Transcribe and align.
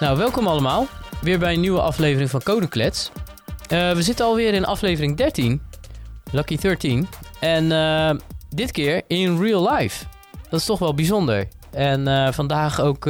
Nou, 0.00 0.16
welkom 0.16 0.46
allemaal. 0.46 0.86
Weer 1.20 1.38
bij 1.38 1.54
een 1.54 1.60
nieuwe 1.60 1.80
aflevering 1.80 2.30
van 2.30 2.42
Codeklets. 2.42 3.10
Uh, 3.72 3.92
we 3.92 4.02
zitten 4.02 4.24
alweer 4.26 4.54
in 4.54 4.64
aflevering 4.64 5.16
13. 5.16 5.62
Lucky 6.32 6.56
13. 6.56 7.08
En 7.40 7.64
uh, 7.64 8.10
dit 8.48 8.70
keer 8.70 9.02
in 9.06 9.40
real 9.40 9.70
life. 9.74 10.04
Dat 10.48 10.60
is 10.60 10.66
toch 10.66 10.78
wel 10.78 10.94
bijzonder. 10.94 11.48
En 11.70 12.08
uh, 12.08 12.32
vandaag 12.32 12.80
ook 12.80 13.04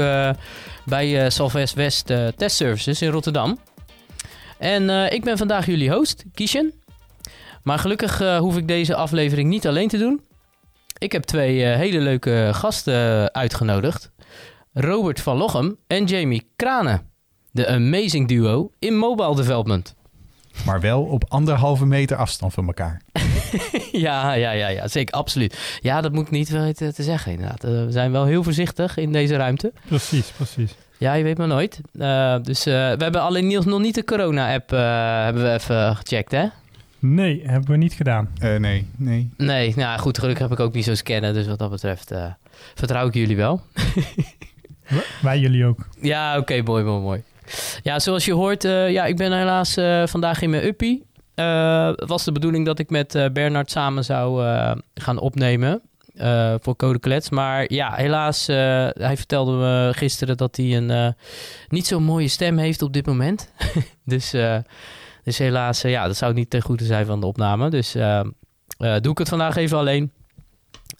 bij 0.85 1.31
Salvest 1.31 1.75
West 1.75 2.07
Test 2.37 2.57
Services 2.57 3.03
in 3.03 3.11
Rotterdam. 3.11 3.59
En 4.59 5.13
ik 5.13 5.25
ben 5.25 5.39
vandaag 5.39 5.67
jullie 5.67 5.91
host, 5.91 6.25
Kishen. 6.35 6.73
Maar 7.63 7.79
gelukkig 7.79 8.19
hoef 8.39 8.57
ik 8.57 8.69
deze 8.69 8.95
aflevering 8.95 9.49
niet 9.49 9.67
alleen 9.67 9.89
te 9.89 9.99
doen. 9.99 10.21
Ik 10.99 11.13
heb 11.13 11.23
twee 11.23 11.65
hele 11.65 12.01
leuke 12.01 12.51
gasten 12.53 13.35
uitgenodigd. 13.35 14.11
Robert 14.73 15.21
van 15.21 15.37
Lochem 15.37 15.77
en 15.87 16.05
Jamie 16.05 16.51
Kranen. 16.57 17.03
De 17.51 17.69
amazing 17.69 18.29
duo 18.29 18.71
in 18.79 18.97
mobile 18.97 19.37
development. 19.37 19.97
Maar 20.65 20.81
wel 20.81 21.03
op 21.03 21.25
anderhalve 21.29 21.87
meter 21.87 22.17
afstand 22.17 22.53
van 22.53 22.67
elkaar. 22.67 23.03
ja, 23.93 24.33
ja, 24.33 24.51
ja, 24.51 24.69
ja, 24.69 24.89
zeker, 24.89 25.15
absoluut. 25.15 25.79
Ja, 25.81 26.01
dat 26.01 26.13
moet 26.13 26.27
ik 26.27 26.31
niet 26.31 26.49
weten 26.49 26.95
te 26.95 27.03
zeggen 27.03 27.33
inderdaad. 27.33 27.65
Eh, 27.65 27.71
we 27.71 27.93
zijn 27.93 28.13
wel 28.13 28.25
heel 28.25 28.43
voorzichtig 28.43 28.97
in 28.97 29.13
deze 29.13 29.37
ruimte. 29.37 29.73
Precies, 29.87 30.31
precies. 30.31 30.75
Ja, 30.99 31.15
je 31.15 31.25
weet 31.25 31.39
maar 31.39 31.47
nooit. 31.47 31.81
Uh, 31.93 32.37
dus 32.43 32.67
uh, 32.67 32.75
we 32.75 33.03
hebben 33.03 33.21
alleen 33.21 33.47
Niels 33.47 33.65
nog 33.65 33.81
niet 33.81 33.95
de 33.95 34.05
corona-app 34.05 34.71
hebben 34.71 35.43
we 35.43 35.53
even 35.53 35.97
gecheckt, 35.97 36.31
hè? 36.31 36.47
Nee, 36.99 37.43
hebben 37.45 37.71
we 37.71 37.77
niet 37.77 37.93
gedaan. 37.93 38.29
nee, 38.59 38.87
nee. 38.97 39.31
Nee, 39.37 39.73
nou 39.77 39.99
goed, 39.99 40.19
gelukkig 40.19 40.49
heb 40.49 40.59
ik 40.59 40.65
ook 40.65 40.75
niet 40.75 40.85
zo 40.85 40.95
scannen. 40.95 41.35
Dus 41.35 41.47
wat 41.47 41.59
dat 41.59 41.71
betreft 41.71 42.13
vertrouw 42.75 43.07
ik 43.07 43.15
jullie 43.15 43.37
wel. 43.37 43.61
Wij 45.23 45.39
jullie 45.39 45.65
ook. 45.65 45.89
Ja, 46.01 46.39
oké, 46.39 46.63
mooi, 46.63 46.85
mooi, 46.85 47.01
mooi. 47.01 47.23
Ja, 47.83 47.99
zoals 47.99 48.25
je 48.25 48.33
hoort, 48.33 48.65
uh, 48.65 48.91
ja, 48.91 49.05
ik 49.05 49.17
ben 49.17 49.33
helaas 49.33 49.79
uh, 49.79 50.07
vandaag 50.07 50.43
in 50.43 50.51
mijn 50.51 50.65
uppie. 50.65 51.07
Het 51.35 52.09
was 52.09 52.25
de 52.25 52.33
bedoeling 52.33 52.67
dat 52.67 52.79
ik 52.79 52.91
met 52.91 53.31
Bernard 53.33 53.71
samen 53.71 54.05
zou 54.05 54.43
gaan 54.95 55.19
opnemen 55.19 55.83
voor 56.61 56.77
Code 56.77 56.99
Klets. 56.99 57.31
Maar 57.31 57.73
ja, 57.73 57.95
helaas, 57.95 58.47
hij 58.47 59.17
vertelde 59.17 59.53
me 59.53 59.91
gisteren 59.95 60.37
dat 60.37 60.57
hij 60.57 60.77
een 60.77 61.15
niet 61.69 61.87
zo 61.87 62.01
mooie 62.01 62.29
stem 62.29 62.59
heeft 62.59 62.83
op 62.83 62.93
dit 62.93 63.07
moment. 63.07 63.53
dus, 64.05 64.35
dus 65.25 65.39
helaas, 65.39 65.81
ja, 65.81 66.07
dat 66.07 66.17
zou 66.17 66.35
niet 66.35 66.51
ten 66.51 66.63
goede 66.63 66.85
zijn 66.85 67.07
van 67.07 67.21
de 67.21 67.27
opname. 67.27 67.71
Dus 67.71 67.93
doe 68.79 69.11
ik 69.11 69.19
het 69.19 69.29
vandaag 69.29 69.57
even 69.57 69.79
alleen. 69.79 70.13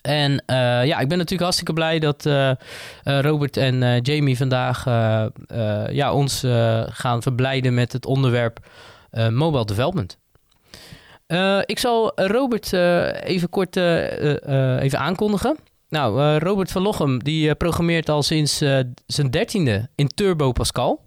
En 0.09 0.33
uh, 0.33 0.37
ja, 0.87 0.99
ik 0.99 1.09
ben 1.09 1.17
natuurlijk 1.19 1.43
hartstikke 1.43 1.73
blij 1.73 1.99
dat 1.99 2.27
uh, 2.27 2.51
Robert 3.03 3.57
en 3.57 4.01
Jamie 4.01 4.37
vandaag 4.37 4.85
ja, 5.91 6.13
ons 6.13 6.45
gaan 6.87 7.23
verblijden 7.23 7.75
met 7.75 7.93
het 7.93 8.07
onderwerp 8.07 8.59
mobile 9.31 9.65
development. 9.65 10.19
ik 11.65 11.79
zal 11.79 12.13
Robert 12.15 12.73
even 13.23 13.49
kort 13.49 13.77
even 13.77 14.99
aankondigen. 14.99 15.57
Nou, 15.89 16.39
Robert 16.39 16.71
van 16.71 16.83
Lochem 16.83 17.23
die 17.25 17.55
programmeert 17.55 18.09
al 18.09 18.23
sinds 18.23 18.57
zijn 19.07 19.31
dertiende 19.31 19.89
in 19.95 20.09
Turbo 20.09 20.53
Pascal. 20.53 21.01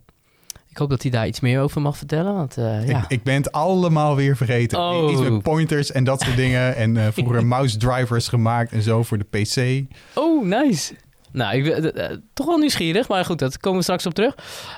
Ik 0.71 0.77
hoop 0.77 0.89
dat 0.89 1.01
hij 1.01 1.11
daar 1.11 1.27
iets 1.27 1.39
meer 1.39 1.61
over 1.61 1.81
mag 1.81 1.97
vertellen. 1.97 2.33
Want, 2.33 2.57
uh, 2.57 2.87
ja. 2.87 2.99
ik, 2.99 3.05
ik, 3.07 3.23
ben 3.23 3.35
het 3.35 3.51
allemaal 3.51 4.15
weer 4.15 4.37
vergeten. 4.37 4.79
Oh. 4.79 5.11
Iets 5.11 5.21
met 5.21 5.41
pointers 5.41 5.91
en 5.91 6.03
dat 6.03 6.21
soort 6.21 6.35
dingen. 6.35 6.75
En 6.81 6.95
uh, 6.95 7.07
vroeger 7.11 7.45
mouse 7.45 7.77
drivers 7.77 8.27
gemaakt 8.27 8.71
en 8.71 8.81
zo 8.81 9.03
voor 9.03 9.17
de 9.17 9.23
PC. 9.23 9.85
Oh, 10.15 10.45
nice. 10.45 10.93
Nou, 11.31 11.55
ik 11.55 11.63
ben 11.63 11.97
uh, 11.97 12.17
toch 12.33 12.45
wel 12.45 12.57
nieuwsgierig, 12.57 13.07
maar 13.07 13.25
goed, 13.25 13.39
dat 13.39 13.57
komen 13.57 13.77
we 13.77 13.83
straks 13.83 14.05
op 14.05 14.13
terug. 14.13 14.35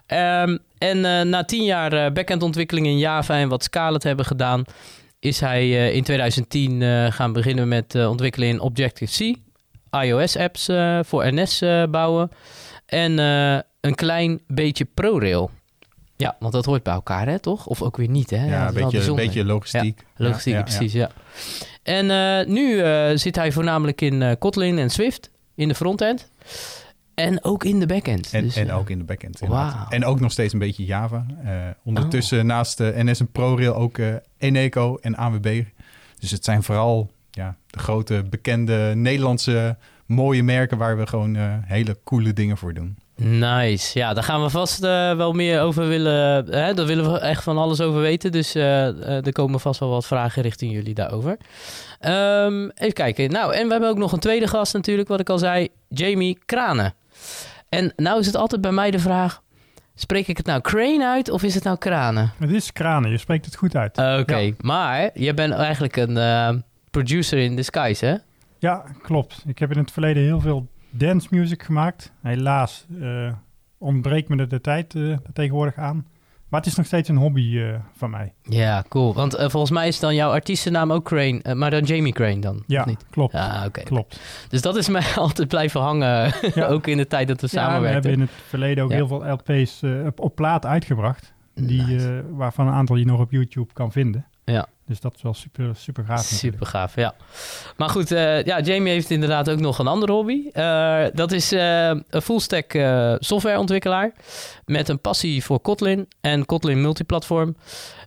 Um, 0.07 0.59
en 0.78 1.29
na 1.29 1.44
tien 1.44 1.63
jaar 1.63 2.12
backend 2.12 2.44
ontwikkeling 2.44 2.85
in 2.85 2.97
Java 2.97 3.38
en 3.38 3.50
wat 3.50 3.63
Scala 3.63 3.97
te 3.97 4.07
hebben 4.07 4.25
gedaan, 4.25 4.63
is 5.19 5.40
hij 5.40 5.91
in 5.94 6.03
2010 6.03 7.12
gaan 7.12 7.34
beginnen 7.34 7.67
met 7.67 7.96
ontwikkelen 7.96 8.47
in 8.47 8.59
Objective-C, 8.59 9.35
iOS-apps 10.03 10.69
voor 11.01 11.34
NS 11.34 11.63
bouwen 11.90 12.31
en 12.85 13.17
een 13.81 13.96
klein 13.96 14.41
beetje 14.47 14.85
ProRail. 14.85 15.51
Ja, 16.23 16.35
want 16.39 16.53
dat 16.53 16.66
hoort 16.66 16.84
bij 16.84 16.94
elkaar, 16.94 17.28
hè, 17.28 17.39
toch? 17.39 17.66
Of 17.66 17.81
ook 17.81 17.97
weer 17.97 18.09
niet, 18.09 18.29
hè? 18.29 18.45
Ja, 18.45 18.67
een, 18.67 18.73
beetje, 18.73 19.07
een 19.07 19.16
beetje 19.16 19.45
logistiek. 19.45 20.03
Ja, 20.16 20.25
logistiek, 20.25 20.53
ja, 20.53 20.61
precies, 20.61 20.94
ja. 20.94 21.09
En 21.84 22.06
uh, 22.06 22.53
nu 22.53 22.73
uh, 22.73 23.09
zit 23.13 23.35
hij 23.35 23.51
voornamelijk 23.51 24.01
in 24.01 24.22
uh, 24.22 24.31
Kotlin 24.39 24.78
en 24.78 24.89
Swift 24.89 25.31
in 25.56 25.67
de 25.67 25.75
frontend. 25.75 26.29
En 27.13 27.44
ook 27.44 27.63
in 27.63 27.79
de 27.79 27.85
backend. 27.85 28.29
En, 28.31 28.44
dus, 28.44 28.56
en 28.56 28.72
ook 28.72 28.89
in 28.89 28.97
de 28.97 29.03
backend, 29.03 29.39
wow. 29.39 29.72
En 29.89 30.06
ook 30.06 30.19
nog 30.19 30.31
steeds 30.31 30.53
een 30.53 30.59
beetje 30.59 30.85
Java. 30.85 31.25
ondertussen 31.84 32.40
oh. 32.40 32.45
naast 32.45 32.78
de 32.78 32.94
NS 32.95 33.19
en 33.19 33.31
ProRail 33.31 33.75
ook 33.75 34.00
Eneco 34.38 34.97
en 35.01 35.16
AWB. 35.17 35.63
Dus 36.19 36.31
het 36.31 36.44
zijn 36.45 36.63
vooral 36.63 37.11
ja, 37.31 37.55
de 37.67 37.79
grote 37.79 38.23
bekende 38.29 38.91
Nederlandse 38.95 39.78
mooie 40.05 40.44
merken... 40.44 40.78
waar 40.78 40.97
we 40.97 41.07
gewoon 41.07 41.35
hele 41.66 41.97
coole 42.03 42.34
dingen 42.34 42.57
voor 42.57 42.73
doen. 42.73 42.97
Nice. 43.16 44.00
Ja, 44.00 44.13
daar 44.13 44.24
gaan 44.24 44.44
we 44.44 44.50
vast 44.50 44.84
uh, 44.84 45.16
wel 45.16 45.34
meer 45.34 45.62
over 45.62 45.88
willen. 45.88 46.46
Hè? 46.46 46.74
Daar 46.74 46.85
willen 46.85 47.12
we 47.12 47.19
echt 47.19 47.44
van 47.44 47.57
alles 47.57 47.81
over 47.81 48.01
weten. 48.01 48.31
Dus 48.31 48.56
uh, 48.56 49.25
er 49.25 49.31
komen 49.31 49.59
vast 49.59 49.79
wel 49.79 49.90
wat 49.90 50.06
vragen 50.06 50.41
richting 50.41 50.72
jullie 50.72 50.94
daarover. 50.94 51.38
Um, 52.02 52.69
even 52.69 52.94
kijken. 52.94 53.31
Nou, 53.31 53.53
en 53.53 53.66
we 53.66 53.72
hebben 53.72 53.90
ook 53.90 53.97
nog 53.97 54.12
een 54.12 54.19
tweede 54.19 54.47
gast 54.47 54.73
natuurlijk, 54.73 55.07
wat 55.07 55.19
ik 55.19 55.29
al 55.29 55.38
zei. 55.38 55.68
Jamie 55.88 56.40
Kranen. 56.46 56.94
En 57.69 57.94
nou 57.96 58.19
is 58.19 58.25
het 58.25 58.35
altijd 58.35 58.62
bij 58.62 58.72
mij 58.72 58.91
de 58.91 59.00
vraag... 59.00 59.41
Spreek 59.96 60.28
ik 60.28 60.38
het 60.38 60.46
nou 60.46 60.62
crane 60.62 61.06
uit 61.06 61.29
of 61.29 61.44
is 61.44 61.56
het 61.56 61.63
nou 61.63 61.78
kranen? 61.78 62.34
Het 62.40 62.52
is 62.52 62.72
kranen, 62.72 63.12
je 63.12 63.18
spreekt 63.18 63.46
het 63.46 63.56
goed 63.56 63.75
uit. 63.75 63.97
Oké, 63.97 64.38
ja. 64.38 64.52
maar 64.62 65.09
je 65.13 65.34
bent 65.34 65.53
eigenlijk 65.53 65.96
een 65.96 66.63
producer 66.91 67.38
in 67.38 67.56
disguise, 67.56 68.06
hè? 68.06 68.16
Ja, 68.59 68.84
klopt. 69.02 69.44
Ik 69.46 69.59
heb 69.59 69.72
in 69.72 69.78
het 69.78 69.91
verleden 69.91 70.23
heel 70.23 70.40
veel 70.40 70.68
dance 70.93 71.27
music 71.31 71.63
gemaakt. 71.63 72.11
Helaas 72.21 72.85
uh, 72.89 73.31
ontbreekt 73.77 74.29
me 74.29 74.47
de, 74.47 74.61
tijd 74.61 74.93
uh, 74.93 75.17
tegenwoordig 75.33 75.77
aan. 75.77 76.05
Maar 76.49 76.61
het 76.61 76.69
is 76.69 76.77
nog 76.77 76.85
steeds 76.85 77.09
een 77.09 77.17
hobby 77.17 77.41
uh, 77.41 77.75
van 77.93 78.09
mij. 78.09 78.33
Ja, 78.41 78.83
cool. 78.89 79.13
Want 79.13 79.35
volgens 79.37 79.71
mij 79.71 79.87
is 79.87 79.99
dan 79.99 80.15
jouw 80.15 80.31
artiestennaam 80.31 80.91
ook 80.91 81.05
Crane, 81.05 81.55
maar 81.55 81.71
dan 81.71 81.83
Jamie 81.83 82.13
Crane 82.13 82.39
dan? 82.39 82.63
Ja, 82.67 82.85
niet? 82.85 83.05
klopt. 83.09 83.33
Ja, 83.33 83.65
oké. 83.65 83.83
klopt. 83.83 84.19
Dus 84.49 84.61
dat 84.61 84.75
is 84.75 84.89
mij 84.89 85.05
altijd 85.15 85.47
blijven 85.47 85.81
hangen, 85.81 86.33
ja. 86.53 86.67
ook 86.73 86.87
in 86.87 86.97
de 86.97 87.07
tijd 87.07 87.27
dat 87.27 87.41
we 87.41 87.47
ja, 87.51 87.61
samenwerkten. 87.61 88.01
we 88.01 88.07
hebben 88.09 88.11
in 88.11 88.33
het 88.37 88.47
verleden 88.47 88.83
ook 88.83 88.91
heel 88.91 89.07
veel 89.07 89.31
LP's 89.31 89.83
op, 90.05 90.19
op 90.19 90.35
plaat 90.35 90.65
uitgebracht. 90.65 91.33
Die, 91.55 91.81
nice. 91.81 92.23
waarvan 92.29 92.67
een 92.67 92.73
aantal 92.73 92.95
je 92.95 93.05
nog 93.05 93.19
op 93.19 93.31
YouTube 93.31 93.73
kan 93.73 93.91
vinden. 93.91 94.25
Ja. 94.45 94.67
Dus 94.85 94.99
dat 94.99 95.15
is 95.15 95.21
wel 95.21 95.33
super, 95.33 95.75
super 95.75 96.03
gaaf. 96.05 96.31
Natuurlijk. 96.31 96.39
Super 96.39 96.65
gaaf, 96.65 96.95
ja. 96.95 97.15
Maar 97.77 97.89
goed, 97.89 98.11
uh, 98.11 98.43
ja, 98.43 98.59
Jamie 98.59 98.91
heeft 98.91 99.09
inderdaad 99.09 99.49
ook 99.49 99.59
nog 99.59 99.79
een 99.79 99.87
andere 99.87 100.11
hobby. 100.11 100.49
Uh, 100.53 101.03
dat 101.13 101.31
is 101.31 101.53
uh, 101.53 101.87
een 101.87 102.21
full-stack 102.21 102.77
softwareontwikkelaar 103.19 104.13
met 104.65 104.89
een 104.89 104.99
passie 104.99 105.43
voor 105.43 105.59
Kotlin 105.59 106.07
en 106.21 106.45
Kotlin 106.45 106.81
multiplatform. 106.81 107.55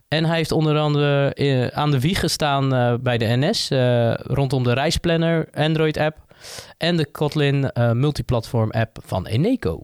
En 0.07 0.25
hij 0.25 0.35
heeft 0.35 0.51
onder 0.51 0.77
andere 0.77 1.71
aan 1.73 1.91
de 1.91 1.99
wieg 1.99 2.19
gestaan 2.19 2.69
bij 3.01 3.17
de 3.17 3.25
NS 3.25 3.69
rondom 4.17 4.63
de 4.63 4.73
reisplanner 4.73 5.47
Android-app 5.53 6.17
en 6.77 6.97
de 6.97 7.11
Kotlin 7.11 7.71
multiplatform 7.93 8.71
app 8.71 8.97
van 9.05 9.25
Eneco. 9.25 9.83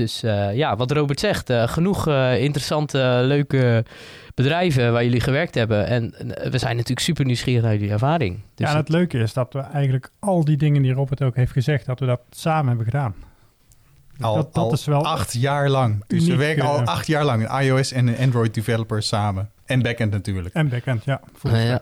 Dus 0.00 0.20
ja, 0.52 0.76
wat 0.76 0.90
Robert 0.90 1.20
zegt, 1.20 1.52
genoeg 1.52 2.06
interessante, 2.36 3.20
leuke 3.24 3.84
bedrijven 4.34 4.92
waar 4.92 5.04
jullie 5.04 5.20
gewerkt 5.20 5.54
hebben. 5.54 5.86
En 5.86 6.14
we 6.50 6.58
zijn 6.58 6.76
natuurlijk 6.76 7.00
super 7.00 7.24
nieuwsgierig 7.24 7.62
naar 7.62 7.72
jullie 7.72 7.90
ervaring. 7.90 8.40
Dus 8.54 8.66
ja, 8.66 8.72
en 8.72 8.76
het 8.76 8.88
leuke 8.88 9.18
is 9.18 9.32
dat 9.32 9.52
we 9.52 9.58
eigenlijk 9.58 10.10
al 10.18 10.44
die 10.44 10.56
dingen 10.56 10.82
die 10.82 10.92
Robert 10.92 11.22
ook 11.22 11.36
heeft 11.36 11.52
gezegd, 11.52 11.86
dat 11.86 12.00
we 12.00 12.06
dat 12.06 12.20
samen 12.30 12.68
hebben 12.68 12.84
gedaan. 12.84 13.14
Al, 14.20 14.34
dat, 14.34 14.54
dat 14.54 14.72
is 14.72 14.84
wel 14.84 15.04
acht 15.04 15.32
jaar 15.32 15.68
lang. 15.68 16.04
Dus 16.06 16.26
we 16.26 16.36
werken 16.36 16.64
al 16.64 16.80
acht 16.80 17.06
jaar 17.06 17.24
lang, 17.24 17.60
iOS 17.60 17.92
en 17.92 18.16
Android 18.16 18.54
developers 18.54 19.08
samen. 19.08 19.50
En 19.64 19.82
backend 19.82 20.10
natuurlijk. 20.10 20.54
En 20.54 20.68
backend, 20.68 21.04
ja. 21.04 21.20
ja. 21.42 21.80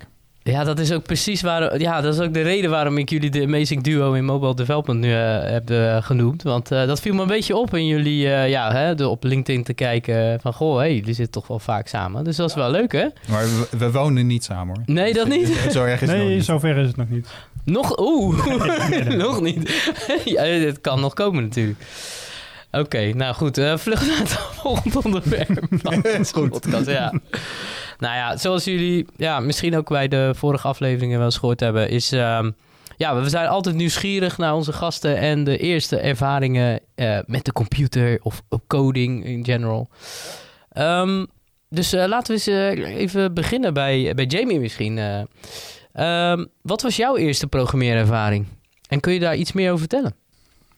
Ja, 0.51 0.65
dat 0.65 0.79
is 0.79 0.93
ook 0.93 1.03
precies 1.03 1.43
waar. 1.43 1.81
Ja, 1.81 2.01
dat 2.01 2.15
is 2.15 2.21
ook 2.21 2.35
de 2.35 2.43
reden 2.43 2.71
waarom 2.71 2.99
ik 2.99 3.11
jullie 3.11 3.31
de 3.31 3.43
Amazing 3.43 3.83
Duo 3.83 4.13
in 4.13 4.25
mobile 4.25 4.55
development 4.55 5.01
nu 5.01 5.11
uh, 5.11 5.43
heb 5.43 5.71
uh, 5.71 6.03
genoemd. 6.03 6.43
Want 6.43 6.73
uh, 6.73 6.87
dat 6.87 7.01
viel 7.01 7.15
me 7.15 7.23
een 7.23 7.29
beetje 7.29 7.57
op 7.57 7.75
in 7.75 7.87
jullie, 7.87 8.29
ja, 8.29 8.73
hè, 8.73 8.95
de, 8.95 9.09
op 9.09 9.25
LinkedIn 9.25 9.63
te 9.65 9.75
kijken 9.75 10.41
van 10.41 10.53
goh, 10.53 10.77
hey, 10.77 10.95
jullie 10.95 11.15
zitten 11.15 11.33
toch 11.33 11.47
wel 11.47 11.59
vaak 11.59 11.89
samen. 11.89 12.25
Dus 12.25 12.37
dat 12.37 12.49
is 12.49 12.55
wel 12.55 12.71
leuk, 12.71 12.93
hè? 12.93 13.07
Maar 13.29 13.45
we, 13.45 13.69
we 13.79 13.91
wonen 13.91 14.27
niet 14.27 14.45
samen 14.45 14.77
hoor. 14.77 14.95
Nee, 14.95 15.13
dat 15.13 15.29
niet. 15.29 15.49
Zo 15.71 15.85
erg 15.85 16.03
is 16.03 16.09
nee, 16.09 16.37
het 16.37 16.45
zover 16.45 16.77
is 16.77 16.87
het 16.87 16.97
nog 16.97 17.09
niet. 17.09 17.29
Nog, 17.65 17.99
oeh, 18.01 18.47
nog 19.25 19.41
niet. 19.41 19.91
ja, 20.25 20.43
het 20.43 20.81
kan 20.81 21.01
nog 21.01 21.15
komen 21.15 21.43
natuurlijk. 21.43 21.79
Oké, 22.71 22.85
okay, 22.85 23.11
nou 23.11 23.35
goed, 23.35 23.59
uh, 23.59 23.77
vlucht 23.77 24.07
naar 24.07 24.19
het 24.19 24.33
volgende 24.33 25.01
onderwerp. 25.03 25.67
is 26.21 26.33
goed. 26.33 26.51
Podcast, 26.51 26.87
ja. 26.87 27.13
Nou 27.99 28.15
ja, 28.15 28.37
zoals 28.37 28.65
jullie 28.65 29.07
ja, 29.17 29.41
misschien 29.41 29.77
ook 29.77 29.89
bij 29.89 30.09
de 30.09 30.31
vorige 30.35 30.69
afleveringen 30.69 31.17
wel 31.17 31.27
eens 31.27 31.39
gehoord 31.39 31.61
hebben, 31.61 31.89
is... 31.89 32.13
Um, 32.13 32.55
ja, 32.97 33.21
we 33.23 33.29
zijn 33.29 33.49
altijd 33.49 33.75
nieuwsgierig 33.75 34.39
naar 34.39 34.55
onze 34.55 34.73
gasten 34.73 35.17
en 35.17 35.45
de 35.45 35.59
eerste 35.59 35.99
ervaringen 35.99 36.81
uh, 36.97 37.19
met 37.27 37.45
de 37.45 37.53
computer 37.53 38.19
of 38.23 38.43
coding 38.67 39.25
in 39.25 39.45
general. 39.45 39.89
Um, 40.79 41.27
dus 41.69 41.95
uh, 41.95 42.05
laten 42.07 42.27
we 42.27 42.33
eens 42.33 42.49
uh, 42.79 42.97
even 42.97 43.35
beginnen 43.35 43.75
bij, 43.75 44.13
bij 44.15 44.25
Jamie 44.25 44.61
misschien. 44.61 44.99
Um, 44.99 46.47
wat 46.63 46.83
was 46.83 46.97
jouw 46.97 47.17
eerste 47.17 47.47
programmeerervaring? 47.47 48.47
En 48.89 49.01
kun 49.01 49.13
je 49.13 49.21
daar 49.21 49.37
iets 49.37 49.53
meer 49.53 49.69
over 49.69 49.79
vertellen? 49.79 50.15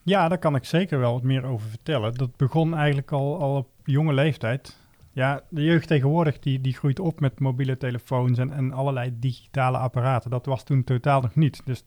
Ja, 0.03 0.29
daar 0.29 0.39
kan 0.39 0.55
ik 0.55 0.65
zeker 0.65 0.99
wel 0.99 1.13
wat 1.13 1.23
meer 1.23 1.45
over 1.45 1.69
vertellen. 1.69 2.15
Dat 2.15 2.37
begon 2.37 2.77
eigenlijk 2.77 3.13
al, 3.13 3.41
al 3.41 3.57
op 3.57 3.69
jonge 3.85 4.13
leeftijd. 4.13 4.77
Ja, 5.21 5.43
de 5.49 5.63
jeugd 5.63 5.87
tegenwoordig 5.87 6.39
die, 6.39 6.61
die 6.61 6.75
groeit 6.75 6.99
op 7.01 7.21
met 7.21 7.41
mobiele 7.41 7.77
telefoons 7.77 8.39
en, 8.39 8.53
en 8.53 8.73
allerlei 8.73 9.19
digitale 9.19 9.79
apparaten. 9.79 10.31
Dat 10.31 10.47
was 10.47 10.65
toen 10.65 10.85
totaal 10.85 11.21
nog 11.21 11.35
niet. 11.35 11.63
Dus 11.65 11.85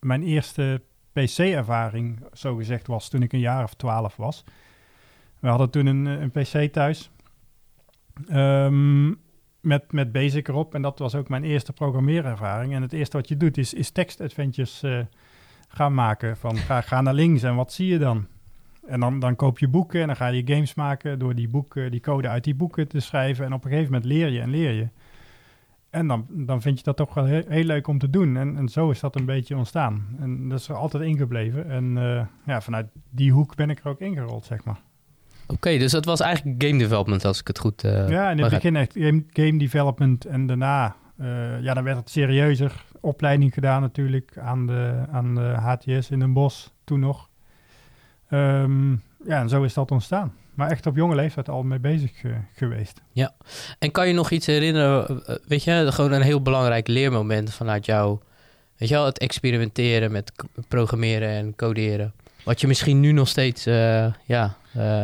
mijn 0.00 0.22
eerste 0.22 0.82
PC-ervaring, 1.12 2.20
zo 2.32 2.56
gezegd, 2.56 2.86
was 2.86 3.08
toen 3.08 3.22
ik 3.22 3.32
een 3.32 3.38
jaar 3.38 3.64
of 3.64 3.74
twaalf 3.74 4.16
was. 4.16 4.44
We 5.38 5.48
hadden 5.48 5.70
toen 5.70 5.86
een, 5.86 6.06
een 6.06 6.30
PC 6.30 6.72
thuis 6.72 7.10
um, 8.32 9.20
met, 9.60 9.92
met 9.92 10.12
Basic 10.12 10.48
erop. 10.48 10.74
En 10.74 10.82
dat 10.82 10.98
was 10.98 11.14
ook 11.14 11.28
mijn 11.28 11.44
eerste 11.44 11.72
programmeerervaring. 11.72 12.74
En 12.74 12.82
het 12.82 12.92
eerste 12.92 13.16
wat 13.16 13.28
je 13.28 13.36
doet 13.36 13.58
is, 13.58 13.74
is 13.74 13.90
tekstadventures 13.90 14.82
uh, 14.82 15.00
gaan 15.68 15.94
maken. 15.94 16.36
Van 16.36 16.56
ga, 16.56 16.80
ga 16.80 17.00
naar 17.00 17.14
links 17.14 17.42
en 17.42 17.54
wat 17.54 17.72
zie 17.72 17.86
je 17.86 17.98
dan? 17.98 18.26
En 18.90 19.00
dan, 19.00 19.18
dan 19.18 19.36
koop 19.36 19.58
je 19.58 19.68
boeken 19.68 20.00
en 20.00 20.06
dan 20.06 20.16
ga 20.16 20.26
je 20.26 20.42
games 20.44 20.74
maken 20.74 21.18
door 21.18 21.34
die 21.34 21.48
boeken, 21.48 21.90
die 21.90 22.00
code 22.00 22.28
uit 22.28 22.44
die 22.44 22.54
boeken 22.54 22.88
te 22.88 23.00
schrijven. 23.00 23.44
En 23.44 23.52
op 23.52 23.64
een 23.64 23.70
gegeven 23.70 23.92
moment 23.92 24.10
leer 24.10 24.28
je 24.28 24.40
en 24.40 24.50
leer 24.50 24.72
je. 24.72 24.88
En 25.90 26.06
dan, 26.06 26.26
dan 26.28 26.62
vind 26.62 26.78
je 26.78 26.84
dat 26.84 26.96
toch 26.96 27.14
wel 27.14 27.24
heel, 27.24 27.42
heel 27.48 27.64
leuk 27.64 27.86
om 27.86 27.98
te 27.98 28.10
doen. 28.10 28.36
En, 28.36 28.56
en 28.56 28.68
zo 28.68 28.90
is 28.90 29.00
dat 29.00 29.16
een 29.16 29.24
beetje 29.24 29.56
ontstaan. 29.56 30.06
En 30.20 30.48
dat 30.48 30.58
is 30.58 30.68
er 30.68 30.74
altijd 30.74 31.02
ingebleven. 31.02 31.70
En 31.70 31.96
uh, 31.96 32.22
ja, 32.46 32.60
vanuit 32.60 32.86
die 33.10 33.32
hoek 33.32 33.56
ben 33.56 33.70
ik 33.70 33.78
er 33.78 33.88
ook 33.88 34.00
ingerold, 34.00 34.44
zeg 34.44 34.64
maar. 34.64 34.80
Oké, 35.46 35.78
dus 35.78 35.92
dat 35.92 36.04
was 36.04 36.20
eigenlijk 36.20 36.62
game 36.62 36.78
development, 36.78 37.24
als 37.24 37.40
ik 37.40 37.46
het 37.46 37.58
goed 37.58 37.84
uh, 37.84 38.08
Ja, 38.08 38.30
in 38.30 38.38
het 38.38 38.50
begin 38.50 38.76
echt 38.76 38.92
game, 38.98 39.24
game, 39.30 39.58
development. 39.58 40.24
En 40.24 40.46
daarna, 40.46 40.96
uh, 41.20 41.62
ja, 41.62 41.74
dan 41.74 41.84
werd 41.84 41.96
het 41.96 42.10
serieuzer. 42.10 42.84
Opleiding 43.00 43.54
gedaan 43.54 43.80
natuurlijk 43.80 44.38
aan 44.38 44.66
de, 44.66 45.04
aan 45.10 45.34
de 45.34 45.40
HTS 45.40 46.10
in 46.10 46.18
Den 46.18 46.32
Bosch, 46.32 46.68
toen 46.84 47.00
nog. 47.00 47.29
Um, 48.30 49.02
ja, 49.26 49.40
en 49.40 49.48
zo 49.48 49.62
is 49.62 49.74
dat 49.74 49.90
ontstaan. 49.90 50.32
Maar 50.54 50.70
echt 50.70 50.86
op 50.86 50.96
jonge 50.96 51.14
leeftijd 51.14 51.48
al 51.48 51.62
mee 51.62 51.78
bezig 51.78 52.22
uh, 52.22 52.36
geweest. 52.54 53.02
Ja, 53.12 53.34
en 53.78 53.90
kan 53.90 54.08
je 54.08 54.14
nog 54.14 54.30
iets 54.30 54.46
herinneren, 54.46 55.22
uh, 55.28 55.36
weet 55.46 55.64
je, 55.64 55.86
gewoon 55.92 56.12
een 56.12 56.22
heel 56.22 56.42
belangrijk 56.42 56.88
leermoment 56.88 57.54
vanuit 57.54 57.86
jou, 57.86 58.18
weet 58.76 58.88
je 58.88 58.94
wel, 58.94 59.04
het 59.04 59.18
experimenteren 59.18 60.12
met 60.12 60.32
programmeren 60.68 61.28
en 61.28 61.56
coderen. 61.56 62.12
Wat 62.44 62.60
je 62.60 62.66
misschien 62.66 63.00
nu 63.00 63.12
nog 63.12 63.28
steeds 63.28 63.66
uh, 63.66 64.12
ja, 64.24 64.56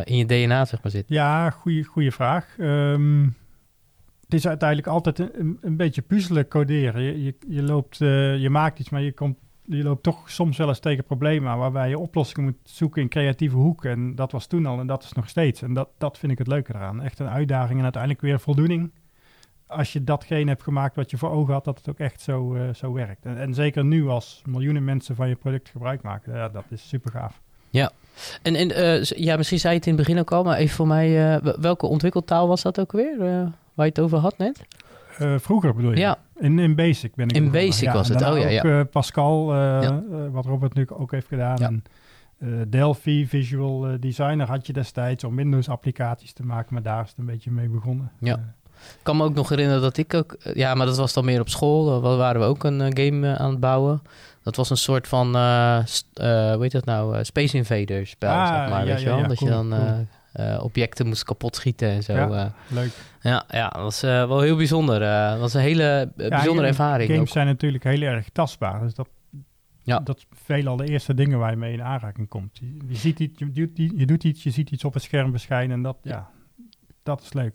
in 0.04 0.16
je 0.16 0.26
DNA 0.26 0.64
zeg 0.64 0.82
maar 0.82 0.92
zit. 0.92 1.04
Ja, 1.08 1.50
goede 1.50 2.12
vraag. 2.12 2.46
Um, 2.58 3.36
het 4.24 4.34
is 4.34 4.46
uiteindelijk 4.46 4.88
altijd 4.88 5.18
een, 5.18 5.58
een 5.60 5.76
beetje 5.76 6.02
puzzelen 6.02 6.48
coderen. 6.48 7.02
Je, 7.02 7.22
je, 7.22 7.34
je 7.48 7.62
loopt, 7.62 7.96
je 7.96 8.48
maakt 8.50 8.78
iets, 8.78 8.90
maar 8.90 9.02
je 9.02 9.12
komt 9.12 9.36
je 9.68 9.82
loopt 9.82 10.02
toch 10.02 10.30
soms 10.30 10.56
wel 10.56 10.68
eens 10.68 10.78
tegen 10.78 11.04
problemen 11.04 11.58
waarbij 11.58 11.88
je 11.88 11.98
oplossingen 11.98 12.44
moet 12.44 12.70
zoeken 12.70 13.02
in 13.02 13.08
creatieve 13.08 13.56
hoeken. 13.56 13.90
En 13.90 14.14
dat 14.14 14.32
was 14.32 14.46
toen 14.46 14.66
al 14.66 14.80
en 14.80 14.86
dat 14.86 15.02
is 15.02 15.12
nog 15.12 15.28
steeds. 15.28 15.62
En 15.62 15.74
dat, 15.74 15.88
dat 15.98 16.18
vind 16.18 16.32
ik 16.32 16.38
het 16.38 16.46
leuke 16.46 16.74
eraan. 16.74 17.02
Echt 17.02 17.18
een 17.18 17.28
uitdaging 17.28 17.76
en 17.76 17.82
uiteindelijk 17.82 18.22
weer 18.22 18.40
voldoening. 18.40 18.90
Als 19.66 19.92
je 19.92 20.04
datgene 20.04 20.50
hebt 20.50 20.62
gemaakt 20.62 20.96
wat 20.96 21.10
je 21.10 21.16
voor 21.16 21.30
ogen 21.30 21.52
had, 21.52 21.64
dat 21.64 21.78
het 21.78 21.88
ook 21.88 21.98
echt 21.98 22.20
zo, 22.20 22.54
uh, 22.54 22.74
zo 22.74 22.92
werkt. 22.92 23.24
En, 23.24 23.54
zeker 23.54 23.84
nu 23.84 24.08
als 24.08 24.42
miljoenen 24.44 24.84
mensen 24.84 25.16
van 25.16 25.28
je 25.28 25.34
product 25.34 25.68
gebruik 25.68 26.02
maken, 26.02 26.34
ja, 26.34 26.48
dat 26.48 26.64
is 26.68 26.88
super 26.88 27.10
gaaf. 27.10 27.40
Ja, 27.70 27.92
en, 28.42 28.54
en 28.54 28.70
uh, 28.70 29.02
ja, 29.02 29.36
misschien 29.36 29.58
zei 29.58 29.72
je 29.72 29.78
het 29.78 29.88
in 29.88 29.94
het 29.94 30.06
begin 30.06 30.20
ook 30.20 30.32
al, 30.32 30.44
maar 30.44 30.56
even 30.56 30.76
voor 30.76 30.86
mij, 30.86 31.36
uh, 31.36 31.54
welke 31.60 31.86
ontwikkeltaal 31.86 32.48
was 32.48 32.62
dat 32.62 32.80
ook 32.80 32.92
weer, 32.92 33.18
waar 33.74 33.86
je 33.86 33.92
het 33.92 34.00
over 34.00 34.18
had 34.18 34.38
net? 34.38 34.66
Uh, 35.20 35.34
vroeger 35.38 35.74
bedoel 35.74 35.90
je? 35.90 35.96
Ja. 35.96 36.18
In, 36.36 36.58
in 36.58 36.74
Basic 36.74 37.14
ben 37.14 37.28
ik. 37.28 37.36
In 37.36 37.50
Basic 37.50 37.90
was 37.92 38.08
het, 38.08 38.22
oh 38.22 38.38
ja. 38.38 38.48
ja. 38.48 38.58
Ook, 38.58 38.64
uh, 38.64 38.80
Pascal, 38.90 39.54
uh, 39.54 39.58
ja. 39.82 40.02
wat 40.30 40.44
Robert 40.44 40.74
nu 40.74 40.88
ook 40.88 41.10
heeft 41.10 41.26
gedaan. 41.26 41.56
Ja. 41.58 41.66
En, 41.66 41.82
Delphi, 42.68 43.26
Visual 43.26 44.00
Designer 44.00 44.46
had 44.46 44.66
je 44.66 44.72
destijds 44.72 45.24
om 45.24 45.36
Windows-applicaties 45.36 46.32
te 46.32 46.42
maken, 46.42 46.74
maar 46.74 46.82
daar 46.82 47.02
is 47.02 47.08
het 47.08 47.18
een 47.18 47.26
beetje 47.26 47.50
mee 47.50 47.68
begonnen. 47.68 48.10
Ja. 48.18 48.34
Ik 48.74 48.98
kan 49.02 49.16
me 49.16 49.24
ook 49.24 49.34
nog 49.34 49.48
herinneren 49.48 49.82
dat 49.82 49.96
ik 49.96 50.14
ook... 50.14 50.36
Ja, 50.54 50.74
maar 50.74 50.86
dat 50.86 50.96
was 50.96 51.12
dan 51.12 51.24
meer 51.24 51.40
op 51.40 51.48
school. 51.48 52.00
Daar 52.02 52.16
waren 52.16 52.40
we 52.40 52.46
ook 52.46 52.64
een 52.64 52.96
game 52.96 53.38
aan 53.38 53.50
het 53.50 53.60
bouwen. 53.60 54.02
Dat 54.42 54.56
was 54.56 54.70
een 54.70 54.76
soort 54.76 55.08
van... 55.08 55.32
hoe 55.32 56.58
heet 56.60 56.72
dat 56.72 56.84
nou? 56.84 57.24
Space 57.24 57.56
Invaders 57.56 58.10
spel, 58.10 58.30
ah, 58.30 58.48
zeg 58.48 58.68
maar. 58.68 58.84
weet 58.84 59.00
je 59.00 59.06
wel? 59.06 59.28
dat 59.28 59.36
cool, 59.36 59.50
je 59.50 59.56
dan... 59.56 59.68
Cool 59.68 59.82
uh, 59.82 59.98
objecten 60.60 61.06
moest 61.06 61.24
kapot 61.24 61.56
schieten 61.56 61.88
en 61.88 62.02
zo. 62.02 62.12
Ja, 62.12 62.28
uh, 62.28 62.44
leuk. 62.68 62.90
Ja, 63.20 63.44
ja, 63.48 63.68
dat 63.68 63.82
was 63.82 64.04
uh, 64.04 64.10
wel 64.10 64.40
heel 64.40 64.56
bijzonder. 64.56 65.00
dat 65.30 65.38
was 65.38 65.54
een 65.54 65.60
hele 65.60 66.12
bijzondere 66.16 66.60
ja, 66.60 66.66
ervaring. 66.66 67.08
Games 67.10 67.22
ook. 67.22 67.28
zijn 67.28 67.46
natuurlijk 67.46 67.84
heel 67.84 68.00
erg 68.00 68.28
tastbaar. 68.28 68.80
Dus 68.80 68.94
dat, 68.94 69.08
ja. 69.82 70.00
dat 70.00 70.16
is 70.16 70.26
veelal 70.30 70.76
de 70.76 70.86
eerste 70.86 71.14
dingen 71.14 71.38
waar 71.38 71.50
je 71.50 71.56
mee 71.56 71.72
in 71.72 71.82
aanraking 71.82 72.28
komt. 72.28 72.58
Je, 72.58 72.76
je 72.88 72.96
ziet 72.96 73.20
iets, 73.20 73.38
je, 73.38 73.52
doet, 73.52 73.70
je 73.76 74.06
doet 74.06 74.24
iets, 74.24 74.42
je 74.42 74.50
ziet 74.50 74.70
iets 74.70 74.84
op 74.84 74.94
het 74.94 75.02
scherm 75.02 75.30
verschijnen 75.30 75.76
en 75.76 75.82
dat, 75.82 75.96
ja, 76.02 76.30
dat 77.06 77.22
is 77.22 77.32
leuk. 77.32 77.54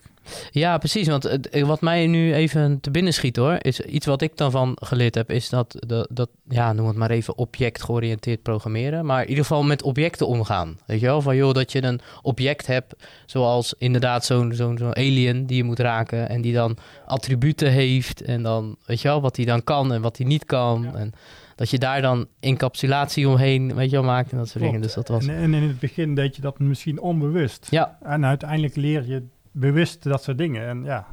Ja, 0.52 0.78
precies. 0.78 1.08
Want 1.08 1.40
wat 1.52 1.82
mij 1.82 2.08
nu 2.08 2.34
even 2.34 2.80
te 2.80 2.92
binnen 2.92 3.14
schiet 3.14 3.36
hoor, 3.36 3.58
is 3.60 3.80
iets 3.80 4.06
wat 4.06 4.22
ik 4.22 4.38
dan 4.38 4.52
van 4.52 4.78
geleerd 4.82 5.16
heb, 5.16 5.32
is 5.32 5.50
dat, 5.50 5.76
dat, 5.88 6.08
dat 6.12 6.30
ja, 6.48 6.74
noem 6.74 6.88
het 6.88 6.96
maar 6.96 7.10
even 7.10 7.38
object-georiënteerd 7.38 8.42
programmeren. 8.42 9.06
Maar 9.06 9.22
in 9.22 9.30
ieder 9.30 9.44
geval 9.44 9.64
met 9.64 9.82
objecten 9.82 10.28
omgaan. 10.28 10.78
Weet 10.86 11.00
je 11.00 11.06
wel? 11.06 11.22
Van 11.22 11.36
joh, 11.36 11.54
dat 11.54 11.72
je 11.72 11.84
een 11.84 12.02
object 12.22 12.68
hebt, 12.68 12.96
zoals 13.26 13.74
inderdaad 13.78 14.26
zo'n 14.26 14.54
zo'n 14.54 14.78
zo'n 14.78 14.96
alien 14.96 15.46
die 15.46 15.58
je 15.58 15.64
moet 15.64 15.80
raken 15.80 16.30
en 16.30 16.42
die 16.42 16.54
dan 16.54 16.78
attributen 17.06 17.72
heeft 17.72 18.22
en 18.22 18.44
dan, 18.44 18.76
weet 18.86 19.02
je 19.02 19.08
wel, 19.08 19.22
wat 19.22 19.36
hij 19.36 19.46
dan 19.46 19.64
kan 19.64 19.94
en 19.94 20.02
wat 20.02 20.18
hij 20.18 20.26
niet 20.26 20.46
kan. 20.46 20.82
Ja. 20.82 20.94
En, 20.94 21.14
dat 21.56 21.70
je 21.70 21.78
daar 21.78 22.02
dan 22.02 22.28
encapsulatie 22.40 23.30
omheen, 23.30 23.76
weet 23.76 23.90
je 23.90 23.96
wel, 23.96 24.06
maakt 24.06 24.32
en 24.32 24.38
dat 24.38 24.50
soort 24.50 24.64
dingen. 24.64 24.82
Dus 24.82 24.94
dat 24.94 25.08
was... 25.08 25.28
En, 25.28 25.36
en, 25.36 25.54
in 25.54 25.64
het 25.64 25.80
begin 25.80 26.16
deed 26.16 26.36
je 26.36 26.42
dat 26.42 26.60
misschien 26.60 27.00
onbewust. 27.00 27.68
Ja. 27.70 27.98
En 28.02 28.26
uiteindelijk 28.26 28.76
leer 28.76 29.08
je 29.08 29.24
bewust 29.52 30.04
dat 30.04 30.24
soort 30.24 30.38
dingen. 30.38 30.68
En 30.68 30.84
ja, 30.84 31.08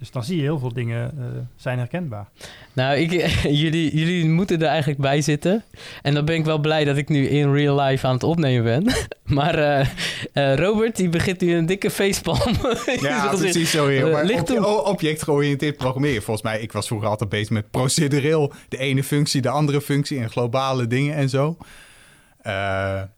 dus 0.00 0.10
dan 0.10 0.24
zie 0.24 0.36
je 0.36 0.42
heel 0.42 0.58
veel 0.58 0.72
dingen 0.72 1.14
uh, 1.18 1.24
zijn 1.56 1.78
herkenbaar. 1.78 2.28
Nou, 2.72 2.96
ik, 2.96 3.10
jullie, 3.62 3.96
jullie 3.96 4.28
moeten 4.28 4.60
er 4.60 4.66
eigenlijk 4.66 5.00
bij 5.00 5.20
zitten. 5.20 5.64
En 6.02 6.14
dan 6.14 6.24
ben 6.24 6.34
ik 6.34 6.44
wel 6.44 6.58
blij 6.58 6.84
dat 6.84 6.96
ik 6.96 7.08
nu 7.08 7.26
in 7.26 7.52
real 7.52 7.80
life 7.80 8.06
aan 8.06 8.14
het 8.14 8.22
opnemen 8.22 8.64
ben. 8.64 8.94
maar 9.38 9.58
uh, 9.58 9.86
uh, 10.34 10.54
Robert, 10.54 10.96
die 10.96 11.08
begint 11.08 11.40
nu 11.40 11.54
een 11.54 11.66
dikke 11.66 11.90
facepalm. 11.90 12.56
ja, 13.00 13.28
precies 13.28 13.70
zo 13.70 13.86
heel. 13.86 14.10
Maar 14.10 14.24
licht 14.24 14.58
op, 14.58 14.86
object-georiënteerd 14.86 15.76
programmeren. 15.76 16.22
Volgens 16.22 16.46
mij, 16.46 16.60
ik 16.60 16.72
was 16.72 16.86
vroeger 16.86 17.08
altijd 17.08 17.30
bezig 17.30 17.50
met 17.50 17.70
procedureel. 17.70 18.52
De 18.68 18.78
ene 18.78 19.04
functie, 19.04 19.40
de 19.40 19.48
andere 19.48 19.80
functie 19.80 20.18
en 20.18 20.30
globale 20.30 20.86
dingen 20.86 21.14
en 21.14 21.28
zo. 21.28 21.56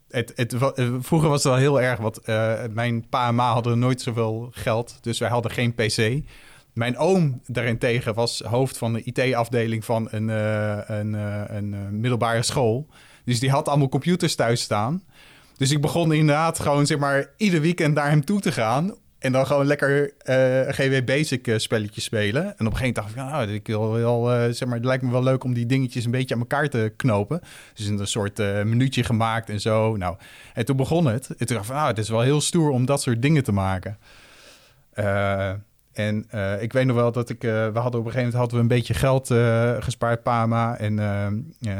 Het, 0.07 0.33
het, 0.35 0.55
vroeger 0.99 1.29
was 1.29 1.43
het 1.43 1.51
wel 1.51 1.61
heel 1.61 1.81
erg, 1.81 1.99
want 1.99 2.19
mijn 2.73 3.09
pa 3.09 3.27
en 3.27 3.35
ma 3.35 3.53
hadden 3.53 3.79
nooit 3.79 4.01
zoveel 4.01 4.49
geld. 4.51 4.97
Dus 5.01 5.19
wij 5.19 5.29
hadden 5.29 5.51
geen 5.51 5.73
pc. 5.73 6.23
Mijn 6.73 6.97
oom 6.97 7.41
daarentegen 7.45 8.13
was 8.13 8.39
hoofd 8.39 8.77
van 8.77 8.93
de 8.93 9.03
IT-afdeling 9.03 9.85
van 9.85 10.07
een, 10.11 10.27
een, 10.27 11.13
een 11.55 11.99
middelbare 11.99 12.43
school. 12.43 12.87
Dus 13.25 13.39
die 13.39 13.49
had 13.49 13.67
allemaal 13.67 13.89
computers 13.89 14.35
thuis 14.35 14.61
staan. 14.61 15.03
Dus 15.57 15.71
ik 15.71 15.81
begon 15.81 16.13
inderdaad 16.13 16.59
gewoon 16.59 16.85
zeg 16.85 16.97
maar 16.97 17.29
ieder 17.37 17.61
weekend 17.61 17.93
naar 17.93 18.09
hem 18.09 18.25
toe 18.25 18.39
te 18.39 18.51
gaan. 18.51 18.93
En 19.23 19.31
dan 19.31 19.45
gewoon 19.47 19.65
lekker 19.65 20.11
GW 20.73 21.05
Basic 21.05 21.53
spelletjes 21.57 22.03
spelen. 22.03 22.43
En 22.43 22.65
op 22.67 22.71
een 22.71 22.77
gegeven 22.77 22.79
moment 22.79 22.95
dacht 22.95 23.09
ik, 23.09 23.15
nou, 23.15 23.51
ik 23.53 23.67
wil 23.67 23.91
wel, 23.91 24.53
zeg 24.53 24.67
maar, 24.67 24.77
het 24.77 24.85
lijkt 24.85 25.03
me 25.03 25.11
wel 25.11 25.23
leuk 25.23 25.43
om 25.43 25.53
die 25.53 25.65
dingetjes 25.65 26.05
een 26.05 26.11
beetje 26.11 26.33
aan 26.33 26.39
elkaar 26.41 26.69
te 26.69 26.93
knopen. 26.95 27.41
Dus 27.73 27.85
een 27.85 28.07
soort 28.07 28.37
minuutje 28.63 29.03
gemaakt 29.03 29.49
en 29.49 29.59
zo. 29.59 29.97
Nou, 29.97 30.15
en 30.53 30.65
toen 30.65 30.77
begon 30.77 31.05
het. 31.05 31.27
En 31.37 31.45
toen 31.45 31.55
dacht 31.55 31.69
ik, 31.69 31.75
nou, 31.75 31.87
het 31.87 31.97
is 31.97 32.09
wel 32.09 32.21
heel 32.21 32.41
stoer 32.41 32.69
om 32.69 32.85
dat 32.85 33.01
soort 33.01 33.21
dingen 33.21 33.43
te 33.43 33.51
maken. 33.51 33.97
En 35.93 36.25
uh, 36.35 36.61
ik 36.61 36.73
weet 36.73 36.85
nog 36.85 36.95
wel 36.95 37.11
dat 37.11 37.29
ik... 37.29 37.43
Uh, 37.43 37.51
we 37.51 37.79
hadden 37.79 37.99
op 37.99 38.05
een 38.05 38.11
gegeven 38.11 38.17
moment 38.17 38.33
hadden 38.33 38.55
we 38.55 38.61
een 38.61 38.67
beetje 38.67 38.93
geld 38.93 39.29
uh, 39.29 39.75
gespaard, 39.79 40.23
Pama. 40.23 40.77
En 40.77 40.97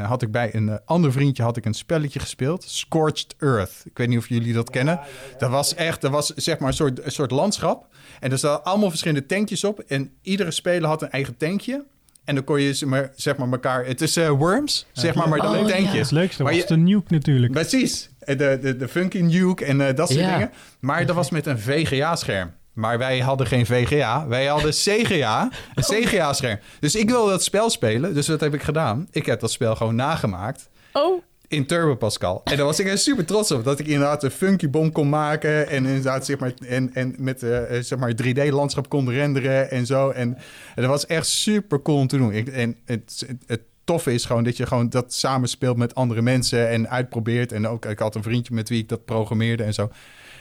had 0.01 0.21
ik 0.21 0.31
bij 0.31 0.55
een 0.55 0.79
ander 0.85 1.11
vriendje 1.11 1.43
had 1.43 1.57
ik 1.57 1.65
een 1.65 1.73
spelletje 1.73 2.19
gespeeld. 2.19 2.63
Scorched 2.63 3.35
Earth. 3.39 3.81
Ik 3.85 3.97
weet 3.97 4.07
niet 4.07 4.17
of 4.17 4.29
jullie 4.29 4.53
dat 4.53 4.69
kennen. 4.69 4.93
Ja, 4.93 5.01
ja, 5.01 5.31
ja. 5.31 5.37
Dat 5.37 5.49
was 5.49 5.75
echt... 5.75 6.01
Dat 6.01 6.11
was 6.11 6.27
zeg 6.27 6.59
maar 6.59 6.67
een 6.67 6.73
soort, 6.73 7.05
een 7.05 7.11
soort 7.11 7.31
landschap. 7.31 7.87
En 8.19 8.31
er 8.31 8.37
zaten 8.37 8.63
allemaal 8.63 8.89
verschillende 8.89 9.25
tankjes 9.25 9.63
op. 9.63 9.79
En 9.79 10.11
iedere 10.21 10.51
speler 10.51 10.89
had 10.89 11.01
een 11.01 11.11
eigen 11.11 11.37
tankje. 11.37 11.85
En 12.25 12.35
dan 12.35 12.43
kon 12.43 12.61
je 12.61 12.73
zeg 12.73 12.89
maar, 12.89 13.11
zeg 13.15 13.37
maar 13.37 13.51
elkaar... 13.51 13.85
Het 13.85 14.01
is 14.01 14.15
Worms, 14.15 14.85
zeg 14.91 15.15
maar, 15.15 15.29
maar 15.29 15.39
dan 15.39 15.57
oh, 15.57 15.65
tankjes. 15.65 15.99
Het 15.99 16.11
leukste 16.11 16.43
was 16.43 16.55
je, 16.55 16.65
de 16.67 16.77
nuke 16.77 17.13
natuurlijk. 17.13 17.51
Precies. 17.51 18.09
De, 18.19 18.35
de, 18.35 18.77
de 18.77 18.87
funky 18.87 19.19
nuke 19.19 19.65
en 19.65 19.77
dat 19.77 20.09
soort 20.09 20.25
dingen. 20.25 20.51
Maar 20.79 21.05
dat 21.05 21.15
was 21.15 21.29
met 21.29 21.45
een 21.45 21.59
VGA-scherm. 21.59 22.51
Maar 22.73 22.97
wij 22.97 23.19
hadden 23.19 23.47
geen 23.47 23.65
VGA. 23.65 24.27
Wij 24.27 24.45
hadden 24.45 24.71
CGA. 24.71 25.49
Een 25.75 25.83
CGA-scherm. 25.83 26.59
Dus 26.79 26.95
ik 26.95 27.09
wilde 27.09 27.31
dat 27.31 27.43
spel 27.43 27.69
spelen. 27.69 28.13
Dus 28.13 28.27
wat 28.27 28.39
heb 28.39 28.53
ik 28.53 28.61
gedaan? 28.61 29.07
Ik 29.11 29.25
heb 29.25 29.39
dat 29.39 29.51
spel 29.51 29.75
gewoon 29.75 29.95
nagemaakt. 29.95 30.69
Oh. 30.93 31.21
In 31.47 31.65
Turbo 31.65 31.95
Pascal. 31.95 32.41
En 32.43 32.57
daar 32.57 32.65
was 32.65 32.79
ik 32.79 32.97
super 32.97 33.25
trots 33.25 33.51
op. 33.51 33.63
Dat 33.63 33.79
ik 33.79 33.87
inderdaad 33.87 34.23
een 34.23 34.31
funky 34.31 34.69
bom 34.69 34.91
kon 34.91 35.09
maken. 35.09 35.69
En 35.69 35.85
inderdaad, 35.85 36.25
zeg 36.25 36.39
maar, 36.39 36.53
en, 36.67 36.93
en 36.93 37.15
met 37.17 37.43
uh, 37.43 37.59
zeg 37.79 37.99
maar 37.99 38.13
3D-landschap 38.23 38.87
kon 38.87 39.09
renderen 39.09 39.71
en 39.71 39.85
zo. 39.85 40.09
En, 40.09 40.37
en 40.75 40.81
dat 40.81 40.85
was 40.85 41.05
echt 41.05 41.27
super 41.27 41.81
cool 41.81 41.97
om 41.97 42.07
te 42.07 42.17
doen. 42.17 42.31
Ik, 42.31 42.47
en 42.47 42.75
het, 42.85 43.23
het, 43.27 43.43
het 43.45 43.61
toffe 43.83 44.13
is 44.13 44.25
gewoon 44.25 44.43
dat 44.43 44.57
je 44.57 44.65
gewoon 44.65 44.89
dat 44.89 45.13
samenspeelt 45.13 45.77
met 45.77 45.95
andere 45.95 46.21
mensen 46.21 46.69
en 46.69 46.89
uitprobeert. 46.89 47.51
En 47.51 47.67
ook, 47.67 47.85
ik 47.85 47.99
had 47.99 48.15
een 48.15 48.23
vriendje 48.23 48.53
met 48.53 48.69
wie 48.69 48.81
ik 48.81 48.89
dat 48.89 49.05
programmeerde 49.05 49.63
en 49.63 49.73
zo. 49.73 49.89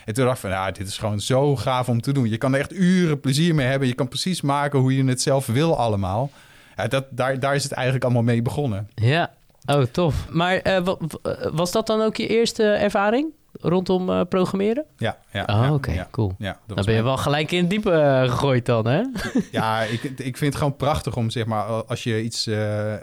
En 0.05 0.13
toen 0.13 0.25
dacht 0.25 0.35
ik 0.35 0.41
van, 0.41 0.49
ja, 0.49 0.71
dit 0.71 0.87
is 0.87 0.97
gewoon 0.97 1.19
zo 1.19 1.55
gaaf 1.55 1.89
om 1.89 2.01
te 2.01 2.11
doen. 2.11 2.29
Je 2.29 2.37
kan 2.37 2.53
er 2.53 2.59
echt 2.59 2.73
uren 2.73 3.19
plezier 3.19 3.55
mee 3.55 3.67
hebben. 3.67 3.87
Je 3.87 3.93
kan 3.93 4.07
precies 4.07 4.41
maken 4.41 4.79
hoe 4.79 4.95
je 4.95 5.05
het 5.05 5.21
zelf 5.21 5.45
wil 5.45 5.77
allemaal. 5.77 6.29
Ja, 6.75 6.87
dat, 6.87 7.05
daar, 7.09 7.39
daar 7.39 7.55
is 7.55 7.63
het 7.63 7.71
eigenlijk 7.71 8.03
allemaal 8.03 8.23
mee 8.23 8.41
begonnen. 8.41 8.89
Ja, 8.95 9.31
oh 9.65 9.81
tof. 9.81 10.29
Maar 10.29 10.67
uh, 10.67 10.95
was 11.51 11.71
dat 11.71 11.87
dan 11.87 12.01
ook 12.01 12.15
je 12.15 12.27
eerste 12.27 12.63
ervaring? 12.63 13.31
rondom 13.61 14.09
uh, 14.09 14.21
programmeren? 14.29 14.85
Ja. 14.97 15.17
ja 15.31 15.45
oh, 15.45 15.63
oké, 15.63 15.73
okay, 15.73 15.95
ja, 15.95 16.07
cool. 16.11 16.35
Ja, 16.37 16.59
dan 16.67 16.85
ben 16.85 16.93
je 16.93 17.03
wel 17.03 17.17
gelijk 17.17 17.51
in 17.51 17.59
het 17.59 17.69
diepe 17.69 17.91
uh, 17.91 18.31
gegooid 18.31 18.65
dan, 18.65 18.85
hè? 18.85 19.01
ja, 19.51 19.81
ik, 19.81 20.03
ik 20.03 20.37
vind 20.37 20.39
het 20.39 20.55
gewoon 20.55 20.75
prachtig 20.75 21.15
om, 21.15 21.29
zeg 21.29 21.45
maar, 21.45 21.63
als 21.65 22.03
je 22.03 22.23
iets 22.23 22.47
uh, 22.47 22.93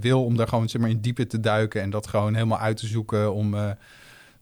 wil... 0.00 0.24
om 0.24 0.36
daar 0.36 0.48
gewoon, 0.48 0.68
zeg 0.68 0.80
maar, 0.80 0.90
in 0.90 1.00
diepe 1.00 1.26
te 1.26 1.40
duiken... 1.40 1.82
en 1.82 1.90
dat 1.90 2.06
gewoon 2.06 2.34
helemaal 2.34 2.58
uit 2.58 2.76
te 2.76 2.86
zoeken 2.86 3.34
om 3.34 3.56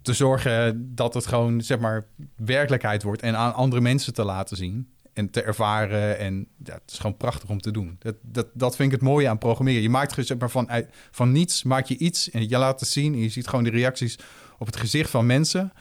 te 0.06 0.12
zorgen 0.12 0.94
dat 0.94 1.14
het 1.14 1.26
gewoon, 1.26 1.60
zeg 1.60 1.78
maar, 1.78 2.06
werkelijkheid 2.36 3.02
wordt... 3.02 3.22
en 3.22 3.36
aan 3.36 3.54
andere 3.54 3.82
mensen 3.82 4.14
te 4.14 4.24
laten 4.24 4.56
zien 4.56 4.88
en 5.12 5.30
te 5.30 5.42
ervaren. 5.42 6.18
En 6.18 6.46
ja, 6.64 6.74
het 6.74 6.90
is 6.90 6.98
gewoon 6.98 7.16
prachtig 7.16 7.48
om 7.48 7.60
te 7.60 7.70
doen. 7.70 7.96
Dat, 7.98 8.14
dat, 8.22 8.46
dat 8.52 8.76
vind 8.76 8.92
ik 8.92 8.98
het 9.00 9.08
mooie 9.08 9.28
aan 9.28 9.38
programmeren. 9.38 9.82
Je 9.82 9.90
maakt 9.90 10.26
zeg 10.26 10.38
maar, 10.38 10.50
van, 10.50 10.70
van 11.10 11.32
niets 11.32 11.62
maak 11.62 11.86
je 11.86 11.96
iets 11.96 12.30
en 12.30 12.48
je 12.48 12.58
laat 12.58 12.80
het 12.80 12.88
zien... 12.88 13.12
en 13.12 13.20
je 13.20 13.28
ziet 13.28 13.48
gewoon 13.48 13.64
de 13.64 13.70
reacties 13.70 14.18
op 14.58 14.66
het 14.66 14.76
gezicht 14.76 15.10
van 15.10 15.26
mensen. 15.26 15.72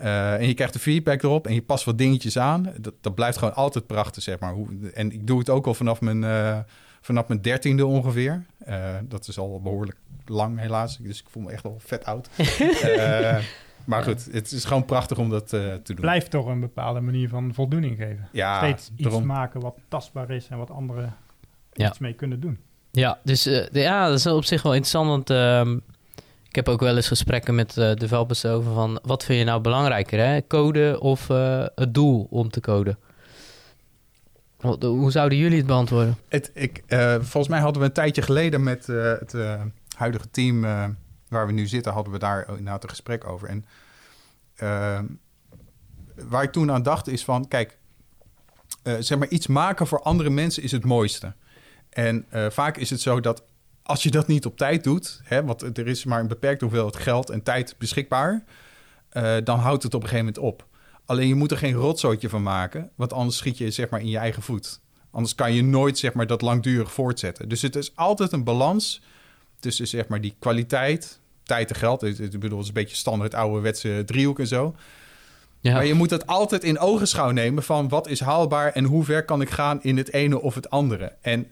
Uh, 0.00 0.34
en 0.34 0.46
je 0.46 0.54
krijgt 0.54 0.72
de 0.72 0.78
feedback 0.78 1.22
erop 1.22 1.46
en 1.46 1.54
je 1.54 1.62
past 1.62 1.84
wat 1.84 1.98
dingetjes 1.98 2.38
aan. 2.38 2.72
Dat, 2.80 2.94
dat 3.00 3.14
blijft 3.14 3.38
gewoon 3.38 3.54
altijd 3.54 3.86
prachtig, 3.86 4.22
zeg 4.22 4.38
maar. 4.38 4.52
Hoe, 4.52 4.90
en 4.94 5.12
ik 5.12 5.26
doe 5.26 5.38
het 5.38 5.50
ook 5.50 5.66
al 5.66 5.74
vanaf 5.74 6.00
mijn, 6.00 6.22
uh, 6.22 6.58
vanaf 7.00 7.28
mijn 7.28 7.42
dertiende 7.42 7.86
ongeveer. 7.86 8.44
Uh, 8.68 8.94
dat 9.04 9.28
is 9.28 9.38
al 9.38 9.60
behoorlijk 9.62 9.96
lang, 10.28 10.58
helaas. 10.58 10.98
Dus 10.98 11.20
ik 11.20 11.26
voel 11.28 11.42
me 11.42 11.50
echt 11.50 11.62
wel 11.62 11.76
vet 11.78 12.04
oud. 12.04 12.28
maar 13.84 14.02
goed, 14.02 14.28
het 14.32 14.52
is 14.52 14.64
gewoon 14.64 14.84
prachtig 14.84 15.18
om 15.18 15.30
dat 15.30 15.48
te 15.48 15.80
doen. 15.84 15.96
Blijft 15.96 16.30
toch 16.30 16.46
een 16.46 16.60
bepaalde 16.60 17.00
manier 17.00 17.28
van 17.28 17.54
voldoening 17.54 17.96
geven. 17.96 18.28
Ja, 18.32 18.58
Steeds 18.58 18.90
iets 18.96 19.20
maken 19.20 19.60
wat 19.60 19.76
tastbaar 19.88 20.30
is 20.30 20.48
en 20.48 20.58
wat 20.58 20.70
anderen 20.70 21.14
ja. 21.72 21.88
iets 21.88 21.98
mee 21.98 22.12
kunnen 22.12 22.40
doen. 22.40 22.58
Ja, 22.90 23.18
dus 23.22 23.44
ja, 23.72 24.08
dat 24.08 24.18
is 24.18 24.26
op 24.26 24.44
zich 24.44 24.62
wel 24.62 24.74
interessant, 24.74 25.08
want 25.08 25.30
ehm, 25.30 25.78
ik 26.56 26.64
heb 26.64 26.74
ook 26.74 26.80
wel 26.80 26.96
eens 26.96 27.08
gesprekken 27.08 27.54
met 27.54 27.76
uh, 27.76 27.94
developers 27.94 28.44
over 28.44 28.72
van... 28.72 28.98
wat 29.02 29.24
vind 29.24 29.38
je 29.38 29.44
nou 29.44 29.60
belangrijker, 29.60 30.18
hè? 30.18 30.46
code 30.46 31.00
of 31.00 31.28
uh, 31.28 31.64
het 31.74 31.94
doel 31.94 32.26
om 32.30 32.50
te 32.50 32.60
coden? 32.60 32.98
Hoe 34.80 35.10
zouden 35.10 35.38
jullie 35.38 35.56
het 35.56 35.66
beantwoorden? 35.66 36.16
Het, 36.28 36.50
ik, 36.54 36.82
uh, 36.88 37.14
volgens 37.14 37.48
mij 37.48 37.60
hadden 37.60 37.82
we 37.82 37.88
een 37.88 37.94
tijdje 37.94 38.22
geleden 38.22 38.62
met 38.62 38.86
het 38.86 39.34
huidige 39.96 40.30
team... 40.30 40.60
waar 41.28 41.46
we 41.46 41.52
nu 41.52 41.66
zitten, 41.66 41.92
hadden 41.92 42.12
we 42.12 42.18
daar 42.18 42.48
inderdaad 42.48 42.82
een 42.82 42.88
gesprek 42.88 43.28
over. 43.28 43.48
En 43.48 43.66
waar 46.28 46.42
ik 46.42 46.52
toen 46.52 46.72
aan 46.72 46.82
dacht 46.82 47.08
is 47.08 47.24
van... 47.24 47.48
kijk, 47.48 47.78
zeg 48.98 49.18
maar 49.18 49.28
iets 49.28 49.46
maken 49.46 49.86
voor 49.86 50.02
andere 50.02 50.30
mensen 50.30 50.62
is 50.62 50.72
het 50.72 50.84
mooiste. 50.84 51.34
En 51.90 52.26
vaak 52.50 52.76
is 52.76 52.90
het 52.90 53.00
zo 53.00 53.20
dat 53.20 53.42
als 53.82 54.02
je 54.02 54.10
dat 54.10 54.26
niet 54.26 54.46
op 54.46 54.56
tijd 54.56 54.84
doet, 54.84 55.20
hè, 55.24 55.44
want 55.44 55.78
er 55.78 55.86
is 55.86 56.04
maar 56.04 56.20
een 56.20 56.28
beperkte 56.28 56.64
hoeveelheid 56.64 56.96
geld 56.96 57.30
en 57.30 57.42
tijd 57.42 57.74
beschikbaar, 57.78 58.44
dan 59.44 59.58
houdt 59.58 59.82
het 59.82 59.94
op 59.94 60.02
een 60.02 60.08
gegeven 60.08 60.32
moment 60.34 60.44
op. 60.44 60.66
Alleen 61.04 61.28
je 61.28 61.34
moet 61.34 61.50
er 61.50 61.58
geen 61.58 61.74
rotzootje 61.74 62.28
van 62.28 62.42
maken, 62.42 62.90
want 62.94 63.12
anders 63.12 63.36
schiet 63.36 63.58
je 63.58 63.70
zeg 63.70 63.88
maar 63.88 64.00
in 64.00 64.08
je 64.08 64.18
eigen 64.18 64.42
voet. 64.42 64.80
Anders 65.10 65.34
kan 65.34 65.52
je 65.52 65.62
nooit 65.62 65.98
zeg 65.98 66.12
maar 66.12 66.26
dat 66.26 66.42
langdurig 66.42 66.92
voortzetten. 66.92 67.48
Dus 67.48 67.62
het 67.62 67.76
is 67.76 67.96
altijd 67.96 68.32
een 68.32 68.44
balans 68.44 69.02
tussen 69.60 69.86
zeg 69.86 70.08
maar 70.08 70.20
die 70.20 70.34
kwaliteit, 70.38 71.20
tijd 71.42 71.70
en 71.70 71.76
geld. 71.76 72.02
Ik 72.02 72.40
bedoel, 72.40 72.50
het 72.50 72.60
is 72.60 72.68
een 72.68 72.74
beetje 72.74 72.96
standaard 72.96 73.34
ouderwetse 73.34 74.02
driehoek 74.06 74.38
en 74.38 74.46
zo. 74.46 74.74
Ja. 75.60 75.72
Maar 75.72 75.86
je 75.86 75.94
moet 75.94 76.10
het 76.10 76.26
altijd 76.26 76.64
in 76.64 76.78
ogenschouw 76.78 77.30
nemen 77.30 77.62
van 77.62 77.88
wat 77.88 78.08
is 78.08 78.20
haalbaar 78.20 78.72
en 78.72 78.84
hoe 78.84 79.04
ver 79.04 79.24
kan 79.24 79.40
ik 79.40 79.50
gaan 79.50 79.82
in 79.82 79.96
het 79.96 80.12
ene 80.12 80.40
of 80.40 80.54
het 80.54 80.70
andere. 80.70 81.12
En 81.20 81.46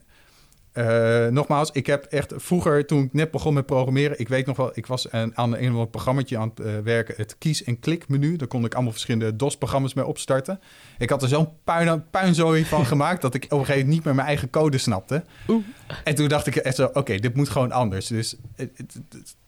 uh, 0.75 1.27
nogmaals, 1.27 1.71
ik 1.71 1.87
heb 1.87 2.05
echt 2.05 2.33
vroeger, 2.37 2.87
toen 2.87 3.03
ik 3.03 3.13
net 3.13 3.31
begon 3.31 3.55
met 3.55 3.67
programmeren, 3.67 4.21
ik 4.21 4.29
weet 4.29 4.47
nog 4.47 4.57
wel, 4.57 4.71
ik 4.75 4.87
was 4.87 5.11
aan, 5.11 5.37
aan 5.37 5.57
een 5.57 5.65
of 5.65 5.71
ander 5.71 5.87
programma 5.87 6.23
aan 6.33 6.53
het 6.55 6.67
uh, 6.67 6.79
werken, 6.85 7.15
het 7.17 7.39
kies- 7.39 7.65
en 7.65 7.79
klik-menu. 7.81 8.37
Daar 8.37 8.49
kon 8.49 8.65
ik 8.65 8.75
allemaal 8.75 8.93
verschillende 8.93 9.37
DOS-programma's 9.37 9.95
mee 9.95 10.07
opstarten. 10.07 10.61
Ik 10.99 11.11
had 11.11 11.23
er 11.23 11.29
zo'n 11.29 11.49
puin, 11.65 12.05
puinzooi 12.11 12.65
van 12.65 12.87
gemaakt 12.95 13.23
dat 13.23 13.35
ik 13.35 13.45
op 13.45 13.51
een 13.51 13.59
gegeven 13.59 13.75
moment 13.79 13.95
niet 13.95 14.05
meer 14.05 14.15
mijn 14.15 14.27
eigen 14.27 14.51
code 14.51 14.79
snapte. 14.79 15.25
Oeh. 15.49 15.65
En 16.05 16.15
toen 16.15 16.29
dacht 16.29 16.47
ik 16.47 16.57
echt 16.57 16.77
zo, 16.77 16.91
oké, 16.93 17.19
dit 17.19 17.35
moet 17.35 17.49
gewoon 17.49 17.73
anders. 17.73 18.07
Dus 18.07 18.37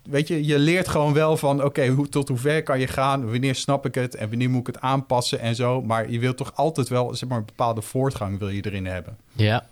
weet 0.02 0.28
je, 0.28 0.46
je 0.46 0.58
leert 0.58 0.88
gewoon 0.88 1.12
wel 1.12 1.36
van, 1.36 1.64
oké, 1.64 1.86
hoe, 1.86 2.08
tot 2.08 2.28
hoe 2.28 2.38
ver 2.38 2.62
kan 2.62 2.80
je 2.80 2.86
gaan? 2.86 3.30
Wanneer 3.30 3.54
snap 3.54 3.86
ik 3.86 3.94
het? 3.94 4.14
En 4.14 4.28
wanneer 4.28 4.50
moet 4.50 4.60
ik 4.68 4.74
het 4.74 4.80
aanpassen 4.80 5.40
en 5.40 5.54
zo? 5.54 5.82
Maar 5.82 6.10
je 6.10 6.18
wilt 6.18 6.36
toch 6.36 6.52
altijd 6.54 6.88
wel, 6.88 7.14
zeg 7.14 7.28
maar, 7.28 7.38
een 7.38 7.44
bepaalde 7.44 7.82
voortgang 7.82 8.38
wil 8.38 8.48
je 8.48 8.64
erin 8.64 8.86
hebben. 8.86 9.16
Ja. 9.32 9.66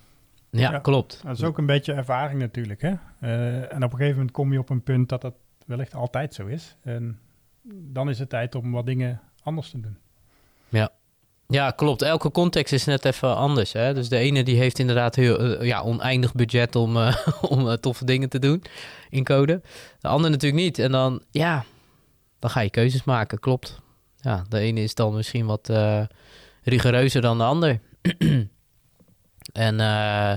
Ja, 0.58 0.78
klopt. 0.78 1.20
Dat 1.24 1.36
is 1.36 1.42
ook 1.42 1.58
een 1.58 1.66
beetje 1.66 1.92
ervaring 1.92 2.40
natuurlijk. 2.40 2.82
Hè? 2.82 2.92
Uh, 3.20 3.72
en 3.72 3.84
op 3.84 3.92
een 3.92 3.98
gegeven 3.98 4.16
moment 4.16 4.30
kom 4.30 4.52
je 4.52 4.58
op 4.58 4.70
een 4.70 4.82
punt 4.82 5.08
dat 5.08 5.20
dat 5.20 5.34
wellicht 5.66 5.94
altijd 5.94 6.34
zo 6.34 6.46
is. 6.46 6.76
En 6.82 7.18
dan 7.68 8.08
is 8.08 8.18
het 8.18 8.28
tijd 8.28 8.54
om 8.54 8.72
wat 8.72 8.86
dingen 8.86 9.20
anders 9.42 9.70
te 9.70 9.80
doen. 9.80 9.96
Ja. 10.68 10.90
Ja, 11.46 11.70
klopt. 11.70 12.02
Elke 12.02 12.30
context 12.30 12.72
is 12.72 12.84
net 12.84 13.04
even 13.04 13.36
anders. 13.36 13.72
Hè? 13.72 13.94
Dus 13.94 14.08
de 14.08 14.16
ene 14.16 14.42
die 14.42 14.56
heeft 14.56 14.78
inderdaad 14.78 15.14
heel 15.14 15.44
uh, 15.44 15.66
ja, 15.66 15.82
oneindig 15.82 16.34
budget 16.34 16.76
om, 16.76 16.96
uh, 16.96 17.16
om 17.42 17.80
toffe 17.80 18.04
dingen 18.04 18.28
te 18.28 18.38
doen 18.38 18.62
in 19.10 19.24
code. 19.24 19.62
De 20.00 20.08
andere 20.08 20.32
natuurlijk 20.32 20.62
niet. 20.62 20.78
En 20.78 20.92
dan, 20.92 21.22
ja, 21.30 21.64
dan 22.38 22.50
ga 22.50 22.60
je 22.60 22.70
keuzes 22.70 23.04
maken. 23.04 23.38
Klopt. 23.38 23.80
Ja, 24.16 24.44
de 24.48 24.58
ene 24.58 24.80
is 24.80 24.94
dan 24.94 25.14
misschien 25.14 25.46
wat 25.46 25.72
rigoureuzer 26.62 27.20
dan 27.20 27.38
de 27.38 27.44
ander. 27.44 27.80
En 29.54 29.74
uh, 29.74 30.34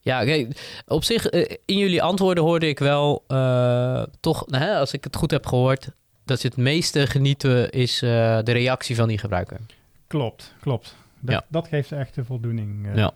ja, 0.00 0.24
kijk, 0.24 0.80
op 0.86 1.04
zich, 1.04 1.32
uh, 1.32 1.44
in 1.64 1.78
jullie 1.78 2.02
antwoorden 2.02 2.44
hoorde 2.44 2.68
ik 2.68 2.78
wel 2.78 3.24
uh, 3.28 4.02
toch, 4.20 4.46
nou, 4.46 4.76
als 4.76 4.92
ik 4.92 5.04
het 5.04 5.16
goed 5.16 5.30
heb 5.30 5.46
gehoord, 5.46 5.88
dat 6.24 6.42
je 6.42 6.48
het 6.48 6.56
meeste 6.56 7.06
genieten 7.06 7.70
is 7.70 7.98
de 7.98 8.42
reactie 8.44 8.96
van 8.96 9.08
die 9.08 9.18
gebruiker. 9.18 9.60
Klopt, 10.06 10.54
klopt. 10.60 10.96
Dat, 11.20 11.34
ja. 11.34 11.44
dat 11.48 11.68
geeft 11.68 11.92
echt 11.92 12.14
de 12.14 12.24
voldoening. 12.24 12.88
Ja. 12.94 13.12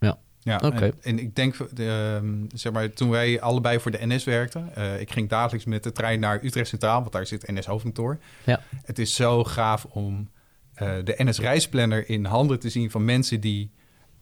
Ja, 0.00 0.18
ja 0.40 0.56
okay. 0.56 0.88
en, 0.88 0.94
en, 1.02 1.18
ik 1.18 1.36
denk, 1.36 1.56
uh, 1.78 2.16
zeg 2.54 2.72
maar, 2.72 2.92
toen 2.92 3.10
wij 3.10 3.40
allebei 3.40 3.80
voor 3.80 3.90
de 3.90 4.06
NS 4.06 4.24
werkten, 4.24 4.70
uh, 4.78 5.00
ik 5.00 5.12
ging 5.12 5.28
dagelijks 5.28 5.64
met 5.64 5.82
de 5.82 5.92
trein 5.92 6.20
naar 6.20 6.44
Utrecht 6.44 6.68
Centraal, 6.68 7.00
want 7.00 7.12
daar 7.12 7.26
zit 7.26 7.50
NS 7.52 7.66
hoofdkantoor. 7.66 8.18
Ja. 8.44 8.62
Het 8.84 8.98
is 8.98 9.14
zo 9.14 9.44
gaaf 9.44 9.84
om 9.84 10.30
uh, 10.82 10.94
de 11.04 11.14
NS 11.16 11.38
reisplanner 11.38 12.08
in 12.08 12.24
handen 12.24 12.58
te 12.58 12.68
zien 12.68 12.90
van 12.90 13.04
mensen 13.04 13.40
die 13.40 13.70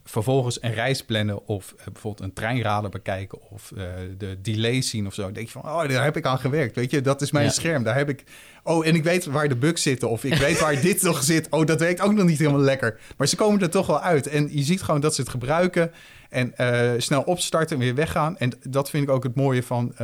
vervolgens 0.04 0.62
een 0.62 0.74
reis 0.74 1.04
plannen 1.04 1.46
of 1.46 1.74
uh, 1.78 1.84
bijvoorbeeld 1.84 2.28
een 2.28 2.32
treinrader 2.32 2.90
bekijken 2.90 3.50
of 3.50 3.72
uh, 3.74 3.84
de 4.18 4.40
delay 4.40 4.82
zien 4.82 5.06
of 5.06 5.14
zo. 5.14 5.22
Dan 5.22 5.32
denk 5.32 5.46
je 5.46 5.52
van, 5.52 5.62
oh, 5.62 5.88
daar 5.88 6.04
heb 6.04 6.16
ik 6.16 6.26
aan 6.26 6.38
gewerkt. 6.38 6.76
Weet 6.76 6.90
je, 6.90 7.00
dat 7.00 7.22
is 7.22 7.30
mijn 7.30 7.44
ja. 7.44 7.50
scherm. 7.50 7.82
Daar 7.82 7.96
heb 7.96 8.08
ik. 8.08 8.24
Oh, 8.62 8.86
en 8.86 8.94
ik 8.94 9.04
weet 9.04 9.24
waar 9.24 9.48
de 9.48 9.56
bugs 9.56 9.82
zitten 9.82 10.10
of 10.10 10.24
ik 10.24 10.34
weet 10.34 10.60
waar 10.60 10.80
dit 10.80 11.02
nog 11.02 11.22
zit. 11.22 11.48
Oh, 11.50 11.66
dat 11.66 11.80
werkt 11.80 12.00
ook 12.00 12.12
nog 12.12 12.26
niet 12.26 12.38
helemaal 12.38 12.60
lekker. 12.60 13.00
Maar 13.16 13.28
ze 13.28 13.36
komen 13.36 13.60
er 13.60 13.70
toch 13.70 13.86
wel 13.86 14.00
uit. 14.00 14.26
En 14.26 14.48
je 14.56 14.62
ziet 14.62 14.82
gewoon 14.82 15.00
dat 15.00 15.14
ze 15.14 15.20
het 15.20 15.30
gebruiken 15.30 15.92
en 16.28 16.54
uh, 16.56 16.90
snel 16.96 17.22
opstarten 17.22 17.76
en 17.76 17.82
weer 17.82 17.94
weggaan. 17.94 18.38
En 18.38 18.52
dat 18.68 18.90
vind 18.90 19.02
ik 19.02 19.10
ook 19.10 19.22
het 19.22 19.34
mooie 19.34 19.62
van 19.62 19.94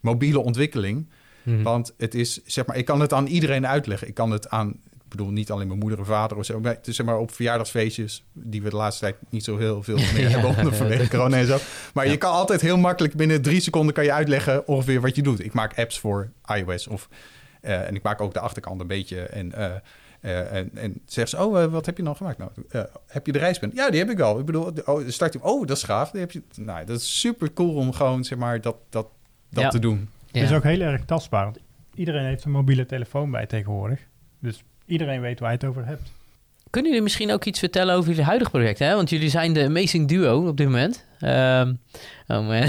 mobiele 0.00 0.40
ontwikkeling. 0.40 1.08
Mm. 1.42 1.62
Want 1.62 1.94
het 1.96 2.14
is, 2.14 2.40
zeg 2.44 2.66
maar, 2.66 2.76
ik 2.76 2.84
kan 2.84 3.00
het 3.00 3.12
aan 3.12 3.26
iedereen 3.26 3.66
uitleggen. 3.66 4.08
Ik 4.08 4.14
kan 4.14 4.30
het 4.30 4.48
aan 4.48 4.80
ik 5.08 5.16
bedoel, 5.16 5.32
niet 5.32 5.50
alleen 5.50 5.66
mijn 5.66 5.78
moeder 5.78 5.98
en 5.98 6.04
vader 6.04 6.36
of 6.36 6.44
zo. 6.44 6.60
Maar, 6.60 6.78
zeg 6.82 7.06
maar 7.06 7.18
op 7.18 7.30
verjaardagsfeestjes, 7.30 8.24
die 8.32 8.62
we 8.62 8.70
de 8.70 8.76
laatste 8.76 9.04
tijd 9.04 9.16
niet 9.28 9.44
zo 9.44 9.56
heel 9.56 9.82
veel 9.82 9.96
meer 10.14 10.30
ja, 10.30 10.38
hebben 10.38 10.74
vanwege 10.74 11.08
corona 11.08 11.36
en 11.36 11.46
zo. 11.46 11.58
Maar 11.94 12.04
ja. 12.04 12.10
je 12.10 12.16
kan 12.16 12.32
altijd 12.32 12.60
heel 12.60 12.78
makkelijk 12.78 13.14
binnen 13.14 13.42
drie 13.42 13.60
seconden 13.60 13.94
kan 13.94 14.04
je 14.04 14.12
uitleggen 14.12 14.66
ongeveer 14.66 15.00
wat 15.00 15.16
je 15.16 15.22
doet. 15.22 15.44
Ik 15.44 15.52
maak 15.52 15.78
apps 15.78 15.98
voor 15.98 16.30
iOS 16.54 16.86
of 16.86 17.08
uh, 17.62 17.86
en 17.86 17.94
ik 17.94 18.02
maak 18.02 18.20
ook 18.20 18.34
de 18.34 18.40
achterkant 18.40 18.80
een 18.80 18.86
beetje 18.86 19.20
en 19.20 19.52
uh, 19.58 19.74
uh, 20.22 20.52
en, 20.52 20.70
en 20.74 21.00
zegt 21.04 21.28
ze, 21.28 21.44
oh, 21.44 21.64
wat 21.64 21.86
heb 21.86 21.96
je 21.96 22.02
dan 22.02 22.16
gemaakt? 22.16 22.38
Nou, 22.38 22.50
heb 23.06 23.26
je 23.26 23.32
de 23.32 23.38
reispunt? 23.38 23.74
Ja, 23.74 23.90
die 23.90 23.98
heb 23.98 24.10
ik 24.10 24.16
wel. 24.16 24.38
Ik 24.38 24.46
bedoel, 24.46 24.72
oh, 24.84 25.08
start 25.08 25.40
oh, 25.40 25.66
dat 25.66 25.76
is 25.76 25.82
gaaf. 25.82 26.10
Die 26.10 26.20
heb 26.20 26.30
je, 26.30 26.42
nou, 26.56 26.84
dat 26.84 27.00
is 27.00 27.20
super 27.20 27.52
cool 27.52 27.74
om 27.74 27.92
gewoon, 27.92 28.24
zeg 28.24 28.38
maar, 28.38 28.60
dat, 28.60 28.76
dat, 28.90 29.08
dat 29.50 29.62
ja. 29.62 29.70
te 29.70 29.78
doen. 29.78 30.08
Het 30.32 30.42
is 30.42 30.52
ook 30.52 30.62
heel 30.62 30.80
erg 30.80 31.04
tastbaar. 31.04 31.44
Want 31.44 31.58
iedereen 31.94 32.24
heeft 32.24 32.44
een 32.44 32.50
mobiele 32.50 32.86
telefoon 32.86 33.30
bij 33.30 33.46
tegenwoordig. 33.46 34.00
Dus 34.38 34.64
Iedereen 34.88 35.20
weet 35.20 35.40
waar 35.40 35.50
je 35.50 35.56
het 35.56 35.64
over 35.64 35.86
hebt. 35.86 36.12
kunnen 36.70 36.90
jullie 36.90 37.04
misschien 37.04 37.32
ook 37.32 37.44
iets 37.44 37.58
vertellen 37.58 37.94
over 37.94 38.08
jullie 38.08 38.24
huidige 38.24 38.50
project? 38.50 38.78
Hè? 38.78 38.94
Want 38.94 39.10
jullie 39.10 39.28
zijn 39.28 39.52
de 39.52 39.64
Amazing 39.64 40.08
Duo 40.08 40.48
op 40.48 40.56
dit 40.56 40.66
moment. 40.66 41.06
Um, 41.20 41.78
oh 42.26 42.46
man. 42.46 42.62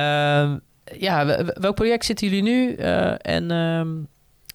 um, 0.00 0.60
ja, 1.06 1.44
welk 1.44 1.74
project 1.74 2.04
zitten 2.04 2.28
jullie 2.28 2.42
nu? 2.42 2.76
Uh, 2.76 3.14
en 3.18 3.50
um, 3.50 3.98
uh, 3.98 4.06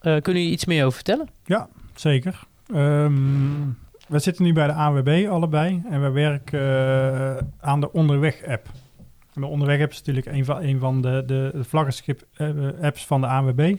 kunnen 0.02 0.42
jullie 0.42 0.52
iets 0.52 0.66
meer 0.66 0.82
over 0.82 0.96
vertellen? 0.96 1.30
Ja, 1.46 1.70
zeker. 1.96 2.40
We 4.08 4.20
zitten 4.20 4.44
nu 4.44 4.54
bij 4.54 4.68
de 4.68 4.74
AWB 4.74 5.28
allebei 5.30 5.84
en 5.90 6.02
we 6.02 6.10
werken 6.10 6.60
uh, 6.60 7.38
aan 7.60 7.80
de 7.80 7.92
Onderweg-app. 7.92 8.70
De 9.34 9.46
Onderweg-app 9.46 9.92
is 9.92 9.98
natuurlijk 9.98 10.26
een 10.26 10.46
van, 10.46 10.64
een 10.64 10.80
van 10.80 11.02
de, 11.02 11.24
de 11.26 11.52
vlaggenschip-apps 11.64 13.06
van 13.06 13.22
de 13.22 13.28
AWB. 13.28 13.76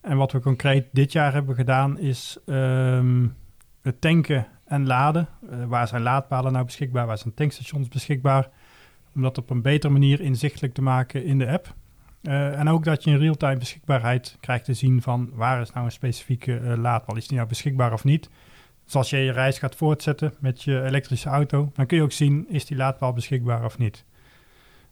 En 0.00 0.16
wat 0.16 0.32
we 0.32 0.40
concreet 0.40 0.86
dit 0.92 1.12
jaar 1.12 1.32
hebben 1.32 1.54
gedaan 1.54 1.98
is 1.98 2.38
um, 2.46 3.34
het 3.82 4.00
tanken 4.00 4.46
en 4.64 4.86
laden. 4.86 5.28
Uh, 5.50 5.64
waar 5.64 5.88
zijn 5.88 6.02
laadpalen 6.02 6.52
nou 6.52 6.64
beschikbaar? 6.64 7.06
Waar 7.06 7.18
zijn 7.18 7.34
tankstations 7.34 7.88
beschikbaar? 7.88 8.48
Om 9.14 9.22
dat 9.22 9.38
op 9.38 9.50
een 9.50 9.62
betere 9.62 9.92
manier 9.92 10.20
inzichtelijk 10.20 10.74
te 10.74 10.82
maken 10.82 11.24
in 11.24 11.38
de 11.38 11.48
app. 11.48 11.74
Uh, 12.22 12.58
en 12.58 12.68
ook 12.68 12.84
dat 12.84 13.04
je 13.04 13.10
in 13.10 13.18
real-time 13.18 13.58
beschikbaarheid 13.58 14.36
krijgt 14.40 14.64
te 14.64 14.74
zien 14.74 15.02
van 15.02 15.30
waar 15.32 15.60
is 15.60 15.72
nou 15.72 15.84
een 15.84 15.92
specifieke 15.92 16.60
uh, 16.60 16.76
laadpaal. 16.76 17.16
Is 17.16 17.26
die 17.26 17.36
nou 17.36 17.48
beschikbaar 17.48 17.92
of 17.92 18.04
niet? 18.04 18.30
Dus 18.84 18.94
als 18.94 19.10
je 19.10 19.16
je 19.16 19.32
reis 19.32 19.58
gaat 19.58 19.76
voortzetten 19.76 20.34
met 20.38 20.62
je 20.62 20.82
elektrische 20.82 21.28
auto, 21.28 21.70
dan 21.74 21.86
kun 21.86 21.96
je 21.96 22.02
ook 22.02 22.12
zien 22.12 22.46
is 22.48 22.64
die 22.64 22.76
laadpaal 22.76 23.12
beschikbaar 23.12 23.64
of 23.64 23.78
niet. 23.78 24.04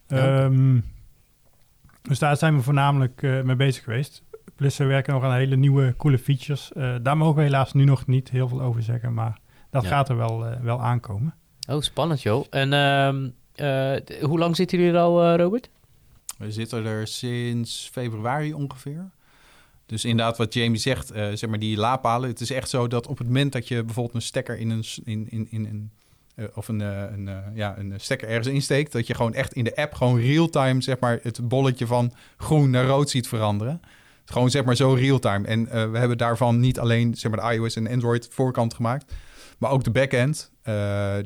Ja. 0.07 0.43
Um, 0.43 0.85
dus 2.03 2.19
daar 2.19 2.37
zijn 2.37 2.57
we 2.57 2.63
voornamelijk 2.63 3.23
uh, 3.23 3.43
mee 3.43 3.57
bezig 3.57 3.85
geweest. 3.85 4.23
Plus 4.57 4.77
we 4.77 4.85
werken 4.85 5.13
nog 5.15 5.23
aan 5.23 5.35
hele 5.35 5.57
nieuwe 5.57 5.95
coole 5.97 6.19
features. 6.19 6.71
Uh, 6.77 6.95
daar 7.03 7.17
mogen 7.17 7.37
we 7.37 7.43
helaas 7.43 7.73
nu 7.73 7.85
nog 7.85 8.07
niet 8.07 8.31
heel 8.31 8.49
veel 8.49 8.63
over 8.63 8.83
zeggen, 8.83 9.15
maar 9.15 9.39
dat 9.71 9.83
ja. 9.83 9.89
gaat 9.89 10.09
er 10.09 10.17
wel, 10.17 10.47
uh, 10.47 10.61
wel 10.61 10.81
aankomen. 10.81 11.35
Oh, 11.69 11.81
spannend 11.81 12.23
joh. 12.23 12.47
En 12.51 12.73
uh, 13.61 14.21
hoe 14.21 14.39
lang 14.39 14.57
zitten 14.57 14.79
jullie 14.79 14.93
er 14.95 15.01
al, 15.01 15.37
Robert? 15.37 15.71
We 16.39 16.53
zitten 16.53 16.85
er 16.85 17.07
sinds 17.07 17.89
februari 17.93 18.55
ongeveer. 18.55 19.11
Dus 19.87 20.05
inderdaad, 20.05 20.37
wat 20.37 20.55
Jamie 20.55 20.79
zegt, 20.79 21.07
zeg 21.07 21.47
maar 21.47 21.59
die 21.59 21.77
laadpalen. 21.77 22.29
Het 22.29 22.41
is 22.41 22.51
echt 22.51 22.69
zo 22.69 22.87
dat 22.87 23.07
op 23.07 23.19
het 23.19 23.27
moment 23.27 23.53
dat 23.53 23.69
je 23.69 23.85
bijvoorbeeld 23.85 24.15
een 24.15 24.23
stekker 24.23 24.59
in 24.59 24.71
een, 24.71 24.85
in, 25.05 25.27
in, 25.31 25.47
in 25.51 25.65
een 25.65 25.91
uh, 26.37 26.47
of 26.55 26.69
een, 26.69 26.81
uh, 26.81 27.03
een, 27.03 27.27
uh, 27.27 27.39
ja, 27.55 27.79
een 27.79 27.93
stekker 27.97 28.29
ergens 28.29 28.47
insteekt. 28.47 28.93
Dat 28.93 29.07
je 29.07 29.15
gewoon 29.15 29.35
echt 29.35 29.53
in 29.53 29.65
de 29.65 29.77
app 29.77 29.95
gewoon 29.95 30.21
real-time 30.21 30.83
zeg 30.83 30.99
maar, 30.99 31.19
het 31.23 31.49
bolletje 31.49 31.87
van 31.87 32.13
groen 32.37 32.71
naar 32.71 32.87
rood 32.87 33.11
ziet 33.11 33.29
veranderen. 33.29 33.81
Gewoon 34.27 34.51
zeg 34.51 34.65
maar 34.65 34.77
zo 34.77 34.93
real-time. 34.93 35.47
En 35.47 35.65
we 35.93 35.99
hebben 35.99 36.19
daarvan 36.19 36.61
niet 36.61 36.79
alleen 36.79 37.15
zeg 37.15 37.33
maar, 37.33 37.49
de 37.49 37.55
iOS 37.55 37.77
en 37.77 37.89
Android 37.89 38.29
voorkant 38.31 38.75
gemaakt, 38.75 39.13
maar 39.59 39.71
ook 39.71 39.85
de 39.85 39.91
backend. 39.91 40.51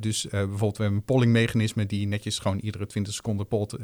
dus 0.01 0.27
bijvoorbeeld 0.31 0.77
we 0.77 0.83
hebben 0.83 0.99
een 1.01 1.05
polling 1.05 1.33
mechanisme 1.33 1.87
die 1.87 2.07
netjes 2.07 2.39
gewoon 2.39 2.59
iedere 2.59 2.87
20 2.87 3.15
seconden 3.15 3.49
polt. 3.49 3.77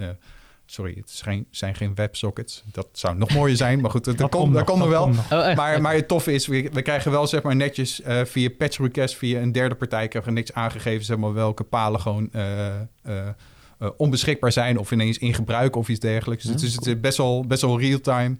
Sorry, 0.69 0.95
het 1.01 1.21
geen, 1.23 1.47
zijn 1.51 1.75
geen 1.75 1.95
websockets. 1.95 2.63
Dat 2.73 2.89
zou 2.93 3.17
nog 3.17 3.35
mooier 3.35 3.57
zijn, 3.57 3.81
maar 3.81 3.91
goed, 3.91 4.05
dat, 4.05 4.19
dat 4.19 4.31
komt 4.31 4.65
kom 4.65 4.83
er 4.83 4.89
wel. 4.89 5.05
Oh, 5.05 5.55
maar, 5.55 5.81
maar 5.81 5.95
het 5.95 6.09
toffe 6.09 6.33
is, 6.33 6.47
we, 6.47 6.71
we, 6.73 6.83
krijgen 6.83 7.11
wel 7.11 7.27
zeg 7.27 7.43
maar 7.43 7.57
netjes 7.57 8.01
uh, 8.01 8.25
via 8.25 8.49
patch 8.59 8.79
request, 8.79 9.17
via 9.17 9.41
een 9.41 9.53
derde 9.53 9.75
partij, 9.75 10.09
krijgen 10.09 10.33
we 10.33 10.39
niks 10.39 10.53
aangegeven, 10.53 11.05
zeg 11.05 11.17
maar 11.17 11.33
welke 11.33 11.65
palen 11.65 12.01
gewoon 12.01 12.29
uh, 12.33 12.67
uh, 13.07 13.89
onbeschikbaar 13.97 14.53
zijn 14.53 14.79
of 14.79 14.91
ineens 14.91 15.19
in 15.19 15.35
gebruik 15.35 15.77
of 15.77 15.89
iets 15.89 16.01
dergelijks. 16.01 16.45
Dus 16.45 16.75
het 16.75 16.87
is 16.87 17.01
best 17.01 17.17
wel, 17.17 17.47
best 17.47 17.63
wel 17.63 17.81
real-time. 17.81 18.37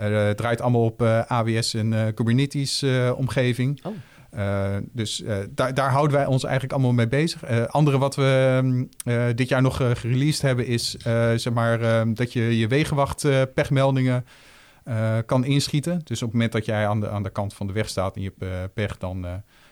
Het 0.00 0.36
draait 0.36 0.60
allemaal 0.60 0.84
op 0.84 1.02
AWS 1.26 1.74
en 1.74 2.14
Kubernetes 2.14 2.84
omgeving. 3.16 3.84
Oh. 3.84 3.92
Uh, 4.36 4.76
dus 4.92 5.20
uh, 5.20 5.36
daar, 5.50 5.74
daar, 5.74 5.90
houden 5.90 6.16
wij 6.16 6.26
ons 6.26 6.42
eigenlijk 6.42 6.72
allemaal 6.72 6.92
mee 6.92 7.08
bezig. 7.08 7.50
Uh, 7.50 7.64
andere 7.64 7.98
wat 7.98 8.16
we 8.16 8.88
dit 9.34 9.48
jaar 9.48 9.62
nog 9.62 9.76
gereleased 9.76 10.42
hebben 10.42 10.66
is 10.66 10.90
zeg 11.34 11.52
maar, 11.52 12.04
dat 12.14 12.32
je 12.32 12.58
je 12.58 12.66
wegenwacht 12.66 13.26
pechmeldingen 13.54 14.24
kan 15.26 15.44
inschieten. 15.44 16.00
Dus 16.04 16.22
op 16.22 16.28
het 16.28 16.32
moment 16.32 16.52
dat 16.52 16.64
jij 16.64 16.86
aan 16.86 17.00
de, 17.00 17.08
aan 17.08 17.22
de 17.22 17.30
kant 17.30 17.54
van 17.54 17.66
de 17.66 17.72
weg 17.72 17.88
staat 17.88 18.16
en 18.16 18.22
je 18.22 18.32
hebt 18.38 18.74
pech, 18.74 18.98
dan 18.98 19.26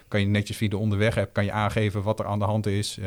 kan 0.09 0.21
je 0.21 0.27
netjes 0.27 0.57
via 0.57 0.69
de 0.69 0.77
onderweg 0.77 1.19
app 1.19 1.33
kan 1.33 1.45
je 1.45 1.53
aangeven 1.53 2.03
wat 2.03 2.19
er 2.19 2.27
aan 2.27 2.39
de 2.39 2.45
hand 2.45 2.67
is. 2.67 2.99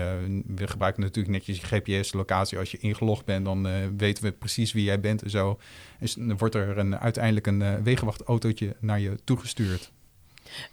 we 0.56 0.68
gebruiken 0.68 1.02
natuurlijk 1.02 1.34
netjes 1.34 1.60
je 1.60 1.66
GPS-locatie. 1.66 2.58
Als 2.58 2.72
je 2.72 2.78
ingelogd 2.78 3.26
bent, 3.26 3.46
dan 3.46 3.68
weten 3.98 4.24
we 4.24 4.32
precies 4.32 4.74
wie 4.74 4.84
jij 4.84 5.00
bent 5.00 5.24
en 5.24 5.30
zo. 5.30 5.60
Dus 6.00 6.14
dan 6.14 6.38
wordt 6.38 6.56
er 6.56 6.78
een, 6.78 7.00
uiteindelijk 7.00 7.48
een 7.48 7.84
wegenwachtautootje 7.84 8.76
naar 8.80 9.00
je 9.00 9.18
toegestuurd. 9.24 9.92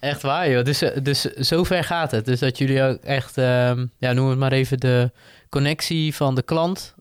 Echt 0.00 0.22
waar, 0.22 0.50
joh. 0.50 0.64
Dus, 0.64 0.82
dus 1.02 1.20
zover 1.22 1.84
gaat 1.84 2.10
het. 2.10 2.24
Dus 2.24 2.38
dat 2.40 2.58
jullie 2.58 2.82
ook 2.82 3.02
echt, 3.02 3.38
uh, 3.38 3.72
ja, 3.98 4.12
noem 4.12 4.28
het 4.28 4.38
maar 4.38 4.52
even 4.52 4.80
de 4.80 5.10
connectie 5.48 6.14
van 6.14 6.34
de 6.34 6.42
klant. 6.42 6.94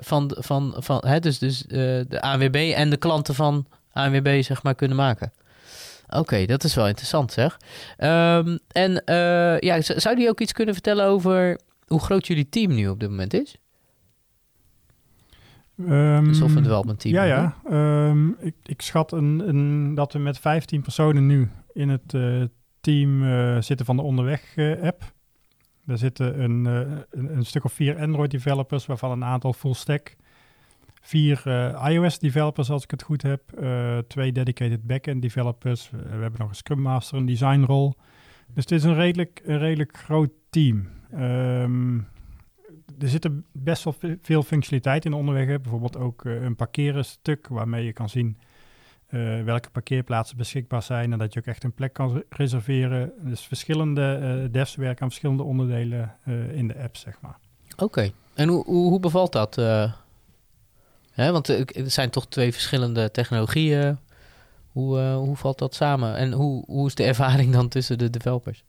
Van, 0.00 0.36
van, 0.38 0.74
van, 0.78 1.02
hè, 1.06 1.18
dus 1.18 1.38
dus 1.38 1.58
de 1.68 2.20
ANWB 2.20 2.72
en 2.74 2.90
de 2.90 2.96
klanten 2.96 3.34
van 3.34 3.66
ANWB, 3.92 4.42
zeg 4.42 4.62
maar, 4.62 4.74
kunnen 4.74 4.96
maken. 4.96 5.32
Oké, 6.10 6.18
okay, 6.18 6.46
dat 6.46 6.64
is 6.64 6.74
wel 6.74 6.88
interessant, 6.88 7.32
zeg. 7.32 7.60
Um, 7.98 8.58
en 8.68 9.02
uh, 9.06 9.58
ja, 9.58 9.80
zou 9.80 10.16
die 10.16 10.28
ook 10.28 10.40
iets 10.40 10.52
kunnen 10.52 10.74
vertellen 10.74 11.06
over 11.06 11.60
hoe 11.86 12.00
groot 12.00 12.26
jullie 12.26 12.48
team 12.48 12.74
nu 12.74 12.88
op 12.88 13.00
dit 13.00 13.08
moment 13.08 13.34
is? 13.34 13.56
Um, 15.78 16.24
dus 16.24 16.40
of 16.40 16.54
een 16.54 16.62
development 16.62 17.00
team. 17.00 17.14
Ja, 17.14 17.24
ja. 17.24 17.56
Um, 18.08 18.36
ik, 18.40 18.54
ik 18.62 18.82
schat 18.82 19.12
een, 19.12 19.48
een, 19.48 19.94
dat 19.94 20.12
we 20.12 20.18
met 20.18 20.38
15 20.38 20.82
personen 20.82 21.26
nu 21.26 21.50
in 21.72 21.88
het 21.88 22.12
uh, 22.12 22.44
team 22.80 23.22
uh, 23.22 23.60
zitten 23.60 23.86
van 23.86 23.96
de 23.96 24.02
Onderweg-app. 24.02 25.12
Daar 25.84 25.98
zitten 25.98 26.42
een, 26.42 26.64
een, 26.64 27.36
een, 27.36 27.44
stuk 27.44 27.64
of 27.64 27.72
vier 27.72 27.98
Android-developers, 27.98 28.86
waarvan 28.86 29.10
een 29.10 29.24
aantal 29.24 29.52
full-stack. 29.52 30.16
Vier 31.00 31.42
iOS-developers, 31.88 32.70
als 32.70 32.82
ik 32.82 32.90
het 32.90 33.02
goed 33.02 33.22
heb. 33.22 33.42
twee 34.08 34.32
dedicated 34.32 34.86
back-end-developers. 34.86 35.90
we 35.90 36.20
hebben 36.20 36.40
nog 36.40 36.48
een 36.48 36.54
Scrum 36.54 36.80
Master, 36.80 37.18
een 37.18 37.26
designrol. 37.26 37.94
Dus 38.54 38.64
het 38.64 38.72
is 38.72 38.84
een 38.84 38.94
redelijk, 38.94 39.40
een 39.44 39.58
redelijk 39.58 39.96
groot 39.96 40.30
team. 40.50 40.88
Um, 41.14 42.08
er 42.98 43.08
zitten 43.08 43.44
best 43.52 43.84
wel 43.84 43.94
veel 44.22 44.42
functionaliteit 44.42 45.04
in 45.04 45.10
de 45.10 45.16
onderweg. 45.16 45.60
Bijvoorbeeld 45.60 45.96
ook 45.96 46.24
een 46.24 46.56
parkeren 46.56 47.04
stuk 47.04 47.48
waarmee 47.48 47.84
je 47.84 47.92
kan 47.92 48.08
zien 48.08 48.36
welke 49.44 49.70
parkeerplaatsen 49.70 50.36
beschikbaar 50.36 50.82
zijn 50.82 51.12
en 51.12 51.18
dat 51.18 51.32
je 51.32 51.40
ook 51.40 51.46
echt 51.46 51.64
een 51.64 51.72
plek 51.72 51.92
kan 51.92 52.22
reserveren. 52.28 53.12
Dus 53.22 53.40
verschillende 53.40 54.18
uh, 54.22 54.52
devs 54.52 54.74
werken 54.74 55.02
aan 55.02 55.08
verschillende 55.08 55.42
onderdelen 55.42 56.16
in 56.52 56.68
de 56.68 56.82
app, 56.82 56.96
zeg 56.96 57.20
maar. 57.20 57.38
Oké, 57.76 58.10
en 58.34 58.48
hoe, 58.48 58.64
hoe, 58.64 58.88
hoe, 58.88 59.00
bevalt 59.00 59.32
dat? 59.32 59.54
Hè, 61.20 61.32
want 61.32 61.48
er 61.48 61.90
zijn 61.90 62.10
toch 62.10 62.28
twee 62.28 62.52
verschillende 62.52 63.10
technologieën. 63.10 63.98
Hoe, 64.68 65.00
hoe 65.00 65.36
valt 65.36 65.58
dat 65.58 65.74
samen? 65.74 66.16
En 66.16 66.32
hoe, 66.32 66.64
hoe 66.66 66.86
is 66.86 66.94
de 66.94 67.04
ervaring 67.04 67.52
dan 67.52 67.68
tussen 67.68 67.98
de 67.98 68.10
developers? 68.10 68.64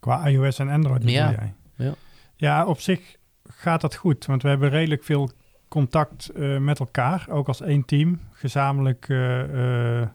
Qua 0.00 0.26
iOS 0.26 0.58
en 0.58 0.68
Android 0.68 1.02
ja. 1.10 1.30
jij? 1.30 1.54
Ja. 1.74 1.94
ja, 2.36 2.66
op 2.66 2.80
zich 2.80 3.16
gaat 3.48 3.80
dat 3.80 3.94
goed, 3.94 4.26
want 4.26 4.42
we 4.42 4.48
hebben 4.48 4.70
redelijk 4.70 5.04
veel 5.04 5.30
contact 5.68 6.30
uh, 6.36 6.58
met 6.58 6.78
elkaar, 6.78 7.26
ook 7.30 7.48
als 7.48 7.60
één 7.60 7.84
team. 7.84 8.20
Gezamenlijk 8.32 9.08
uh, 9.08 10.00
uh, 10.00 10.08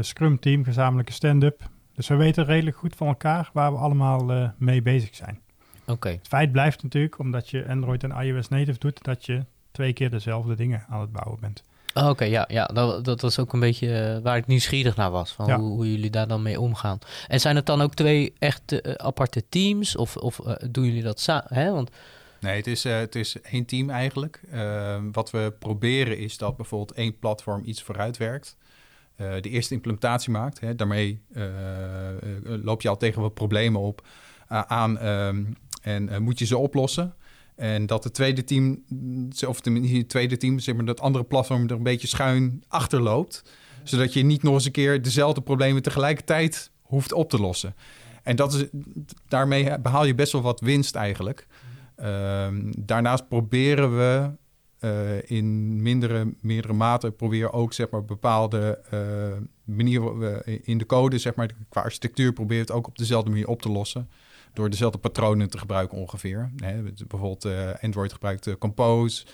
scrum 0.00 0.38
team, 0.38 0.64
gezamenlijke 0.64 1.12
stand-up. 1.12 1.70
Dus 1.94 2.08
we 2.08 2.14
weten 2.14 2.44
redelijk 2.44 2.76
goed 2.76 2.96
van 2.96 3.06
elkaar 3.06 3.50
waar 3.52 3.72
we 3.72 3.78
allemaal 3.78 4.52
mee 4.58 4.82
bezig 4.82 5.14
zijn. 5.14 5.40
Oké. 5.80 5.92
Okay. 5.92 6.12
Het 6.12 6.28
feit 6.28 6.52
blijft 6.52 6.82
natuurlijk, 6.82 7.18
omdat 7.18 7.50
je 7.50 7.68
Android 7.68 8.04
en 8.04 8.10
iOS 8.10 8.48
native 8.48 8.78
doet, 8.78 9.04
dat 9.04 9.26
je 9.26 9.44
twee 9.74 9.92
keer 9.92 10.10
dezelfde 10.10 10.54
dingen 10.54 10.84
aan 10.88 11.00
het 11.00 11.12
bouwen 11.12 11.40
bent. 11.40 11.62
Oh, 11.94 12.02
Oké, 12.02 12.10
okay, 12.10 12.30
ja, 12.30 12.44
ja 12.48 12.66
dat, 12.66 13.04
dat 13.04 13.20
was 13.20 13.38
ook 13.38 13.52
een 13.52 13.60
beetje 13.60 14.20
waar 14.22 14.36
ik 14.36 14.46
nieuwsgierig 14.46 14.96
naar 14.96 15.10
was. 15.10 15.32
Van 15.32 15.46
ja. 15.46 15.58
hoe, 15.58 15.70
hoe, 15.70 15.90
jullie 15.90 16.10
daar 16.10 16.28
dan 16.28 16.42
mee 16.42 16.60
omgaan. 16.60 16.98
En 17.28 17.40
zijn 17.40 17.56
het 17.56 17.66
dan 17.66 17.80
ook 17.80 17.94
twee 17.94 18.32
echt 18.38 18.98
aparte 18.98 19.44
teams? 19.48 19.96
Of, 19.96 20.16
of 20.16 20.36
doen 20.70 20.84
jullie 20.84 21.02
dat 21.02 21.20
samen? 21.20 21.72
Want 21.72 21.90
Nee, 22.44 22.56
het 22.56 22.66
is, 22.66 22.86
uh, 22.86 22.96
het 22.96 23.14
is 23.14 23.40
één 23.40 23.64
team 23.64 23.90
eigenlijk. 23.90 24.40
Uh, 24.52 24.96
wat 25.12 25.30
we 25.30 25.54
proberen 25.58 26.18
is 26.18 26.38
dat 26.38 26.56
bijvoorbeeld 26.56 26.98
één 26.98 27.18
platform 27.18 27.62
iets 27.64 27.82
vooruitwerkt. 27.82 28.56
Uh, 29.16 29.32
de 29.40 29.48
eerste 29.48 29.74
implementatie 29.74 30.30
maakt. 30.30 30.60
Hè, 30.60 30.74
daarmee 30.74 31.20
loop 32.42 32.82
je 32.82 32.88
al 32.88 32.96
tegen 32.96 33.22
wat 33.22 33.34
problemen 33.34 33.80
op 33.80 34.06
aan 34.48 35.06
um, 35.06 35.56
en 35.82 36.22
moet 36.22 36.38
je 36.38 36.46
ze 36.46 36.58
oplossen. 36.58 37.14
En 37.56 37.86
dat 37.86 38.04
het 38.04 38.14
tweede 38.14 38.44
team, 38.44 38.84
of 39.46 39.64
het 39.64 40.08
tweede 40.08 40.36
team, 40.36 40.58
zeg 40.58 40.74
maar, 40.74 40.84
dat 40.84 41.00
andere 41.00 41.24
platform 41.24 41.64
er 41.64 41.70
een 41.70 41.82
beetje 41.82 42.06
schuin 42.06 42.64
achter 42.68 43.00
loopt. 43.00 43.42
Zodat 43.82 44.12
je 44.12 44.22
niet 44.22 44.42
nog 44.42 44.54
eens 44.54 44.64
een 44.64 44.72
keer 44.72 45.02
dezelfde 45.02 45.40
problemen 45.40 45.82
tegelijkertijd 45.82 46.70
hoeft 46.82 47.12
op 47.12 47.30
te 47.30 47.38
lossen. 47.38 47.74
En 48.22 48.36
dat 48.36 48.52
is, 48.52 48.64
daarmee 49.28 49.80
behaal 49.80 50.04
je 50.04 50.14
best 50.14 50.32
wel 50.32 50.42
wat 50.42 50.60
winst 50.60 50.94
eigenlijk. 50.94 51.46
Um, 52.02 52.72
daarnaast 52.78 53.28
proberen 53.28 53.96
we 53.96 54.30
in 55.26 55.82
mindere, 55.82 56.34
meerdere 56.40 56.72
mate 56.72 57.10
proberen 57.10 57.52
ook 57.52 57.72
zeg 57.72 57.90
maar, 57.90 58.04
bepaalde 58.04 58.80
manieren 59.64 60.42
in 60.64 60.78
de 60.78 60.86
code, 60.86 61.18
zeg 61.18 61.34
maar, 61.34 61.50
qua 61.68 61.80
architectuur, 61.80 62.32
het 62.48 62.70
ook 62.70 62.86
op 62.86 62.98
dezelfde 62.98 63.30
manier 63.30 63.48
op 63.48 63.62
te 63.62 63.68
lossen. 63.68 64.08
Door 64.54 64.70
dezelfde 64.70 64.98
patronen 64.98 65.50
te 65.50 65.58
gebruiken 65.58 65.98
ongeveer. 65.98 66.50
Hè, 66.56 66.82
bijvoorbeeld 66.82 67.48
Android 67.80 68.12
gebruikt 68.12 68.58
Compose. 68.58 69.24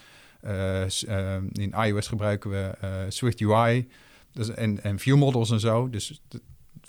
in 1.52 1.74
iOS 1.84 2.08
gebruiken 2.08 2.50
we 2.50 2.74
Swift 3.08 3.40
UI. 3.40 3.88
Dus, 4.32 4.48
en, 4.48 4.82
en 4.82 4.98
view 4.98 5.16
models 5.16 5.50
en 5.50 5.60
zo. 5.60 5.90
Dus 5.90 6.20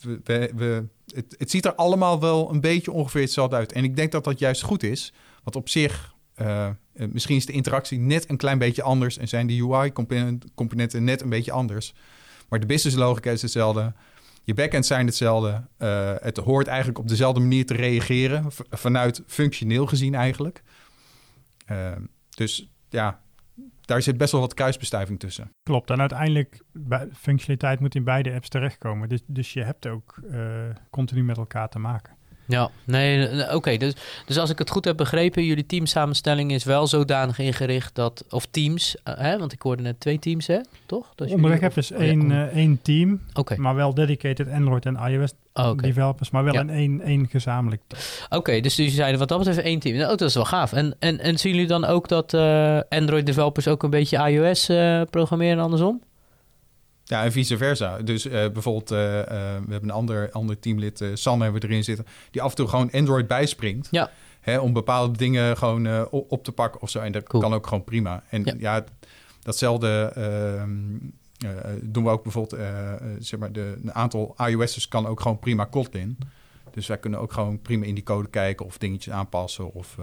we, 0.01 0.51
we, 0.55 0.85
het, 1.13 1.35
het, 1.37 1.51
ziet 1.51 1.65
er 1.65 1.75
allemaal 1.75 2.19
wel 2.19 2.51
een 2.51 2.61
beetje 2.61 2.91
ongeveer 2.91 3.21
hetzelfde 3.21 3.55
uit. 3.55 3.71
En 3.71 3.83
ik 3.83 3.95
denk 3.95 4.11
dat 4.11 4.23
dat 4.23 4.39
juist 4.39 4.61
goed 4.61 4.83
is. 4.83 5.13
Want 5.43 5.55
op 5.55 5.69
zich, 5.69 6.15
misschien 6.93 7.35
is 7.35 7.45
de 7.45 7.53
interactie 7.53 7.99
net 7.99 8.29
een 8.29 8.37
klein 8.37 8.57
beetje 8.57 8.83
anders. 8.83 9.17
En 9.17 9.27
zijn 9.27 9.47
de 9.47 9.67
UI-componenten 9.69 11.03
net 11.03 11.21
een 11.21 11.29
beetje 11.29 11.51
anders. 11.51 11.93
Maar 12.49 12.59
de 12.59 12.65
business 12.65 12.97
logica 12.97 13.31
is 13.31 13.41
hetzelfde. 13.41 13.93
Je 14.43 14.53
backends 14.53 14.87
zijn 14.87 15.05
hetzelfde. 15.05 15.67
Uh, 15.77 16.13
het 16.19 16.37
hoort 16.37 16.67
eigenlijk 16.67 16.99
op 16.99 17.07
dezelfde 17.07 17.39
manier 17.39 17.65
te 17.65 17.73
reageren. 17.73 18.45
Vanuit 18.69 19.23
functioneel 19.27 19.85
gezien 19.85 20.15
eigenlijk. 20.15 20.63
Uh, 21.71 21.91
dus 22.29 22.71
ja, 22.89 23.21
daar 23.81 24.01
zit 24.01 24.17
best 24.17 24.31
wel 24.31 24.41
wat 24.41 24.53
kruisbestuiving 24.53 25.19
tussen. 25.19 25.51
Klopt, 25.63 25.89
en 25.89 25.99
uiteindelijk, 25.99 26.61
functionaliteit 27.13 27.79
moet 27.79 27.95
in 27.95 28.03
beide 28.03 28.33
apps 28.33 28.49
terechtkomen. 28.49 29.09
Dus, 29.09 29.21
dus 29.27 29.53
je 29.53 29.63
hebt 29.63 29.87
ook 29.87 30.19
uh, 30.31 30.69
continu 30.89 31.23
met 31.23 31.37
elkaar 31.37 31.69
te 31.69 31.79
maken. 31.79 32.15
Ja, 32.45 32.69
nee, 32.83 33.29
oké. 33.53 33.77
dus, 33.77 33.93
dus 34.25 34.37
als 34.37 34.49
ik 34.49 34.57
het 34.57 34.69
goed 34.69 34.85
heb 34.85 34.97
begrepen, 34.97 35.45
jullie 35.45 35.65
teamsamenstelling 35.65 36.51
is 36.51 36.63
wel 36.63 36.87
zodanig 36.87 37.39
ingericht 37.39 37.95
dat, 37.95 38.25
of 38.29 38.45
teams, 38.45 38.95
uh, 39.07 39.13
hè, 39.17 39.37
want 39.37 39.53
ik 39.53 39.61
hoorde 39.61 39.83
net 39.83 39.99
twee 39.99 40.19
teams, 40.19 40.47
hè, 40.47 40.59
toch? 40.85 41.11
Dat 41.15 41.31
Onderweg 41.31 41.59
heb 41.59 41.73
dus 41.73 41.91
één, 41.91 42.29
uh, 42.29 42.41
één 42.41 42.79
team, 42.81 43.21
okay. 43.33 43.57
maar 43.57 43.75
wel 43.75 43.93
dedicated 43.93 44.51
Android 44.51 44.85
en 44.85 44.95
iOS 44.95 45.31
oh, 45.53 45.69
okay. 45.69 45.89
developers, 45.89 46.29
maar 46.29 46.43
wel 46.43 46.53
ja. 46.53 46.59
in 46.59 46.69
één, 46.69 47.01
één 47.01 47.27
gezamenlijk 47.29 47.81
Oké, 48.29 48.59
dus 48.59 48.75
jullie 48.75 48.91
zeiden 48.91 49.19
wat 49.19 49.27
dat 49.27 49.37
betreft 49.37 49.59
één 49.59 49.79
team. 49.79 49.95
Nou, 49.95 50.09
dat 50.09 50.29
is 50.29 50.35
wel 50.35 50.45
gaaf. 50.45 50.73
En, 50.73 50.95
en, 50.99 51.19
en 51.19 51.39
zien 51.39 51.51
jullie 51.51 51.67
dan 51.67 51.85
ook 51.85 52.07
dat 52.07 52.33
uh, 52.33 52.79
Android 52.89 53.25
developers 53.25 53.67
ook 53.67 53.83
een 53.83 53.89
beetje 53.89 54.29
iOS 54.29 54.65
programmeren 55.09 55.63
andersom? 55.63 56.01
Ja, 57.11 57.23
en 57.23 57.31
vice 57.31 57.57
versa. 57.57 57.97
Dus 57.97 58.25
uh, 58.25 58.31
bijvoorbeeld, 58.31 58.91
uh, 58.91 58.99
uh, 58.99 59.23
we 59.65 59.71
hebben 59.71 59.83
een 59.83 59.91
ander, 59.91 60.31
ander 60.31 60.59
teamlid, 60.59 61.03
San 61.13 61.41
hebben 61.41 61.61
we 61.61 61.67
erin 61.67 61.83
zitten, 61.83 62.05
die 62.31 62.41
af 62.41 62.49
en 62.49 62.55
toe 62.55 62.67
gewoon 62.67 62.91
Android 62.91 63.27
bijspringt. 63.27 63.87
Ja. 63.91 64.11
Hè, 64.39 64.59
om 64.59 64.73
bepaalde 64.73 65.17
dingen 65.17 65.57
gewoon 65.57 66.09
op 66.09 66.43
te 66.43 66.51
pakken 66.51 66.81
of 66.81 66.89
zo. 66.89 66.99
En 66.99 67.11
dat 67.11 67.23
cool. 67.23 67.41
kan 67.41 67.53
ook 67.53 67.67
gewoon 67.67 67.83
prima. 67.83 68.23
En 68.29 68.43
ja, 68.43 68.53
ja 68.59 68.83
datzelfde 69.41 70.11
ehm, 70.15 70.97
doen 71.81 72.03
we 72.03 72.09
ook 72.09 72.23
bijvoorbeeld, 72.23 72.61
zeg 73.19 73.39
maar, 73.39 73.51
de, 73.51 73.77
een 73.83 73.93
aantal 73.93 74.35
iOS'ers 74.37 74.87
kan 74.87 75.07
ook 75.07 75.19
gewoon 75.19 75.39
prima 75.39 75.65
Kotlin. 75.65 76.17
Dus 76.73 76.87
wij 76.87 76.97
kunnen 76.97 77.19
ook 77.19 77.33
gewoon 77.33 77.61
prima 77.61 77.85
in 77.85 77.95
die 77.95 78.03
code 78.03 78.29
kijken 78.29 78.65
of 78.65 78.77
dingetjes 78.77 79.13
aanpassen. 79.13 79.73
Of, 79.73 79.95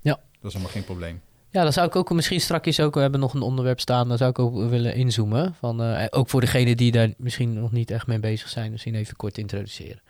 ja. 0.00 0.20
Dat 0.40 0.50
is 0.50 0.52
allemaal 0.52 0.72
geen 0.72 0.84
probleem. 0.84 1.20
Ja, 1.52 1.62
dan 1.62 1.72
zou 1.72 1.86
ik 1.86 1.96
ook 1.96 2.12
misschien 2.12 2.40
straks 2.40 2.80
ook, 2.80 2.94
we 2.94 3.00
hebben 3.00 3.20
nog 3.20 3.34
een 3.34 3.42
onderwerp 3.42 3.80
staan, 3.80 4.08
daar 4.08 4.18
zou 4.18 4.30
ik 4.30 4.38
ook 4.38 4.68
willen 4.68 4.94
inzoomen. 4.94 5.54
Van, 5.54 5.82
uh, 5.82 6.04
ook 6.10 6.28
voor 6.28 6.40
degenen 6.40 6.76
die 6.76 6.92
daar 6.92 7.12
misschien 7.16 7.60
nog 7.60 7.72
niet 7.72 7.90
echt 7.90 8.06
mee 8.06 8.20
bezig 8.20 8.48
zijn, 8.48 8.70
misschien 8.70 8.94
even 8.94 9.16
kort 9.16 9.38
introduceren. 9.38 10.00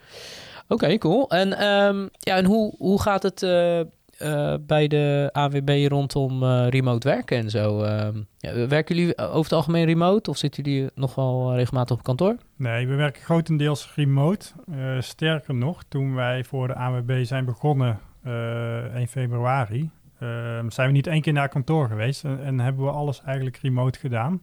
Oké, 0.67 0.97
cool. 0.97 1.29
En, 1.29 1.65
um, 1.67 2.09
ja, 2.19 2.35
en 2.35 2.45
hoe, 2.45 2.75
hoe 2.77 3.01
gaat 3.01 3.23
het 3.23 3.41
uh, 3.41 3.79
uh, 3.79 4.53
bij 4.61 4.87
de 4.87 5.29
AWB 5.31 5.85
rondom 5.87 6.43
remote 6.45 7.07
werken 7.07 7.37
en 7.37 7.49
zo? 7.49 7.83
Ehm, 7.83 8.21
ja, 8.37 8.67
werken 8.67 8.95
jullie 8.95 9.17
over 9.17 9.43
het 9.43 9.53
algemeen 9.53 9.85
remote 9.85 10.29
of 10.29 10.37
zitten 10.37 10.63
jullie 10.63 10.89
nog 10.95 11.15
wel 11.15 11.55
regelmatig 11.55 11.95
op 11.97 12.03
kantoor? 12.03 12.35
Nee, 12.55 12.87
we 12.87 12.95
werken 12.95 13.21
grotendeels 13.21 13.91
remote. 13.95 14.45
sterker 14.99 15.53
nog, 15.55 15.83
toen 15.87 16.15
wij 16.15 16.43
voor 16.43 16.67
de 16.67 16.75
AWB 16.75 17.25
zijn 17.25 17.45
begonnen 17.45 17.99
1 18.23 19.07
februari, 19.07 19.89
zijn 20.67 20.87
we 20.87 20.91
niet 20.91 21.07
één 21.07 21.21
keer 21.21 21.33
naar 21.33 21.49
kantoor 21.49 21.87
geweest 21.87 22.23
en, 22.23 22.43
en, 22.43 22.59
hebben 22.59 22.85
we 22.85 22.91
alles 22.91 23.21
eigenlijk 23.21 23.57
remote 23.57 23.99
gedaan. 23.99 24.41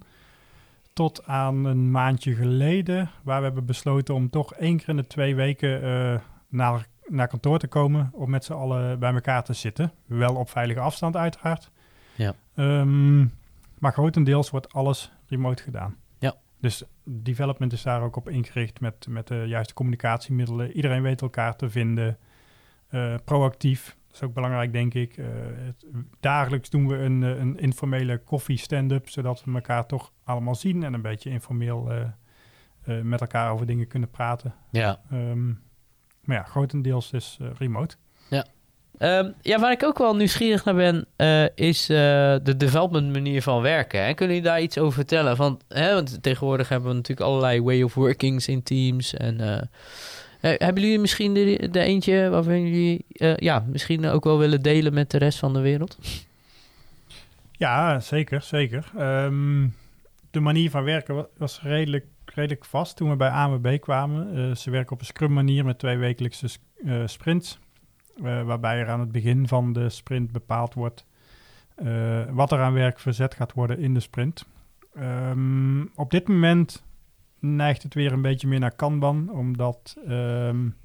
Tot 0.93 1.27
aan 1.27 1.64
een 1.64 1.91
maandje 1.91 2.35
geleden, 2.35 3.11
waar 3.23 3.38
we 3.38 3.45
hebben 3.45 3.67
besloten 3.67 4.14
om 4.14 4.31
toch 4.31 4.55
één 4.55 4.77
keer 4.77 4.88
in 4.88 4.97
de 4.97 5.07
twee 5.07 5.35
weken 5.35 5.85
uh, 5.85 6.19
naar, 6.49 6.87
naar 7.07 7.29
kantoor 7.29 7.59
te 7.59 7.67
komen 7.67 8.11
om 8.12 8.31
met 8.31 8.45
z'n 8.45 8.53
allen 8.53 8.99
bij 8.99 9.12
elkaar 9.12 9.45
te 9.45 9.53
zitten. 9.53 9.93
Wel 10.07 10.35
op 10.35 10.51
veilige 10.51 10.81
afstand 10.81 11.17
uiteraard. 11.17 11.71
Ja. 12.14 12.35
Um, 12.55 13.33
maar 13.79 13.93
grotendeels 13.93 14.51
wordt 14.51 14.73
alles 14.73 15.12
remote 15.27 15.62
gedaan. 15.62 15.97
Ja. 16.19 16.35
Dus 16.61 16.83
development 17.05 17.73
is 17.73 17.83
daar 17.83 18.03
ook 18.03 18.17
op 18.17 18.29
ingericht 18.29 18.81
met, 18.81 19.07
met 19.09 19.27
de 19.27 19.45
juiste 19.47 19.75
communicatiemiddelen. 19.75 20.73
Iedereen 20.73 21.03
weet 21.03 21.23
elkaar 21.23 21.57
te 21.57 21.71
vinden. 21.71 22.19
Uh, 22.91 23.14
proactief 23.25 23.98
is 24.20 24.28
ook 24.28 24.35
belangrijk, 24.35 24.72
denk 24.72 24.94
ik. 24.94 25.16
Het, 25.64 25.87
dagelijks 26.20 26.70
doen 26.70 26.88
we 26.88 26.96
een, 26.96 27.22
eh, 27.22 27.38
een 27.38 27.59
informele 27.59 28.18
koffie 28.18 28.59
stand-up, 28.59 29.09
zodat 29.09 29.44
we 29.44 29.52
elkaar 29.52 29.87
toch 29.87 30.12
allemaal 30.24 30.54
zien 30.54 30.83
en 30.83 30.94
een 30.94 31.02
beetje 31.02 31.31
informeel 31.31 31.92
uh, 31.92 33.00
met 33.02 33.20
elkaar 33.20 33.52
over 33.52 33.66
dingen 33.66 33.87
kunnen 33.87 34.11
praten. 34.11 34.54
Ja. 34.70 35.00
Um, 35.12 35.61
maar 36.24 36.37
ja, 36.37 36.42
grotendeels 36.42 37.12
is 37.12 37.38
remote. 37.59 37.96
Ja. 38.31 38.46
Um, 38.98 39.35
ja, 39.40 39.59
waar 39.59 39.72
ik 39.72 39.83
ook 39.83 39.98
wel 39.98 40.16
nieuwsgierig 40.16 40.64
naar 40.64 40.74
ben, 40.74 41.07
is 41.54 41.87
de 41.87 42.54
development 42.57 43.12
manier 43.12 43.42
van 43.42 43.62
werken. 43.62 44.04
Hè? 44.04 44.14
Kunnen 44.14 44.37
jullie 44.37 44.50
daar 44.50 44.61
iets 44.61 44.78
over 44.78 44.92
vertellen? 44.92 45.37
Van, 45.37 45.61
hè, 45.68 45.94
want 45.94 46.22
tegenwoordig 46.22 46.68
hebben 46.68 46.88
we 46.88 46.94
natuurlijk 46.94 47.28
allerlei 47.28 47.62
way 47.62 47.83
of 47.83 47.94
workings 47.94 48.48
in 48.48 48.62
teams 48.62 49.14
en 49.14 49.40
uh, 49.40 49.61
hebben 50.40 50.83
jullie 50.83 50.98
misschien 50.98 51.35
de, 51.35 51.68
de, 51.70 51.81
eentje 51.81 52.29
waarvan 52.29 52.62
jullie 52.62 53.05
uh, 53.09 53.37
ja, 53.37 53.64
misschien 53.66 54.07
ook 54.07 54.24
wel 54.24 54.38
willen 54.38 54.62
delen 54.62 54.94
met 54.94 55.11
de 55.11 55.18
rest 55.18 55.38
van 55.38 55.53
de 55.53 55.61
wereld? 55.61 55.98
Ja, 57.53 58.01
zeker, 58.01 58.42
zeker. 58.42 58.85
Um, 58.98 59.74
de 60.31 60.40
manier 60.40 60.70
van 60.70 60.85
werken 60.85 61.27
was 61.37 61.62
redelijk, 61.62 62.07
redelijk 62.24 62.64
vast 62.64 62.96
toen 62.96 63.11
we 63.11 63.16
bij 63.16 63.31
AMB 63.31 63.79
kwamen. 63.81 64.38
Uh, 64.38 64.55
ze 64.55 64.70
werken 64.70 64.92
op 64.92 65.01
een 65.01 65.07
scrum 65.07 65.33
manier 65.33 65.64
met 65.64 65.79
twee 65.79 65.96
wekelijkse 65.96 66.48
sprints. 67.05 67.59
waarbij 68.16 68.79
er 68.79 68.88
aan 68.88 69.01
het 69.01 69.12
begin 69.12 69.48
van 69.48 69.72
de 69.72 69.88
sprint 69.88 70.33
bepaald 70.33 70.74
wordt 70.74 71.07
wat 72.31 72.53
er 72.53 72.61
aan 72.61 72.72
werk 72.72 73.01
verzet 73.01 73.35
gaat 73.35 73.53
worden 73.53 73.79
in 73.79 73.94
de 73.94 74.01
sprint. 74.01 74.46
Um, 74.98 75.90
op 75.94 76.11
dit 76.11 76.29
moment 76.29 76.83
neigt 77.38 77.83
het 77.83 77.94
weer 77.94 78.12
een 78.12 78.22
beetje 78.22 78.48
meer 78.48 78.61
naar 78.61 78.77
Kanban, 78.77 79.31
omdat 79.31 79.96
um, 80.09 80.77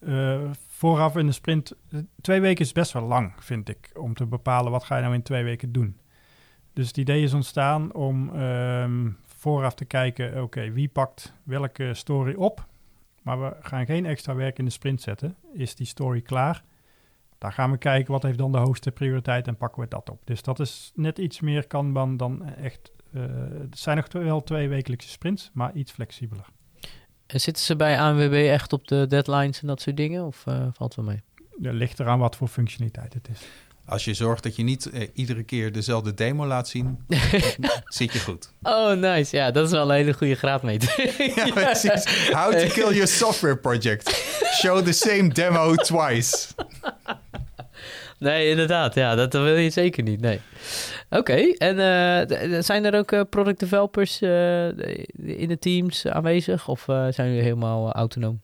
uh, 0.00 0.50
vooraf 0.68 1.16
in 1.16 1.26
de 1.26 1.32
sprint... 1.32 1.76
Twee 2.20 2.40
weken 2.40 2.64
is 2.64 2.72
best 2.72 2.92
wel 2.92 3.02
lang, 3.02 3.32
vind 3.38 3.68
ik, 3.68 3.90
om 3.94 4.14
te 4.14 4.26
bepalen 4.26 4.72
wat 4.72 4.84
ga 4.84 4.96
je 4.96 5.02
nou 5.02 5.14
in 5.14 5.22
twee 5.22 5.44
weken 5.44 5.72
doen. 5.72 6.00
Dus 6.72 6.86
het 6.86 6.96
idee 6.96 7.22
is 7.22 7.34
ontstaan 7.34 7.92
om 7.92 8.28
um, 8.28 9.16
vooraf 9.24 9.74
te 9.74 9.84
kijken, 9.84 10.42
oké, 10.42 10.70
wie 10.70 10.88
pakt 10.88 11.34
welke 11.42 11.94
story 11.94 12.34
op? 12.34 12.66
Maar 13.22 13.40
we 13.40 13.56
gaan 13.60 13.86
geen 13.86 14.06
extra 14.06 14.34
werk 14.34 14.58
in 14.58 14.64
de 14.64 14.70
sprint 14.70 15.00
zetten. 15.00 15.36
Is 15.52 15.74
die 15.74 15.86
story 15.86 16.20
klaar? 16.20 16.64
Daar 17.38 17.52
gaan 17.52 17.70
we 17.70 17.78
kijken 17.78 18.12
wat 18.12 18.22
heeft 18.22 18.38
dan 18.38 18.52
de 18.52 18.58
hoogste 18.58 18.90
prioriteit 18.90 19.46
en 19.46 19.56
pakken 19.56 19.82
we 19.82 19.88
dat 19.88 20.10
op. 20.10 20.20
Dus 20.24 20.42
dat 20.42 20.60
is 20.60 20.92
net 20.94 21.18
iets 21.18 21.40
meer 21.40 21.66
Kanban 21.66 22.16
dan 22.16 22.44
echt 22.44 22.92
het 23.60 23.78
zijn 23.78 23.96
nog 23.96 24.06
wel 24.12 24.42
twee 24.42 24.68
wekelijkse 24.68 25.08
sprints, 25.08 25.50
maar 25.52 25.74
iets 25.74 25.92
flexibeler. 25.92 26.44
En 27.26 27.40
zitten 27.40 27.64
ze 27.64 27.76
bij 27.76 27.98
ANWB 27.98 28.48
echt 28.50 28.72
op 28.72 28.88
de 28.88 29.06
deadlines 29.06 29.60
en 29.60 29.66
dat 29.66 29.80
soort 29.80 29.96
dingen? 29.96 30.24
Of 30.24 30.44
uh, 30.48 30.66
valt 30.72 30.94
wel 30.94 31.04
mee? 31.04 31.22
Ja, 31.60 31.72
ligt 31.72 32.00
eraan 32.00 32.18
wat 32.18 32.36
voor 32.36 32.48
functionaliteit 32.48 33.14
het 33.14 33.28
is. 33.32 33.40
Als 33.86 34.04
je 34.04 34.14
zorgt 34.14 34.42
dat 34.42 34.56
je 34.56 34.62
niet 34.62 34.90
eh, 34.90 35.08
iedere 35.14 35.42
keer 35.42 35.72
dezelfde 35.72 36.14
demo 36.14 36.46
laat 36.46 36.68
zien, 36.68 36.98
zit 37.84 38.12
je 38.12 38.20
goed. 38.20 38.52
Oh, 38.62 38.92
nice. 38.92 39.36
Ja, 39.36 39.50
dat 39.50 39.66
is 39.66 39.72
wel 39.72 39.90
een 39.90 39.96
hele 39.96 40.12
goede 40.12 40.34
graadmeter. 40.34 41.00
ja, 41.36 41.52
precies. 41.52 42.30
How 42.30 42.52
to 42.52 42.66
kill 42.66 42.92
your 42.92 43.06
software 43.06 43.56
project. 43.56 44.08
Show 44.54 44.84
the 44.84 44.92
same 44.92 45.28
demo 45.28 45.74
twice. 45.74 46.46
Nee, 48.22 48.48
inderdaad. 48.48 48.94
Ja, 48.94 49.14
dat, 49.14 49.32
wil 49.32 49.56
je 49.56 49.70
zeker 49.70 50.02
niet. 50.02 50.20
Nee. 50.20 50.40
Oké, 51.10 51.52
en 51.58 51.76
uh, 51.76 52.60
zijn 52.60 52.84
er 52.84 52.98
ook 52.98 53.12
uh, 53.12 53.20
product 53.30 53.60
developers 53.60 54.22
uh, 54.22 54.68
in 55.16 55.48
de 55.48 55.58
teams 55.58 56.06
aanwezig? 56.06 56.68
Of 56.68 56.82
zijn 56.84 57.28
jullie 57.28 57.42
helemaal 57.42 57.92
autonoom? 57.92 58.40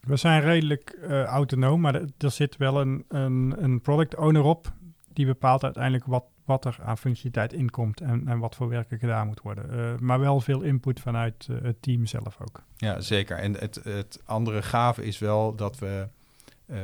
We 0.00 0.16
zijn 0.16 0.42
redelijk 0.42 0.96
autonoom, 1.26 1.80
maar 1.80 1.94
er 2.18 2.30
zit 2.30 2.56
wel 2.56 2.80
een, 2.80 3.04
een, 3.08 3.54
een, 3.58 3.80
product 3.80 4.16
owner 4.16 4.42
op. 4.42 4.72
Die 5.12 5.26
bepaalt 5.26 5.64
uiteindelijk 5.64 6.04
wat, 6.04 6.24
wat 6.44 6.64
er 6.64 6.78
aan 6.84 6.98
functionaliteit 6.98 7.52
inkomt 7.52 8.00
en, 8.00 8.28
en 8.28 8.38
wat 8.38 8.54
voor 8.54 8.68
werk 8.68 8.90
er 8.90 8.98
gedaan 8.98 9.26
moet 9.26 9.40
worden. 9.40 9.96
maar 10.00 10.20
wel 10.20 10.40
veel 10.40 10.62
input 10.62 11.00
vanuit 11.00 11.48
het 11.62 11.82
team 11.82 12.06
zelf 12.06 12.36
ook. 12.40 12.62
Ja, 12.76 13.00
zeker. 13.00 13.36
En 13.36 13.58
het, 13.58 13.80
het 13.84 14.22
andere 14.24 14.62
gave 14.62 15.04
is 15.04 15.18
wel 15.18 15.54
dat 15.54 15.78
we 15.78 16.08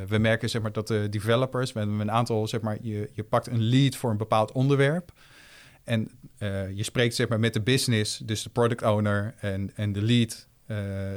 we 0.07 0.17
merken 0.17 0.49
zeg 0.49 0.61
maar, 0.61 0.71
dat 0.71 0.87
de 0.87 1.07
developers, 1.09 1.73
hebben 1.73 1.99
een 1.99 2.11
aantal, 2.11 2.47
zeg 2.47 2.61
maar, 2.61 2.77
je, 2.81 3.09
je 3.13 3.23
pakt 3.23 3.47
een 3.47 3.61
lead 3.61 3.95
voor 3.95 4.09
een 4.09 4.17
bepaald 4.17 4.51
onderwerp. 4.51 5.11
En 5.83 6.09
je 6.73 6.83
spreekt 6.83 7.15
zeg 7.15 7.27
maar, 7.27 7.39
met 7.39 7.53
de 7.53 7.61
business, 7.61 8.17
dus 8.17 8.43
de 8.43 8.49
product 8.49 8.83
owner 8.83 9.35
en, 9.39 9.71
en 9.75 9.93
de 9.93 10.01
lead, 10.01 10.47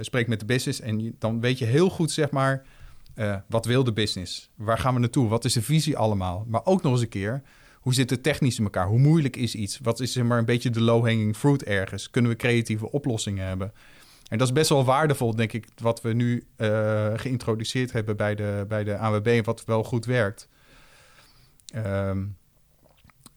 spreekt 0.01 0.29
met 0.29 0.41
de 0.41 0.47
business. 0.47 0.81
En 0.81 1.15
dan 1.19 1.41
weet 1.41 1.59
je 1.59 1.65
heel 1.65 1.91
goed, 1.91 2.11
zeg 2.11 2.31
maar, 2.31 2.65
wat 3.47 3.65
wil 3.65 3.85
de 3.85 3.93
business? 3.93 4.51
Waar 4.55 4.79
gaan 4.79 4.95
we 4.95 5.01
naartoe? 5.01 5.29
Wat 5.29 5.45
is 5.45 5.53
de 5.53 5.63
visie 5.63 5.97
allemaal? 5.97 6.45
Maar 6.49 6.65
ook 6.65 6.83
nog 6.83 6.93
eens 6.93 7.03
een 7.03 7.09
keer, 7.09 7.43
hoe 7.81 7.95
zit 7.95 8.11
het 8.11 8.23
technisch 8.23 8.59
in 8.59 8.65
elkaar? 8.65 8.87
Hoe 8.87 8.99
moeilijk 8.99 9.37
is 9.37 9.55
iets? 9.55 9.79
Wat 9.83 10.01
is 10.01 10.13
zeg 10.13 10.25
maar 10.25 10.39
een 10.39 10.45
beetje 10.45 10.71
de 10.71 10.81
low-hanging 10.81 11.37
fruit 11.37 11.63
ergens? 11.63 12.11
Kunnen 12.11 12.31
we 12.31 12.37
creatieve 12.37 12.91
oplossingen 12.91 13.47
hebben? 13.47 13.73
En 14.31 14.39
dat 14.39 14.47
is 14.47 14.53
best 14.53 14.69
wel 14.69 14.85
waardevol, 14.85 15.37
denk 15.37 15.53
ik, 15.53 15.69
wat 15.77 16.03
we 16.03 16.13
nu 16.13 16.47
uh, 16.57 17.07
geïntroduceerd 17.17 17.93
hebben 17.93 18.17
bij 18.17 18.35
de, 18.35 18.65
bij 18.69 18.85
de 18.85 18.97
AWB 18.97 19.27
en 19.27 19.45
wat 19.45 19.65
wel 19.65 19.85
goed 19.85 20.05
werkt. 20.05 20.49
Um, 21.77 22.37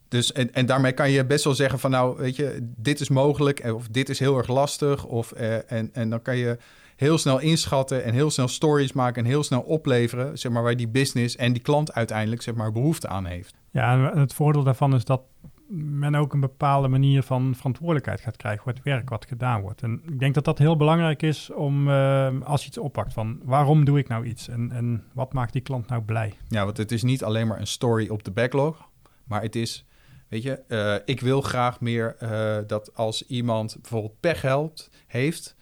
dus, 0.08 0.32
en, 0.32 0.54
en 0.54 0.66
daarmee 0.66 0.92
kan 0.92 1.12
je 1.12 1.26
best 1.26 1.44
wel 1.44 1.54
zeggen 1.56 1.80
van 1.80 1.92
nou, 1.92 2.18
weet 2.18 2.36
je, 2.36 2.58
dit 2.62 3.00
is 3.00 3.10
mogelijk 3.10 3.74
of 3.74 3.88
dit 3.88 4.10
is 4.10 4.20
heel 4.20 4.38
erg 4.38 4.48
lastig. 4.48 5.06
Of, 5.06 5.34
uh, 5.38 5.72
en, 5.72 5.90
en 5.94 6.10
dan 6.10 6.22
kan 6.22 6.38
je 6.38 6.58
heel 6.96 7.18
snel 7.18 7.40
inschatten 7.40 8.04
en 8.04 8.14
heel 8.14 8.32
snel 8.32 8.48
stories 8.48 8.94
maken 8.94 9.24
en 9.24 9.30
heel 9.30 9.44
snel 9.44 9.62
opleveren, 9.62 10.38
zeg 10.38 10.52
maar, 10.52 10.64
waar 10.64 10.76
die 10.76 10.88
business 10.88 11.36
en 11.36 11.54
die 11.54 11.62
klant 11.62 11.94
uiteindelijk 11.94 12.42
zeg 12.42 12.56
maar, 12.56 12.72
behoefte 12.72 13.08
aan 13.08 13.26
heeft. 13.26 13.56
Ja, 13.72 14.12
het 14.16 14.34
voordeel 14.34 14.64
daarvan 14.64 14.94
is 14.96 15.06
dat 15.06 15.22
men 15.68 16.16
ook 16.16 16.34
een 16.34 16.40
bepaalde 16.40 16.88
manier 16.88 17.24
van 17.24 17.56
verantwoordelijkheid 17.56 18.22
gaat 18.22 18.38
krijgen 18.38 18.64
voor 18.64 18.72
het 18.72 18.84
werk 18.84 19.10
wat 19.10 19.26
gedaan 19.26 19.62
wordt. 19.62 19.82
En 19.82 20.02
ik 20.06 20.20
denk 20.20 20.34
dat 20.34 20.46
dat 20.46 20.58
heel 20.58 20.78
belangrijk 20.78 21.22
is 21.22 21.52
om 21.52 21.88
uh, 21.88 22.42
als 22.44 22.62
je 22.62 22.68
iets 22.68 22.78
oppakt 22.78 23.14
van 23.14 23.40
waarom 23.44 23.86
doe 23.86 23.98
ik 23.98 24.08
nou 24.08 24.26
iets 24.26 24.48
en, 24.48 24.72
en 24.72 25.04
wat 25.14 25.34
maakt 25.34 25.54
die 25.54 25.62
klant 25.62 25.88
nou 25.88 26.02
blij. 26.02 26.34
Ja, 26.48 26.66
want 26.66 26.78
het 26.78 26.92
is 26.92 27.04
niet 27.04 27.24
alleen 27.24 27.48
maar 27.48 27.60
een 27.60 27.68
story 27.68 28.10
op 28.10 28.24
de 28.24 28.32
backlog, 28.32 28.90
maar 29.24 29.42
het 29.42 29.56
is, 29.56 29.86
weet 30.28 30.44
je, 30.44 30.64
uh, 30.68 30.96
ik 31.06 31.20
wil 31.20 31.42
graag 31.42 31.82
meer 31.82 32.16
uh, 32.24 32.58
dat 32.68 32.96
als 32.96 33.28
iemand 33.28 33.78
bijvoorbeeld 33.82 34.20
pech 34.20 34.42
helpt, 34.42 34.90
heeft, 35.08 35.56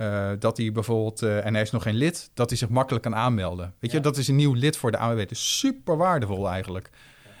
uh, 0.00 0.30
dat 0.38 0.56
hij 0.56 0.72
bijvoorbeeld, 0.72 1.22
uh, 1.22 1.46
en 1.46 1.52
hij 1.52 1.62
is 1.62 1.70
nog 1.70 1.82
geen 1.82 1.94
lid, 1.94 2.30
dat 2.34 2.48
hij 2.48 2.58
zich 2.58 2.68
makkelijk 2.68 3.04
kan 3.04 3.14
aanmelden. 3.14 3.74
Weet 3.78 3.90
ja. 3.90 3.96
je, 3.96 4.02
dat 4.02 4.16
is 4.16 4.28
een 4.28 4.36
nieuw 4.36 4.54
lid 4.54 4.76
voor 4.76 4.90
de 4.90 4.98
AWB. 4.98 5.18
Het 5.18 5.30
is 5.30 5.58
super 5.58 5.96
waardevol 5.96 6.48
eigenlijk. 6.48 6.90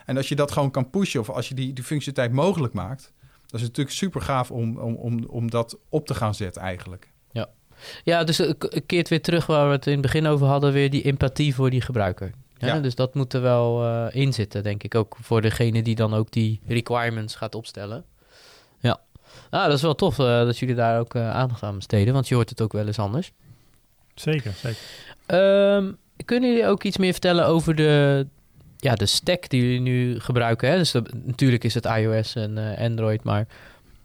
En 0.06 0.16
als 0.16 0.28
je 0.28 0.34
dat 0.34 0.52
gewoon 0.52 0.70
kan 0.70 0.90
pushen 0.90 1.20
of 1.20 1.30
als 1.30 1.48
je 1.48 1.54
die, 1.54 1.72
die 1.72 1.84
functionaliteit 1.84 2.44
mogelijk 2.44 2.72
maakt, 2.72 3.12
dat 3.46 3.60
is 3.60 3.66
natuurlijk 3.66 3.96
super 3.96 4.20
gaaf 4.20 4.50
om, 4.50 4.78
om, 4.78 4.94
om, 4.94 5.24
om 5.24 5.50
dat 5.50 5.78
op 5.88 6.06
te 6.06 6.14
gaan 6.14 6.34
zetten 6.34 6.62
eigenlijk. 6.62 7.10
Ja, 7.30 7.48
ja 8.04 8.24
dus 8.24 8.40
ik 8.40 8.82
keert 8.86 9.08
weer 9.08 9.22
terug 9.22 9.46
waar 9.46 9.66
we 9.66 9.72
het 9.72 9.86
in 9.86 9.92
het 9.92 10.02
begin 10.02 10.26
over 10.26 10.46
hadden, 10.46 10.72
weer 10.72 10.90
die 10.90 11.02
empathie 11.02 11.54
voor 11.54 11.70
die 11.70 11.80
gebruiker. 11.80 12.32
Ja, 12.58 12.66
ja. 12.66 12.80
Dus 12.80 12.94
dat 12.94 13.14
moet 13.14 13.32
er 13.32 13.42
wel 13.42 13.84
uh, 13.84 14.06
in 14.10 14.32
zitten, 14.32 14.62
denk 14.62 14.82
ik. 14.82 14.94
Ook 14.94 15.16
voor 15.20 15.40
degene 15.40 15.82
die 15.82 15.94
dan 15.94 16.14
ook 16.14 16.30
die 16.30 16.60
requirements 16.66 17.34
gaat 17.34 17.54
opstellen. 17.54 18.04
Ja, 18.78 19.00
nou, 19.50 19.66
dat 19.66 19.76
is 19.76 19.82
wel 19.82 19.94
tof 19.94 20.18
uh, 20.18 20.26
dat 20.26 20.58
jullie 20.58 20.74
daar 20.74 21.00
ook 21.00 21.14
uh, 21.14 21.30
aandacht 21.30 21.62
aan 21.62 21.74
besteden, 21.74 22.14
want 22.14 22.28
je 22.28 22.34
hoort 22.34 22.50
het 22.50 22.60
ook 22.60 22.72
wel 22.72 22.86
eens 22.86 22.98
anders. 22.98 23.32
Zeker, 24.14 24.52
zeker. 24.52 24.80
Um, 25.76 25.98
kunnen 26.24 26.50
jullie 26.50 26.66
ook 26.66 26.82
iets 26.82 26.96
meer 26.96 27.12
vertellen 27.12 27.46
over 27.46 27.74
de, 27.74 28.26
ja, 28.82 28.94
de 28.94 29.06
stack 29.06 29.48
die 29.48 29.62
jullie 29.62 29.80
nu 29.80 30.20
gebruiken. 30.20 30.70
Hè? 30.70 30.76
Dus 30.76 30.92
natuurlijk 31.12 31.64
is 31.64 31.74
het 31.74 31.84
iOS 31.84 32.34
en 32.34 32.56
uh, 32.56 32.78
Android, 32.78 33.24
maar 33.24 33.46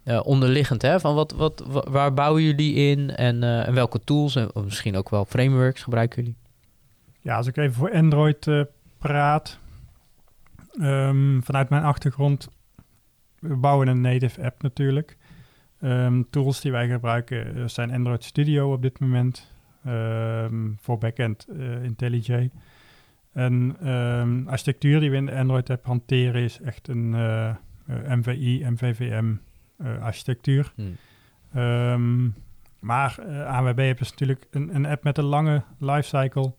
uh, 0.04 0.20
onderliggend, 0.24 0.82
hè? 0.82 1.00
Van 1.00 1.14
wat, 1.14 1.32
wat, 1.32 1.64
waar 1.88 2.14
bouwen 2.14 2.42
jullie 2.42 2.74
in 2.74 3.16
en, 3.16 3.42
en 3.42 3.74
welke 3.74 4.00
tools 4.04 4.36
en 4.36 4.50
misschien 4.64 4.96
ook 4.96 5.10
wel 5.10 5.24
frameworks 5.24 5.82
gebruiken 5.82 6.22
jullie? 6.22 6.36
Ja, 7.20 7.36
als 7.36 7.46
ik 7.46 7.56
even 7.56 7.74
voor 7.74 7.92
Android 7.92 8.48
praat, 8.98 9.58
um, 10.80 11.42
vanuit 11.44 11.68
mijn 11.68 11.82
achtergrond, 11.82 12.48
we 13.38 13.56
bouwen 13.56 13.88
een 13.88 14.00
native 14.00 14.42
app 14.42 14.62
natuurlijk. 14.62 15.16
Um, 15.80 16.30
tools 16.30 16.60
die 16.60 16.72
wij 16.72 16.88
gebruiken 16.88 17.70
zijn 17.70 17.92
Android 17.92 18.24
Studio 18.24 18.72
op 18.72 18.82
dit 18.82 18.98
moment, 18.98 19.52
um, 19.86 20.76
voor 20.80 20.98
backend 20.98 21.46
IntelliJ. 21.82 22.50
En 23.38 23.88
um, 23.92 24.48
architectuur 24.48 25.00
die 25.00 25.10
we 25.10 25.16
in 25.16 25.26
de 25.26 25.34
Android-app 25.34 25.84
hanteren 25.84 26.42
is 26.42 26.60
echt 26.60 26.88
een 26.88 27.12
uh, 27.12 27.54
uh, 27.88 28.14
MVI, 28.14 28.64
MVVM 28.64 29.34
uh, 29.78 30.02
architectuur. 30.02 30.72
Hmm. 30.74 30.96
Um, 31.62 32.34
maar 32.80 33.16
AWB 33.46 33.78
is 33.78 34.10
natuurlijk 34.10 34.46
een, 34.50 34.74
een, 34.74 34.86
app 34.86 35.04
met 35.04 35.18
een 35.18 35.24
lange 35.24 35.62
lifecycle 35.78 36.54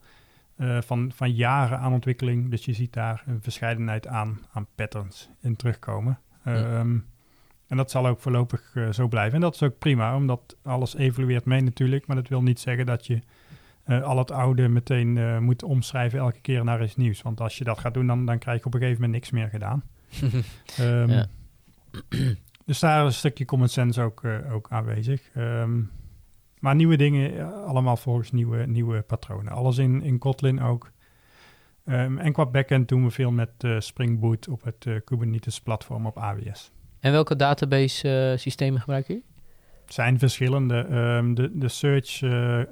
van, 0.80 1.12
van 1.15 1.32
jaren 1.32 1.80
aan 1.80 1.94
ontwikkeling. 1.94 2.50
Dus 2.50 2.65
je 2.65 2.74
ziet 2.74 2.94
daar 2.94 3.24
een 3.28 3.42
verscheidenheid 3.42 4.08
aan, 4.08 4.39
aan 4.52 4.68
patterns 4.76 5.30
in 5.42 5.56
terugkomen. 5.56 6.20
Um, 6.46 7.06
en 7.68 7.78
dat 7.78 7.92
zal 7.92 8.08
ook 8.08 8.20
voorlopig 8.20 8.74
zo 8.92 9.08
blijven. 9.08 9.34
En 9.34 9.42
dat 9.42 9.54
is 9.54 9.63
ook 9.63 9.78
prima, 9.78 10.15
omdat 10.15 10.58
alles 10.63 10.96
evolueert 10.96 11.46
mee 11.46 11.62
natuurlijk. 11.62 12.08
Maar 12.08 12.15
dat 12.15 12.28
wil 12.28 12.42
niet 12.42 12.60
zeggen 12.60 12.86
dat 12.86 13.08
je 13.08 13.22
uh, 13.89 14.04
al 14.04 14.17
het 14.17 14.32
oude 14.32 14.67
meteen 14.67 15.15
uh, 15.15 15.38
moet 15.38 15.63
omschrijven 15.63 16.19
elke 16.19 16.39
keer 16.41 16.63
naar 16.63 16.84
iets 16.84 16.95
nieuws. 16.95 17.21
Want 17.21 17.41
als 17.41 17.58
je 17.58 17.63
dat 17.63 17.80
gaat 17.80 17.93
doen, 17.93 18.08
dan, 18.08 18.25
dan 18.25 18.38
krijg 18.38 18.60
je 18.60 18.65
op 18.65 18.73
een 18.73 18.80
gegeven 18.80 19.02
moment 19.02 19.19
niks 19.19 19.32
meer 19.32 19.49
gedaan. 19.49 19.84
um, 20.80 21.10
ja. 21.17 21.25
dus 22.65 22.80
daar 22.80 23.06
is 23.06 23.06
een 23.06 23.19
stukje 23.19 23.45
common 23.45 23.67
sense 23.67 24.02
ook, 24.02 24.23
uh, 24.23 24.54
ook 24.54 24.67
aanwezig. 24.71 25.30
Um, 25.38 25.91
maar 26.60 26.75
nieuwe 26.75 26.97
dingen, 26.97 27.54
allemaal 27.65 27.97
volgens 27.97 28.32
nieuwe, 28.32 28.65
nieuwe 28.65 29.02
patronen. 29.02 29.54
Alles 29.54 29.78
in, 29.78 30.02
in 30.02 30.17
Kotlin 30.17 30.62
ook. 30.62 30.91
Um, 31.86 32.17
en 32.17 32.34
qua 32.34 32.45
backend 32.45 32.88
doen 32.88 33.04
we 33.04 33.12
veel 33.12 33.32
met 33.32 33.52
Spring 33.78 34.19
Boot 34.19 34.47
op 34.47 34.63
het 34.63 35.04
Kubernetes 35.04 35.62
platform 35.62 36.06
op 36.06 36.17
AWS. 36.17 36.71
En 36.99 37.12
welke 37.12 37.36
database 37.36 38.34
systemen 38.38 38.80
gebruiken 38.80 39.13
jullie? 39.13 39.29
Zijn 39.93 40.19
verschillende. 40.19 40.75
Um, 40.75 41.36
de, 41.36 41.58
de 41.58 41.67
search 41.67 42.21
uh, 42.21 42.32
uh, 42.32 42.63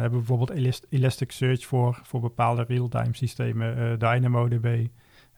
hebben 0.00 0.10
bijvoorbeeld 0.10 0.50
Elast 0.50 0.86
Elasticsearch 0.90 1.66
voor, 1.66 2.00
voor 2.02 2.20
bepaalde 2.20 2.64
real-time 2.68 3.14
systemen, 3.14 3.78
uh, 3.78 3.98
DynamoDB. 3.98 4.86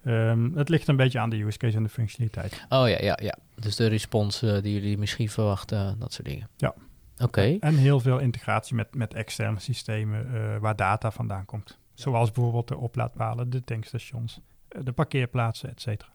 Um, 0.04 0.52
het 0.56 0.68
ligt 0.68 0.88
een 0.88 0.96
beetje 0.96 1.18
aan 1.18 1.30
de 1.30 1.42
use 1.42 1.58
case 1.58 1.76
en 1.76 1.82
de 1.82 1.88
functionaliteit. 1.88 2.66
Oh 2.68 2.88
ja, 2.88 3.00
ja, 3.00 3.18
ja. 3.22 3.34
Dus 3.54 3.76
de 3.76 3.86
respons 3.86 4.40
die 4.40 4.72
jullie 4.72 4.98
misschien 4.98 5.28
verwachten, 5.28 5.98
dat 5.98 6.12
soort 6.12 6.28
dingen. 6.28 6.48
Ja. 6.56 6.74
Oké. 7.14 7.24
Okay. 7.24 7.56
En 7.60 7.74
heel 7.74 8.00
veel 8.00 8.18
integratie 8.18 8.74
met, 8.74 8.94
met 8.94 9.14
externe 9.14 9.60
systemen 9.60 10.26
waar 10.60 10.76
data 10.76 11.10
vandaan 11.10 11.44
komt. 11.44 11.78
Zoals 11.94 12.30
bijvoorbeeld 12.30 12.68
de 12.68 12.76
oplaadpalen, 12.76 13.50
de 13.50 13.64
tankstations, 13.64 14.40
de 14.82 14.92
parkeerplaatsen, 14.92 15.70
et 15.70 15.80
cetera. 15.80 16.10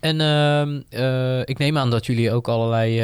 En 0.00 0.20
uh, 0.90 1.40
ik 1.40 1.58
neem 1.58 1.78
aan 1.78 1.90
dat 1.90 2.06
jullie 2.06 2.32
ook 2.32 2.48
allerlei 2.48 3.00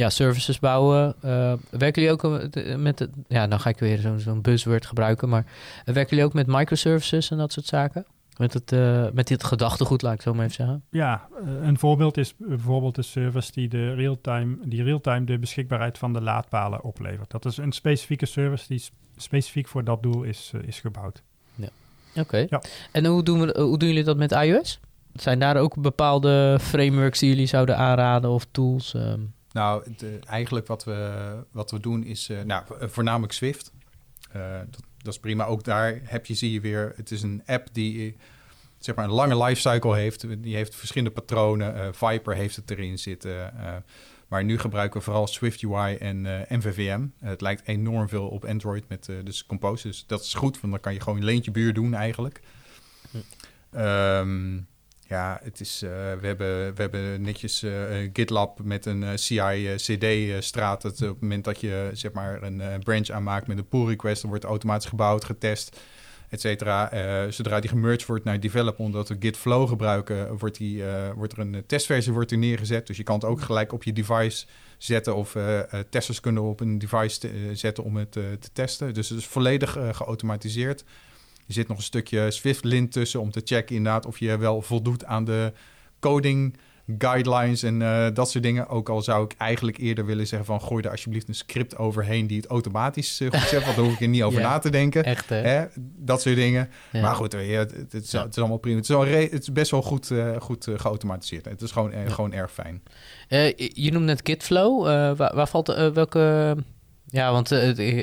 ja, 0.00 0.10
services 0.10 0.58
bouwen. 0.58 1.14
Uh, 1.24 1.52
werken 1.70 2.02
jullie 2.02 2.10
ook 2.10 2.40
met, 2.76 2.98
het, 2.98 3.10
ja, 3.28 3.46
dan 3.46 3.60
ga 3.60 3.68
ik 3.68 3.78
weer 3.78 3.98
zo'n 3.98 4.18
zo'n 4.20 4.42
buzzword 4.42 4.86
gebruiken, 4.86 5.28
maar 5.28 5.44
werken 5.84 6.08
jullie 6.08 6.24
ook 6.24 6.32
met 6.32 6.46
microservices 6.46 7.30
en 7.30 7.38
dat 7.38 7.52
soort 7.52 7.66
zaken? 7.66 8.06
Met, 8.36 8.54
het, 8.54 8.70
met 9.14 9.26
dit 9.26 9.44
gedachtegoed, 9.44 10.02
laat 10.02 10.14
ik 10.14 10.22
zo 10.22 10.34
maar 10.34 10.44
even 10.44 10.56
zeggen. 10.56 10.82
Ja, 10.90 11.28
een 11.62 11.78
voorbeeld 11.78 12.16
is 12.16 12.34
bijvoorbeeld 12.38 12.94
de 12.94 13.02
service 13.02 13.52
die 13.52 13.68
de 13.68 13.94
real-time, 13.94 14.56
die 14.64 14.82
real-time 14.82 15.24
de 15.24 15.38
beschikbaarheid 15.38 15.98
van 15.98 16.12
de 16.12 16.20
laadpalen 16.20 16.82
oplevert. 16.82 17.30
Dat 17.30 17.44
is 17.44 17.56
een 17.56 17.72
specifieke 17.72 18.26
service 18.26 18.64
die 18.68 18.84
specifiek 19.16 19.68
voor 19.68 19.84
dat 19.84 20.02
doel 20.02 20.22
is, 20.22 20.52
is 20.66 20.80
gebouwd. 20.80 21.22
Ja. 21.54 21.68
Oké. 22.10 22.20
Okay. 22.20 22.46
Ja. 22.50 22.62
En 22.92 23.06
hoe 23.06 23.22
doen, 23.22 23.40
we, 23.40 23.60
hoe 23.60 23.78
doen 23.78 23.88
jullie 23.88 24.04
dat 24.04 24.16
met 24.16 24.32
iOS? 24.32 24.80
Zijn 25.12 25.38
daar 25.38 25.56
ook 25.56 25.80
bepaalde 25.80 26.58
frameworks 26.60 27.18
die 27.18 27.28
jullie 27.28 27.46
zouden 27.46 27.76
aanraden 27.76 28.30
of 28.30 28.46
tools? 28.50 28.94
Um? 28.94 29.32
Nou, 29.52 29.94
de, 29.96 30.18
eigenlijk 30.26 30.66
wat 30.66 30.84
we, 30.84 31.34
wat 31.50 31.70
we 31.70 31.80
doen 31.80 32.04
is 32.04 32.28
uh, 32.28 32.42
nou, 32.42 32.64
voornamelijk 32.80 33.32
Swift. 33.32 33.72
Uh, 34.36 34.58
dat, 34.70 34.82
dat, 35.02 35.12
is 35.12 35.18
prima. 35.18 35.44
Ook 35.44 35.64
daar 35.64 36.00
heb 36.02 36.26
je, 36.26 36.34
zie 36.34 36.52
je 36.52 36.60
weer, 36.60 36.92
het 36.96 37.10
is 37.10 37.22
een 37.22 37.42
app 37.46 37.68
die 37.72 38.16
zeg 38.78 38.94
maar 38.94 39.04
een 39.04 39.10
lange 39.10 39.44
lifecycle 39.44 39.96
heeft. 39.96 40.42
Die 40.42 40.54
heeft 40.54 40.74
verschillende 40.74 41.14
patronen. 41.14 41.76
Uh, 41.76 41.88
Viper 41.92 42.34
heeft 42.34 42.56
het 42.56 42.70
erin 42.70 42.98
zitten. 42.98 43.52
maar 44.28 44.44
nu 44.44 44.58
gebruiken 44.58 44.98
we 44.98 45.04
vooral 45.04 45.26
Swift 45.26 45.62
UI 45.62 45.96
en 45.96 46.22
MVVM. 46.48 47.06
het 47.18 47.40
lijkt 47.40 47.68
enorm 47.68 48.08
veel 48.08 48.28
op 48.28 48.44
Android 48.44 48.88
met 48.88 49.08
dus 49.24 49.46
Compose. 49.46 49.86
Dus 49.86 50.04
dat 50.06 50.20
is 50.20 50.34
goed, 50.34 50.60
want 50.60 50.72
dan 50.72 50.82
kan 50.82 50.92
je 50.92 51.00
gewoon 51.00 51.18
een 51.18 51.24
leentje 51.24 51.50
buur 51.50 51.74
doen 51.74 51.94
eigenlijk. 51.94 52.40
Hm. 53.10 53.18
Um, 53.80 54.68
ja, 55.10 55.40
het 55.42 55.60
is, 55.60 55.82
uh, 55.82 55.90
we, 55.90 56.26
hebben, 56.26 56.74
we 56.74 56.82
hebben 56.82 57.22
netjes 57.22 57.62
uh, 57.62 57.72
GitLab 58.12 58.58
met 58.62 58.86
een 58.86 59.02
uh, 59.02 59.10
CI-CD-straat. 59.14 60.84
op 60.84 60.98
het 60.98 61.20
moment 61.20 61.44
dat 61.44 61.60
je 61.60 61.90
zeg 61.92 62.12
maar, 62.12 62.42
een 62.42 62.62
branch 62.84 63.08
aanmaakt 63.08 63.46
met 63.46 63.58
een 63.58 63.68
pull 63.68 63.86
request, 63.86 64.20
dan 64.20 64.30
wordt 64.30 64.44
automatisch 64.44 64.88
gebouwd, 64.88 65.24
getest, 65.24 65.80
et 66.28 66.40
cetera. 66.40 66.90
zodra 67.30 67.60
die 67.60 67.70
gemerged 67.70 68.06
wordt 68.06 68.24
naar 68.24 68.40
develop, 68.40 68.78
omdat 68.78 69.08
we 69.08 69.16
Git 69.18 69.36
Flow 69.36 69.68
gebruiken, 69.68 70.38
wordt, 70.38 70.56
die, 70.56 70.82
wordt 71.14 71.32
er 71.32 71.38
een 71.38 71.64
testversie 71.66 72.12
wordt 72.12 72.30
er 72.30 72.38
neergezet. 72.38 72.86
Dus 72.86 72.96
je 72.96 73.02
kan 73.02 73.14
het 73.14 73.24
ook 73.24 73.40
gelijk 73.40 73.72
op 73.72 73.82
je 73.82 73.92
device 73.92 74.46
zetten 74.78 75.16
of 75.16 75.36
testers 75.88 76.20
kunnen 76.20 76.42
op 76.42 76.60
een 76.60 76.78
device 76.78 77.30
zetten 77.52 77.84
om 77.84 77.96
het 77.96 78.12
te 78.12 78.50
testen. 78.52 78.94
Dus 78.94 79.08
het 79.08 79.18
is 79.18 79.26
volledig 79.26 79.72
geautomatiseerd. 79.72 80.84
Er 81.50 81.56
zit 81.56 81.68
nog 81.68 81.76
een 81.76 81.82
stukje 81.82 82.30
Swift-lint 82.30 82.92
tussen 82.92 83.20
om 83.20 83.30
te 83.30 83.40
checken 83.44 83.76
inderdaad 83.76 84.06
of 84.06 84.18
je 84.18 84.38
wel 84.38 84.62
voldoet 84.62 85.04
aan 85.04 85.24
de 85.24 85.52
coding 86.00 86.56
guidelines 86.98 87.62
en 87.62 87.80
uh, 87.80 88.06
dat 88.14 88.30
soort 88.30 88.44
dingen. 88.44 88.68
Ook 88.68 88.88
al 88.88 89.02
zou 89.02 89.24
ik 89.24 89.34
eigenlijk 89.38 89.78
eerder 89.78 90.06
willen 90.06 90.26
zeggen 90.26 90.46
van... 90.46 90.60
gooi 90.60 90.84
er 90.84 90.90
alsjeblieft 90.90 91.28
een 91.28 91.34
script 91.34 91.76
overheen 91.76 92.26
die 92.26 92.36
het 92.36 92.46
automatisch 92.46 93.20
uh, 93.20 93.30
goed 93.30 93.48
zet. 93.48 93.64
want 93.64 93.76
daar 93.76 93.84
hoef 93.84 93.94
ik 93.94 94.00
er 94.00 94.08
niet 94.08 94.22
over 94.28 94.40
na 94.40 94.58
te 94.58 94.70
denken. 94.70 95.04
Echt, 95.04 95.28
hè? 95.28 95.64
Dat 95.96 96.22
soort 96.22 96.34
dingen. 96.34 96.70
Ja. 96.92 97.00
Maar 97.00 97.14
goed, 97.14 97.32
het, 97.32 97.42
het, 97.42 97.94
is, 97.94 98.12
het, 98.12 98.30
is, 98.30 98.38
allemaal 98.38 98.58
prima. 98.58 98.76
Het 98.76 98.88
is, 98.88 98.94
wel 98.94 99.06
het 99.06 99.42
is 99.42 99.52
best 99.52 99.70
wel 99.70 99.82
goed, 99.82 100.10
uh, 100.10 100.36
goed 100.40 100.68
geautomatiseerd. 100.76 101.44
Het 101.44 101.62
is 101.62 101.70
gewoon, 101.70 101.92
gewoon 102.06 102.32
erg 102.32 102.52
fijn. 102.52 102.82
je 103.56 103.90
noemt 103.92 104.04
net 104.04 104.20
Gitflow. 104.24 104.84
Waar, 105.16 105.34
waar, 105.34 105.48
valt 105.48 105.66
welke... 105.66 106.56
Ja, 107.10 107.32
want 107.32 107.48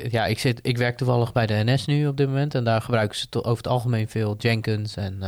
ja, 0.10 0.26
ik, 0.26 0.40
zit, 0.40 0.60
ik 0.62 0.78
werk 0.78 0.98
toevallig 0.98 1.32
bij 1.32 1.46
de 1.46 1.62
NS 1.66 1.86
nu 1.86 2.08
op 2.08 2.18
dit 2.18 2.28
moment. 2.28 2.56
En 2.56 2.64
daar 2.64 2.82
gebruiken 2.82 3.18
ze 3.18 3.28
over 3.32 3.58
het 3.58 3.68
algemeen 3.68 4.08
veel 4.08 4.36
Jenkins 4.38 4.96
en 4.96 5.24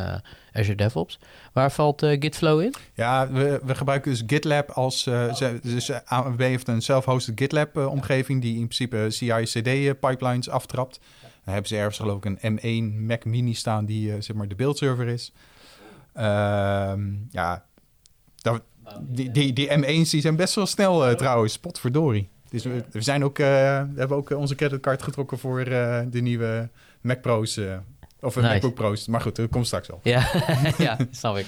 Azure 0.54 0.76
DevOps. 0.76 1.20
Waar 1.54 1.72
valt 1.72 2.06
Gitflow 2.06 2.62
in? 2.62 2.74
Ja, 2.94 3.32
we, 3.32 3.60
we 3.64 3.76
gebruiken 3.76 4.12
dus 4.12 4.24
GitLab 4.28 4.70
als... 4.70 5.06
Uh, 5.06 5.34
ze, 5.34 5.60
dus 5.64 5.92
AWB 6.06 6.40
heeft 6.40 6.68
een 6.68 6.82
self-hosted 6.82 7.40
GitLab-omgeving... 7.40 8.42
die 8.42 8.58
in 8.58 8.68
principe 8.68 9.06
CI-CD-pipelines 9.10 10.50
aftrapt. 10.50 11.00
Dan 11.22 11.54
hebben 11.54 11.68
ze 11.68 11.78
ergens 11.78 11.98
geloof 11.98 12.24
ik 12.24 12.38
een 12.42 12.60
M1 12.60 12.96
Mac 13.06 13.26
Mini 13.26 13.54
staan... 13.54 13.86
die 13.86 14.22
zeg 14.22 14.36
maar 14.36 14.48
de 14.48 14.56
beeldserver 14.56 15.08
is. 15.08 15.34
Ehm, 16.14 17.02
ja, 17.32 17.66
dat, 18.36 18.62
die, 19.02 19.32
die, 19.32 19.54
die 19.54 19.70
M1's 19.70 20.10
die 20.10 20.22
zijn 20.22 20.36
best 20.36 20.56
wel 20.56 20.66
snel 20.66 21.16
trouwens, 21.16 21.60
potverdorie. 21.60 22.30
Dus 22.50 22.64
we, 22.64 22.84
we 22.92 23.02
zijn 23.02 23.24
ook, 23.24 23.38
we 23.38 23.44
hebben 23.96 24.18
ook 24.18 24.30
onze 24.30 24.56
creditcard 24.56 25.04
getrokken 25.04 25.40
voor 25.40 25.64
de 25.64 26.22
nieuwe 26.22 26.70
Mac 27.02 27.22
Pro's 27.22 27.60
of 28.22 28.36
een 28.36 28.42
nice. 28.42 28.54
MacBook 28.54 28.74
Pro's. 28.74 29.08
Maar 29.08 29.22
goed, 29.22 29.36
dat 29.36 29.50
komt 29.50 29.66
straks 29.66 29.92
al. 29.92 30.00
Ja, 30.04 30.32
ja 30.78 30.98
snap 31.12 31.38
ik. 31.38 31.46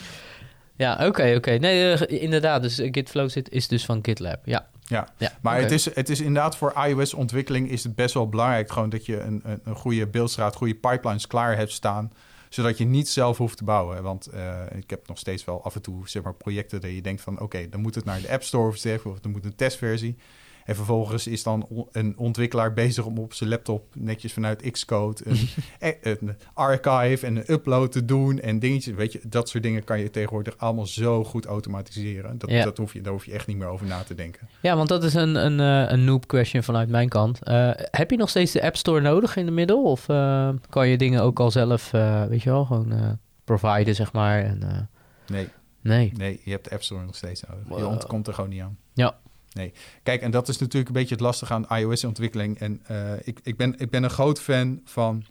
Ja, 0.76 1.08
oké, 1.08 1.34
oké. 1.36 1.52
Nee, 1.52 2.08
inderdaad. 2.08 2.62
Dus 2.62 2.76
Gitflow 2.76 3.30
zit, 3.30 3.50
is 3.50 3.68
dus 3.68 3.86
van 3.86 4.00
GitLab. 4.02 4.40
Ja. 4.46 4.70
Ja, 4.82 5.08
ja 5.18 5.32
maar 5.42 5.54
okay. 5.54 5.64
het, 5.64 5.72
is, 5.72 5.96
het 5.96 6.10
is 6.10 6.20
inderdaad 6.20 6.58
voor 6.58 6.74
iOS-ontwikkeling 6.88 7.70
is 7.70 7.84
het 7.84 7.96
best 7.96 8.14
wel 8.14 8.30
belangrijk... 8.30 8.72
gewoon 8.72 8.90
dat 8.90 9.06
je 9.06 9.20
een, 9.20 9.42
een, 9.44 9.60
een 9.64 9.76
goede 9.76 10.08
beeldstraat, 10.08 10.56
goede 10.56 10.76
pipelines 10.76 11.28
klaar 11.28 11.58
hebt 11.58 11.72
staan... 11.72 12.12
zodat 12.50 12.78
je 12.78 12.86
niet 12.86 13.10
zelf 13.10 13.38
hoeft 13.38 13.58
te 13.58 13.64
bouwen. 13.64 14.04
Want 14.04 14.30
uh, 14.34 14.60
ik 14.76 14.90
heb 14.90 15.08
nog 15.08 15.18
steeds 15.18 15.46
wel 15.46 15.64
af 15.64 15.76
en 15.76 15.82
toe 15.82 16.10
zeg 16.10 16.24
maar, 16.24 16.34
projecten 16.34 16.82
dat 16.82 16.92
je 16.92 17.02
denkt 17.02 17.22
van... 17.22 17.40
oké, 17.40 17.70
dan 17.70 17.82
moet 17.82 17.96
het 17.96 18.06
naar 18.06 18.22
de 18.22 18.32
App 18.32 18.44
Store 18.44 18.68
of, 18.68 19.06
of 19.06 19.20
dan 19.20 19.32
moet 19.32 19.46
een 19.46 19.56
testversie... 19.56 20.18
En 20.66 20.76
vervolgens 20.76 21.28
is 21.28 21.44
dan 21.44 21.68
een 21.92 22.18
ontwikkelaar 22.18 22.74
bezig 22.74 23.06
om 23.06 23.18
op 23.18 23.34
zijn 23.34 23.50
laptop 23.50 23.96
netjes 23.96 24.34
vanuit 24.34 24.72
Xcode 24.72 25.22
een, 25.24 25.48
e- 25.90 25.98
een 26.02 26.36
archive 26.54 27.26
en 27.26 27.36
een 27.36 27.52
upload 27.52 27.92
te 27.92 28.06
doen 28.06 28.40
en 28.40 28.60
dingetjes. 28.60 28.96
Weet 28.96 29.12
je, 29.12 29.20
dat 29.24 29.50
soort 29.50 29.64
dingen 29.64 29.84
kan 29.84 30.00
je 30.00 30.10
tegenwoordig 30.10 30.58
allemaal 30.58 30.86
zo 30.86 31.24
goed 31.24 31.46
automatiseren. 31.46 32.38
Dat, 32.38 32.50
ja. 32.50 32.64
dat 32.64 32.78
hoef 32.78 32.94
je, 32.94 33.02
daar 33.02 33.14
hoef 33.14 33.26
je 33.26 33.32
echt 33.32 33.48
niet 33.48 33.58
meer 33.58 33.68
over 33.68 33.86
na 33.86 34.04
te 34.04 34.16
denken. 34.16 34.48
Ja, 34.62 34.76
want 34.76 34.90
dat 34.90 35.04
is 35.04 35.14
een, 35.14 35.36
een, 35.36 35.60
eh, 35.60 35.92
een 35.92 36.04
noob 36.04 36.28
question 36.28 36.64
vanuit 36.64 36.90
mijn 36.90 37.10
kant. 37.10 37.40
Uh, 37.44 37.72
heb 37.76 38.12
je 38.12 38.18
nog 38.18 38.30
steeds 38.30 38.52
de 38.52 38.62
App 38.62 38.76
Store 38.76 39.02
nodig 39.02 39.36
in 39.36 39.46
de 39.46 39.52
middel? 39.52 39.84
Of 39.84 40.08
uh, 40.08 40.50
kan 40.70 40.88
je 40.88 40.98
dingen 40.98 41.22
ook 41.22 41.40
al 41.40 41.52
zelf, 41.52 41.92
weet 42.30 42.44
je 42.44 42.50
wel, 42.50 42.66
gewoon 42.66 43.20
providen, 43.44 43.96
zeg 43.96 44.14
maar? 44.14 44.44
En, 44.44 44.90
nee. 45.28 45.48
Nee. 45.82 46.12
Nee, 46.16 46.42
je 46.44 46.52
hebt 46.52 46.64
de 46.64 46.72
App 46.72 46.84
Store 46.84 47.06
nog 47.06 47.16
steeds 47.16 47.44
nodig. 47.48 47.78
Je 47.80 47.88
ontkomt 47.88 48.28
er 48.28 48.34
gewoon 48.34 48.50
niet 48.50 48.62
aan. 48.62 48.78
Ja, 48.94 49.16
Nee, 49.54 49.74
kijk, 50.04 50.22
en 50.22 50.32
dat 50.32 50.48
is 50.48 50.58
natuurlijk 50.58 50.88
een 50.88 51.00
beetje 51.00 51.16
het 51.16 51.24
lastige 51.24 51.54
aan 51.54 51.68
iOS-ontwikkeling. 51.78 52.60
En 52.60 52.82
uh, 52.92 53.14
ik, 53.24 53.40
ik, 53.44 53.58
ben, 53.58 53.80
ik 53.80 53.90
ben 53.90 54.04
een 54.04 54.10
groot 54.10 54.42
fan 54.42 54.82
van 54.86 55.26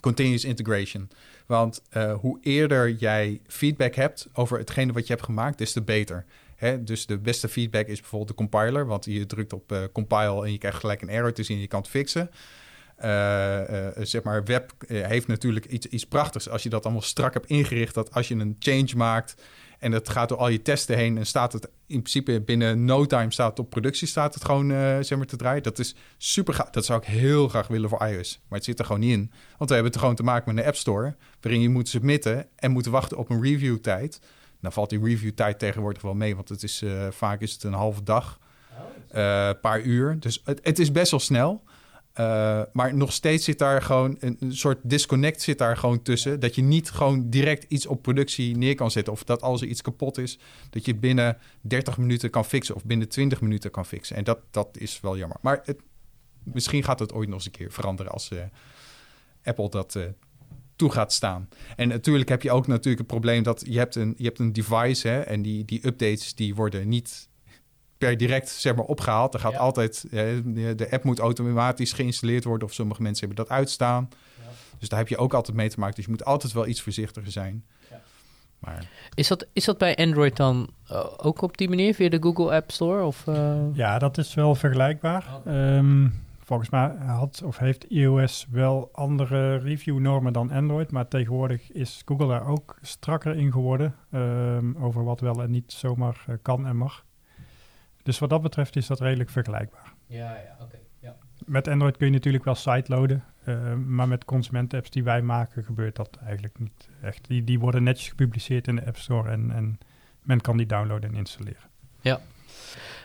continuous 0.00 0.44
integration. 0.44 1.10
Want 1.46 1.82
uh, 1.96 2.14
hoe 2.14 2.38
eerder 2.42 2.90
jij 2.90 3.40
feedback 3.46 3.94
hebt 3.94 4.28
over 4.32 4.58
hetgene 4.58 4.92
wat 4.92 5.06
je 5.06 5.12
hebt 5.12 5.24
gemaakt, 5.24 5.58
des 5.58 5.72
te 5.72 5.82
beter. 5.82 6.24
Dus 6.80 7.06
de 7.06 7.18
beste 7.18 7.48
feedback 7.48 7.86
is 7.86 8.00
bijvoorbeeld 8.00 8.30
de 8.30 8.36
compiler, 8.36 8.86
want 8.86 9.04
je 9.04 9.26
drukt 9.26 9.52
op 9.52 9.72
uh, 9.72 9.78
compile 9.92 10.44
en 10.44 10.52
je 10.52 10.58
krijgt 10.58 10.78
gelijk 10.78 11.02
een 11.02 11.08
error 11.08 11.32
te 11.32 11.42
zien 11.42 11.56
en 11.56 11.62
je 11.62 11.68
kan 11.68 11.80
het 11.80 11.88
fixen. 11.88 12.30
zeg 14.06 14.22
maar, 14.22 14.44
web 14.44 14.72
heeft 14.86 15.26
natuurlijk 15.26 15.66
iets, 15.66 15.86
iets 15.86 16.06
prachtigs 16.06 16.48
als 16.48 16.62
je 16.62 16.68
dat 16.68 16.84
allemaal 16.84 17.02
strak 17.02 17.34
hebt 17.34 17.46
ingericht. 17.46 17.94
Dat 17.94 18.14
als 18.14 18.28
je 18.28 18.34
een 18.34 18.56
change 18.58 18.90
maakt, 18.96 19.34
en 19.82 19.90
dat 19.90 20.08
gaat 20.08 20.28
door 20.28 20.38
al 20.38 20.48
je 20.48 20.62
testen 20.62 20.96
heen 20.96 21.18
en 21.18 21.26
staat 21.26 21.52
het 21.52 21.64
in 21.64 21.98
principe 21.98 22.40
binnen 22.40 22.84
no 22.84 23.06
time 23.06 23.32
staat 23.32 23.50
het 23.50 23.58
op 23.58 23.70
productie 23.70 24.08
staat 24.08 24.34
het 24.34 24.44
gewoon 24.44 24.70
uh, 24.70 24.96
zeg 25.00 25.18
maar 25.18 25.26
te 25.26 25.36
draaien. 25.36 25.62
Dat 25.62 25.78
is 25.78 25.94
super 26.16 26.54
gaaf. 26.54 26.70
Dat 26.70 26.84
zou 26.84 27.00
ik 27.00 27.06
heel 27.06 27.48
graag 27.48 27.66
willen 27.66 27.88
voor 27.88 28.06
iOS, 28.06 28.40
maar 28.48 28.58
het 28.58 28.66
zit 28.66 28.78
er 28.78 28.84
gewoon 28.84 29.00
niet 29.00 29.12
in. 29.12 29.30
Want 29.58 29.70
we 29.70 29.74
hebben 29.74 29.92
het 29.92 30.00
gewoon 30.00 30.14
te 30.14 30.22
maken 30.22 30.54
met 30.54 30.62
een 30.62 30.68
App 30.68 30.78
Store 30.78 31.16
waarin 31.40 31.60
je 31.60 31.68
moet 31.68 31.88
submitten 31.88 32.46
en 32.56 32.70
moet 32.70 32.86
wachten 32.86 33.16
op 33.16 33.30
een 33.30 33.42
review 33.42 33.78
tijd. 33.78 34.20
Nou 34.60 34.74
valt 34.74 34.90
die 34.90 35.04
review 35.04 35.30
tijd 35.30 35.58
tegenwoordig 35.58 36.02
wel 36.02 36.14
mee, 36.14 36.36
want 36.36 36.48
het 36.48 36.62
is 36.62 36.82
uh, 36.82 37.06
vaak 37.10 37.40
is 37.40 37.52
het 37.52 37.62
een 37.62 37.72
halve 37.72 38.02
dag, 38.02 38.38
een 39.08 39.20
uh, 39.20 39.50
paar 39.60 39.80
uur. 39.80 40.20
Dus 40.20 40.42
het, 40.44 40.60
het 40.62 40.78
is 40.78 40.92
best 40.92 41.10
wel 41.10 41.20
snel. 41.20 41.62
Uh, 42.20 42.62
maar 42.72 42.94
nog 42.94 43.12
steeds 43.12 43.44
zit 43.44 43.58
daar 43.58 43.82
gewoon 43.82 44.16
een, 44.20 44.38
soort 44.48 44.78
disconnect 44.82 45.42
zit 45.42 45.58
daar 45.58 45.76
gewoon 45.76 46.02
tussen. 46.02 46.40
Dat 46.40 46.54
je 46.54 46.62
niet 46.62 46.90
gewoon 46.90 47.30
direct 47.30 47.64
iets 47.68 47.86
op 47.86 48.02
productie 48.02 48.56
neer 48.56 48.74
kan 48.74 48.90
zetten. 48.90 49.12
Of 49.12 49.24
dat 49.24 49.42
als 49.42 49.60
er 49.60 49.66
iets 49.66 49.82
kapot 49.82 50.18
is, 50.18 50.38
dat 50.70 50.84
je 50.84 50.94
binnen 50.94 51.38
30 51.60 51.98
minuten 51.98 52.30
kan 52.30 52.44
fixen 52.44 52.74
of 52.74 52.84
binnen 52.84 53.08
20 53.08 53.40
minuten 53.40 53.70
kan 53.70 53.86
fixen. 53.86 54.16
En 54.16 54.24
dat, 54.24 54.38
dat 54.50 54.68
is 54.78 55.00
wel 55.00 55.16
jammer. 55.16 55.36
Maar 55.40 55.60
het, 55.64 55.80
misschien 56.42 56.84
gaat 56.84 56.98
het 56.98 57.12
ooit 57.12 57.28
nog 57.28 57.36
eens 57.36 57.46
een 57.46 57.52
keer 57.52 57.72
veranderen 57.72 58.12
als 58.12 58.30
uh, 58.30 58.40
Apple 59.42 59.70
dat 59.70 59.94
uh, 59.94 60.04
toe 60.76 60.90
gaat 60.90 61.12
staan. 61.12 61.48
En 61.76 61.88
natuurlijk 61.88 62.28
heb 62.28 62.42
je 62.42 62.50
ook 62.50 62.66
natuurlijk 62.66 62.98
het 62.98 63.06
probleem 63.06 63.42
dat 63.42 63.62
je 63.68 63.78
hebt 63.78 63.94
een, 63.94 64.14
je 64.16 64.24
hebt 64.24 64.38
een 64.38 64.52
device 64.52 65.08
hè, 65.08 65.20
en 65.20 65.42
die, 65.42 65.64
die 65.64 65.86
updates 65.86 66.34
die 66.34 66.54
worden 66.54 66.88
niet 66.88 67.28
per 68.06 68.16
direct 68.16 68.48
zeg 68.48 68.74
maar, 68.74 68.84
opgehaald. 68.84 69.34
Er 69.34 69.40
gaat 69.40 69.56
altijd, 69.56 70.06
de 70.10 70.88
app 70.90 71.04
moet 71.04 71.18
automatisch 71.18 71.92
geïnstalleerd 71.92 72.44
worden 72.44 72.68
of 72.68 72.74
sommige 72.74 73.02
mensen 73.02 73.26
hebben 73.26 73.44
dat 73.46 73.56
uitstaan. 73.56 74.08
Ja. 74.10 74.48
Dus 74.78 74.88
daar 74.88 74.98
heb 74.98 75.08
je 75.08 75.16
ook 75.16 75.34
altijd 75.34 75.56
mee 75.56 75.68
te 75.68 75.78
maken. 75.78 75.94
Dus 75.94 76.04
je 76.04 76.10
moet 76.10 76.24
altijd 76.24 76.52
wel 76.52 76.66
iets 76.66 76.80
voorzichtiger 76.80 77.32
zijn. 77.32 77.64
Ja. 77.90 78.00
Maar... 78.58 78.88
Is, 79.14 79.28
dat, 79.28 79.46
is 79.52 79.64
dat 79.64 79.78
bij 79.78 79.96
Android 79.96 80.36
dan 80.36 80.70
uh, 80.90 81.04
ook 81.16 81.42
op 81.42 81.56
die 81.56 81.68
manier 81.68 81.94
via 81.94 82.08
de 82.08 82.22
Google 82.22 82.54
App 82.54 82.70
Store? 82.70 83.04
Of, 83.04 83.26
uh... 83.26 83.56
Ja, 83.72 83.98
dat 83.98 84.18
is 84.18 84.34
wel 84.34 84.54
vergelijkbaar. 84.54 85.26
Oh. 85.46 85.76
Um, 85.76 86.24
volgens 86.44 86.70
mij 86.70 86.94
had 87.06 87.42
of 87.44 87.58
heeft 87.58 87.84
iOS 87.84 88.46
wel 88.50 88.88
andere 88.92 89.56
review-normen 89.56 90.32
dan 90.32 90.50
Android, 90.50 90.90
maar 90.90 91.08
tegenwoordig 91.08 91.72
is 91.72 92.02
Google 92.04 92.28
daar 92.28 92.46
ook 92.46 92.78
strakker 92.80 93.36
in 93.36 93.52
geworden 93.52 93.94
um, 94.14 94.76
over 94.80 95.04
wat 95.04 95.20
wel 95.20 95.42
en 95.42 95.50
niet 95.50 95.72
zomaar 95.72 96.24
uh, 96.28 96.36
kan 96.42 96.66
en 96.66 96.76
mag. 96.76 97.04
Dus 98.02 98.18
wat 98.18 98.30
dat 98.30 98.42
betreft 98.42 98.76
is 98.76 98.86
dat 98.86 99.00
redelijk 99.00 99.30
vergelijkbaar. 99.30 99.92
Ja, 100.06 100.30
ja, 100.30 100.56
oké. 100.60 100.78
ja. 100.98 101.16
Met 101.46 101.68
Android 101.68 101.96
kun 101.96 102.06
je 102.06 102.12
natuurlijk 102.12 102.44
wel 102.44 102.54
sideloaden, 102.54 103.24
uh, 103.44 103.74
maar 103.74 104.08
met 104.08 104.24
consumentenapps 104.24 104.90
die 104.90 105.04
wij 105.04 105.22
maken 105.22 105.64
gebeurt 105.64 105.96
dat 105.96 106.18
eigenlijk 106.24 106.58
niet 106.58 106.88
echt. 107.02 107.26
Die, 107.28 107.44
die 107.44 107.58
worden 107.58 107.82
netjes 107.82 108.08
gepubliceerd 108.08 108.68
in 108.68 108.76
de 108.76 108.86
App 108.86 108.96
Store 108.96 109.30
en, 109.30 109.50
en 109.50 109.78
men 110.22 110.40
kan 110.40 110.56
die 110.56 110.66
downloaden 110.66 111.10
en 111.10 111.16
installeren. 111.16 111.70
Ja. 112.00 112.20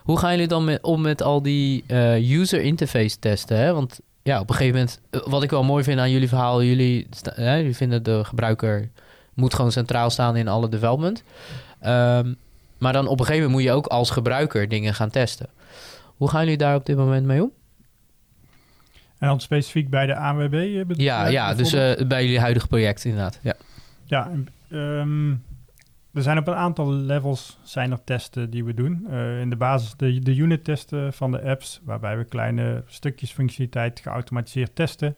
Hoe 0.03 0.19
gaan 0.19 0.31
jullie 0.31 0.47
dan 0.47 0.63
met, 0.63 0.83
om 0.83 1.01
met 1.01 1.21
al 1.21 1.41
die 1.41 1.83
uh, 1.87 2.39
user 2.39 2.61
interface 2.61 3.19
testen? 3.19 3.57
Hè? 3.57 3.73
Want 3.73 3.99
ja, 4.23 4.39
op 4.39 4.49
een 4.49 4.55
gegeven 4.55 4.79
moment, 4.79 5.01
uh, 5.11 5.21
wat 5.21 5.43
ik 5.43 5.49
wel 5.49 5.63
mooi 5.63 5.83
vind 5.83 5.99
aan 5.99 6.11
jullie 6.11 6.27
verhaal, 6.27 6.63
jullie, 6.63 7.07
jullie 7.35 7.75
vinden 7.75 8.03
de 8.03 8.23
gebruiker 8.23 8.89
moet 9.33 9.53
gewoon 9.53 9.71
centraal 9.71 10.09
staan 10.09 10.35
in 10.35 10.47
alle 10.47 10.69
development. 10.69 11.23
Um, 11.85 12.37
maar 12.79 12.93
dan 12.93 13.07
op 13.07 13.19
een 13.19 13.25
gegeven 13.25 13.49
moment 13.49 13.65
moet 13.65 13.71
je 13.73 13.77
ook 13.77 13.87
als 13.87 14.09
gebruiker 14.09 14.67
dingen 14.67 14.93
gaan 14.93 15.09
testen. 15.09 15.49
Hoe 16.15 16.29
gaan 16.29 16.41
jullie 16.41 16.57
daar 16.57 16.75
op 16.75 16.85
dit 16.85 16.97
moment 16.97 17.25
mee 17.25 17.41
om? 17.41 17.51
En 19.17 19.27
dan 19.27 19.39
specifiek 19.39 19.89
bij 19.89 20.05
de 20.05 20.15
ANWB? 20.15 20.53
Eh, 20.53 20.83
ja, 20.87 21.27
ja 21.27 21.53
dus 21.53 21.73
uh, 21.73 22.07
bij 22.07 22.23
jullie 22.23 22.39
huidige 22.39 22.67
project 22.67 23.05
inderdaad. 23.05 23.39
Ja, 23.41 23.53
ja 24.03 24.31
um, 24.69 25.43
er 26.13 26.21
zijn 26.21 26.37
op 26.37 26.47
een 26.47 26.55
aantal 26.55 26.91
levels 26.91 27.57
zijn 27.63 27.91
er 27.91 28.03
testen 28.03 28.49
die 28.49 28.65
we 28.65 28.73
doen. 28.73 29.07
Uh, 29.09 29.39
in 29.39 29.49
de 29.49 29.55
basis 29.55 29.93
de, 29.97 30.19
de 30.19 30.35
unit 30.35 30.63
testen 30.63 31.13
van 31.13 31.31
de 31.31 31.41
apps, 31.41 31.81
waarbij 31.83 32.17
we 32.17 32.23
kleine 32.23 32.83
stukjes 32.87 33.31
functionaliteit 33.31 33.99
geautomatiseerd 33.99 34.75
testen. 34.75 35.15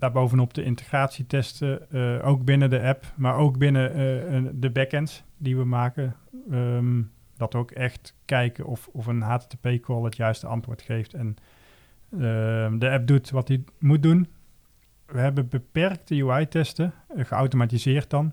Daarbovenop 0.00 0.54
de 0.54 0.62
integratietesten, 0.62 1.86
uh, 1.90 2.26
ook 2.26 2.44
binnen 2.44 2.70
de 2.70 2.80
app, 2.80 3.04
maar 3.16 3.36
ook 3.36 3.58
binnen 3.58 3.90
uh, 3.90 4.50
de 4.54 4.70
backends 4.70 5.24
die 5.36 5.56
we 5.56 5.64
maken. 5.64 6.16
Um, 6.50 7.10
dat 7.36 7.54
ook 7.54 7.70
echt 7.70 8.14
kijken 8.24 8.64
of, 8.64 8.88
of 8.92 9.06
een 9.06 9.20
HTTP-call 9.20 10.02
het 10.02 10.16
juiste 10.16 10.46
antwoord 10.46 10.82
geeft 10.82 11.14
en 11.14 11.36
uh, 12.10 12.18
de 12.78 12.90
app 12.90 13.06
doet 13.06 13.30
wat 13.30 13.48
hij 13.48 13.64
moet 13.78 14.02
doen. 14.02 14.28
We 15.06 15.18
hebben 15.18 15.48
beperkte 15.48 16.14
UI-testen, 16.14 16.92
uh, 17.16 17.24
geautomatiseerd 17.24 18.10
dan. 18.10 18.32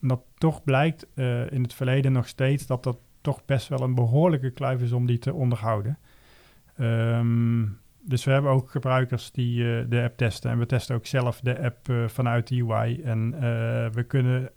Dat 0.00 0.20
toch 0.34 0.64
blijkt 0.64 1.06
in 1.50 1.62
het 1.62 1.74
verleden 1.74 2.12
nog 2.12 2.28
steeds 2.28 2.66
dat 2.66 2.82
dat 2.82 2.98
toch 3.20 3.44
best 3.44 3.68
wel 3.68 3.80
een 3.80 3.94
behoorlijke 3.94 4.50
kluif 4.50 4.80
is 4.80 4.92
om 4.92 5.06
die 5.06 5.18
te 5.18 5.32
onderhouden. 5.32 5.98
Um, 6.80 7.78
dus 8.06 8.24
we 8.24 8.30
hebben 8.30 8.50
ook 8.50 8.70
gebruikers 8.70 9.30
die 9.30 9.58
uh, 9.58 9.84
de 9.88 10.02
app 10.02 10.16
testen. 10.16 10.50
En 10.50 10.58
we 10.58 10.66
testen 10.66 10.94
ook 10.94 11.06
zelf 11.06 11.40
de 11.40 11.58
app 11.62 11.88
uh, 11.88 12.08
vanuit 12.08 12.48
de 12.48 12.64
UI. 12.68 13.02
En 13.02 13.32
uh, 13.34 13.40
we 13.92 14.04
kunnen 14.06 14.50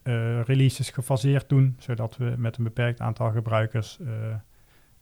releases 0.46 0.90
gefaseerd 0.90 1.50
doen, 1.50 1.76
zodat 1.80 2.18
we 2.18 2.34
met 2.38 2.58
een 2.58 2.64
beperkt 2.64 3.00
aantal 3.00 3.32
gebruikers 3.32 4.00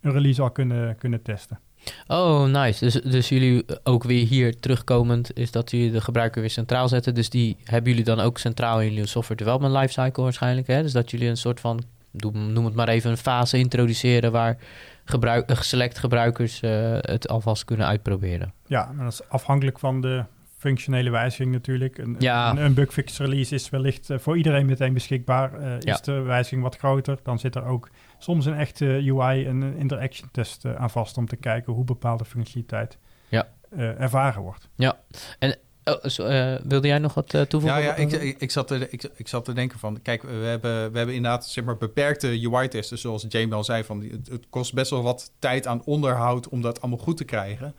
een 0.06 0.12
release 0.12 0.42
al 0.42 0.52
kunnen, 0.52 0.96
kunnen 0.96 1.22
testen. 1.22 1.60
Oh, 2.08 2.46
nice. 2.46 2.86
Dus, 2.86 2.94
dus 2.94 3.30
jullie 3.30 3.66
ook 3.84 4.04
weer 4.04 4.28
hier 4.28 4.60
terugkomend, 4.60 5.38
is 5.38 5.52
dat 5.52 5.72
jullie 5.72 5.92
de 5.92 6.02
gebruiker 6.02 6.42
weer 6.42 6.50
centraal 6.50 6.88
zetten. 6.88 7.16
Dus 7.16 7.30
die 7.30 7.58
hebben 7.64 7.90
jullie 7.90 8.06
dan 8.06 8.20
ook 8.20 8.38
centraal 8.38 8.82
in 8.82 8.90
jullie 8.90 9.06
software 9.06 9.44
development 9.44 9.74
lifecycle 9.74 10.24
waarschijnlijk. 10.24 10.68
Hè? 10.68 10.82
Dus 10.82 10.92
dat 10.92 11.12
jullie 11.12 11.30
een 11.30 11.38
soort 11.38 11.60
van, 11.60 11.84
noem 12.32 12.66
het 12.66 12.76
maar 12.76 12.88
even, 12.88 13.12
een 13.12 13.18
fase 13.18 13.58
introduceren 13.58 14.32
waar 14.32 14.58
gebruik, 15.06 15.50
eh, 15.50 15.62
select 15.62 15.98
gebruikers 15.98 16.62
uh, 16.62 16.98
het 17.00 17.28
alvast 17.28 17.66
kunnen 17.66 17.88
uitproberen. 17.88 18.54
Ja, 18.66 18.92
maar 18.96 19.04
dat 19.04 19.14
is 19.14 19.30
afhankelijk 19.30 19.80
van 19.80 20.02
de 20.02 20.24
functionele 20.58 21.10
wijziging 21.10 21.52
natuurlijk. 21.52 21.98
Een, 21.98 22.16
ja. 22.20 22.50
een, 22.52 22.58
een 22.58 22.74
bugfix 22.74 23.18
release 23.18 23.56
is 23.56 23.70
wellicht 23.70 24.10
uh, 24.10 24.18
voor 24.18 24.38
iedereen 24.38 24.66
meteen 24.66 24.94
beschikbaar. 24.94 25.62
Uh, 25.62 25.80
ja. 25.80 25.94
Is 25.94 26.02
de 26.02 26.22
wijziging 26.22 26.62
wat 26.62 26.78
groter, 26.78 27.20
dan 27.24 27.40
zit 27.40 27.56
er 27.56 27.66
ook 27.66 27.90
soms 28.18 28.46
een 28.46 28.58
echte 28.58 28.86
UI 28.86 29.46
en 29.46 29.62
een 29.62 29.78
interaction 29.78 30.30
test 30.32 30.66
aan 30.66 30.90
vast 30.90 31.18
om 31.18 31.28
te 31.28 31.36
kijken 31.36 31.74
hoe 31.74 31.84
bepaalde 31.84 32.26
functionaliteit 32.26 32.98
ja. 33.28 33.48
ervaren 33.78 34.42
wordt. 34.42 34.70
Ja, 34.76 35.00
en 35.40 35.58
Oh, 35.86 36.30
uh, 36.30 36.56
wilde 36.64 36.88
jij 36.88 37.00
nog 37.00 37.14
wat 37.14 37.34
uh, 37.34 37.42
toevoegen? 37.42 37.82
Ja, 37.82 37.96
ik, 37.96 38.40
ik, 38.40 38.52
zat 38.52 38.68
te, 38.68 38.90
ik, 39.16 39.28
zat 39.28 39.46
denken 39.56 39.80
van... 39.80 40.02
Kijk, 40.02 40.24
we 40.24 40.30
hebben, 40.30 40.92
we 40.92 40.98
hebben 40.98 41.16
inderdaad 41.16 41.48
zeg 41.48 41.64
maar, 41.64 41.78
beperkte 41.78 42.28
UI-testen. 42.28 42.98
Zoals 42.98 43.26
Jamie 43.30 43.54
al 43.54 43.64
zei, 43.64 43.84
van, 43.84 44.02
het, 44.30 44.46
kost 44.50 44.74
best 44.74 44.90
wel 44.90 45.04
wat 45.04 45.32
tijd 45.40 45.68
aan 45.68 45.84
onderhoud... 45.84 46.50
om 46.50 46.62
dat 46.62 46.82
allemaal 46.82 47.00
goed 47.00 47.18
te 47.18 47.24
krijgen. 47.24 47.76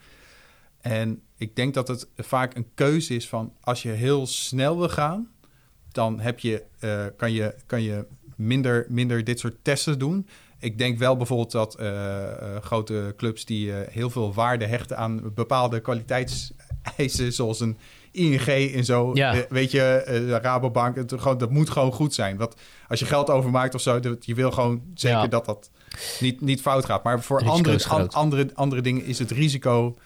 En 0.80 1.22
ik 1.36 1.56
denk 1.56 1.74
dat 1.74 1.88
het 1.88 2.08
vaak 2.16 2.56
een 2.56 2.66
keuze 2.74 3.14
is 3.14 3.28
van... 3.28 3.52
als 3.60 3.82
je 3.82 3.90
heel 3.90 4.26
snel 4.26 4.78
wil 4.78 4.88
gaan... 4.88 5.30
dan 5.92 6.20
heb 6.20 6.38
je, 6.38 6.64
uh, 6.80 7.04
kan 7.16 7.32
je, 7.32 7.54
kan 7.66 7.82
je 7.82 8.06
minder, 8.36 8.86
minder 8.88 9.24
dit 9.24 9.38
soort 9.38 9.56
testen 9.62 9.98
doen... 9.98 10.28
Ik 10.58 10.78
denk 10.78 10.98
wel 10.98 11.16
bijvoorbeeld 11.16 11.52
dat 11.52 11.78
grote 12.60 13.14
clubs 13.16 13.44
die 13.44 13.72
heel 13.72 14.10
veel 14.10 14.34
waarde 14.34 14.66
hechten 14.66 14.96
aan 14.96 15.34
bepaalde 15.34 15.80
kwaliteitseisen, 16.86 17.32
zoals 17.32 17.60
een 17.60 17.76
ING 18.12 18.74
en 18.74 18.84
zo. 18.84 19.10
Ja. 19.14 19.34
Eh, 19.34 19.40
weet 19.48 19.70
je, 19.70 20.04
uh, 20.08 20.36
Rabobank. 20.36 20.96
Het, 20.96 21.12
gewoon, 21.16 21.38
dat 21.38 21.50
moet 21.50 21.70
gewoon 21.70 21.92
goed 21.92 22.14
zijn. 22.14 22.36
Want 22.36 22.54
als 22.88 22.98
je 22.98 23.06
geld 23.06 23.30
overmaakt 23.30 23.74
of 23.74 23.80
zo, 23.80 24.00
dat, 24.00 24.26
je 24.26 24.34
wil 24.34 24.50
gewoon 24.50 24.82
zeker 24.94 25.28
dat 25.28 25.44
dat 25.44 25.70
niet, 26.20 26.40
niet 26.40 26.60
fout 26.60 26.84
gaat. 26.84 27.04
Maar 27.04 27.22
voor 27.22 27.44
andere, 27.44 28.08
andere, 28.10 28.50
andere 28.54 28.80
dingen 28.80 29.04
is 29.04 29.18
het 29.18 29.30
risico 29.30 29.98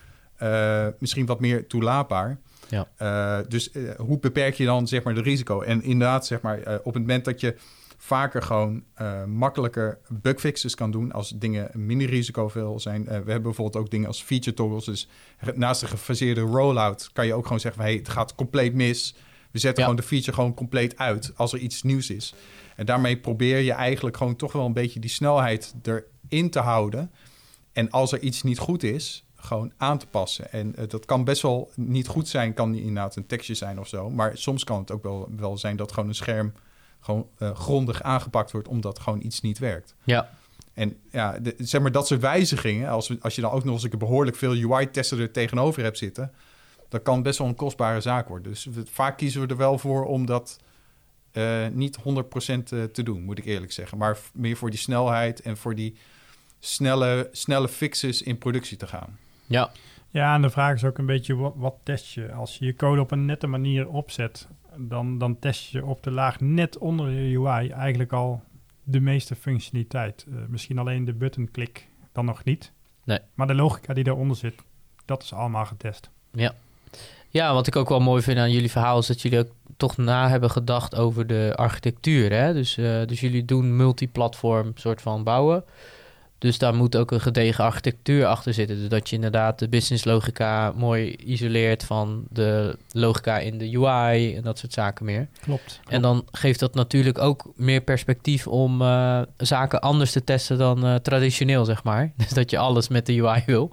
uh, 0.43 0.87
misschien 0.99 1.27
wat 1.27 1.41
meer 1.41 1.67
toelaatbaar. 1.67 2.39
Ja. 2.69 3.43
dus 3.49 3.71
hoe 3.97 4.19
beperk 4.19 4.55
je 4.55 4.65
dan 4.65 4.89
zeg 4.89 5.03
maar 5.03 5.15
de 5.15 5.23
risico? 5.23 5.61
En 5.61 5.83
inderdaad, 5.83 6.27
zeg 6.27 6.41
maar, 6.41 6.59
op 6.83 6.95
het 6.95 7.03
moment 7.03 7.25
dat 7.25 7.41
je 7.41 7.57
vaker 8.03 8.43
gewoon 8.43 8.85
uh, 9.01 9.25
makkelijker 9.25 9.99
bugfixes 10.09 10.75
kan 10.75 10.91
doen 10.91 11.13
als 11.13 11.33
dingen 11.37 11.71
minder 11.75 12.09
risicovol 12.09 12.81
zijn. 12.81 13.01
Uh, 13.01 13.07
we 13.09 13.13
hebben 13.13 13.43
bijvoorbeeld 13.43 13.85
ook 13.85 13.91
dingen 13.91 14.07
als 14.07 14.23
feature 14.23 14.57
toggles. 14.57 14.85
Dus 14.85 15.09
naast 15.55 15.81
de 15.81 15.87
gefaseerde 15.87 16.41
rollout 16.41 17.11
kan 17.13 17.27
je 17.27 17.35
ook 17.35 17.43
gewoon 17.43 17.61
zeggen: 17.61 17.83
hey, 17.83 17.95
het 17.95 18.09
gaat 18.09 18.35
compleet 18.35 18.75
mis. 18.75 19.15
We 19.51 19.59
zetten 19.59 19.83
gewoon 19.83 19.99
de 19.99 20.07
feature 20.07 20.33
gewoon 20.33 20.55
compleet 20.55 20.97
uit 20.97 21.33
als 21.37 21.53
er 21.53 21.59
iets 21.59 21.83
nieuws 21.83 22.11
is. 22.11 22.35
En 22.77 22.87
daarmee 22.87 23.17
probeer 23.17 23.59
je 23.59 23.73
eigenlijk 23.73 24.17
gewoon 24.17 24.37
toch 24.37 24.53
wel 24.53 24.67
een 24.67 24.73
beetje 24.73 25.01
die 25.01 25.11
snelheid 25.11 25.75
erin 25.83 26.51
te 26.51 26.61
houden. 26.61 27.11
En 27.73 27.91
als 27.91 28.13
er 28.13 28.21
iets 28.21 28.43
niet 28.43 28.59
goed 28.59 28.83
is, 28.83 29.25
gewoon 29.35 29.73
aan 29.77 29.99
te 29.99 30.07
passen. 30.07 30.53
En 30.53 30.75
uh, 30.79 30.89
dat 30.89 31.05
kan 31.05 31.25
best 31.25 31.43
wel 31.43 31.71
niet 31.75 32.07
goed 32.07 32.29
zijn, 32.29 32.55
kan 32.55 32.75
inderdaad 32.75 33.17
een 33.17 33.27
tekstje 33.27 33.55
zijn 33.55 33.81
of 33.81 33.89
zo. 33.89 34.11
Maar 34.11 34.37
soms 34.37 34.65
kan 34.65 34.79
het 34.79 34.91
ook 34.91 35.03
wel, 35.03 35.29
wel 35.37 35.59
zijn 35.59 35.77
dat 35.77 35.93
gewoon 35.93 36.09
een 36.09 36.15
scherm 36.15 36.53
gewoon 37.01 37.27
uh, 37.39 37.55
grondig 37.55 38.03
aangepakt 38.03 38.51
wordt 38.51 38.69
omdat 38.69 38.99
gewoon 38.99 39.23
iets 39.23 39.41
niet 39.41 39.59
werkt. 39.59 39.95
Ja. 40.05 40.31
En 40.75 40.97
ja, 41.11 41.39
de, 41.39 41.55
zeg 41.59 41.81
maar 41.81 41.93
dat 41.93 42.07
soort 42.07 42.21
wijzigingen, 42.21 42.89
als, 42.89 43.21
als 43.21 43.35
je 43.35 43.41
dan 43.41 43.51
ook 43.51 43.65
nog 43.65 43.75
eens 43.75 43.93
een 43.93 43.99
behoorlijk 43.99 44.37
veel 44.37 44.53
UI-testen 44.53 45.19
er 45.19 45.31
tegenover 45.31 45.83
hebt 45.83 45.99
zitten, 45.99 46.33
dat 46.89 47.03
kan 47.03 47.23
best 47.23 47.39
wel 47.39 47.49
een 47.49 47.55
kostbare 47.55 48.01
zaak 48.01 48.29
worden. 48.29 48.53
Dus 48.53 48.69
vaak 48.91 49.17
kiezen 49.17 49.41
we 49.41 49.47
er 49.47 49.57
wel 49.57 49.79
voor 49.79 50.05
om 50.05 50.27
dat 50.27 50.59
uh, 51.33 51.67
niet 51.73 51.99
100% 51.99 52.03
uh, 52.03 52.85
te 52.85 53.03
doen, 53.03 53.23
moet 53.23 53.39
ik 53.39 53.45
eerlijk 53.45 53.73
zeggen. 53.73 53.99
Maar 53.99 54.19
meer 54.33 54.57
voor 54.57 54.71
die 54.71 54.79
snelheid 54.79 55.41
en 55.41 55.57
voor 55.57 55.75
die 55.75 55.97
snelle, 56.59 57.29
snelle 57.33 57.69
fixes 57.69 58.23
in 58.23 58.39
productie 58.39 58.77
te 58.77 58.87
gaan. 58.87 59.19
Ja. 59.47 59.71
Ja, 60.13 60.35
en 60.35 60.43
de 60.43 60.51
vraag 60.51 60.75
is 60.75 60.85
ook 60.85 60.99
een 60.99 61.07
beetje, 61.07 61.35
wat, 61.37 61.53
wat 61.57 61.75
test 61.83 62.15
je? 62.15 62.33
Als 62.33 62.59
je 62.59 62.65
je 62.65 62.77
code 62.77 63.01
op 63.01 63.11
een 63.11 63.25
nette 63.25 63.47
manier 63.47 63.89
opzet, 63.89 64.49
dan, 64.89 65.19
dan 65.19 65.39
test 65.39 65.71
je 65.71 65.85
op 65.85 66.03
de 66.03 66.11
laag 66.11 66.41
net 66.41 66.79
onder 66.79 67.11
je 67.11 67.39
UI 67.39 67.69
eigenlijk 67.69 68.13
al 68.13 68.43
de 68.85 69.01
meeste 69.01 69.35
functionaliteit. 69.35 70.27
Uh, 70.29 70.35
misschien 70.49 70.79
alleen 70.79 71.05
de 71.05 71.13
buttonklik 71.13 71.89
dan 72.13 72.25
nog 72.25 72.45
niet. 72.45 72.73
Nee. 73.05 73.19
Maar 73.35 73.47
de 73.47 73.55
logica 73.55 73.95
die 73.95 74.05
daaronder 74.05 74.37
zit, 74.37 74.55
dat 75.05 75.23
is 75.23 75.33
allemaal 75.33 75.67
getest. 75.67 76.11
Ja. 76.33 76.55
Ja, 77.29 77.55
wat 77.55 77.67
ik 77.67 77.77
ook 77.77 77.89
wel 77.89 78.01
mooi 78.01 78.23
vind 78.23 78.39
aan 78.39 78.51
jullie 78.51 78.71
verhaal 78.71 78.99
is 78.99 79.07
dat 79.07 79.23
jullie 79.23 79.39
ook 79.39 79.51
toch 79.77 79.97
na 79.97 80.29
hebben 80.29 80.51
gedacht 80.51 80.97
over 80.97 81.27
de 81.27 81.53
architectuur. 81.57 82.33
Hè? 82.33 82.53
Dus, 82.53 82.79
uh, 82.79 83.07
dus 83.07 83.21
jullie 83.21 83.45
doen 83.45 83.77
multiplatform 83.77 84.73
soort 84.75 85.03
van 85.03 85.25
bouwen. 85.25 85.65
Dus 86.41 86.59
daar 86.59 86.75
moet 86.75 86.97
ook 86.97 87.11
een 87.11 87.21
gedegen 87.21 87.65
architectuur 87.65 88.27
achter 88.27 88.55
zitten. 88.55 88.77
Dus 88.77 88.89
dat 88.89 89.09
je 89.09 89.15
inderdaad 89.15 89.59
de 89.59 89.69
business 89.69 90.05
logica 90.05 90.73
mooi 90.77 91.17
isoleert 91.25 91.85
van 91.85 92.25
de 92.31 92.77
logica 92.93 93.39
in 93.39 93.59
de 93.59 93.77
UI 93.77 94.37
en 94.37 94.43
dat 94.43 94.59
soort 94.59 94.73
zaken 94.73 95.05
meer. 95.05 95.29
Klopt. 95.41 95.81
En 95.89 96.03
dan 96.03 96.25
geeft 96.31 96.61
dat 96.61 96.75
natuurlijk 96.75 97.19
ook 97.19 97.53
meer 97.57 97.81
perspectief 97.81 98.47
om 98.47 98.83
uh, 98.83 99.21
zaken 99.37 99.81
anders 99.81 100.13
te 100.13 100.25
testen 100.25 100.59
dan 100.59 100.87
uh, 100.87 100.95
traditioneel, 100.95 101.65
zeg 101.65 101.85
maar. 101.85 102.13
Dus 102.17 102.29
dat 102.29 102.51
je 102.51 102.59
alles 102.59 102.89
met 102.89 103.07
de 103.07 103.23
UI 103.23 103.43
wil. 103.47 103.71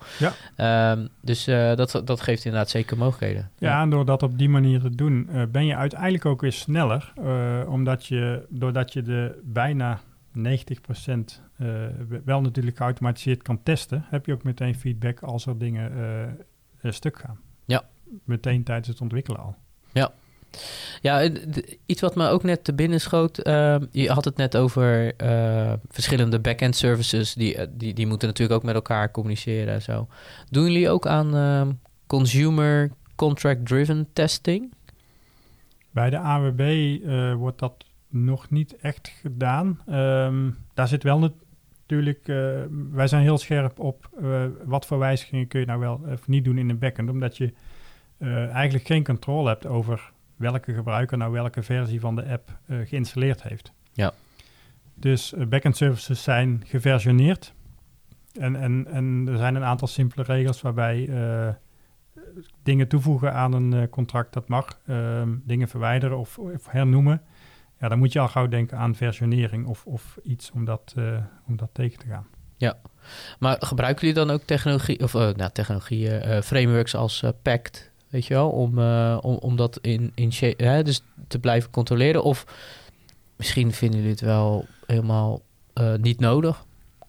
Ja. 0.55 0.91
Um, 0.91 1.07
dus 1.22 1.47
uh, 1.47 1.76
dat, 1.76 2.01
dat 2.05 2.22
geeft 2.22 2.45
inderdaad 2.45 2.70
zeker 2.70 2.97
mogelijkheden. 2.97 3.49
Ja, 3.57 3.82
en 3.82 3.89
door 3.89 4.05
dat 4.05 4.24
op 4.24 4.38
die 4.38 4.49
manier 4.49 4.80
te 4.80 4.95
doen, 4.95 5.30
ben 5.51 5.65
je 5.65 5.76
uiteindelijk 5.76 6.26
ook 6.26 6.41
weer 6.41 6.51
sneller. 6.51 7.13
omdat 7.68 8.05
je, 8.05 8.45
doordat 8.49 8.93
je 8.93 9.01
de 9.01 9.41
bijna 9.43 9.99
90% 10.38 10.39
uh, 10.39 11.85
wel 12.25 12.41
natuurlijk 12.41 12.77
geautomatiseerd 12.77 13.41
kan 13.41 13.63
testen, 13.63 14.05
heb 14.09 14.25
je 14.25 14.33
ook 14.33 14.43
meteen 14.43 14.75
feedback 14.75 15.19
als 15.19 15.45
er 15.45 15.57
dingen 15.57 15.91
uh, 16.81 16.91
stuk 16.91 17.17
gaan. 17.17 17.39
Ja. 17.65 17.89
Meteen 18.23 18.63
tijdens 18.63 18.88
het 18.88 19.01
ontwikkelen 19.01 19.39
al. 19.39 19.55
Ja. 19.93 20.11
Ja, 21.01 21.29
iets 21.85 22.01
wat 22.01 22.15
me 22.15 22.27
ook 22.27 22.43
net 22.43 22.63
te 22.63 22.73
binnen 22.73 23.01
schoot. 23.01 23.47
Uh, 23.47 23.75
je 23.91 24.11
had 24.11 24.25
het 24.25 24.38
net 24.38 24.57
over 24.57 25.13
verschillende 25.88 26.39
back-end 26.39 26.75
services. 26.75 27.33
Die, 27.33 27.77
die, 27.77 27.93
die 27.93 28.07
moeten 28.07 28.27
natuurlijk 28.27 28.59
ook 28.59 28.65
met 28.65 28.75
elkaar 28.75 29.11
communiceren 29.11 29.73
en 29.73 29.81
zo. 29.81 30.07
Doen 30.49 30.63
jullie 30.63 30.89
ook 30.89 31.07
aan 31.07 31.35
uh, 31.35 31.67
consumer 32.05 32.91
contract-driven 33.15 34.07
testing? 34.13 34.73
Bij 35.91 36.09
de 36.09 36.17
AWB 36.17 36.97
wordt 37.38 37.59
dat 37.59 37.85
nog 38.10 38.49
niet 38.49 38.76
echt 38.76 39.08
gedaan. 39.08 39.80
Um, 39.89 40.58
daar 40.74 40.88
zit 40.88 41.03
wel 41.03 41.34
natuurlijk, 41.82 42.28
uh, 42.28 42.62
wij 42.91 43.08
zijn 43.08 43.22
heel 43.22 43.38
scherp 43.38 43.80
op 43.80 44.10
uh, 44.22 44.45
wat 44.66 44.86
voor 44.86 44.97
wijzigingen 44.97 45.47
kun 45.47 45.60
je 45.60 45.66
nou 45.66 45.80
wel 45.80 46.01
of 46.12 46.28
niet 46.28 46.43
doen 46.43 46.58
in 46.58 46.70
een 46.70 46.80
backend, 46.80 47.10
omdat 47.10 47.38
je 47.38 47.53
uh, 48.18 48.49
eigenlijk 48.49 48.88
geen 48.88 49.03
controle 49.03 49.47
hebt 49.49 49.66
over 49.66 50.12
welke 50.36 50.74
gebruiker 50.74 51.18
nou 51.18 51.32
welke 51.32 51.64
versie 51.64 51.99
van 51.99 52.16
de 52.16 52.26
app 52.26 52.60
geïnstalleerd 52.68 53.43
heeft. 53.43 53.72
Ja. 53.93 54.14
Dus 54.93 55.34
backend 55.49 55.78
services 55.78 56.24
zijn 56.24 56.64
geversioneerd 56.66 57.53
en, 58.34 58.55
en, 58.55 58.88
en 58.88 59.28
er 59.28 59.38
zijn 59.38 59.55
een 59.55 59.64
aantal 59.64 59.88
simpele 59.88 60.24
regels 60.24 60.62
waarbij 60.62 61.10
dingen 62.64 62.88
toevoegen 62.88 63.34
aan 63.34 63.53
een 63.53 63.89
contract, 63.89 64.34
dat 64.34 64.47
mag. 64.47 64.80
Ehm, 64.86 65.36
dingen 65.43 65.68
verwijderen 65.68 66.18
of, 66.18 66.38
of 66.38 66.68
hernoemen 66.68 67.22
ja, 67.80 67.88
dan 67.88 67.97
moet 67.97 68.13
je 68.13 68.19
al 68.19 68.28
gauw 68.28 68.47
denken 68.47 68.78
aan 68.78 68.95
versionering 68.95 69.65
of, 69.65 69.86
of 69.86 70.17
iets 70.23 70.51
om 70.51 70.65
dat, 70.65 70.93
uh, 70.97 71.17
om 71.47 71.57
dat 71.57 71.69
tegen 71.71 71.99
te 71.99 72.07
gaan. 72.07 72.28
Ja, 72.57 72.78
maar 73.39 73.57
gebruiken 73.59 74.07
jullie 74.07 74.25
dan 74.25 74.36
ook 74.36 74.41
technologie, 74.43 75.03
of 75.03 75.13
uh, 75.13 75.30
nou, 75.30 75.51
technologieën, 75.51 76.28
uh, 76.28 76.41
frameworks 76.41 76.95
als 76.95 77.23
PACT, 77.41 77.91
weet 78.09 78.25
je 78.25 78.34
wel, 78.34 78.49
om, 78.49 78.80
om, 79.19 79.36
om 79.36 79.55
dat 79.55 79.80
in, 79.82 80.11
in 80.15 80.32
hè, 80.57 80.84
dus 80.84 81.03
te 81.28 81.39
blijven 81.39 81.71
controleren? 81.71 82.23
Of 82.23 82.45
misschien 83.36 83.71
vinden 83.71 83.97
jullie 83.97 84.13
het 84.13 84.21
wel 84.21 84.65
helemaal 84.86 85.41
niet 85.97 86.19
nodig? 86.19 86.65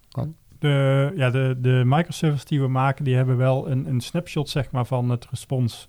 Kan? 0.09 0.35
De, 0.59 1.13
ja, 1.17 1.31
de, 1.31 1.57
de 1.59 1.83
microservices 1.85 2.45
die 2.45 2.61
we 2.61 2.69
maken, 2.69 3.05
die 3.05 3.17
hebben 3.17 3.37
wel 3.37 3.71
een, 3.71 3.87
een 3.87 4.01
snapshot 4.01 4.49
zeg 4.49 4.71
maar, 4.71 4.87
van 4.87 5.11
het 5.11 5.27
respons 5.31 5.87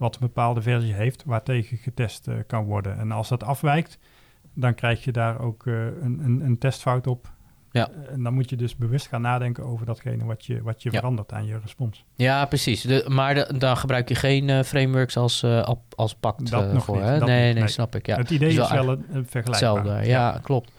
wat 0.00 0.14
een 0.14 0.20
bepaalde 0.20 0.62
versie 0.62 0.92
heeft 0.94 1.22
waartegen 1.26 1.76
getest 1.76 2.28
uh, 2.28 2.34
kan 2.46 2.64
worden. 2.64 2.98
En 2.98 3.12
als 3.12 3.28
dat 3.28 3.44
afwijkt, 3.44 3.98
dan 4.54 4.74
krijg 4.74 5.04
je 5.04 5.12
daar 5.12 5.40
ook 5.40 5.64
uh, 5.64 5.84
een, 5.84 6.20
een, 6.24 6.40
een, 6.44 6.58
testfout 6.58 7.06
op 7.06 7.28
Ja. 7.72 7.88
En 8.10 8.22
dan 8.22 8.34
moet 8.34 8.50
je 8.50 8.56
dus 8.56 8.76
bewust 8.76 9.06
gaan 9.08 9.20
nadenken 9.20 9.64
over 9.64 9.86
datgene 9.86 10.24
wat 10.24 10.44
je, 10.46 10.62
wat 10.62 10.82
je 10.82 10.90
Ja. 10.92 10.98
verandert 10.98 11.32
aan 11.32 11.46
je 11.46 11.58
respons. 11.58 12.04
Ja, 12.14 12.44
precies. 12.44 12.82
De, 12.82 13.04
maar 13.08 13.34
de- 13.34 13.54
dan 13.58 13.76
gebruik 13.76 14.08
je 14.08 14.14
geen 14.14 14.48
eh, 14.50 14.62
frameworks 14.62 15.16
als, 15.16 15.42
eh, 15.42 15.62
al- 15.62 15.84
als 15.96 16.14
pakt 16.14 16.50
Dat 16.50 16.64
eh, 16.64 16.72
nog 16.72 16.84
voor. 16.84 16.96
niet, 16.96 17.04
Hè? 17.04 17.18
dat 17.18 17.28
nee, 17.28 17.36
niet, 17.44 17.52
nee, 17.54 17.62
nee. 17.62 17.72
snap 17.72 17.94
ik. 17.94 18.06
Ja. 18.06 18.16
het 18.16 18.30
idee 18.30 18.48
is 18.48 18.56
is 18.56 18.70
wel 18.70 18.88
een 18.88 19.04
vergelijkbaar. 19.10 19.44
Hetzelfde. 19.44 20.06
Ja, 20.08 20.38
klopt. 20.42 20.72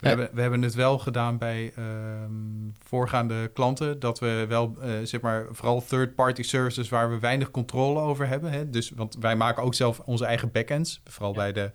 We, 0.00 0.08
hebben, 0.08 0.30
we 0.32 0.40
hebben 0.40 0.62
het 0.62 0.74
wel 0.74 0.98
gedaan 0.98 1.38
bij 1.38 1.72
ehm, 1.76 2.32
voorgaande 2.78 3.48
klanten. 3.48 3.98
Dat 3.98 4.18
we 4.18 4.44
wel, 4.48 4.76
eh, 4.80 4.90
zeg 5.02 5.20
maar, 5.20 5.46
vooral 5.50 5.84
third-party 5.84 6.42
services 6.42 6.88
waar 6.88 7.10
we 7.10 7.18
weinig 7.18 7.50
controle 7.50 8.00
over 8.00 8.28
hebben. 8.28 8.50
Hè? 8.50 8.70
Dus, 8.70 8.90
want 8.90 9.16
wij 9.20 9.36
maken 9.36 9.62
ook 9.62 9.74
zelf 9.74 9.98
onze 9.98 10.24
eigen 10.24 10.52
backends. 10.52 11.00
Vooral 11.04 11.32
bij 11.32 11.52
de, 11.52 11.72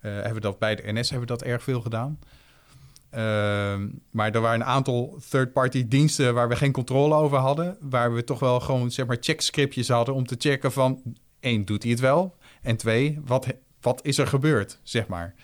eh, 0.00 0.12
hebben 0.12 0.34
we 0.34 0.40
dat 0.40 0.58
bij 0.58 0.74
de 0.74 0.92
NS 0.92 1.10
hebben 1.10 1.28
we 1.28 1.34
dat 1.34 1.42
erg 1.42 1.62
veel 1.62 1.80
gedaan. 1.80 2.18
Ehm, 3.10 3.88
maar 4.10 4.30
er 4.30 4.40
waren 4.40 4.60
een 4.60 4.66
aantal 4.66 5.18
third-party 5.28 5.88
diensten 5.88 6.34
waar 6.34 6.48
we 6.48 6.56
geen 6.56 6.72
controle 6.72 7.14
over 7.14 7.38
hadden. 7.38 7.76
Waar 7.80 8.14
we 8.14 8.24
toch 8.24 8.38
wel 8.38 8.60
gewoon, 8.60 8.90
zeg 8.90 9.06
maar, 9.06 9.16
checkscriptjes 9.20 9.88
hadden 9.88 10.14
om 10.14 10.26
te 10.26 10.36
checken 10.38 10.72
van... 10.72 11.02
één, 11.40 11.64
doet 11.64 11.82
hij 11.82 11.92
het 11.92 12.00
wel? 12.00 12.36
En 12.62 12.76
twee, 12.76 13.20
wat, 13.24 13.46
wat 13.80 14.04
is 14.04 14.18
er 14.18 14.26
gebeurd, 14.26 14.80
zeg 14.82 15.06
maar? 15.06 15.34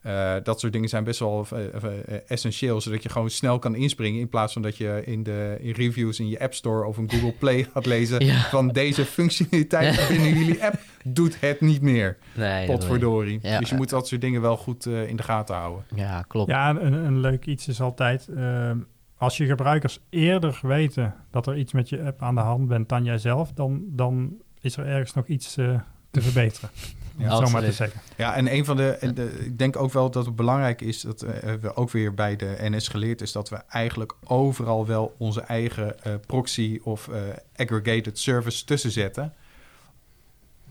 Eh, 0.00 0.34
dat 0.42 0.60
soort 0.60 0.72
dingen 0.72 0.88
zijn 0.88 1.04
best 1.04 1.18
wel 1.20 1.46
eh, 1.52 1.64
eh, 1.84 2.20
essentieel, 2.26 2.80
zodat 2.80 3.02
je 3.02 3.08
gewoon 3.08 3.30
snel 3.30 3.58
kan 3.58 3.74
inspringen. 3.74 4.20
In 4.20 4.28
plaats 4.28 4.52
van 4.52 4.62
dat 4.62 4.76
je 4.76 5.02
in, 5.04 5.22
de, 5.22 5.56
in 5.60 5.72
reviews 5.72 6.20
in 6.20 6.28
je 6.28 6.40
App 6.40 6.54
Store 6.54 6.86
of 6.86 6.96
een 6.96 7.10
Google 7.10 7.32
Play 7.32 7.62
gaat 7.72 7.86
lezen 7.86 8.24
Ja. 8.24 8.40
van 8.40 8.68
deze 8.68 9.04
functionaliteit 9.04 10.06
binnen 10.08 10.34
jullie 10.38 10.64
app 10.64 10.78
doet 11.04 11.40
het 11.40 11.60
niet 11.60 11.80
meer. 11.82 12.16
Nee, 12.34 12.66
Potverdorie. 12.66 13.38
Ja. 13.42 13.58
Dus 13.58 13.68
je 13.68 13.74
moet 13.76 13.88
dat 13.90 14.08
soort 14.08 14.20
dingen 14.20 14.40
wel 14.40 14.56
goed 14.56 14.86
eh, 14.86 15.08
in 15.08 15.16
de 15.16 15.22
gaten 15.22 15.54
houden. 15.54 15.84
Ja, 15.94 16.22
klopt. 16.28 16.50
Ja, 16.50 16.70
een, 16.70 16.92
een 16.92 17.20
leuk 17.20 17.46
iets 17.46 17.68
is 17.68 17.80
altijd... 17.80 18.28
ehm, 18.36 18.78
als 19.16 19.36
je 19.36 19.46
gebruikers 19.46 20.00
eerder 20.10 20.60
weten 20.62 21.14
dat 21.30 21.46
er 21.46 21.56
iets 21.56 21.72
met 21.72 21.88
je 21.88 22.02
app 22.02 22.22
aan 22.22 22.34
de 22.34 22.40
hand 22.40 22.68
bent 22.68 22.88
dan 22.88 23.04
jijzelf... 23.04 23.52
dan, 23.52 23.82
dan 23.86 24.32
is 24.60 24.76
er 24.76 24.86
ergens 24.86 25.14
nog 25.14 25.26
iets 25.26 25.56
eh, 25.56 25.80
te 26.10 26.20
verbeteren. 26.20 26.70
Het 27.28 27.48
zo 27.48 27.52
maar 27.52 27.62
te 27.62 27.72
zeggen. 27.72 28.00
Ja, 28.16 28.34
en 28.34 28.54
een 28.54 28.64
van 28.64 28.76
de, 28.76 28.96
Ik 29.44 29.58
denk 29.58 29.76
ook 29.76 29.92
wel 29.92 30.10
dat 30.10 30.26
het 30.26 30.36
belangrijk 30.36 30.80
is. 30.80 31.00
Dat 31.00 31.22
eh, 31.22 31.54
we 31.60 31.76
ook 31.76 31.90
weer 31.90 32.14
bij 32.14 32.36
de 32.36 32.56
NS 32.60 32.88
geleerd 32.88 33.20
is. 33.20 33.32
dat 33.32 33.48
we 33.48 33.56
eigenlijk 33.56 34.12
overal 34.24 34.86
wel 34.86 35.14
onze 35.18 35.40
eigen 35.40 36.02
eh, 36.02 36.14
proxy 36.26 36.80
of 36.82 37.08
eh, 37.08 37.20
aggregated 37.56 38.18
service 38.18 38.64
tussen 38.64 38.90
zetten. 38.90 39.34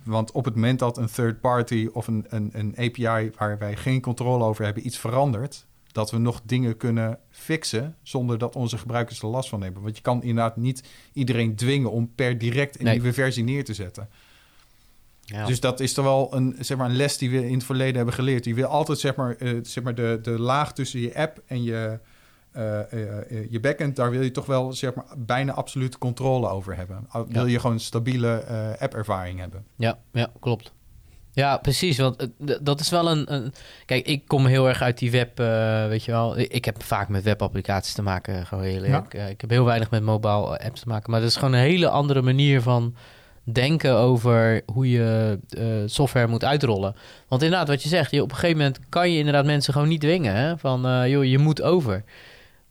Want 0.04 0.32
op 0.32 0.46
het 0.46 0.56
moment 0.56 0.80
dat 0.80 0.98
een 0.98 1.10
third 1.12 1.42
party 1.42 1.90
of 1.94 2.08
een, 2.08 2.26
een, 2.30 2.50
een 2.54 2.74
API 2.78 3.32
waar 3.38 3.58
wij 3.58 3.76
geen 3.76 4.02
controle 4.02 4.44
over 4.44 4.66
hebben 4.66 4.86
iets 4.86 4.98
verandert, 4.98 5.66
dat 5.92 6.12
we 6.12 6.18
nog 6.18 6.42
dingen 6.44 6.78
kunnen 6.78 7.20
fixen 7.30 7.96
zonder 8.04 8.38
dat 8.38 8.56
onze 8.56 8.78
gebruikers 8.78 9.22
er 9.22 9.28
last 9.28 9.50
van 9.50 9.62
hebben. 9.62 9.82
Want 9.84 9.96
je 9.96 10.02
kan 10.02 10.24
inderdaad 10.24 10.58
niet 10.58 10.84
iedereen 11.14 11.56
dwingen 11.56 11.92
om 11.92 12.12
per 12.16 12.38
direct 12.38 12.80
een 12.80 12.86
Nee. 12.86 12.94
nieuwe 12.94 13.14
versie 13.14 13.44
neer 13.44 13.64
te 13.66 13.74
zetten. 13.74 14.10
Ja. 15.30 15.46
Dus 15.46 15.60
dat 15.60 15.80
is 15.80 15.94
toch 15.94 16.06
wel 16.06 16.36
een, 16.36 16.56
zeg 16.60 16.78
maar, 16.78 16.90
een 16.90 16.96
les 16.96 17.18
die 17.18 17.30
we 17.30 17.48
in 17.48 17.54
het 17.54 17.64
verleden 17.64 17.96
hebben 17.96 18.14
geleerd. 18.14 18.46
Je 18.46 18.54
wil 18.54 18.66
altijd 18.68 19.00
zeg 19.00 19.16
maar, 19.16 19.36
eh, 19.36 19.58
zeg 19.62 19.84
maar 19.84 19.96
de, 19.96 20.20
de 20.22 20.40
laag 20.40 20.74
tussen 20.74 21.00
je 21.00 21.16
app 21.16 21.42
en 21.46 21.64
je, 21.64 22.00
eh, 22.52 22.80
eh, 22.80 23.52
je 23.52 23.60
backend... 23.60 23.96
daar 23.96 24.12
wil 24.12 24.22
je 24.22 24.32
toch 24.32 24.46
wel 24.46 24.74
zeg 24.74 24.94
maar, 24.94 25.06
bijna 25.18 25.54
absolute 25.54 25.98
controle 25.98 26.50
over 26.50 26.76
hebben. 26.76 27.08
Wil 27.28 27.46
je 27.46 27.60
gewoon 27.60 27.76
een 27.76 27.80
stabiele 27.82 28.46
app-ervaring 28.80 29.40
hebben. 29.40 29.66
Ja, 29.76 29.98
ja, 30.12 30.32
klopt. 30.40 30.74
Ja, 31.32 31.58
precies. 31.58 31.98
Want 31.98 32.30
dat 32.62 32.80
is 32.80 32.90
wel 32.90 33.12
een, 33.12 33.34
een- 33.34 33.54
Kijk, 33.86 34.06
ik 34.06 34.28
kom 34.28 34.46
heel 34.46 34.68
erg 34.68 34.82
uit 34.82 34.98
die 34.98 35.12
web, 35.12 35.38
weet 35.90 36.04
je 36.04 36.12
wel. 36.12 36.38
Ik, 36.38 36.66
heb 36.66 36.84
vaak 36.84 37.08
met 37.08 37.24
webapplicaties 37.24 37.94
te 37.94 38.02
maken, 38.02 38.46
gewoon 38.46 38.64
heel 38.64 38.84
eerlijk. 38.84 39.14
Ik 39.14 39.42
heb 39.42 39.50
heel 39.50 39.66
weinig 39.66 39.90
met 39.92 40.04
mobile 40.04 40.64
apps 40.64 40.82
te 40.82 40.88
maken. 40.88 41.12
Maar 41.12 41.20
dat 41.20 41.30
is 41.30 41.36
gewoon 41.36 41.54
een 41.54 41.60
hele 41.60 41.90
andere 41.90 42.22
manier 42.22 42.62
van 42.62 42.96
denken 43.52 43.96
over 43.96 44.62
hoe 44.66 44.90
je 44.90 45.40
eh, 45.50 45.66
software 45.86 46.28
moet 46.28 46.44
uitrollen. 46.44 46.96
Want 47.28 47.42
inderdaad, 47.44 47.68
wat 47.68 47.84
je 47.84 47.90
zegt, 47.90 48.12
je, 48.12 48.22
op 48.22 48.30
een 48.30 48.36
gegeven 48.36 48.58
moment 48.58 48.80
kan 48.90 49.12
je 49.12 49.18
inderdaad 49.18 49.46
mensen 49.46 49.74
gewoon 49.74 49.88
niet 49.88 50.02
dwingen. 50.02 50.36
Hè? 50.36 50.58
Van, 50.58 50.86
eh, 50.88 51.08
joh, 51.08 51.26
je 51.26 51.38
moet 51.38 51.62
over. 51.62 52.04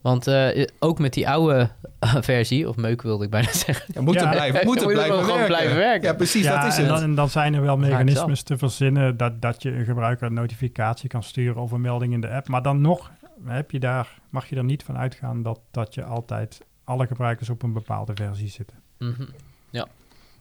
Want 0.00 0.26
eh, 0.26 0.66
ook 0.78 0.98
met 0.98 1.12
die 1.12 1.28
oude 1.28 1.68
versie, 2.20 2.68
of 2.68 2.76
meuk 2.76 3.02
wilde 3.02 3.24
ik 3.24 3.30
bijna 3.30 3.52
zeggen. 3.66 3.86
Ja, 3.94 4.00
moeten 4.00 4.24
Ja. 4.24 4.30
blijven, 4.30 4.64
moeten 4.66 4.84
Moet 4.84 4.92
blijven, 4.94 5.14
gewoon 5.18 5.28
werken. 5.38 5.46
blijven 5.56 5.76
werken. 5.76 6.08
Ja, 6.08 6.14
precies, 6.14 6.44
ja, 6.44 6.60
dat 6.62 6.72
is 6.72 6.76
en 6.78 6.84
het. 6.84 6.92
dan, 6.92 7.02
en 7.02 7.14
dan 7.14 7.28
zijn 7.28 7.54
er 7.54 7.62
wel 7.62 7.76
mechanismes 7.76 8.42
te 8.42 8.58
verzinnen 8.58 9.16
dat, 9.16 9.42
dat 9.42 9.62
je 9.62 9.70
een 9.70 9.84
gebruiker 9.84 10.26
een 10.26 10.34
notificatie 10.34 11.08
kan 11.08 11.22
sturen 11.22 11.62
of 11.62 11.70
een 11.72 11.80
melding 11.80 12.12
in 12.12 12.20
de 12.20 12.28
app. 12.28 12.48
Maar 12.48 12.62
dan 12.62 12.80
nog 12.80 13.10
heb 13.44 13.70
je 13.70 13.78
daar, 13.78 14.08
mag 14.30 14.48
je 14.48 14.56
er 14.56 14.64
niet 14.64 14.82
van 14.82 14.98
uitgaan 14.98 15.42
dat, 15.42 15.60
dat 15.70 15.94
je 15.94 16.04
altijd 16.04 16.60
alle 16.84 17.06
gebruikers 17.06 17.50
op 17.50 17.62
een 17.62 17.72
bepaalde 17.72 18.12
versie 18.14 18.48
zitten. 18.48 18.76
Mhm, 18.98 19.22
Ja. 19.70 19.86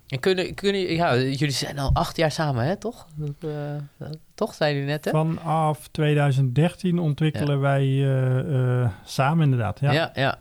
En 0.07 0.19
kunnen, 0.19 0.53
kunnen 0.53 0.81
ja, 0.81 1.15
jullie 1.15 1.51
zijn 1.51 1.79
al 1.79 1.89
acht 1.93 2.17
jaar 2.17 2.31
samen, 2.31 2.65
hè, 2.65 2.75
toch? 2.75 3.07
Dat, 3.15 3.51
eh, 3.99 4.07
toch, 4.35 4.53
zijn 4.53 4.73
jullie 4.73 4.87
net, 4.89 5.05
hè? 5.05 5.11
Vanaf 5.11 5.87
2013 5.91 6.99
ontwikkelen 6.99 7.59
wij 7.59 7.81
eh, 7.83 8.81
eh, 8.83 8.89
samen 9.05 9.43
inderdaad. 9.43 9.79
Ja. 9.79 9.91
Ja. 9.91 10.11
ja, 10.15 10.39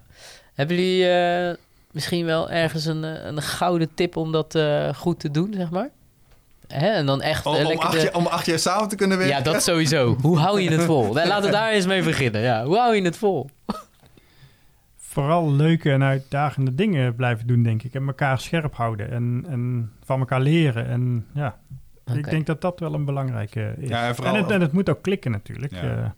Hebben 0.54 0.76
jullie 0.76 1.08
eh, 1.08 1.54
misschien 1.90 2.24
wel 2.24 2.50
ergens 2.50 2.84
een, 2.84 3.02
een 3.02 3.42
gouden 3.42 3.88
tip 3.94 4.16
om 4.16 4.32
dat 4.32 4.54
eh, 4.54 4.94
goed 4.94 5.20
te 5.20 5.30
doen, 5.30 5.54
zeg 5.56 5.70
maar? 5.70 5.88
Hè? 6.68 6.86
En 6.88 7.06
dan 7.06 7.22
echt 7.22 7.46
Om, 7.46 7.54
om, 7.54 7.62
lekker 7.62 7.78
acht 7.86 7.92
de- 7.92 8.00
jaar, 8.02 8.14
om 8.14 8.26
acht 8.26 8.46
jaar 8.46 8.58
samen 8.58 8.88
te 8.88 8.96
kunnen 8.96 9.18
werken. 9.18 9.36
Ja, 9.36 9.42
dat 9.42 9.62
sowieso. 9.62 10.16
Hoe 10.20 10.38
hou 10.38 10.60
je 10.60 10.70
het 10.70 10.82
vol? 10.82 11.02
Nou, 11.14 11.28
laten 11.28 11.44
we 11.44 11.50
daar 11.50 11.70
eens 11.70 11.86
mee 11.86 12.02
beginnen. 12.02 12.40
Ja, 12.40 12.64
hoe 12.64 12.76
hou 12.76 12.94
je 12.96 13.02
het 13.02 13.16
vol? 13.16 13.50
Vooral 15.16 15.52
leuke 15.52 15.90
en 15.92 16.02
uitdagende 16.02 16.74
dingen 16.74 17.14
blijven 17.14 17.46
doen, 17.46 17.62
denk 17.62 17.82
ik. 17.82 17.94
En 17.94 18.06
elkaar 18.06 18.38
scherp 18.40 18.74
houden 18.74 19.10
en, 19.10 19.44
en 19.48 19.92
van 20.04 20.18
elkaar 20.18 20.40
leren. 20.40 20.86
En 20.86 21.26
ja, 21.34 21.58
ik 22.14 22.30
denk 22.30 22.46
dat 22.46 22.60
dat 22.60 22.80
wel 22.80 22.94
een 22.94 23.04
belangrijke 23.04 23.74
is. 23.78 23.88
Ja, 23.88 24.06
en 24.08 24.14
vooral- 24.14 24.34
en, 24.34 24.42
het, 24.42 24.50
en 24.50 24.60
het 24.60 24.72
moet 24.72 24.88
ook 24.90 25.02
klikken 25.02 25.30
natuurlijk. 25.30 25.72
Ja. 25.72 25.82
Eh, 26.04 26.10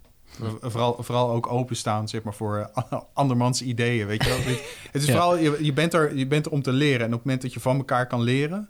Vooral, 0.60 0.96
vooral 1.02 1.30
ook 1.30 1.52
openstaan 1.52 2.08
zeg 2.08 2.22
maar, 2.22 2.34
voor 2.34 2.70
andermans 3.12 3.62
ideeën. 3.62 4.06
Weet 4.06 4.24
je 4.24 4.28
wel? 4.30 4.38
Het- 4.38 4.88
is 4.92 5.04
Ja. 5.06 5.12
vooral, 5.12 5.36
je, 5.38 5.58
je, 5.64 5.72
bent 5.72 5.94
er, 5.94 6.16
je 6.16 6.26
bent 6.26 6.46
er 6.46 6.52
om 6.52 6.62
te 6.62 6.72
leren. 6.72 7.00
En 7.00 7.06
op 7.06 7.12
het 7.12 7.24
moment 7.24 7.42
dat 7.42 7.52
je 7.52 7.60
van 7.60 7.76
elkaar 7.76 8.06
kan 8.06 8.20
leren, 8.22 8.68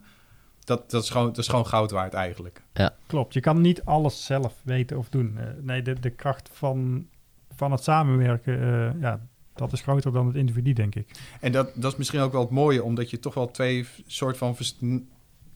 dat, 0.64 0.91
dat, 0.91 1.03
is, 1.03 1.11
gewoon, 1.11 1.26
dat 1.26 1.39
is 1.39 1.49
gewoon 1.49 1.66
goud 1.66 1.91
waard 1.91 2.14
eigenlijk. 2.14 2.62
Klopt, 3.07 3.35
je 3.35 3.41
kan 3.41 3.61
niet 3.61 3.85
alles 3.85 4.24
zelf 4.24 4.55
weten 4.62 4.99
of 4.99 5.09
doen. 5.09 5.35
Eh, 5.39 5.45
nee, 5.62 5.83
de, 5.83 6.01
de 6.01 6.11
kracht 6.11 6.49
van, 6.53 7.07
van 7.57 7.72
het 7.72 7.83
samenwerken, 7.83 8.61
eh, 8.62 9.01
ja, 9.01 9.20
dat 9.59 9.72
is 9.72 9.80
groter 9.80 10.12
dan 10.12 10.26
het 10.26 10.36
individu, 10.36 10.72
denk 10.72 10.94
ik. 10.94 11.06
En 11.40 11.52
dat, 11.52 11.70
dat 11.74 11.92
is 11.92 11.98
misschien 11.98 12.20
ook 12.20 12.32
wel 12.32 12.40
het 12.40 12.50
mooie, 12.50 12.82
omdat 12.82 13.11
je 13.11 13.18
toch 13.18 13.34
wel 13.34 13.50
twee 13.50 13.86
soort 14.06 14.36
van 14.36 14.56
vers- 14.56 14.76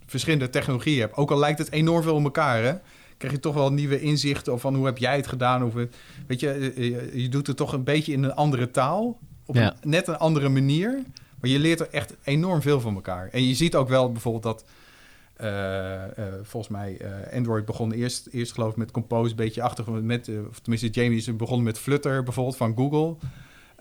verschillende 0.07 0.51
technologieën 0.51 1.01
hebt. 1.01 1.17
Ook 1.17 1.31
al 1.31 1.39
lijkt 1.39 1.59
het 1.59 1.71
enorm 1.71 2.03
veel 2.03 2.15
op 2.15 2.25
elkaar, 2.25 2.63
hè, 2.63 2.73
krijg 3.17 3.35
je 3.35 3.41
toch 3.41 3.55
wel 3.55 3.73
nieuwe 3.73 4.01
inzichten 4.01 4.61
van 4.61 4.75
hoe 4.75 4.87
heb 4.87 4.99
jij 4.99 5.17
het 5.17 5.27
gedaan. 5.27 5.65
Of, 5.65 5.75
het- 5.75 5.97
weet 6.27 6.41
je, 6.41 6.49
eh, 6.51 6.77
je, 6.77 7.23
je 7.23 7.29
doet 7.29 7.47
het 7.47 7.57
toch 7.57 7.73
een 7.73 7.85
beetje 7.85 8.13
in 8.13 8.23
een 8.23 8.35
andere 8.35 8.71
taal, 8.71 9.19
op 9.47 9.55
Ja. 9.55 9.77
een, 9.81 9.91
net 9.91 10.09
een 10.09 10.17
andere 10.19 10.49
manier. 10.49 11.03
Maar 11.41 11.51
je 11.51 11.59
leert 11.59 11.81
er 11.81 11.89
echt 11.91 12.17
enorm 12.25 12.63
veel 12.63 12.81
van 12.81 12.95
elkaar. 12.95 13.29
En 13.33 13.47
je 13.47 13.55
ziet 13.55 13.75
ook 13.77 13.89
wel 13.89 14.13
bijvoorbeeld 14.13 14.43
dat 14.43 14.65
eh, 15.37 16.03
eh, 16.05 16.35
volgens 16.43 16.73
mij 16.73 16.97
eh, 16.97 17.37
Android 17.37 17.65
begon 17.65 17.93
eerst, 17.93 18.27
eerst 18.31 18.53
geloof 18.53 18.71
ik 18.71 18.77
met 18.77 18.91
Compose, 18.91 19.31
een 19.31 19.37
beetje 19.37 19.63
achtig 19.63 19.87
met, 19.89 20.29
eh, 20.29 20.35
of 20.49 20.59
tenminste 20.59 20.89
Jamie 21.01 21.19
is 21.19 21.37
begonnen 21.37 21.65
met 21.65 21.79
Flutter 21.79 22.23
bijvoorbeeld 22.23 22.57
van 22.57 22.75
Google. 22.77 23.17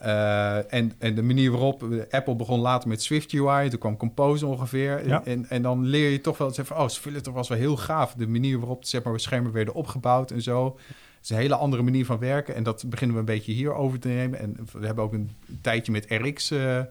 Eh, 0.01 0.73
en, 0.73 0.93
en 0.97 1.15
de 1.15 1.21
manier 1.21 1.51
waarop 1.51 1.83
eh, 1.83 1.99
Apple 2.09 2.35
begon 2.35 2.59
later 2.59 2.89
met 2.89 3.03
Swift 3.03 3.33
UI, 3.33 3.69
toen 3.69 3.79
kwam 3.79 3.97
Compose 3.97 4.45
ongeveer. 4.45 5.07
Ja. 5.07 5.25
En, 5.25 5.45
en 5.49 5.61
dan 5.61 5.85
leer 5.85 6.09
je 6.09 6.21
toch 6.21 6.37
wel 6.37 6.49
zeggen 6.49 6.75
van, 6.75 6.85
oh, 6.85 6.91
Flutter 6.91 7.33
was 7.33 7.49
wel 7.49 7.57
heel 7.57 7.77
gaaf. 7.77 8.13
De 8.13 8.27
manier 8.27 8.59
waarop 8.59 8.85
zeg 8.85 9.03
maar, 9.03 9.19
schermen 9.19 9.51
werden 9.51 9.73
opgebouwd 9.73 10.31
en 10.31 10.41
zo. 10.41 10.65
Het 10.87 11.23
is 11.23 11.29
een 11.29 11.35
hele 11.35 11.55
andere 11.55 11.83
manier 11.83 12.05
van 12.05 12.19
werken. 12.19 12.55
En 12.55 12.63
dat 12.63 12.83
beginnen 12.87 13.15
we 13.15 13.21
een 13.21 13.35
beetje 13.35 13.51
hier 13.51 13.73
over 13.73 13.99
te 13.99 14.07
nemen. 14.07 14.39
En 14.39 14.57
we 14.71 14.85
hebben 14.85 15.03
ook 15.03 15.13
een 15.13 15.31
tijdje 15.61 15.91
met 15.91 16.05
RX 16.07 16.51
eh, 16.51 16.81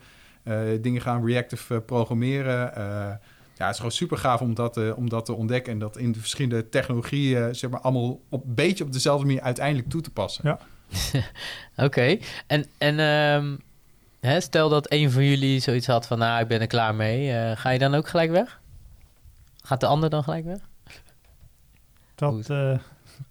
dingen 0.81 1.01
gaan 1.01 1.27
reactive 1.27 1.81
programmeren. 1.81 2.73
Ja, 3.57 3.67
het 3.67 3.71
is 3.71 3.77
gewoon 3.77 3.93
super 3.93 4.19
gaaf 4.19 4.41
om 4.41 4.55
dat, 4.55 4.95
om 4.95 5.09
dat 5.09 5.25
te 5.25 5.33
ontdekken. 5.33 5.73
En 5.73 5.79
dat 5.79 5.97
in 5.97 6.13
de 6.13 6.19
verschillende 6.19 6.69
technologieën, 6.69 7.55
zeg 7.55 7.71
maar, 7.71 7.81
allemaal 7.81 8.21
op 8.29 8.45
een 8.45 8.55
beetje 8.55 8.85
op 8.85 8.93
dezelfde 8.93 9.27
manier 9.27 9.43
uiteindelijk 9.43 9.89
toe 9.89 10.01
te 10.01 10.11
passen. 10.11 10.43
Ja. 10.49 10.59
Oké. 11.87 12.17
En, 12.47 12.65
en 12.79 12.99
ehm, 12.99 13.57
hè, 14.21 14.41
stel 14.41 14.69
dat 14.69 14.93
een 14.93 15.11
van 15.11 15.25
jullie 15.25 15.61
zoiets 15.61 15.87
had 15.87 16.07
van... 16.07 16.19
nou, 16.19 16.41
ik 16.43 16.49
ben 16.49 16.61
er 16.61 16.67
klaar 16.67 16.95
mee. 16.95 17.33
eh, 17.33 17.57
ga 17.57 17.71
je 17.71 17.79
dan 17.79 17.95
ook 17.95 18.09
gelijk 18.09 18.31
weg? 18.31 18.61
Gaat 19.65 19.81
de 19.81 19.87
ander 19.87 20.11
dan 20.11 20.23
gelijk 20.23 20.45
weg? 20.45 20.59
Dat, 22.15 22.51
eh, 22.51 22.79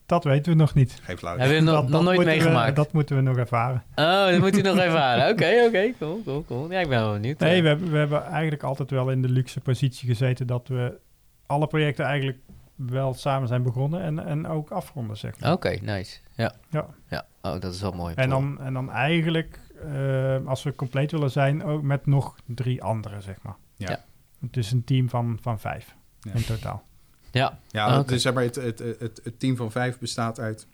dat 0.05 0.24
weten 0.24 0.51
we 0.51 0.57
nog 0.57 0.74
niet. 0.74 0.99
Geen 1.03 1.18
flauw. 1.18 1.38
Hebben 1.38 1.57
we 1.57 1.64
nog, 1.64 1.74
Dat- 1.74 1.84
nog 1.84 1.91
dat 1.91 2.01
nooit 2.01 2.18
we- 2.20 2.26
meegemaakt? 2.26 2.76
dat 2.76 2.91
moeten 2.93 3.16
we 3.16 3.22
nog 3.22 3.38
ervaren. 3.38 3.84
Oh, 3.95 4.30
dat 4.30 4.39
moet 4.39 4.57
u 4.57 4.62
nog 4.62 4.78
halen. 4.78 5.30
Oké, 5.30 5.64
oké. 5.68 5.91
Cool, 5.99 6.22
cool, 6.26 6.43
cool. 6.45 6.72
Ja, 6.72 6.80
ik 6.80 6.89
ben 6.89 6.99
wel 6.99 7.14
benieuwd. 7.14 7.39
Nee, 7.39 7.55
Ja. 7.55 7.62
we 7.62 7.68
hebben, 7.68 7.91
we 7.91 7.97
hebben 7.97 8.24
eigenlijk 8.26 8.64
altijd 8.64 8.89
wel 8.89 9.10
in 9.12 9.22
de 9.22 9.30
luxe 9.30 9.60
positie 9.60 10.07
gezeten 10.07 10.47
dat 10.47 10.68
we 10.68 10.97
alle 11.45 11.68
projecten 11.68 12.05
eigenlijk 12.05 12.38
wel 12.76 13.14
samen 13.14 13.47
zijn 13.47 13.64
begonnen 13.64 14.01
en, 14.01 14.26
en 14.26 14.47
ook 14.47 14.70
afronden, 14.72 15.18
zeg 15.18 15.39
maar. 15.39 15.51
Oké, 15.51 15.78
nice. 15.82 16.18
Ja. 16.36 16.53
Ja. 16.70 16.86
ja. 17.10 17.26
Oh, 17.41 17.59
dat 17.59 17.73
is 17.73 17.81
wel 17.81 17.91
mooi. 17.91 18.13
En 18.15 18.29
dan, 18.29 18.59
en 18.61 18.73
dan 18.73 18.91
eigenlijk, 18.91 19.59
uh, 19.85 20.45
als 20.45 20.63
we 20.63 20.75
compleet 20.75 21.11
willen 21.11 21.31
zijn, 21.31 21.63
ook 21.63 21.81
met 21.81 22.05
nog 22.05 22.35
drie 22.45 22.83
anderen, 22.83 23.21
zeg 23.21 23.41
maar. 23.41 23.55
Ja. 23.75 23.89
ja. 23.89 24.05
Het 24.41 24.57
is 24.57 24.71
een 24.71 24.83
team 24.83 25.09
van, 25.09 25.37
van 25.41 25.59
vijf 25.59 25.95
ja. 26.19 26.33
in 26.33 26.45
totaal. 26.45 26.83
Ja, 27.31 27.59
ja 27.67 27.87
okay. 27.87 28.03
dus 28.03 28.21
zeg 28.21 28.33
maar, 28.33 28.43
het, 28.43 28.55
het, 28.55 28.79
het, 28.79 29.21
het, 29.23 29.39
team 29.39 29.55
van 29.55 29.71
vijf 29.71 29.99
bestaat 29.99 30.39
uit 30.39 30.67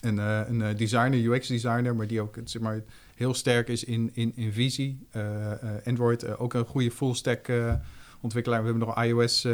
een, 0.00 0.16
uh, 0.16 0.40
een 0.46 0.76
designer, 0.76 1.24
UX-designer, 1.24 1.96
maar 1.96 2.06
die 2.06 2.20
ook 2.20 2.36
zeg 2.44 2.62
maar, 2.62 2.82
heel 3.14 3.34
sterk 3.34 3.68
is 3.68 3.84
in, 3.84 4.10
in, 4.14 4.32
in 4.36 4.52
visie. 4.52 5.06
Uh, 5.16 5.52
Android, 5.84 6.38
ook 6.38 6.54
een 6.54 6.64
goede 6.66 6.90
full-stack 6.90 7.52
ontwikkelaar. 8.20 8.60
We 8.60 8.64
hebben 8.66 8.86
nog 8.86 8.96
een 8.96 9.04
iOS 9.04 9.46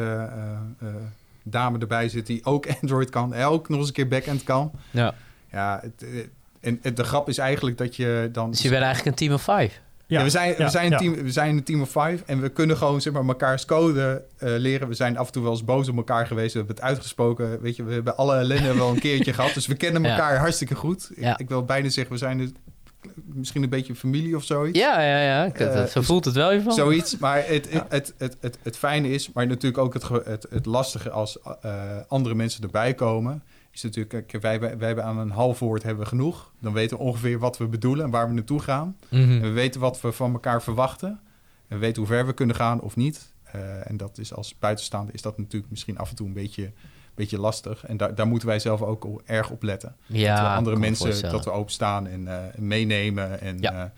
dame 1.43 1.79
erbij 1.79 2.09
zitten 2.09 2.35
die 2.35 2.45
ook 2.45 2.67
Android 2.81 3.11
kan. 3.11 3.35
En 3.35 3.45
ook 3.45 3.69
nog 3.69 3.79
eens 3.79 3.89
een 3.89 3.95
keer 3.95 4.09
backend 4.09 4.43
kan. 4.43 4.73
Ja. 4.91 5.15
Ja, 5.53 5.81
het, 5.83 6.29
en, 6.61 6.95
de 6.95 7.05
grap 7.05 7.29
is 7.29 7.39
eigenlijk 7.39 7.79
dat 7.79 7.97
je 7.97 8.29
dan... 8.33 8.51
Dus 8.51 8.63
je 8.63 8.69
bent 8.69 8.83
eigenlijk 8.83 9.11
een 9.11 9.27
team 9.27 9.35
of 9.35 9.43
five? 9.43 9.79
Ja, 10.11 10.23
we, 10.23 10.31
zijn, 10.31 10.55
we, 10.57 10.69
zijn 10.69 10.93
een 10.93 10.99
team, 10.99 11.15
we 11.15 11.31
zijn 11.31 11.57
een 11.57 11.63
team 11.63 11.81
of 11.81 11.89
five 11.89 12.19
en 12.27 12.41
we 12.41 12.49
kunnen 12.49 12.77
gewoon 12.77 13.01
zeg 13.01 13.13
maar, 13.13 13.25
mekaars 13.25 13.65
code 13.65 14.25
uh, 14.39 14.51
leren. 14.57 14.89
We 14.89 14.95
zijn 14.95 15.19
af 15.19 15.27
en 15.27 15.33
toe 15.33 15.43
wel 15.43 15.53
eens 15.53 15.65
boos 15.65 15.89
op 15.89 15.97
elkaar 15.97 16.27
geweest. 16.27 16.53
We 16.53 16.59
hebben 16.59 16.77
het 16.77 16.85
uitgesproken. 16.85 17.61
Weet 17.61 17.77
je, 17.77 17.85
we 17.85 17.93
hebben 17.93 18.17
alle 18.17 18.37
ellende 18.37 18.75
wel 18.75 18.91
een 18.91 18.99
keertje 18.99 19.33
gehad. 19.39 19.55
Dus 19.55 19.67
we 19.67 19.75
kennen 19.75 20.05
elkaar 20.05 20.37
hartstikke 20.37 20.75
goed. 20.75 21.11
Ik, 21.15 21.35
ik, 21.37 21.49
wil 21.49 21.65
bijna 21.65 21.89
zeggen, 21.89 22.13
we 22.13 22.19
zijn 22.19 22.57
misschien 23.25 23.63
een 23.63 23.69
beetje 23.69 23.95
familie 23.95 24.37
of 24.37 24.45
zoiets. 24.45 24.79
Ja, 24.79 25.01
ja, 25.01 25.21
ja. 25.21 25.61
Uh, 25.61 25.85
zo 25.85 26.03
voelt 26.03 26.25
het 26.25 26.35
wel 26.35 26.53
even. 26.53 26.73
Zoiets. 26.73 27.19
Maar 27.19 27.47
het, 27.47 27.73
het, 27.73 27.85
het, 27.89 28.15
het, 28.19 28.37
het, 28.41 28.59
het, 28.63 28.77
fijne 28.77 29.11
is, 29.11 29.33
maar 29.33 29.47
natuurlijk 29.47 29.83
ook 29.83 29.95
het, 29.95 30.09
het, 30.25 30.47
het 30.51 30.67
lastige 30.67 31.11
als 31.11 31.39
uh, 31.65 31.73
andere 32.09 32.35
mensen 32.35 32.63
erbij 32.63 32.95
komen 32.95 33.43
is 33.73 33.83
natuurlijk, 33.83 34.37
wij, 34.41 34.61
wij 34.61 34.87
hebben 34.87 35.05
aan 35.05 35.19
een 35.19 35.31
half 35.31 35.59
woord 35.59 35.83
hebben 35.83 36.03
we 36.03 36.09
genoeg. 36.09 36.53
Dan 36.61 36.73
weten 36.73 36.97
we 36.97 37.03
ongeveer 37.03 37.39
wat 37.39 37.59
we 37.59 37.67
bedoelen 37.67 38.05
en 38.05 38.11
waar 38.11 38.29
we 38.29 38.35
naartoe 38.35 38.61
gaan. 38.61 38.97
Mm 39.09 39.23
-hmm. 39.23 39.31
En 39.31 39.41
we 39.41 39.51
weten 39.51 39.81
wat 39.81 40.01
we 40.01 40.13
van 40.13 40.33
elkaar 40.33 40.63
verwachten. 40.63 41.21
En 41.69 41.77
we 41.77 41.79
weten 41.79 42.03
hoe 42.03 42.11
ver 42.11 42.27
we 42.27 42.33
kunnen 42.33 42.57
gaan 42.57 42.81
of 42.81 42.97
niet. 42.97 43.33
Uh, 43.55 43.91
en 43.91 43.97
dat 43.97 44.19
is 44.19 44.35
als 44.35 44.59
buitenstaander 44.59 45.15
is 45.15 45.23
dat 45.23 45.39
natuurlijk 45.39 45.71
misschien 45.71 45.99
af 45.99 46.11
en 46.11 46.17
toe 46.17 46.27
een 46.27 46.33
beetje, 46.33 46.73
beetje 47.15 47.39
lastig. 47.39 47.87
En 47.87 47.97
daar, 47.97 48.15
daar 48.15 48.27
moeten 48.27 48.49
wij 48.49 48.59
zelf 48.59 48.83
ook 48.83 49.23
erg 49.25 49.51
op 49.51 49.63
letten. 49.63 49.97
Ja, 50.07 50.35
dat 50.35 50.47
we 50.47 50.55
andere 50.55 50.77
mensen, 50.77 51.31
dat 51.31 51.45
we 51.45 51.51
openstaan 51.51 52.07
en 52.07 52.21
uh, 52.21 52.39
meenemen. 52.57 53.41
En, 53.41 53.59
ja. 53.61 53.73
Uh, 53.73 53.91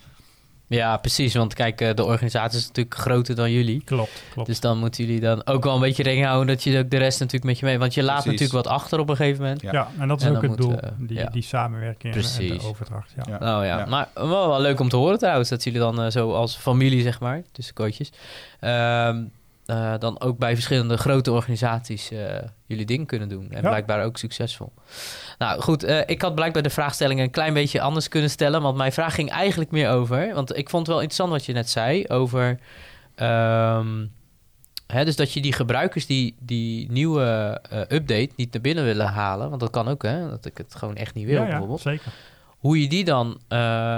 ja, 0.72 0.96
precies. 0.96 1.34
Want 1.34 1.54
kijk, 1.54 1.80
eh, 1.80 1.94
de 1.94 2.04
organisatie 2.04 2.58
is 2.58 2.66
natuurlijk 2.66 2.96
groter 2.96 3.34
dan 3.34 3.52
jullie. 3.52 3.82
Klopt, 3.84 4.22
klopt. 4.32 4.48
Dus 4.48 4.60
dan 4.60 4.78
moeten 4.78 5.04
jullie 5.04 5.20
dan 5.20 5.46
ook 5.46 5.64
wel 5.64 5.74
een 5.74 5.80
beetje 5.80 6.02
rekening 6.02 6.28
houden 6.28 6.54
dat 6.54 6.64
je 6.64 6.78
ook 6.78 6.90
de 6.90 6.96
rest 6.96 7.18
natuurlijk 7.18 7.44
met 7.44 7.58
je 7.58 7.66
mee... 7.66 7.78
Want 7.78 7.94
je 7.94 8.02
laat 8.02 8.22
precies. 8.22 8.40
natuurlijk 8.40 8.66
wat 8.66 8.74
achter 8.74 8.98
op 8.98 9.08
een 9.08 9.16
gegeven 9.16 9.42
moment. 9.42 9.62
Ja, 9.62 9.72
ja 9.72 9.88
en 9.98 10.08
dat 10.08 10.20
is 10.20 10.26
en 10.26 10.36
ook 10.36 10.42
het 10.42 10.56
doel, 10.56 10.76
die, 10.98 11.18
ja. 11.18 11.30
die 11.30 11.42
samenwerking 11.42 12.12
precies. 12.12 12.50
en 12.50 12.58
de 12.58 12.64
overdracht. 12.64 13.12
Ja. 13.16 13.34
Oh 13.34 13.38
ja. 13.40 13.64
ja. 13.64 13.86
maar 13.86 14.08
wel, 14.14 14.48
wel, 14.48 14.60
leuk 14.60 14.80
om 14.80 14.88
te 14.88 14.96
horen 14.96 15.18
trouwens, 15.18 15.48
dat 15.48 15.64
jullie 15.64 15.78
dan 15.78 16.04
uh, 16.04 16.10
zo 16.10 16.32
als 16.32 16.56
familie, 16.56 17.02
zeg 17.02 17.20
maar, 17.20 17.42
tussen 17.52 17.74
coaches... 17.74 18.10
Um, 18.60 19.32
uh, 19.66 19.94
dan 19.98 20.20
ook 20.20 20.38
bij 20.38 20.54
verschillende 20.54 20.96
grote 20.96 21.32
organisaties 21.32 22.12
uh, 22.12 22.20
jullie 22.66 22.86
ding 22.86 23.06
kunnen 23.06 23.28
doen. 23.28 23.50
En 23.50 23.62
ja. 23.62 23.68
blijkbaar 23.68 24.04
ook 24.04 24.16
succesvol. 24.16 24.72
Nou 25.38 25.60
goed, 25.60 25.84
uh, 25.84 26.00
ik 26.06 26.22
had 26.22 26.34
blijkbaar 26.34 26.62
de 26.62 26.70
vraagstellingen 26.70 27.24
een 27.24 27.30
klein 27.30 27.54
beetje 27.54 27.80
anders 27.80 28.08
kunnen 28.08 28.30
stellen. 28.30 28.62
Want 28.62 28.76
mijn 28.76 28.92
vraag 28.92 29.14
ging 29.14 29.30
eigenlijk 29.30 29.70
meer 29.70 29.90
over. 29.90 30.34
Want 30.34 30.56
ik 30.56 30.70
vond 30.70 30.86
het 30.86 30.94
wel 30.94 31.02
interessant 31.02 31.30
wat 31.30 31.44
je 31.44 31.52
net 31.52 31.70
zei. 31.70 32.06
Over. 32.06 32.58
Um, 33.16 34.12
hè, 34.86 35.04
dus 35.04 35.16
dat 35.16 35.32
je 35.32 35.40
die 35.40 35.52
gebruikers 35.52 36.06
die 36.06 36.36
die 36.38 36.92
nieuwe 36.92 37.60
update 37.88 38.30
niet 38.36 38.52
naar 38.52 38.62
binnen 38.62 38.84
willen 38.84 39.06
halen. 39.06 39.48
Want 39.48 39.60
dat 39.60 39.70
kan 39.70 39.88
ook, 39.88 40.02
hè? 40.02 40.28
Dat 40.28 40.44
ik 40.44 40.58
het 40.58 40.74
gewoon 40.74 40.96
echt 40.96 41.14
niet 41.14 41.26
wil, 41.26 41.34
ja, 41.34 41.42
ja, 41.42 41.48
bijvoorbeeld. 41.48 41.80
Zeker. 41.80 42.12
Hoe 42.58 42.80
je 42.80 42.88
die 42.88 43.04
dan 43.04 43.40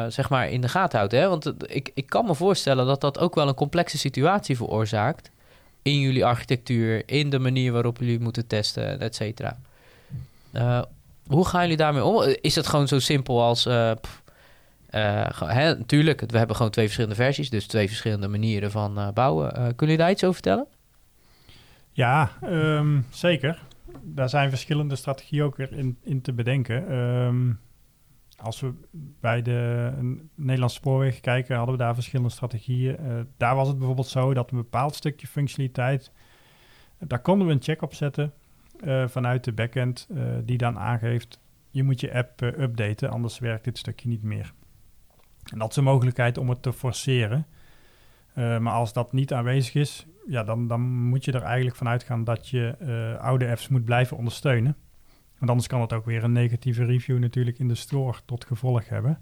zeg 0.09 0.29
maar 0.29 0.49
in 0.49 0.61
de 0.61 0.69
gaten 0.69 0.99
houdt. 0.99 1.13
Hè? 1.13 1.29
Want 1.29 1.53
ik, 1.67 1.91
ik 1.95 2.07
kan 2.07 2.25
me 2.25 2.35
voorstellen 2.35 2.87
dat 2.87 3.01
dat 3.01 3.19
ook 3.19 3.35
wel 3.35 3.49
een 3.49 3.55
complexe 3.55 3.99
situatie 3.99 4.57
veroorzaakt 4.57 5.31
in 5.85 6.01
jullie 6.01 6.25
architectuur, 6.25 7.03
in 7.07 7.31
de 7.31 7.39
manier 7.39 7.73
waarop 7.73 7.99
jullie 7.99 8.21
moeten 8.21 8.47
testen, 8.47 9.01
et 9.01 9.15
cetera. 9.15 9.59
Uh, 10.53 10.83
hoe 11.27 11.47
gaan 11.47 11.63
jullie 11.63 11.77
daarmee 11.77 12.05
om? 12.05 12.35
Is 12.41 12.55
het 12.55 12.67
gewoon 12.67 12.89
zo 12.89 12.99
simpel 12.99 13.43
als... 13.43 13.67
Uh, 13.67 13.93
hè, 15.39 15.77
natuurlijk, 15.77 16.21
we 16.27 16.39
hebben 16.39 16.57
gewoon 16.57 16.71
twee 16.71 16.85
verschillende 16.85 17.17
versies, 17.17 17.51
dus 17.51 17.67
twee 17.67 17.87
verschillende 17.87 18.29
manieren 18.29 18.71
van 18.71 19.11
bouwen. 19.15 19.53
kunnen 19.53 19.77
jullie 19.77 19.97
daar 19.97 20.11
iets 20.11 20.23
over 20.25 20.35
vertellen? 20.35 20.67
Ja, 21.93 22.31
um, 22.45 23.07
zeker. 23.11 23.63
Daar 24.03 24.29
zijn 24.29 24.49
verschillende 24.49 24.97
strategieën 24.97 25.43
ook 25.43 25.57
weer 25.57 25.73
in, 25.73 25.97
in 26.03 26.21
te 26.21 26.33
bedenken. 26.33 26.93
Um, 26.93 27.61
als 28.37 28.61
we 28.61 28.73
bij 29.21 29.43
de 29.43 29.93
Nederlandse 30.35 30.77
spoorweg 30.77 31.21
kijken, 31.21 31.57
hadden 31.57 31.77
we 31.77 31.83
daar 31.83 31.95
verschillende 31.95 32.31
strategieën. 32.31 32.97
Uh, 33.01 33.21
daar 33.37 33.55
was 33.55 33.69
het 33.69 33.77
bijvoorbeeld 33.77 34.07
zo 34.07 34.35
dat 34.35 34.51
een 34.51 34.57
bepaald 34.57 34.95
stukje 34.95 35.27
functionaliteit, 35.27 36.13
daar 36.99 37.21
konden 37.21 37.47
we 37.47 37.53
een 37.53 37.63
check 37.63 37.83
op 37.83 37.95
zetten 37.95 38.33
uh, 38.85 39.09
vanuit 39.09 39.45
de 39.45 39.53
backend, 39.53 40.09
die 40.45 40.59
dan 40.59 40.79
aangeeft, 40.79 41.41
je 41.71 41.83
moet 41.83 42.01
je 42.01 42.15
app 42.15 42.41
updaten, 42.41 43.11
anders 43.11 43.39
werkt 43.39 43.65
dit 43.65 43.79
stukje 43.79 44.09
niet 44.09 44.23
meer. 44.23 44.53
En 45.53 45.59
dat 45.59 45.71
is 45.71 45.77
een 45.77 45.85
mogelijkheid 45.85 46.39
om 46.39 46.49
het 46.49 46.63
te 46.63 46.73
forceren. 46.73 47.47
maar 48.35 48.73
als 48.73 48.93
dat 48.93 49.13
niet 49.13 49.33
aanwezig 49.33 49.75
is, 49.75 50.07
ja, 50.27 50.45
dan, 50.45 50.67
dan 50.67 50.81
moet 50.81 51.25
je 51.25 51.33
er 51.33 51.43
eigenlijk 51.43 51.77
vanuit 51.77 52.03
gaan 52.03 52.25
dat 52.25 52.49
je 52.49 52.77
oude 53.21 53.49
apps 53.49 53.69
moet 53.69 53.85
blijven 53.85 54.17
ondersteunen. 54.17 54.77
Want 55.45 55.57
anders 55.57 55.75
kan 55.75 55.81
het 55.81 55.93
ook 55.93 56.05
weer 56.05 56.25
een 56.25 56.33
negatieve 56.33 56.85
review 56.85 57.19
natuurlijk 57.19 57.59
in 57.59 57.69
de 57.69 57.75
store 57.75 58.19
tot 58.25 58.45
gevolg 58.45 58.89
hebben. 58.89 59.19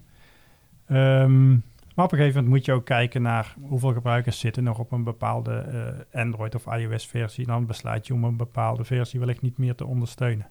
Um, 0.87 1.63
maar 1.95 2.05
op 2.05 2.11
een 2.11 2.17
gegeven 2.17 2.35
moment 2.35 2.47
moet 2.47 2.65
je 2.65 2.71
ook 2.71 2.85
kijken 2.85 3.21
naar 3.21 3.55
hoeveel 3.61 3.93
gebruikers 3.93 4.39
zitten 4.39 4.63
nog 4.63 4.79
op 4.79 4.91
een 4.91 5.03
bepaalde 5.03 5.65
uh, 6.13 6.21
Android 6.21 6.55
of 6.55 6.65
iOS 6.65 7.07
versie. 7.07 7.45
Dan 7.45 7.65
besluit 7.65 8.07
je 8.07 8.13
om 8.13 8.23
een 8.23 8.37
bepaalde 8.37 8.83
versie 8.83 9.19
wellicht 9.19 9.41
niet 9.41 9.57
meer 9.57 9.75
te 9.75 9.85
ondersteunen. 9.85 10.49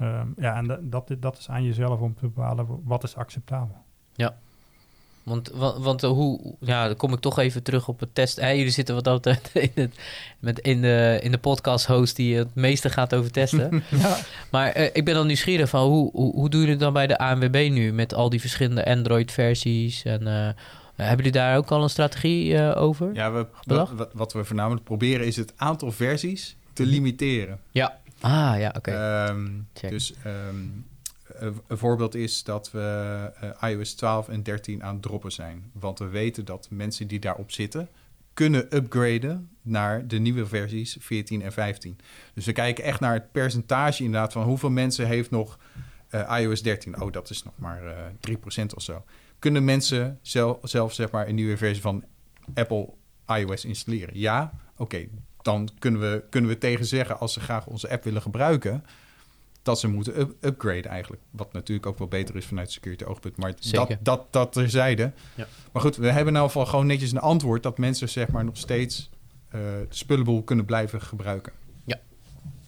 Um, 0.00 0.34
ja, 0.36 0.56
en 0.56 0.90
dat, 0.90 1.16
dat 1.18 1.38
is 1.38 1.50
aan 1.50 1.64
jezelf 1.64 2.00
om 2.00 2.14
te 2.14 2.26
bepalen 2.26 2.82
wat 2.84 3.02
is 3.02 3.16
acceptabel. 3.16 3.76
Ja, 4.12 4.36
want, 5.22 5.50
want, 5.54 5.84
want, 5.84 6.02
hoe, 6.02 6.54
ja, 6.60 6.86
dan 6.86 6.96
kom 6.96 7.12
ik 7.12 7.20
toch 7.20 7.38
even 7.38 7.62
terug 7.62 7.88
op 7.88 8.00
het 8.00 8.14
test. 8.14 8.40
Hey, 8.40 8.56
jullie 8.56 8.72
zitten 8.72 8.94
wat 8.94 9.06
altijd 9.06 9.50
in, 9.74 9.82
het, 9.82 9.94
met 10.38 10.58
in, 10.58 10.80
de, 10.80 11.18
in 11.22 11.30
de 11.30 11.38
podcast 11.38 11.86
host 11.86 12.16
die 12.16 12.36
het 12.36 12.54
meeste 12.54 12.90
gaat 12.90 13.14
over 13.14 13.30
testen. 13.30 13.82
ja. 14.02 14.18
Maar 14.50 14.78
uh, 14.78 14.84
ik 14.92 15.04
ben 15.04 15.14
dan 15.14 15.26
nieuwsgierig 15.26 15.68
van 15.68 15.86
hoe, 15.86 16.10
hoe, 16.12 16.34
hoe 16.34 16.48
doen 16.48 16.60
jullie 16.60 16.76
dan 16.76 16.92
bij 16.92 17.06
de 17.06 17.18
ANWB 17.18 17.68
nu 17.72 17.92
met 17.92 18.14
al 18.14 18.30
die 18.30 18.40
verschillende 18.40 18.84
Android-versies? 18.84 20.04
En 20.04 20.22
uh, 20.22 20.48
hebben 20.96 21.16
jullie 21.16 21.32
daar 21.32 21.56
ook 21.56 21.70
al 21.70 21.82
een 21.82 21.90
strategie 21.90 22.52
uh, 22.52 22.76
over? 22.76 23.14
Ja, 23.14 23.32
we, 23.32 23.46
wat, 23.64 23.90
wat 24.12 24.32
we 24.32 24.44
voornamelijk 24.44 24.84
proberen 24.84 25.26
is 25.26 25.36
het 25.36 25.52
aantal 25.56 25.92
versies 25.92 26.56
te 26.72 26.86
limiteren. 26.86 27.58
Ja. 27.70 28.00
Ah, 28.20 28.54
ja, 28.58 28.68
oké. 28.76 28.90
Okay. 28.90 29.28
Um, 29.28 29.68
dus 29.80 30.12
um, 30.26 30.84
een 31.42 31.78
voorbeeld 31.78 32.14
is 32.14 32.44
dat 32.44 32.70
we 32.70 33.30
uh, 33.62 33.70
iOS 33.70 33.94
12 33.94 34.28
en 34.28 34.42
13 34.42 34.82
aan 34.82 34.92
het 34.92 35.02
droppen 35.02 35.32
zijn. 35.32 35.70
Want 35.72 35.98
we 35.98 36.08
weten 36.08 36.44
dat 36.44 36.66
mensen 36.70 37.06
die 37.08 37.20
daarop 37.20 37.50
zitten 37.50 37.88
kunnen 38.34 38.76
upgraden 38.76 39.50
naar 39.62 40.06
de 40.06 40.18
nieuwe 40.18 40.46
versies 40.46 40.96
14 41.00 41.42
en 41.42 41.52
15. 41.52 41.98
Dus 42.34 42.46
we 42.46 42.52
kijken 42.52 42.84
echt 42.84 43.00
naar 43.00 43.14
het 43.14 43.32
percentage 43.32 44.04
inderdaad 44.04 44.32
van 44.32 44.42
hoeveel 44.42 44.70
mensen 44.70 45.06
heeft 45.06 45.30
nog 45.30 45.58
uh, 46.10 46.38
iOS 46.40 46.62
13. 46.62 47.00
Oh, 47.00 47.12
dat 47.12 47.30
is 47.30 47.42
nog 47.42 47.54
maar 47.56 47.82
uh, 47.84 48.36
3% 48.62 48.66
of 48.74 48.82
zo. 48.82 49.04
Kunnen 49.38 49.64
mensen 49.64 50.18
zelf, 50.22 50.58
zelf 50.62 50.92
zeg 50.92 51.10
maar 51.10 51.28
een 51.28 51.34
nieuwe 51.34 51.56
versie 51.56 51.82
van 51.82 52.04
Apple 52.54 52.88
iOS 53.26 53.64
installeren? 53.64 54.18
Ja, 54.18 54.52
oké. 54.76 55.06
Dan 55.42 55.68
kunnen 55.78 56.00
we, 56.00 56.24
kunnen 56.30 56.50
we 56.50 56.58
tegen 56.58 56.84
zeggen 56.84 57.18
als 57.18 57.32
ze 57.32 57.40
graag 57.40 57.66
onze 57.66 57.90
app 57.90 58.04
willen 58.04 58.22
gebruiken 58.22 58.84
dat 59.62 59.80
ze 59.80 59.88
moeten 59.88 60.20
up 60.20 60.34
upgraden 60.40 60.90
eigenlijk. 60.90 61.22
Wat 61.30 61.52
natuurlijk 61.52 61.86
ook 61.86 61.98
wel 61.98 62.08
beter 62.08 62.36
is 62.36 62.46
vanuit 62.46 62.70
security 62.70 63.04
oogpunt. 63.04 63.36
Maar 63.36 63.54
dat, 63.70 63.96
dat, 64.00 64.26
dat 64.30 64.52
terzijde. 64.52 65.12
Ja. 65.34 65.46
Maar 65.72 65.82
goed, 65.82 65.96
we 65.96 66.10
hebben 66.10 66.32
nou 66.32 66.46
geval 66.46 66.66
gewoon 66.66 66.86
netjes 66.86 67.12
een 67.12 67.18
antwoord... 67.18 67.62
dat 67.62 67.78
mensen 67.78 68.08
zeg 68.08 68.28
maar 68.28 68.44
nog 68.44 68.56
steeds 68.56 69.10
uh, 69.54 69.60
de 69.60 69.86
spullenboel 69.88 70.42
kunnen 70.42 70.64
blijven 70.64 71.02
gebruiken. 71.02 71.52
Ja, 71.84 72.00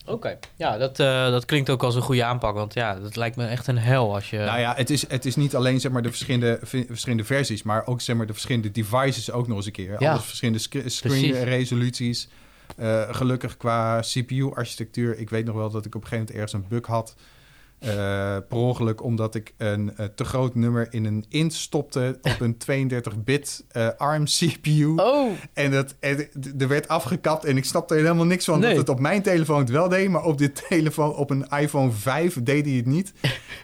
oké. 0.02 0.12
Okay. 0.12 0.38
Ja, 0.56 0.78
dat, 0.78 0.98
uh, 0.98 1.30
dat 1.30 1.44
klinkt 1.44 1.70
ook 1.70 1.82
als 1.82 1.94
een 1.94 2.02
goede 2.02 2.24
aanpak. 2.24 2.54
Want 2.54 2.74
ja, 2.74 2.94
dat 3.00 3.16
lijkt 3.16 3.36
me 3.36 3.46
echt 3.46 3.66
een 3.66 3.78
hel 3.78 4.14
als 4.14 4.30
je... 4.30 4.38
Nou 4.38 4.60
ja, 4.60 4.74
het 4.76 4.90
is, 4.90 5.08
het 5.08 5.24
is 5.24 5.36
niet 5.36 5.56
alleen 5.56 5.80
zeg 5.80 5.92
maar 5.92 6.02
de 6.02 6.10
verschillende, 6.10 6.58
verschillende 6.62 7.24
versies... 7.24 7.62
maar 7.62 7.86
ook 7.86 8.00
zeg 8.00 8.16
maar 8.16 8.26
de 8.26 8.32
verschillende 8.32 8.70
devices 8.70 9.30
ook 9.30 9.48
nog 9.48 9.56
eens 9.56 9.66
een 9.66 9.72
keer. 9.72 9.96
Ja. 10.00 10.10
Alles 10.10 10.24
verschillende 10.24 10.60
sc 10.60 10.82
screen 10.84 11.44
resoluties... 11.44 12.28
Uh, 12.78 13.14
gelukkig 13.14 13.56
qua 13.56 14.00
CPU-architectuur. 14.00 15.18
Ik 15.18 15.30
weet 15.30 15.44
nog 15.44 15.54
wel 15.54 15.70
dat 15.70 15.84
ik 15.84 15.94
op 15.94 16.02
een 16.02 16.08
gegeven 16.08 16.34
moment 16.34 16.36
ergens 16.36 16.52
een 16.52 16.78
bug 16.78 16.86
had. 16.86 17.14
Uh, 17.84 17.90
per 18.48 18.58
ongeluk 18.58 19.02
omdat 19.02 19.34
ik 19.34 19.54
een 19.56 19.92
uh, 20.00 20.06
te 20.14 20.24
groot 20.24 20.54
nummer 20.54 20.86
in 20.90 21.04
een 21.04 21.24
int 21.28 21.54
stopte 21.54 22.18
op 22.22 22.40
een 22.40 22.56
32-bit 22.92 23.64
uh, 23.76 23.88
ARM 23.96 24.24
CPU. 24.24 24.92
Oh. 24.96 25.30
En, 25.52 25.70
dat, 25.70 25.94
en 26.00 26.28
er 26.58 26.68
werd 26.68 26.88
afgekapt 26.88 27.44
en 27.44 27.56
ik 27.56 27.64
snapte 27.64 27.94
er 27.94 28.00
helemaal 28.00 28.24
niks 28.24 28.44
van. 28.44 28.60
Nee. 28.60 28.68
Dat 28.68 28.78
het 28.78 28.88
op 28.88 29.00
mijn 29.00 29.22
telefoon 29.22 29.58
het 29.58 29.70
wel 29.70 29.88
deed, 29.88 30.08
maar 30.08 30.24
op 30.24 30.38
dit 30.38 30.64
telefoon, 30.68 31.14
op 31.14 31.30
een 31.30 31.46
iPhone 31.48 31.90
5 31.90 32.42
deed 32.42 32.64
hij 32.64 32.74
het 32.74 32.86
niet. 32.86 33.12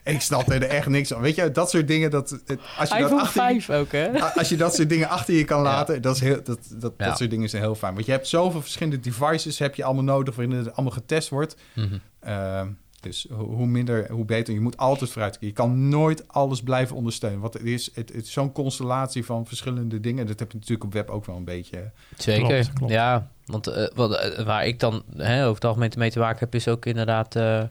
En 0.04 0.14
ik 0.14 0.20
snapte 0.20 0.54
er 0.54 0.62
echt 0.62 0.86
niks 0.86 1.08
van. 1.08 1.20
Weet 1.20 1.34
je, 1.34 1.50
dat 1.50 1.70
soort 1.70 1.88
dingen, 1.88 2.10
dat, 2.10 2.38
als 2.78 2.88
je 2.88 2.94
iPhone 2.94 3.08
dat 3.08 3.20
achter 3.20 3.40
5 3.40 3.70
ook, 3.70 3.92
hè? 3.92 4.20
Als 4.20 4.48
je 4.48 4.56
dat 4.56 4.74
soort 4.74 4.88
dingen 4.88 5.08
achter 5.08 5.34
je 5.34 5.44
kan 5.44 5.62
laten, 5.62 5.94
ja. 5.94 6.00
dat, 6.00 6.14
is 6.14 6.20
heel, 6.20 6.42
dat, 6.44 6.58
dat, 6.70 6.92
ja. 6.96 7.06
dat 7.06 7.18
soort 7.18 7.30
dingen 7.30 7.48
zijn 7.48 7.62
heel 7.62 7.74
fijn. 7.74 7.94
Want 7.94 8.06
je 8.06 8.12
hebt 8.12 8.28
zoveel 8.28 8.60
verschillende 8.60 9.00
devices, 9.00 9.58
heb 9.58 9.74
je 9.74 9.84
allemaal 9.84 10.04
nodig 10.04 10.36
waarin 10.36 10.56
het 10.56 10.72
allemaal 10.72 10.94
getest 10.94 11.28
wordt. 11.28 11.56
Mm 11.74 11.88
-hmm. 11.88 12.00
uh, 12.28 12.62
dus 13.00 13.26
hoe 13.30 13.66
minder, 13.66 14.10
hoe 14.10 14.24
beter. 14.24 14.54
Je 14.54 14.60
moet 14.60 14.76
altijd 14.76 15.10
vooruit. 15.10 15.36
Je 15.40 15.52
kan 15.52 15.88
nooit 15.88 16.28
alles 16.28 16.62
blijven 16.62 16.96
ondersteunen. 16.96 17.40
Want 17.40 17.54
het 17.54 17.62
is, 17.62 17.90
het, 17.94 18.12
het 18.12 18.24
is 18.24 18.32
zo'n 18.32 18.52
constellatie 18.52 19.24
van 19.24 19.46
verschillende 19.46 20.00
dingen. 20.00 20.26
Dat 20.26 20.38
heb 20.38 20.52
je 20.52 20.58
natuurlijk 20.58 20.84
op 20.84 20.92
web 20.92 21.10
ook 21.10 21.26
wel 21.26 21.36
een 21.36 21.44
beetje. 21.44 21.90
Zeker, 22.16 22.46
klopt, 22.46 22.72
klopt. 22.72 22.92
ja. 22.92 23.30
Want 23.44 23.68
uh, 23.68 23.86
wat, 23.94 24.38
uh, 24.38 24.44
waar 24.44 24.66
ik 24.66 24.80
dan 24.80 25.02
hè, 25.16 25.42
over 25.42 25.54
het 25.54 25.64
algemeen 25.64 25.92
mee 25.96 26.10
te 26.10 26.18
maken 26.18 26.38
heb... 26.38 26.54
is 26.54 26.68
ook 26.68 26.86
inderdaad 26.86 27.36
uh, 27.36 27.62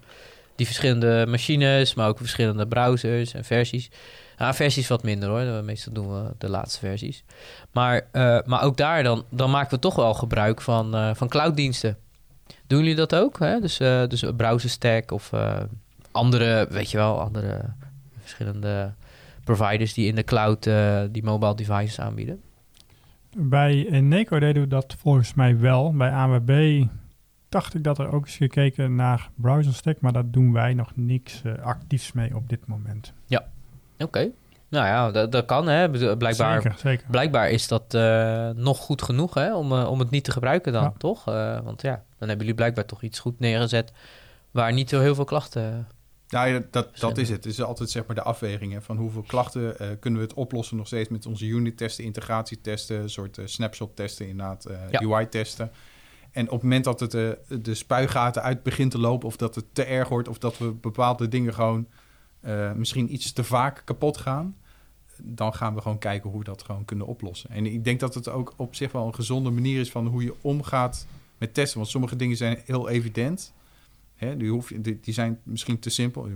die 0.56 0.66
verschillende 0.66 1.26
machines... 1.28 1.94
maar 1.94 2.08
ook 2.08 2.18
verschillende 2.18 2.68
browsers 2.68 3.34
en 3.34 3.46
versies. 3.46 3.90
Nou, 4.38 4.54
versies 4.54 4.88
wat 4.88 5.04
minder 5.04 5.30
hoor. 5.30 5.64
Meestal 5.64 5.94
doen 5.94 6.14
we 6.14 6.32
de 6.38 6.50
laatste 6.50 6.80
versies. 6.80 7.24
Maar, 7.72 8.08
maar 8.46 8.62
ook 8.62 8.78
daar 8.78 9.04
dan, 9.04 9.26
dan 9.30 9.52
maken 9.52 9.74
we 9.74 9.80
toch 9.80 9.96
wel 9.96 10.14
gebruik 10.14 10.62
van, 10.62 11.16
van 11.16 11.28
clouddiensten. 11.28 11.98
Doen 12.68 12.80
jullie 12.80 12.96
dat 12.96 13.16
ook? 13.16 13.40
Hè? 13.40 13.60
Dus, 13.60 13.80
uh, 13.80 14.08
dus 14.08 14.26
browser 14.38 14.70
stack 14.70 15.12
of 15.12 15.32
uh, 15.32 15.62
andere, 16.12 16.68
weet 16.70 16.92
je 16.92 16.98
wel, 16.98 17.22
andere 17.22 17.74
verschillende 18.20 18.94
providers 19.44 19.94
die 19.94 20.08
in 20.08 20.16
de 20.16 20.24
cloud 20.24 20.66
uh, 20.66 21.02
die 21.12 21.24
mobile 21.24 21.56
devices 21.56 22.00
aanbieden? 22.00 22.42
Bij 23.38 23.90
Eneco 23.90 24.40
deden 24.40 24.62
we 24.62 24.68
dat 24.68 24.96
volgens 25.00 25.34
mij 25.34 25.60
wel. 25.60 25.94
Bij 25.94 26.12
AWB 26.12 26.84
dacht 27.50 27.74
ik 27.74 27.84
dat 27.84 28.00
er 28.00 28.12
ook 28.12 28.28
is 28.28 28.36
gekeken 28.36 28.96
naar 28.96 29.30
browser 29.36 29.74
stack, 29.74 30.02
maar 30.02 30.14
daar 30.14 30.30
doen 30.30 30.54
wij 30.54 30.74
nog 30.74 30.92
niks 30.96 31.42
actiefs 31.62 32.12
mee 32.12 32.36
op 32.36 32.50
dit 32.50 32.68
moment. 32.68 33.14
Ja, 33.26 33.48
oké. 33.94 34.04
Okay. 34.04 34.32
Nou 34.70 34.86
ja, 34.86 35.12
dat, 35.12 35.32
dat 35.32 35.46
kan 35.46 35.68
hè. 35.68 35.90
Blijkbaar, 35.90 36.62
zeker, 36.62 36.78
zeker. 36.78 37.06
blijkbaar 37.10 37.50
is 37.50 37.68
dat 37.68 37.94
uh, 37.94 38.50
nog 38.50 38.78
goed 38.78 39.02
genoeg 39.02 39.34
hè, 39.34 39.56
om, 39.56 39.72
uh, 39.72 39.92
om 39.92 40.00
het 40.00 40.10
niet 40.10 40.24
te 40.24 40.32
gebruiken 40.32 40.74
dan, 40.74 40.84
Ja. 40.84 40.94
toch? 40.98 41.30
Uh, 41.30 41.60
want 41.64 41.82
ja, 41.82 41.92
dan 41.92 42.28
hebben 42.28 42.38
jullie 42.38 42.54
blijkbaar 42.54 42.86
toch 42.86 43.02
iets 43.02 43.20
goed 43.20 43.40
neergezet 43.40 43.92
waar 44.52 44.74
niet 44.74 44.90
zo 44.90 45.00
heel 45.00 45.16
veel 45.16 45.24
klachten... 45.26 45.88
Ja, 46.28 46.44
ja, 46.44 46.62
dat, 46.72 47.00
dat 47.00 47.18
is 47.18 47.30
het. 47.30 47.44
Het 47.44 47.54
is 47.54 47.62
altijd 47.62 47.90
zeg 47.90 48.06
maar 48.06 48.16
de 48.16 48.22
afweging 48.22 48.74
hè, 48.74 48.82
van 48.82 48.98
hoeveel 48.98 49.22
klachten 49.28 49.62
uh, 49.82 49.88
kunnen 50.00 50.20
we 50.20 50.26
het 50.26 50.36
oplossen 50.36 50.78
nog 50.78 50.88
steeds 50.88 51.10
met 51.10 51.26
onze 51.26 51.46
unit-testen, 51.46 52.04
integratietesten, 52.04 53.02
een 53.02 53.10
soort 53.10 53.38
uh, 53.38 53.46
snapshot-testen, 53.46 54.28
inderdaad, 54.28 54.68
uh, 54.70 54.76
Ja. 54.90 55.00
UI-testen. 55.02 55.72
En 56.32 56.46
op 56.46 56.52
het 56.52 56.62
moment 56.62 56.84
dat 56.84 57.00
het 57.00 57.14
uh, 57.14 57.30
de 57.48 57.74
spuigaten 57.74 58.42
uit 58.42 58.64
begint 58.64 58.92
te 58.92 59.00
lopen, 59.00 59.28
of 59.28 59.36
dat 59.36 59.56
het 59.56 59.66
te 59.74 59.84
erg 59.84 60.10
wordt, 60.10 60.28
of 60.28 60.38
dat 60.38 60.58
we 60.58 60.72
bepaalde 60.72 61.28
dingen 61.28 61.54
gewoon 61.54 61.88
uh, 62.42 62.74
misschien 62.74 63.14
iets 63.14 63.34
te 63.34 63.44
vaak 63.44 63.82
kapot 63.86 64.18
gaan, 64.18 64.56
dan 65.24 65.54
gaan 65.54 65.76
we 65.76 65.82
gewoon 65.82 65.98
kijken 65.98 66.30
hoe 66.30 66.40
we 66.40 66.46
dat 66.46 66.64
gewoon 66.64 66.86
kunnen 66.86 67.08
oplossen. 67.08 67.50
En 67.50 67.66
ik 67.66 67.84
denk 67.84 68.00
dat 68.00 68.14
het 68.14 68.30
ook 68.30 68.54
op 68.58 68.76
zich 68.76 68.92
wel 68.92 69.06
een 69.06 69.16
gezonde 69.16 69.50
manier 69.50 69.80
is 69.80 69.92
van 69.92 70.08
hoe 70.08 70.24
je 70.24 70.36
omgaat 70.42 71.08
met 71.38 71.54
testen. 71.54 71.78
Want 71.78 71.92
sommige 71.92 72.16
dingen 72.16 72.38
zijn 72.38 72.62
heel 72.66 72.90
evident. 72.90 73.54
Hè, 74.16 74.38
die, 74.38 74.50
hoef 74.50 74.72
die 74.82 75.14
zijn 75.14 75.40
misschien 75.44 75.80
te 75.80 75.90
simpel. 75.90 76.28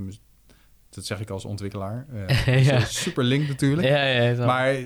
Dat 0.93 1.05
zeg 1.05 1.19
ik 1.19 1.29
als 1.29 1.45
ontwikkelaar. 1.45 2.05
Uh, 2.13 2.65
Ja. 2.65 2.79
Super 2.79 3.23
link 3.23 3.47
natuurlijk. 3.47 3.87
Ja, 3.87 4.05
ja, 4.05 4.45
Maar 4.45 4.69
eh, 4.69 4.85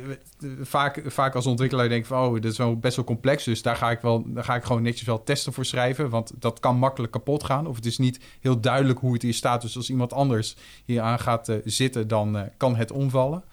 vaak, 0.62 1.02
vaak 1.06 1.36
als 1.36 1.46
ontwikkelaar 1.46 1.90
denk 1.90 2.02
ik 2.02 2.08
van... 2.08 2.28
oh, 2.28 2.34
dit 2.34 2.52
is 2.52 2.58
wel 2.58 2.78
best 2.78 2.96
wel 2.96 3.06
complex... 3.06 3.44
dus 3.44 3.62
daar 3.62 3.76
ga, 3.76 3.92
ik 3.92 4.00
wel, 4.00 4.24
daar 4.28 4.44
ga 4.44 4.56
ik 4.56 4.64
gewoon 4.64 4.82
netjes 4.82 5.08
wel 5.08 5.24
testen 5.24 5.54
voor 5.54 5.66
schrijven... 5.66 6.10
want 6.10 6.32
dat 6.40 6.60
kan 6.60 6.78
makkelijk 6.78 7.12
kapot 7.12 7.44
gaan... 7.44 7.68
of 7.68 7.76
het 7.76 7.86
is 7.86 7.98
niet 7.98 8.20
heel 8.40 8.60
duidelijk 8.60 9.00
hoe 9.00 9.14
het 9.14 9.22
hier 9.22 9.34
staat... 9.34 9.62
dus 9.62 9.76
als 9.76 9.90
iemand 9.90 10.14
anders 10.14 10.56
hier 10.86 11.02
aan 11.02 11.20
gaat 11.20 11.50
uh, 11.50 11.56
zitten... 11.64 12.08
dan 12.08 12.36
uh, 12.36 12.42
kan 12.58 12.76
het 12.76 12.92
omvallen. 12.92 13.44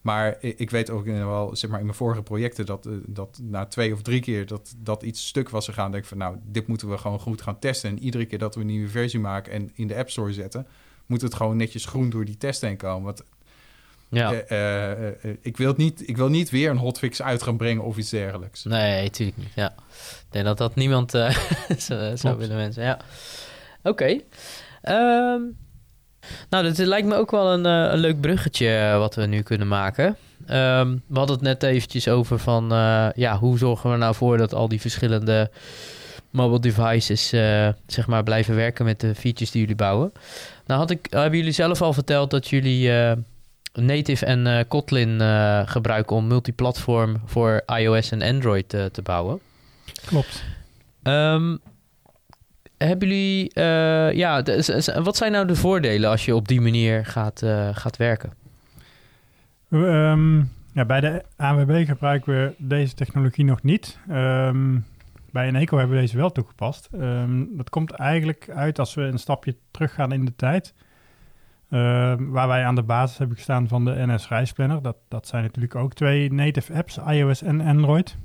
Maar 0.00 0.36
ik 0.40 0.70
weet 0.70 0.90
ook 0.90 1.04
wel, 1.04 1.56
zeg 1.56 1.70
maar, 1.70 1.78
in 1.78 1.84
mijn 1.84 1.96
vorige 1.96 2.22
projecten... 2.22 2.66
dat, 2.66 2.86
uh, 2.86 2.92
dat 3.06 3.40
na 3.42 3.66
twee 3.66 3.92
of 3.92 4.02
drie 4.02 4.20
keer 4.20 4.46
dat, 4.46 4.74
dat 4.78 5.02
iets 5.02 5.26
stuk 5.26 5.48
was 5.48 5.64
gegaan... 5.64 5.90
denk 5.90 6.02
ik 6.02 6.08
van, 6.08 6.18
nou, 6.18 6.36
dit 6.44 6.66
moeten 6.66 6.90
we 6.90 6.98
gewoon 6.98 7.20
goed 7.20 7.42
gaan 7.42 7.58
testen... 7.58 7.90
en 7.90 7.98
iedere 7.98 8.26
keer 8.26 8.38
dat 8.38 8.54
we 8.54 8.60
een 8.60 8.66
nieuwe 8.66 8.88
versie 8.88 9.20
maken... 9.20 9.52
en 9.52 9.70
in 9.74 9.86
de 9.86 9.96
App 9.96 10.10
Store 10.10 10.32
zetten 10.32 10.66
moet 11.10 11.22
het 11.22 11.34
gewoon 11.34 11.56
netjes 11.56 11.84
groen 11.84 12.10
door 12.10 12.24
die 12.24 12.36
test 12.36 12.60
heen 12.60 12.76
komen. 12.76 13.04
Want 13.04 13.22
ja. 14.08 14.32
uh, 14.32 14.38
uh, 14.50 15.08
uh, 15.24 15.36
ik, 15.40 15.56
wil 15.56 15.74
niet, 15.76 16.08
ik 16.08 16.16
wil 16.16 16.28
niet 16.28 16.50
weer 16.50 16.70
een 16.70 16.76
hotfix 16.76 17.22
uit 17.22 17.42
gaan 17.42 17.56
brengen 17.56 17.84
of 17.84 17.96
iets 17.96 18.10
dergelijks. 18.10 18.64
Nee, 18.64 19.02
natuurlijk 19.02 19.38
niet. 19.38 19.52
Ja. 19.54 19.74
Ik 19.98 20.26
denk 20.30 20.44
dat 20.44 20.58
dat 20.58 20.74
niemand 20.74 21.10
zou, 21.76 22.16
zou 22.16 22.38
willen 22.38 22.56
mensen. 22.56 22.82
Ja. 22.82 22.98
Oké. 23.82 23.88
Okay. 23.88 24.24
Um, 25.34 25.56
nou, 26.50 26.64
dit 26.64 26.78
lijkt 26.78 27.08
me 27.08 27.14
ook 27.14 27.30
wel 27.30 27.52
een, 27.52 27.64
een 27.64 27.98
leuk 27.98 28.20
bruggetje 28.20 28.94
wat 28.98 29.14
we 29.14 29.26
nu 29.26 29.42
kunnen 29.42 29.68
maken. 29.68 30.16
Um, 30.40 31.02
we 31.06 31.18
hadden 31.18 31.36
het 31.36 31.44
net 31.44 31.62
eventjes 31.62 32.08
over 32.08 32.38
van... 32.38 32.68
ja, 33.14 33.38
hoe 33.38 33.58
zorgen 33.58 33.90
we 33.90 33.96
nou 33.96 34.14
voor 34.14 34.36
dat 34.38 34.54
al 34.54 34.68
die 34.68 34.80
verschillende 34.80 35.50
mobile 36.30 36.60
devices 36.60 37.32
uh, 37.32 37.68
zeg 37.86 38.06
maar 38.06 38.22
blijven 38.22 38.54
werken 38.54 38.84
met 38.84 39.00
de 39.00 39.14
features 39.14 39.50
die 39.50 39.60
jullie 39.60 39.76
bouwen. 39.76 40.12
Nou 40.66 40.80
had 40.80 40.90
ik, 40.90 41.06
hebben 41.10 41.38
jullie 41.38 41.52
zelf 41.52 41.82
al 41.82 41.92
verteld 41.92 42.30
dat 42.30 42.48
jullie 42.48 42.88
uh, 42.88 43.12
Native 43.72 44.26
en 44.26 44.46
uh, 44.46 44.60
Kotlin 44.68 45.20
gebruiken 45.66 46.16
om 46.16 46.26
multiplatform 46.26 47.20
voor 47.24 47.62
iOS 47.66 48.10
en 48.10 48.22
Android 48.22 48.68
te 48.68 49.02
bouwen. 49.02 49.40
Klopt. 50.06 50.44
Um, 51.02 51.60
hebben 52.78 53.08
jullie, 53.08 53.50
ja, 54.16 54.42
wat 55.02 55.16
zijn 55.16 55.32
nou 55.32 55.46
de 55.46 55.56
voordelen 55.56 56.10
als 56.10 56.24
je 56.24 56.34
op 56.34 56.48
die 56.48 56.60
manier 56.60 57.06
gaat, 57.06 57.42
gaat 57.72 57.96
werken? 57.96 58.32
Um, 59.70 60.50
ja, 60.72 60.84
bij 60.84 61.00
de 61.00 61.22
AWB 61.36 61.86
gebruiken 61.86 62.32
we 62.32 62.54
deze 62.56 62.94
technologie 62.94 63.44
nog 63.44 63.62
niet. 63.62 63.98
Um, 64.10 64.84
bij 65.32 65.46
Eneco 65.46 65.78
hebben 65.78 65.96
we 65.96 66.02
deze 66.02 66.16
wel 66.16 66.32
toegepast. 66.32 66.88
Um, 66.94 67.56
dat 67.56 67.70
komt 67.70 67.90
eigenlijk 67.90 68.50
uit 68.50 68.78
als 68.78 68.94
we 68.94 69.02
een 69.02 69.18
stapje 69.18 69.56
teruggaan 69.70 70.12
in 70.12 70.24
de 70.24 70.36
tijd. 70.36 70.74
Uh, 71.70 72.14
waar 72.18 72.48
wij 72.48 72.64
aan 72.64 72.74
de 72.74 72.82
basis 72.82 73.18
hebben 73.18 73.36
gestaan 73.36 73.68
van 73.68 73.84
de 73.84 74.06
NS 74.06 74.28
Reisplanner. 74.28 74.82
Dat, 74.82 74.96
dat 75.08 75.26
zijn 75.26 75.42
natuurlijk 75.42 75.74
ook 75.74 75.94
twee 75.94 76.32
native 76.32 76.74
apps, 76.74 76.98
iOS 76.98 77.42
en 77.42 77.60
Android. 77.60 78.16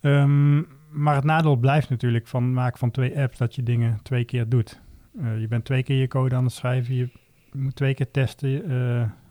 Um, 0.00 0.66
maar 0.90 1.14
het 1.14 1.24
nadeel 1.24 1.56
blijft 1.56 1.90
natuurlijk 1.90 2.26
van 2.26 2.52
maken 2.52 2.78
van 2.78 2.90
twee 2.90 3.20
apps 3.20 3.38
dat 3.38 3.54
je 3.54 3.62
dingen 3.62 3.98
twee 4.02 4.24
keer 4.24 4.48
doet. 4.48 4.80
Uh, 5.20 5.40
je 5.40 5.48
bent 5.48 5.64
twee 5.64 5.82
keer 5.82 5.96
je 5.96 6.08
code 6.08 6.34
aan 6.34 6.44
het 6.44 6.52
schrijven, 6.52 6.94
je 6.94 7.08
moet 7.52 7.76
twee 7.76 7.94
keer 7.94 8.10
testen. 8.10 8.48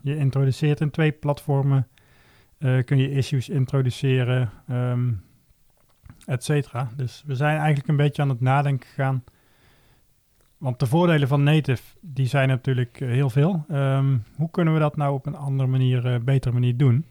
Je 0.01 0.17
introduceert 0.17 0.81
in 0.81 0.89
twee 0.89 1.11
platformen, 1.11 1.87
uh, 2.59 2.83
kun 2.83 2.97
je 2.97 3.11
issues 3.11 3.49
introduceren. 3.49 4.51
Et 6.25 6.43
cetera. 6.43 6.89
Dus 6.95 7.23
we 7.25 7.35
zijn 7.35 7.57
eigenlijk 7.57 7.87
een 7.87 7.95
beetje 7.95 8.21
aan 8.21 8.29
het 8.29 8.41
nadenken 8.41 8.87
gegaan. 8.87 9.23
Want 10.57 10.79
de 10.79 10.85
voordelen 10.85 11.27
van 11.27 11.43
native, 11.43 11.83
die 12.01 12.25
zijn 12.25 12.47
natuurlijk 12.47 12.99
uh, 12.99 13.09
heel 13.09 13.29
veel. 13.29 13.65
Um, 13.71 14.23
hoe 14.35 14.51
kunnen 14.51 14.73
we 14.73 14.79
dat 14.79 14.95
nou 14.95 15.13
op 15.13 15.25
een 15.25 15.35
andere 15.35 15.69
manier, 15.69 16.05
uh, 16.05 16.19
betere 16.19 16.53
manier 16.53 16.77
doen? 16.77 17.05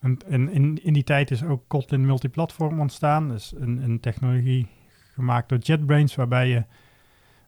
En, 0.00 0.18
in, 0.26 0.82
in, 0.82 0.92
die 0.92 1.04
tijd 1.04 1.30
is 1.30 1.44
ook 1.44 1.64
Kotlin 1.66 2.06
multiplatform 2.06 2.80
ontstaan. 2.80 3.28
Dus 3.28 3.54
een, 3.56 3.82
een 3.82 4.00
technologie 4.00 4.68
gemaakt 5.14 5.48
door 5.48 5.58
JetBrains, 5.58 6.14
waarbij 6.14 6.48
je 6.48 6.64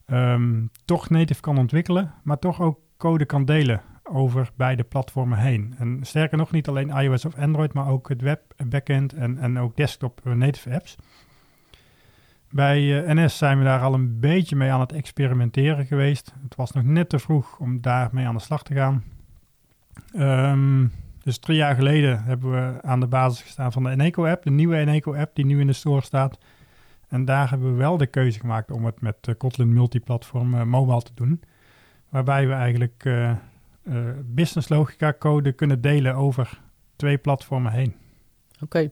um, 0.06 0.70
toch 0.84 1.10
native 1.10 1.40
kan 1.40 1.58
ontwikkelen, 1.58 2.12
maar 2.22 2.38
toch 2.38 2.60
ook 2.60 2.78
code 2.96 3.24
kan 3.24 3.44
delen 3.44 3.82
over 4.02 4.50
beide 4.56 4.82
platformen 4.82 5.38
heen. 5.38 5.74
En 5.78 5.98
sterker 6.02 6.38
nog, 6.38 6.50
niet 6.50 6.68
alleen 6.68 6.88
iOS 6.88 7.24
of 7.24 7.36
Android, 7.36 7.72
maar 7.72 7.88
ook 7.88 8.08
het 8.08 8.20
web 8.20 8.40
backend 8.66 9.12
en, 9.12 9.38
en 9.38 9.58
ook 9.58 9.76
desktop 9.76 10.24
native 10.24 10.74
apps. 10.74 10.96
Bij 12.50 12.82
uh, 12.82 13.14
NS 13.14 13.38
zijn 13.38 13.58
we 13.58 13.64
daar 13.64 13.80
al 13.80 13.94
een 13.94 14.20
beetje 14.20 14.56
mee 14.56 14.70
aan 14.70 14.80
het 14.80 14.92
experimenteren 14.92 15.86
geweest. 15.86 16.34
Het 16.42 16.54
was 16.54 16.72
nog 16.72 16.84
net 16.84 17.08
te 17.08 17.18
vroeg 17.18 17.58
om 17.58 17.80
daarmee 17.80 18.26
aan 18.26 18.34
de 18.34 18.40
slag 18.40 18.62
te 18.62 18.74
gaan. 18.74 19.04
Um, 20.16 20.92
dus 21.22 21.38
drie 21.38 21.56
jaar 21.56 21.74
geleden 21.74 22.24
hebben 22.24 22.50
we 22.50 22.82
aan 22.82 23.00
de 23.00 23.06
basis 23.06 23.42
gestaan 23.42 23.72
van 23.72 23.82
de 23.82 23.90
Eneco-app, 23.90 24.42
de 24.42 24.50
nieuwe 24.50 24.76
Eneco-app 24.76 25.34
die 25.34 25.44
nu 25.44 25.60
in 25.60 25.66
de 25.66 25.72
store 25.72 26.00
staat. 26.00 26.38
En 27.08 27.24
daar 27.24 27.50
hebben 27.50 27.70
we 27.70 27.78
wel 27.78 27.96
de 27.96 28.06
keuze 28.06 28.40
gemaakt 28.40 28.70
om 28.70 28.84
het 28.84 29.00
met 29.00 29.26
uh, 29.28 29.34
Kotlin 29.38 29.72
multiplatform 29.72 30.68
mobile 30.68 31.02
te 31.02 31.14
doen. 31.14 31.42
Waarbij 32.08 32.46
we 32.46 32.52
eigenlijk 32.52 33.04
business 34.24 34.68
logica 34.68 35.14
code 35.18 35.52
kunnen 35.52 35.80
delen 35.80 36.14
over 36.14 36.60
twee 36.96 37.18
platformen 37.18 37.72
heen. 37.72 37.94
Oké. 38.54 38.64
Okay. 38.64 38.90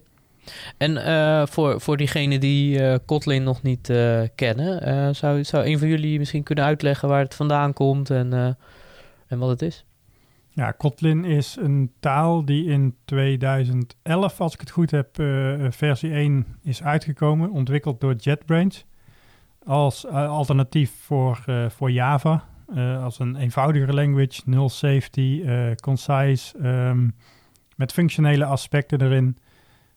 En 0.76 0.96
uh, 0.96 1.46
voor, 1.46 1.80
voor 1.80 1.96
diegenen 1.96 2.40
die 2.40 2.78
uh, 2.80 2.94
Kotlin 3.06 3.42
nog 3.42 3.62
niet 3.62 3.92
kennen, 4.34 5.14
zou, 5.14 5.44
zou 5.44 5.66
een 5.66 5.78
van 5.78 5.88
jullie 5.88 6.18
misschien 6.18 6.42
kunnen 6.42 6.64
uitleggen 6.64 7.08
waar 7.08 7.22
het 7.22 7.34
vandaan 7.34 7.72
komt 7.72 8.10
en, 8.10 8.56
en 9.26 9.38
wat 9.38 9.48
het 9.48 9.62
is? 9.62 9.84
Ja, 10.50 10.70
Kotlin 10.70 11.24
is 11.24 11.56
een 11.60 11.92
taal 12.00 12.44
die 12.44 12.64
in 12.64 12.96
2011, 13.04 14.40
als 14.40 14.54
ik 14.54 14.60
het 14.60 14.70
goed 14.70 14.90
heb, 14.90 15.08
versie 15.68 16.12
1 16.12 16.46
is 16.62 16.82
uitgekomen, 16.82 17.50
ontwikkeld 17.50 18.00
door 18.00 18.14
JetBrains 18.14 18.84
als 19.64 20.06
alternatief 20.06 20.92
voor, 21.00 21.44
voor 21.68 21.90
Java. 21.90 22.49
Als 23.02 23.18
een 23.18 23.36
eenvoudigere 23.36 23.92
language, 23.92 24.40
null 24.44 24.68
safety, 24.68 25.44
concise, 25.80 26.58
um, 26.58 27.14
met 27.76 27.92
functionele 27.92 28.44
aspecten 28.44 29.02
erin. 29.02 29.38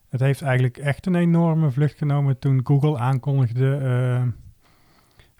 Het 0.09 0.19
heeft 0.19 0.41
eigenlijk 0.41 0.77
echt 0.77 1.05
een 1.05 1.15
enorme 1.15 1.71
vlucht 1.71 1.97
genomen 1.97 2.39
toen 2.39 2.61
Google 2.63 2.97
aankondigde... 2.97 3.79
Uh, 3.83 4.27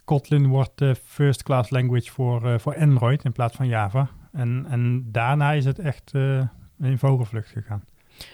Kotlin 0.06 0.48
wordt 0.48 0.72
de 0.76 0.96
first 1.06 1.44
class 1.44 1.70
language 1.70 2.12
voor, 2.12 2.60
voor 2.60 2.78
Android 2.78 3.24
in 3.24 3.32
plaats 3.32 3.56
van 3.56 3.68
Java. 3.68 4.10
En, 4.32 4.66
en 4.70 5.12
daarna 5.12 5.52
is 5.52 5.66
het 5.66 5.80
echt 5.80 6.12
in 6.80 6.98
vogelvlucht 6.98 7.48
gegaan. 7.50 7.84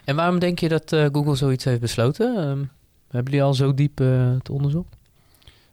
En 0.06 0.16
waarom 0.16 0.40
denk 0.40 0.60
je 0.60 0.70
dat 0.70 0.96
Google 1.12 1.36
zoiets 1.36 1.64
heeft 1.64 1.82
besloten? 1.82 2.50
Um, 2.50 2.70
hebben 3.10 3.32
jullie 3.32 3.48
al 3.48 3.54
zo 3.54 3.74
diep 3.74 3.98
het 3.98 4.50
onderzocht? 4.50 4.98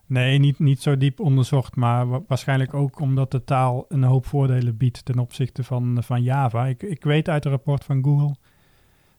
Nee, 0.06 0.38
niet, 0.38 0.58
niet 0.58 0.82
zo 0.82 0.96
diep 0.96 1.20
onderzocht, 1.20 1.76
maar 1.76 2.08
wa 2.08 2.20
waarschijnlijk 2.26 2.74
ook 2.74 3.00
omdat 3.00 3.30
de 3.30 3.44
taal 3.44 3.84
een 3.88 4.02
hoop 4.02 4.26
voordelen 4.26 4.76
biedt 4.76 5.04
ten 5.04 5.18
opzichte 5.18 5.64
van, 5.64 6.02
van 6.02 6.22
Java. 6.22 6.66
Ik, 6.66 6.82
ik 6.82 7.04
weet 7.04 7.28
uit 7.28 7.44
een 7.44 7.50
rapport 7.50 7.84
van 7.84 8.04
Google 8.04 8.34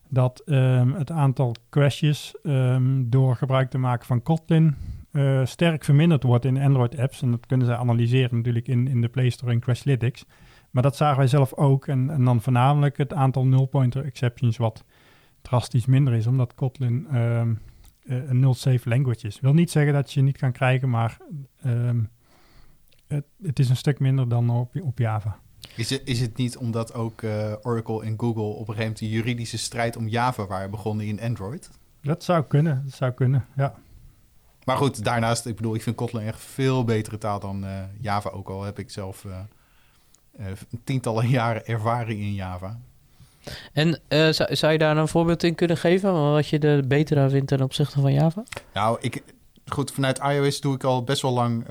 dat 0.10 0.42
um, 0.46 0.94
het 0.94 1.12
aantal 1.12 1.56
crashes 1.70 2.36
um, 2.44 3.10
door 3.10 3.36
gebruik 3.36 3.70
te 3.70 3.78
maken 3.78 4.06
van 4.06 4.24
Kotlin 4.24 4.76
uh, 5.12 5.46
sterk 5.46 5.84
verminderd 5.84 6.24
wordt 6.24 6.46
in 6.46 6.58
Android-apps. 6.58 7.22
En 7.22 7.32
dat 7.32 7.46
kunnen 7.46 7.68
ze 7.68 7.76
analyseren 7.76 8.36
natuurlijk 8.38 8.68
in, 8.68 8.88
in 8.88 9.02
de 9.02 9.08
Play 9.10 9.30
Store 9.30 9.52
in 9.52 9.60
Crashlytics. 9.60 10.26
Maar 10.72 10.84
dat 10.84 10.96
zagen 10.96 11.18
wij 11.18 11.28
zelf 11.28 11.54
ook. 11.54 11.88
En, 11.88 12.10
en 12.10 12.24
dan 12.24 12.42
voornamelijk 12.42 12.98
het 12.98 13.14
aantal 13.14 13.46
null-pointer 13.46 14.06
exceptions 14.06 14.58
wat 14.58 14.86
drastisch 15.42 15.86
minder 15.86 16.14
is, 16.14 16.28
omdat 16.28 16.56
Kotlin 16.56 17.16
um, 17.16 17.60
een 18.08 18.40
null-safe 18.40 18.90
language 18.90 19.28
is. 19.28 19.40
Wil 19.40 19.54
niet 19.54 19.72
zeggen 19.72 19.94
dat 19.94 20.12
je 20.14 20.22
niet 20.22 20.38
kan 20.38 20.52
krijgen, 20.52 20.90
maar 20.90 21.18
het, 23.08 23.26
het, 23.42 23.60
is 23.60 23.70
een 23.70 23.76
stuk 23.76 24.00
minder 24.00 24.30
dan 24.30 24.50
op, 24.50 24.82
op 24.82 24.98
Java. 24.98 25.40
Is 25.76 25.90
het, 25.90 26.02
is 26.06 26.20
het 26.20 26.38
niet 26.38 26.58
omdat 26.58 26.94
ook 26.94 27.22
uh, 27.22 27.54
Oracle 27.62 28.04
en 28.04 28.14
Google 28.20 28.42
op 28.42 28.60
een 28.60 28.66
gegeven 28.66 28.80
moment 28.80 29.00
de 29.00 29.10
juridische 29.10 29.58
strijd 29.58 29.96
om 29.96 30.08
Java 30.08 30.48
waren 30.48 30.72
begonnen 30.72 31.06
in 31.06 31.22
Android? 31.22 31.70
Dat 32.02 32.24
zou 32.24 32.44
kunnen, 32.44 32.82
dat 32.86 32.94
zou 32.94 33.12
kunnen, 33.12 33.46
ja. 33.56 33.76
Maar 34.64 34.78
goed, 34.78 35.04
daarnaast, 35.04 35.46
ik 35.46 35.56
bedoel, 35.56 35.76
ik 35.76 35.82
vind 35.82 35.96
Kotlin 35.96 36.26
echt 36.26 36.40
veel 36.40 36.84
betere 36.84 37.18
taal 37.18 37.40
dan 37.40 37.64
uh, 37.64 37.84
Java. 38.00 38.30
Ook 38.30 38.50
al 38.50 38.64
heb 38.64 38.80
ik 38.80 38.90
zelf 38.90 39.26
tientallen 40.84 41.28
jaren 41.30 41.66
ervaring 41.66 42.20
in 42.20 42.34
Java. 42.34 42.80
En 43.74 44.00
zou, 44.10 44.56
zou, 44.56 44.72
je 44.72 44.78
daar 44.78 44.98
een 44.98 45.08
voorbeeld 45.08 45.44
in 45.44 45.56
kunnen 45.56 45.78
geven? 45.78 46.32
Wat 46.32 46.48
je 46.48 46.60
er 46.60 46.88
beter 46.88 47.20
aan 47.20 47.30
vindt 47.30 47.48
ten 47.48 47.62
opzichte 47.62 48.02
van 48.02 48.14
Java? 48.14 48.44
Nou, 48.74 48.98
ik, 49.02 49.24
goed, 49.66 49.92
vanuit 49.92 50.20
iOS 50.20 50.62
doe 50.62 50.76
ik 50.76 50.84
al 50.84 51.04
best 51.04 51.22
wel 51.22 51.34
lang 51.34 51.66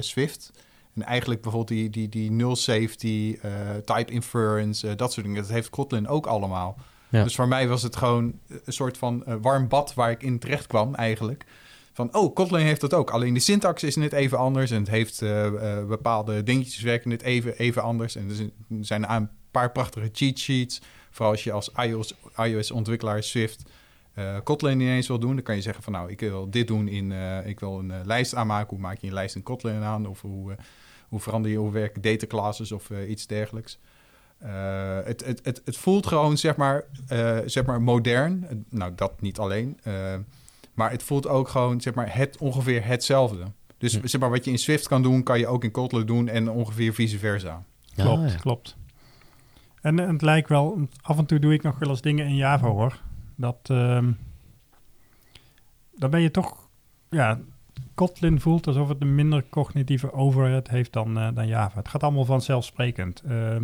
Swift. 0.00 0.52
En 0.94 1.02
eigenlijk 1.02 1.40
bijvoorbeeld 1.40 1.78
die, 1.78 1.90
die, 1.90 2.08
die 2.08 2.30
null 2.30 2.54
safety, 2.54 3.38
uh, 3.44 3.50
type 3.84 4.12
inference, 4.12 4.94
dat 4.94 5.12
soort 5.12 5.26
dingen. 5.26 5.42
Dat 5.42 5.50
heeft 5.50 5.70
Kotlin 5.70 6.08
ook 6.08 6.26
allemaal. 6.26 6.76
Dus 7.10 7.34
voor 7.34 7.48
mij 7.48 7.68
was 7.68 7.82
het 7.82 7.96
gewoon 7.96 8.38
een 8.64 8.72
soort 8.72 8.98
van 8.98 9.24
warm 9.40 9.68
bad 9.68 9.94
waar 9.94 10.10
ik 10.10 10.22
in 10.22 10.38
terecht 10.38 10.66
kwam 10.66 10.94
eigenlijk. 10.94 11.44
Van, 11.92 12.14
oh, 12.14 12.34
Kotlin 12.34 12.64
heeft 12.64 12.80
dat 12.80 12.94
ook. 12.94 13.10
Alleen 13.10 13.34
de 13.34 13.40
syntax 13.40 13.82
is 13.82 13.96
net 13.96 14.12
even 14.12 14.38
anders. 14.38 14.70
En 14.70 14.78
het 14.78 14.90
heeft 14.90 15.24
bepaalde 15.88 16.42
dingetjes 16.42 16.82
werken 16.82 17.10
net 17.10 17.22
even, 17.22 17.58
even 17.58 17.82
anders. 17.82 18.16
En 18.16 18.28
er 18.30 18.50
zijn 18.80 19.12
een 19.12 19.28
paar 19.50 19.72
prachtige 19.72 20.08
cheat 20.12 20.38
sheets. 20.38 20.80
Vooral 21.14 21.32
als 21.32 21.44
je 21.44 21.52
als 21.52 21.70
iOS-ontwikkelaar 22.36 23.16
iOS 23.16 23.28
Swift... 23.28 23.62
Uh, 24.18 24.36
Kotlin 24.44 24.80
ineens 24.80 25.06
wil 25.06 25.18
doen, 25.18 25.34
dan 25.34 25.42
kan 25.42 25.54
je 25.54 25.62
zeggen 25.62 25.82
van 25.82 25.92
nou, 25.92 26.10
ik 26.10 26.20
wil 26.20 26.50
dit 26.50 26.66
doen 26.66 26.88
in, 26.88 27.10
uh, 27.10 27.46
ik 27.46 27.60
wil 27.60 27.78
een 27.78 27.90
uh, 27.90 27.96
lijst 28.04 28.34
aanmaken. 28.34 28.68
Hoe 28.68 28.78
maak 28.78 28.98
je 28.98 29.06
een 29.06 29.12
lijst 29.12 29.34
in 29.34 29.42
Kotlin 29.42 29.82
aan? 29.82 30.06
Of 30.06 30.20
hoe, 30.20 30.56
hoe 31.08 31.20
verander 31.20 31.50
je, 31.50 31.56
hoe 31.56 31.72
werken 31.72 32.02
data 32.02 32.26
classes 32.26 32.72
of 32.72 32.90
uh, 32.90 33.10
iets 33.10 33.26
dergelijks. 33.26 33.78
Uh, 34.42 34.98
het, 35.04 35.24
het, 35.24 35.40
het, 35.42 35.62
het 35.64 35.76
voelt 35.76 36.06
gewoon, 36.06 36.38
zeg 36.38 36.56
maar, 36.56 36.84
uh, 37.12 37.38
zeg 37.44 37.64
maar 37.64 37.82
modern. 37.82 38.64
Nou, 38.68 38.92
dat 38.94 39.20
niet 39.20 39.38
alleen. 39.38 39.80
maar 40.74 40.90
het 40.90 41.02
voelt 41.02 41.26
ook 41.26 41.48
gewoon, 41.48 41.80
zeg 41.80 41.94
maar, 41.94 42.16
het, 42.16 42.36
ongeveer 42.38 42.84
hetzelfde. 42.84 43.44
Dus 43.78 43.96
hm. 43.96 44.06
zeg 44.06 44.20
maar, 44.20 44.30
wat 44.30 44.44
je 44.44 44.50
in 44.50 44.58
Swift 44.58 44.88
kan 44.88 45.02
doen, 45.02 45.22
kan 45.22 45.38
je 45.38 45.46
ook 45.46 45.64
in 45.64 45.70
Kotlin 45.70 46.06
doen 46.06 46.28
en 46.28 46.50
ongeveer 46.50 46.94
vice 46.94 47.18
versa. 47.18 47.62
Klopt, 47.94 48.32
ja. 48.32 48.38
klopt. 48.38 48.76
En, 49.84 49.98
het 49.98 50.22
lijkt 50.22 50.48
wel, 50.48 50.88
af 51.02 51.18
en 51.18 51.26
toe 51.26 51.38
doe 51.38 51.52
ik 51.52 51.62
nog 51.62 51.78
wel 51.78 51.88
eens 51.88 52.00
dingen 52.00 52.26
in 52.26 52.36
Java 52.36 52.68
hoor. 52.68 53.00
Dat, 53.36 53.68
uh, 53.70 53.98
dan 55.94 56.10
ben 56.10 56.20
je 56.20 56.30
toch, 56.30 56.68
ja, 57.10 57.38
Kotlin 57.94 58.40
voelt 58.40 58.66
alsof 58.66 58.88
het 58.88 59.00
een 59.00 59.14
minder 59.14 59.44
cognitieve 59.50 60.12
overhead 60.12 60.68
heeft 60.68 60.92
dan, 60.92 61.18
uh, 61.18 61.28
dan 61.34 61.46
Java. 61.46 61.78
Het 61.78 61.88
gaat 61.88 62.02
allemaal 62.02 62.24
vanzelfsprekend. 62.24 63.22
Uh, 63.26 63.56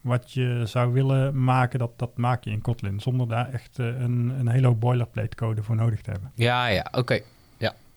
wat 0.00 0.32
je 0.32 0.62
zou 0.64 0.92
willen 0.92 1.44
maken, 1.44 1.78
dat, 1.78 1.98
dat 1.98 2.16
maak 2.16 2.44
je 2.44 2.50
in 2.50 2.62
Kotlin. 2.62 3.00
Zonder 3.00 3.28
daar 3.28 3.52
echt 3.52 3.78
uh, 3.78 3.86
een, 3.86 4.28
een 4.38 4.48
hele 4.48 4.74
boilerplate 4.74 5.36
code 5.36 5.62
voor 5.62 5.76
nodig 5.76 6.00
te 6.00 6.10
hebben. 6.10 6.32
Ja, 6.34 6.66
ja, 6.66 6.86
oké. 6.92 7.20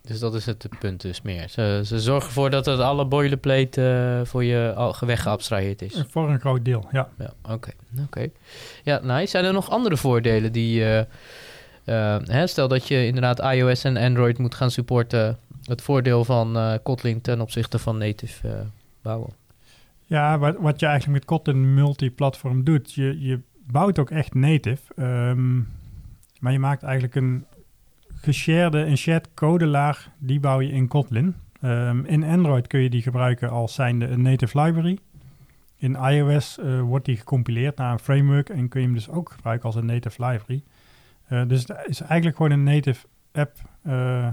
Dus 0.02 0.20
dat 0.20 0.34
is 0.34 0.45
het 0.45 0.68
punt 0.80 1.02
dus 1.02 1.22
meer. 1.22 1.50
Ze, 1.50 1.82
ze 1.86 2.00
zorgen 2.00 2.28
ervoor 2.28 2.50
dat 2.50 2.66
het 2.66 2.80
alle 2.80 3.06
boilerplate 3.06 3.82
uh, 4.20 4.26
voor 4.26 4.43
je 4.43 4.74
al 4.76 4.95
weggeabstraheerd 5.00 5.82
is. 5.82 6.04
Voor 6.10 6.30
een 6.30 6.39
groot 6.39 6.66
deel, 6.66 6.88
ja. 6.91 7.10
Ja, 7.18 7.34
oké. 7.54 7.72
oké. 8.04 8.28
Ja, 8.84 9.00
nice. 9.04 9.28
Zijn 9.28 9.45
er 9.45 9.54
nog 9.54 9.70
andere 9.70 9.97
voordelen 9.97 10.52
die... 10.52 10.84
hè, 12.26 12.47
stel 12.47 12.68
dat 12.68 12.88
je 12.88 13.06
inderdaad 13.06 13.39
iOS 13.39 13.84
en 13.84 13.97
Android 13.97 14.38
moet 14.38 14.56
gaan 14.56 14.72
supporten 14.72 15.38
het 15.70 15.82
voordeel 15.82 16.26
van 16.26 16.58
uh, 16.58 16.74
Kotlin 16.84 17.22
ten 17.22 17.41
opzichte 17.41 17.80
van 17.80 17.97
native 17.97 18.47
uh, 18.47 18.54
bouwen. 19.02 19.34
Ja, 20.06 20.38
wat, 20.38 20.56
wat 20.60 20.80
je 20.80 20.86
eigenlijk 20.86 21.20
met 21.20 21.28
Kotlin 21.28 21.74
multiplatform 21.74 22.64
doet, 22.64 22.93
je, 22.93 23.22
je 23.22 23.39
bouwt 23.68 24.00
ook 24.00 24.10
echt 24.10 24.34
native, 24.34 24.82
um, 24.95 25.68
maar 26.39 26.52
je 26.52 26.60
maakt 26.60 26.84
eigenlijk 26.84 27.16
een 27.16 27.45
geshared, 28.22 28.74
een 28.74 28.97
shared 28.97 29.34
codelaag, 29.34 30.09
die 30.17 30.39
bouw 30.39 30.61
je 30.61 30.72
in 30.72 30.88
Kotlin. 30.88 31.36
Um, 31.61 32.05
in 32.05 32.24
Android 32.24 32.67
kun 32.67 32.80
je 32.80 32.89
die 32.89 33.01
gebruiken 33.01 33.49
als 33.49 33.74
zijnde 33.74 34.07
een 34.07 34.22
native 34.22 34.61
library. 34.61 34.97
In 35.78 35.95
iOS 35.95 36.57
uh, 36.59 36.82
wordt 36.82 37.05
die 37.05 37.17
gecompileerd 37.17 37.78
naar 37.78 37.91
een 37.91 37.99
framework 37.99 38.49
en 38.49 38.67
kun 38.67 38.80
je 38.80 38.86
hem 38.86 38.95
dus 38.95 39.09
ook 39.09 39.32
gebruiken 39.32 39.65
als 39.65 39.76
een 39.76 39.86
native 39.86 40.26
library. 40.26 40.63
Uh, 41.30 41.47
dus 41.47 41.67
het 41.67 41.78
is 41.86 42.01
eigenlijk 42.01 42.38
gewoon 42.38 42.51
een 42.51 42.63
native 42.63 43.07
app 43.32 43.57
uh, 43.84 44.28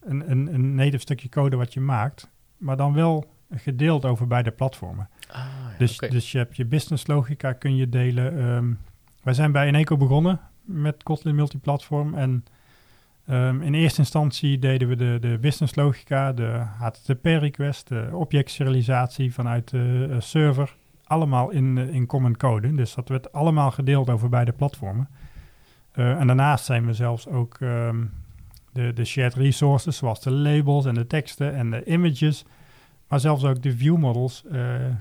een, 0.00 0.30
een, 0.30 0.54
een 0.54 0.74
native 0.74 0.98
stukje 0.98 1.28
code 1.28 1.56
wat 1.56 1.74
je 1.74 1.80
maakt, 1.80 2.28
maar 2.56 2.76
dan 2.76 2.92
wel 2.92 3.30
gedeeld 3.50 4.04
over 4.04 4.26
beide 4.26 4.50
platformen. 4.50 5.08
Ah, 5.28 5.36
ja, 5.38 5.78
dus, 5.78 5.98
dus 5.98 6.32
je 6.32 6.38
hebt 6.38 6.56
je 6.56 6.64
business 6.64 7.06
logica 7.06 7.52
kun 7.52 7.76
je 7.76 7.88
delen. 7.88 8.44
Um, 8.44 8.78
wij 9.22 9.34
zijn 9.34 9.52
bij 9.52 9.66
Eneco 9.66 9.96
begonnen 9.96 10.40
met 10.62 11.02
Kotlin 11.02 11.34
multiplatform 11.34 12.14
en 12.14 12.44
um, 13.32 13.62
in 13.62 13.74
eerste 13.74 14.00
instantie 14.00 14.58
deden 14.58 14.88
we 14.88 14.96
de, 14.96 15.18
de 15.20 15.38
business 15.38 15.74
logica, 15.74 16.32
de 16.32 16.64
HTTP 16.78 17.24
request, 17.24 17.88
de 17.88 18.08
objectserialisatie 18.12 19.34
vanuit 19.34 19.70
de 19.70 20.06
uh, 20.10 20.16
server, 20.18 20.76
allemaal 21.04 21.50
in, 21.50 21.76
uh, 21.76 21.94
in 21.94 22.06
common 22.06 22.36
code. 22.36 22.74
Dus 22.74 22.94
dat 22.94 23.08
werd 23.08 23.32
allemaal 23.32 23.70
gedeeld 23.70 24.10
over 24.10 24.28
beide 24.28 24.52
platformen. 24.52 25.08
Uh, 25.94 26.20
en 26.20 26.26
daarnaast 26.26 26.64
zijn 26.64 26.86
we 26.86 26.94
zelfs 26.94 27.28
ook 27.28 27.60
um, 27.60 28.12
de, 28.72 28.92
de 28.92 29.04
shared 29.04 29.34
resources, 29.34 29.96
zoals 29.96 30.22
de 30.22 30.30
labels 30.30 30.84
en 30.84 30.94
de 30.94 31.06
teksten 31.06 31.54
en 31.54 31.70
de 31.70 31.84
images, 31.84 32.44
maar 33.08 33.20
zelfs 33.20 33.44
ook 33.44 33.62
de 33.62 33.76
view 33.76 33.96
models 33.96 34.44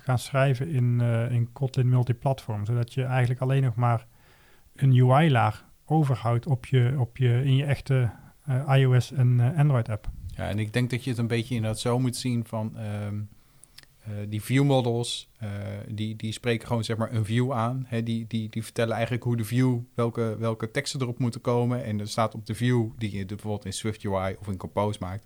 gaan 0.03 0.19
schrijven 0.19 0.69
in, 0.69 1.01
in 1.29 1.49
Kotlin 1.53 1.89
multiplatform, 1.89 2.65
zodat 2.65 2.93
je 2.93 3.03
eigenlijk 3.03 3.41
alleen 3.41 3.63
nog 3.63 3.75
maar 3.75 4.05
een 4.75 4.91
UI-laag 4.91 5.65
overhoudt 5.85 6.47
op 6.47 6.65
je, 6.65 6.95
op 6.97 7.17
je, 7.17 7.43
in 7.43 7.55
je 7.55 7.65
echte 7.65 8.09
iOS 8.67 9.11
en 9.11 9.53
Android-app. 9.55 10.09
Ja, 10.35 10.49
en 10.49 10.59
ik 10.59 10.73
denk 10.73 10.89
dat 10.89 11.03
je 11.03 11.09
het 11.09 11.19
een 11.19 11.27
beetje 11.27 11.55
inderdaad 11.55 11.79
zo 11.79 11.99
moet 11.99 12.15
zien 12.15 12.45
van... 12.45 12.77
Um 13.05 13.29
uh, 14.09 14.15
die 14.29 14.41
view 14.41 14.63
models, 14.63 15.29
die, 15.87 16.15
die 16.15 16.31
spreken 16.31 16.67
gewoon 16.67 16.83
zeg 16.83 16.97
maar 16.97 17.13
een 17.13 17.25
view 17.25 17.51
aan. 17.51 17.85
Hè? 17.87 18.03
Die, 18.03 18.25
die, 18.27 18.49
die 18.49 18.63
vertellen 18.63 18.93
eigenlijk 18.93 19.23
hoe 19.23 19.37
de 19.37 19.43
view, 19.43 19.77
welke, 19.93 20.35
welke 20.39 20.71
teksten 20.71 21.01
erop 21.01 21.19
moeten 21.19 21.41
komen. 21.41 21.83
En 21.83 21.99
er 21.99 22.07
staat 22.07 22.35
op 22.35 22.45
de 22.45 22.55
view, 22.55 22.89
die 22.97 23.17
je 23.17 23.25
bijvoorbeeld 23.25 23.65
in 23.65 23.73
Swift 23.73 24.03
UI 24.03 24.35
of 24.39 24.47
in 24.47 24.57
Compose 24.57 24.97
maakt. 25.01 25.25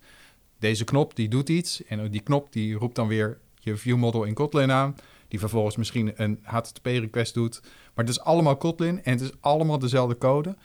Deze 0.59 0.84
knop 0.84 1.15
die 1.15 1.28
doet 1.28 1.49
iets. 1.49 1.84
En 1.84 2.11
die 2.11 2.21
knop 2.21 2.53
die 2.53 2.76
roept 2.76 2.95
dan 2.95 3.07
weer 3.07 3.39
je 3.59 3.76
view 3.76 3.97
model 3.97 4.23
in 4.23 4.34
Kotlin 4.34 4.71
aan. 4.71 4.95
Die 5.28 5.39
vervolgens 5.39 5.76
misschien 5.76 6.13
een 6.15 6.39
HTTP 6.41 6.86
request 6.86 7.34
doet. 7.34 7.61
Maar 7.63 8.05
het 8.05 8.09
is 8.09 8.21
allemaal 8.21 8.57
Kotlin 8.57 9.03
en 9.03 9.11
het 9.11 9.21
is 9.21 9.32
allemaal 9.39 9.80
dezelfde 9.80 10.17
code. 10.17 10.55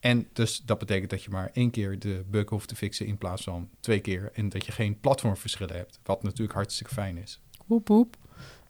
En 0.00 0.28
dus 0.32 0.62
dat 0.64 0.78
betekent 0.78 1.10
dat 1.10 1.22
je 1.22 1.30
maar 1.30 1.50
één 1.52 1.70
keer 1.70 1.98
de 1.98 2.24
bug 2.30 2.48
hoeft 2.48 2.68
te 2.68 2.76
fixen 2.76 3.06
in 3.06 3.18
plaats 3.18 3.42
van 3.42 3.68
twee 3.80 4.00
keer. 4.00 4.30
En 4.32 4.48
dat 4.48 4.66
je 4.66 4.72
geen 4.72 5.00
platformverschillen 5.00 5.76
hebt. 5.76 6.00
Wat 6.02 6.22
natuurlijk 6.22 6.52
hartstikke 6.52 6.94
fijn 6.94 7.16
is. 7.16 7.40
Woep 7.66 7.88
woep. 7.88 8.16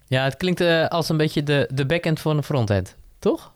Ja, 0.07 0.25
het 0.25 0.37
klinkt 0.37 0.61
uh, 0.61 0.87
als 0.87 1.09
een 1.09 1.17
beetje 1.17 1.43
de, 1.43 1.71
de 1.75 1.87
backend 1.87 2.21
voor 2.21 2.33
een 2.33 2.43
frontend, 2.43 2.97
toch? 3.19 3.55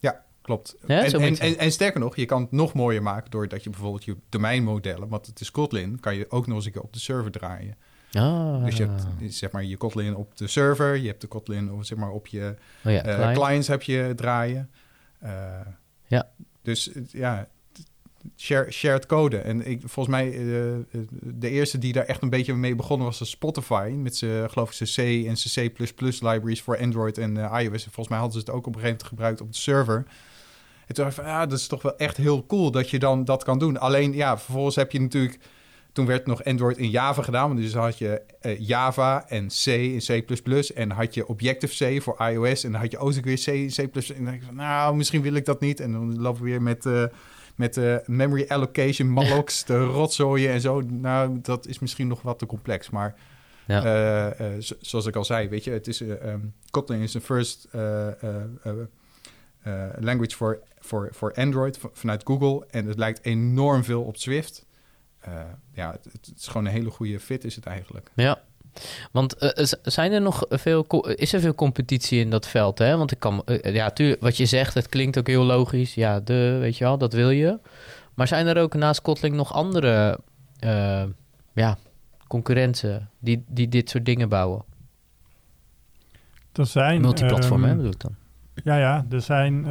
Ja, 0.00 0.24
klopt. 0.42 0.76
Ja, 0.86 1.04
en, 1.04 1.12
en, 1.12 1.38
en, 1.38 1.58
en, 1.58 1.72
sterker 1.72 2.00
nog, 2.00 2.16
je 2.16 2.24
kan 2.24 2.42
het 2.42 2.52
nog 2.52 2.72
mooier 2.72 3.02
maken 3.02 3.30
doordat 3.30 3.64
je 3.64 3.70
bijvoorbeeld 3.70 4.04
je 4.04 4.16
domeinmodellen, 4.28 5.08
want 5.08 5.26
het 5.26 5.40
is 5.40 5.50
Kotlin, 5.50 6.00
kan 6.00 6.14
je 6.14 6.30
ook 6.30 6.46
nog 6.46 6.56
eens 6.56 6.66
een 6.66 6.72
keer 6.72 6.82
op 6.82 6.92
de 6.92 6.98
server 6.98 7.30
draaien. 7.30 7.76
Ah. 8.12 8.64
Dus 8.64 8.76
je 8.76 8.86
hebt 8.86 9.34
zeg 9.34 9.50
maar 9.50 9.64
je 9.64 9.76
Kotlin 9.76 10.16
op 10.16 10.36
de 10.36 10.46
server, 10.46 10.96
je 10.96 11.06
hebt 11.06 11.20
de 11.20 11.26
Kotlin 11.26 11.84
zeg 11.84 11.98
maar, 11.98 12.10
op 12.10 12.26
je 12.26 12.54
oh 12.84 12.92
ja, 12.92 13.30
uh, 13.30 13.32
clients 13.32 13.68
heb 13.68 13.82
je 13.82 14.12
draaien. 14.16 14.70
Uh, 15.22 15.30
ja. 16.06 16.28
Dus 16.62 16.90
ja, 17.10 17.48
share, 18.36 18.70
shared 18.70 19.06
code. 19.06 19.38
En 19.38 19.66
ik, 19.66 19.80
volgens 19.80 20.16
mij, 20.16 20.32
uh, 20.32 20.74
de 21.20 21.48
eerste 21.48 21.78
die 21.78 21.92
daar 21.92 22.04
echt 22.04 22.22
een 22.22 22.30
beetje 22.30 22.54
mee 22.54 22.74
begonnen 22.74 23.06
was 23.06 23.30
Spotify. 23.30 23.92
Met 23.96 24.16
zijn, 24.16 24.50
geloof 24.50 24.80
ik, 24.80 24.88
C 24.94 24.98
en 24.98 25.34
C++ 25.34 25.94
libraries 25.98 26.62
voor 26.62 26.78
Android 26.78 27.18
en 27.18 27.36
uh, 27.36 27.58
iOS. 27.58 27.84
En 27.84 27.92
volgens 27.92 28.08
mij 28.08 28.18
hadden 28.18 28.40
ze 28.40 28.46
het 28.46 28.50
ook 28.50 28.66
op 28.66 28.74
een 28.74 28.80
gegeven 28.80 28.90
moment 28.90 29.08
gebruikt 29.08 29.40
op 29.40 29.52
de 29.52 29.58
server. 29.58 30.04
En 30.86 30.94
toen 30.94 31.04
dacht 31.04 31.16
ik 31.18 31.22
van, 31.22 31.32
ja, 31.32 31.46
dat 31.46 31.58
is 31.58 31.66
toch 31.66 31.82
wel 31.82 31.96
echt 31.96 32.16
heel 32.16 32.46
cool 32.46 32.70
dat 32.70 32.90
je 32.90 32.98
dan 32.98 33.24
dat 33.24 33.44
kan 33.44 33.58
doen. 33.58 33.78
Alleen, 33.78 34.12
ja, 34.12 34.38
vervolgens 34.38 34.76
heb 34.76 34.92
je 34.92 35.00
natuurlijk... 35.00 35.38
Toen 35.92 36.06
werd 36.06 36.26
nog 36.26 36.44
Android 36.44 36.76
in 36.76 36.90
Java 36.90 37.22
gedaan. 37.22 37.56
Dus 37.56 37.72
dan 37.72 37.82
had 37.82 37.98
je 37.98 38.22
uh, 38.42 38.58
Java 38.58 39.28
en 39.28 39.48
C 39.48 39.66
en 39.66 39.98
C++. 39.98 40.72
En 40.74 40.90
had 40.90 41.14
je 41.14 41.26
Objective-C 41.26 42.02
voor 42.02 42.16
iOS. 42.18 42.64
En 42.64 42.72
dan 42.72 42.80
had 42.80 42.90
je 42.90 42.98
ook 42.98 43.12
weer 43.12 43.40
C 43.44 43.46
en 43.46 43.66
C++. 43.66 43.78
En 43.78 44.14
dan 44.14 44.24
dacht 44.24 44.36
ik 44.36 44.42
van, 44.42 44.54
nou, 44.54 44.96
misschien 44.96 45.22
wil 45.22 45.34
ik 45.34 45.44
dat 45.44 45.60
niet. 45.60 45.80
En 45.80 45.92
dan 45.92 46.20
lopen 46.20 46.42
we 46.42 46.48
weer 46.48 46.62
met... 46.62 46.84
Uh, 46.84 47.04
met 47.56 47.74
de 47.74 48.02
uh, 48.02 48.16
memory 48.16 48.44
allocation, 48.48 49.08
mallocs, 49.08 49.64
de 49.64 49.84
rotzooien 49.98 50.52
en 50.52 50.60
zo. 50.60 50.80
Nou, 50.80 51.38
dat 51.42 51.66
is 51.66 51.78
misschien 51.78 52.06
nog 52.06 52.22
wat 52.22 52.38
te 52.38 52.46
complex. 52.46 52.90
Maar 52.90 53.14
ja. 53.66 53.84
uh, 54.40 54.56
uh, 54.56 54.62
zoals 54.80 55.06
ik 55.06 55.16
al 55.16 55.24
zei, 55.24 55.48
weet 55.48 55.64
je, 55.64 55.70
het 55.70 55.86
is, 55.86 56.00
um, 56.00 56.54
Kotlin 56.70 57.00
is 57.00 57.12
de 57.12 57.20
first 57.20 57.68
language 59.98 60.36
voor 60.36 60.62
voor 60.80 61.08
voor 61.12 61.32
Android 61.34 61.78
vanuit 61.92 62.22
Google. 62.24 62.66
En 62.70 62.86
het 62.86 62.98
lijkt 62.98 63.24
enorm 63.24 63.84
veel 63.84 64.02
op 64.02 64.16
Swift. 64.16 64.66
Ja, 65.72 65.90
het, 65.90 66.04
het, 66.12 66.32
is 66.36 66.46
gewoon 66.46 66.66
een 66.66 66.72
hele 66.72 66.90
goede 66.90 67.20
fit 67.20 67.44
is 67.44 67.56
het 67.56 67.66
eigenlijk. 67.66 68.10
Ja, 68.14 68.38
want 69.10 69.42
uh, 69.42 69.50
zijn 69.82 70.12
er 70.12 70.20
nog 70.20 70.44
veel, 70.48 70.86
is 71.08 71.32
er 71.32 71.40
veel 71.40 71.54
competitie 71.54 72.20
in 72.20 72.30
dat 72.30 72.48
veld? 72.48 72.78
Hè? 72.78 72.96
Want 72.96 73.12
ik 73.12 73.18
kan, 73.18 73.42
uh, 73.46 73.74
ja, 73.74 73.90
tuurlijk, 73.90 74.20
wat 74.20 74.36
je 74.36 74.46
zegt, 74.46 74.74
het 74.74 74.88
klinkt 74.88 75.18
ook 75.18 75.26
heel 75.26 75.44
logisch. 75.44 75.94
Ja, 75.94 76.20
de, 76.20 76.56
weet 76.60 76.76
je 76.76 76.84
wel, 76.84 76.98
dat 76.98 77.12
wil 77.12 77.30
je. 77.30 77.58
Maar 78.14 78.28
zijn 78.28 78.46
er 78.46 78.58
ook 78.58 78.74
naast 78.74 79.02
Kotlin 79.02 79.34
nog 79.34 79.52
andere 79.52 80.18
uh, 80.64 81.04
ja, 81.52 81.76
concurrenten 82.26 83.10
die, 83.18 83.44
die 83.48 83.68
dit 83.68 83.90
soort 83.90 84.04
dingen 84.04 84.28
bouwen? 84.28 84.64
Er 86.52 86.66
zijn... 86.66 87.00
Multiplatform, 87.00 87.62
um, 87.62 87.68
hè, 87.68 87.76
bedoel 87.76 87.92
ik 87.92 88.00
dan? 88.00 88.14
Ja, 88.64 88.76
ja, 88.76 89.06
er 89.10 89.20
zijn 89.20 89.66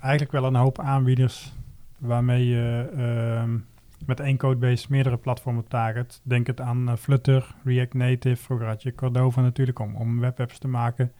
eigenlijk 0.00 0.32
wel 0.32 0.44
een 0.44 0.54
hoop 0.54 0.78
aanbieders 0.80 1.52
waarmee 1.98 2.46
je 2.46 2.88
met 4.06 4.20
één 4.20 4.36
codebase 4.36 4.86
meerdere 4.90 5.16
platformen 5.16 5.68
target. 5.68 6.20
Denk 6.22 6.46
het 6.46 6.60
aan 6.60 6.88
uh, 6.88 6.96
Flutter, 6.96 7.54
React 7.64 7.94
Native. 7.94 8.42
Vroeger 8.42 8.66
had 8.66 8.82
je 8.82 8.94
Cordova 8.94 9.40
natuurlijk 9.40 9.78
om, 9.78 9.96
om 9.96 10.20
webapps 10.20 10.58
te 10.58 10.68
maken. 10.68 11.12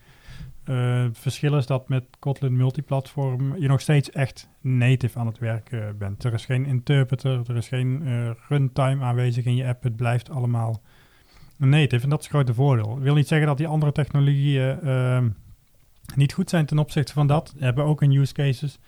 Uh, 0.64 1.04
verschil 1.12 1.56
is 1.56 1.66
dat 1.66 1.88
met 1.88 2.04
Kotlin 2.18 2.56
multiplatform 2.56 3.56
je 3.56 3.68
nog 3.68 3.80
steeds 3.80 4.10
echt 4.10 4.48
native 4.60 5.18
aan 5.18 5.26
het 5.26 5.38
werken 5.38 5.98
bent. 5.98 6.24
Er 6.24 6.32
is 6.32 6.44
geen 6.44 6.66
interpreter, 6.66 7.42
er 7.46 7.56
is 7.56 7.68
geen 7.68 8.02
runtime 8.48 9.04
aanwezig 9.04 9.44
in 9.44 9.56
je 9.56 9.66
app. 9.66 9.82
Het 9.82 9.96
blijft 9.96 10.30
allemaal 10.30 10.82
native 11.56 12.02
en 12.02 12.10
dat 12.10 12.18
is 12.18 12.24
het 12.24 12.34
grote 12.34 12.54
voordeel. 12.54 12.96
Ik 12.96 13.02
wil 13.02 13.14
niet 13.14 13.28
zeggen 13.28 13.46
dat 13.46 13.56
die 13.56 13.66
andere 13.66 13.92
technologieën 13.92 14.78
niet 16.14 16.32
goed 16.32 16.50
zijn 16.50 16.66
ten 16.66 16.78
opzichte 16.78 17.12
van 17.12 17.26
dat. 17.26 17.54
We 17.58 17.64
hebben 17.64 17.84
ook 17.84 18.02
in 18.02 18.12
use 18.12 18.32
cases. 18.32 18.78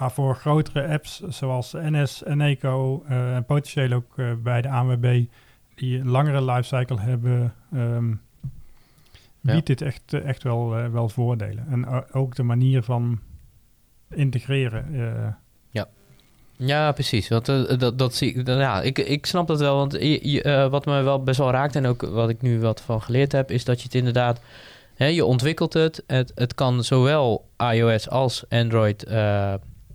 Maar 0.00 0.10
voor 0.10 0.36
grotere 0.36 0.88
apps 0.88 1.20
zoals 1.28 1.72
NS 1.72 2.22
en 2.22 2.40
Eco 2.40 3.04
uh, 3.10 3.34
en 3.34 3.44
potentieel 3.44 3.92
ook 3.92 4.12
uh, 4.16 4.32
bij 4.42 4.62
de 4.62 4.68
ANWB 4.68 5.24
die 5.74 5.98
een 5.98 6.08
langere 6.08 6.44
lifecycle 6.44 7.00
hebben, 7.00 7.54
um, 7.74 8.20
biedt 9.40 9.68
ja. 9.68 9.74
dit 9.74 9.82
echt, 9.82 10.12
echt 10.12 10.42
wel, 10.42 10.78
uh, 10.78 10.88
wel 10.88 11.08
voordelen. 11.08 11.66
En 11.70 12.12
ook 12.12 12.34
de 12.34 12.42
manier 12.42 12.82
van 12.82 13.20
integreren. 14.08 14.86
ja. 15.70 15.88
Ja, 16.56 16.92
precies. 16.92 17.28
Want, 17.28 17.46
dat, 17.80 17.98
dat 17.98 18.14
zie 18.14 18.34
ik. 18.34 18.46
Ja, 18.46 18.82
ik, 18.82 18.98
ik 18.98 19.26
snap 19.26 19.46
dat 19.46 19.60
wel. 19.60 19.76
Want 19.76 19.92
je, 20.00 20.68
wat 20.70 20.86
me 20.86 21.02
wel 21.02 21.22
best 21.22 21.38
wel 21.38 21.50
raakt 21.50 21.76
en 21.76 21.86
ook 21.86 22.02
wat 22.02 22.28
ik 22.28 22.42
nu 22.42 22.60
wat 22.60 22.80
van 22.80 23.02
geleerd 23.02 23.32
heb, 23.32 23.50
is 23.50 23.64
dat 23.64 23.78
je 23.78 23.84
het 23.84 23.94
inderdaad. 23.94 24.40
Hè, 24.94 25.06
je 25.06 25.24
ontwikkelt 25.24 25.72
het. 25.72 26.04
het. 26.06 26.32
Het 26.34 26.54
kan 26.54 26.84
zowel 26.84 27.48
iOS 27.56 28.08
als 28.08 28.44
Android 28.48 29.06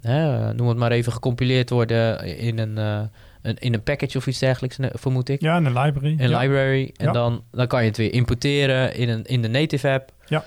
hè, 0.05 0.53
noem 0.53 0.67
het 0.67 0.77
maar 0.77 0.91
even, 0.91 1.11
gecompileerd 1.11 1.69
worden 1.69 2.37
in 2.37 2.59
een, 2.59 2.77
uh, 2.77 3.01
een, 3.41 3.55
in 3.57 3.73
een 3.73 3.83
package 3.83 4.17
of 4.17 4.27
iets 4.27 4.39
dergelijks, 4.39 4.77
vermoed 4.81 5.29
ik. 5.29 5.41
Ja, 5.41 5.57
in 5.57 5.65
een 5.65 5.79
library. 5.79 6.15
Een 6.19 6.29
ja. 6.29 6.39
library. 6.39 6.91
En 6.97 7.05
Ja. 7.05 7.11
dan, 7.11 7.43
dan 7.51 7.67
kan 7.67 7.81
je 7.81 7.87
het 7.87 7.97
weer 7.97 8.13
importeren 8.13 8.95
in, 8.95 9.09
een, 9.09 9.23
in 9.23 9.41
de 9.41 9.47
native 9.47 9.89
app. 9.89 10.11
Ja. 10.27 10.43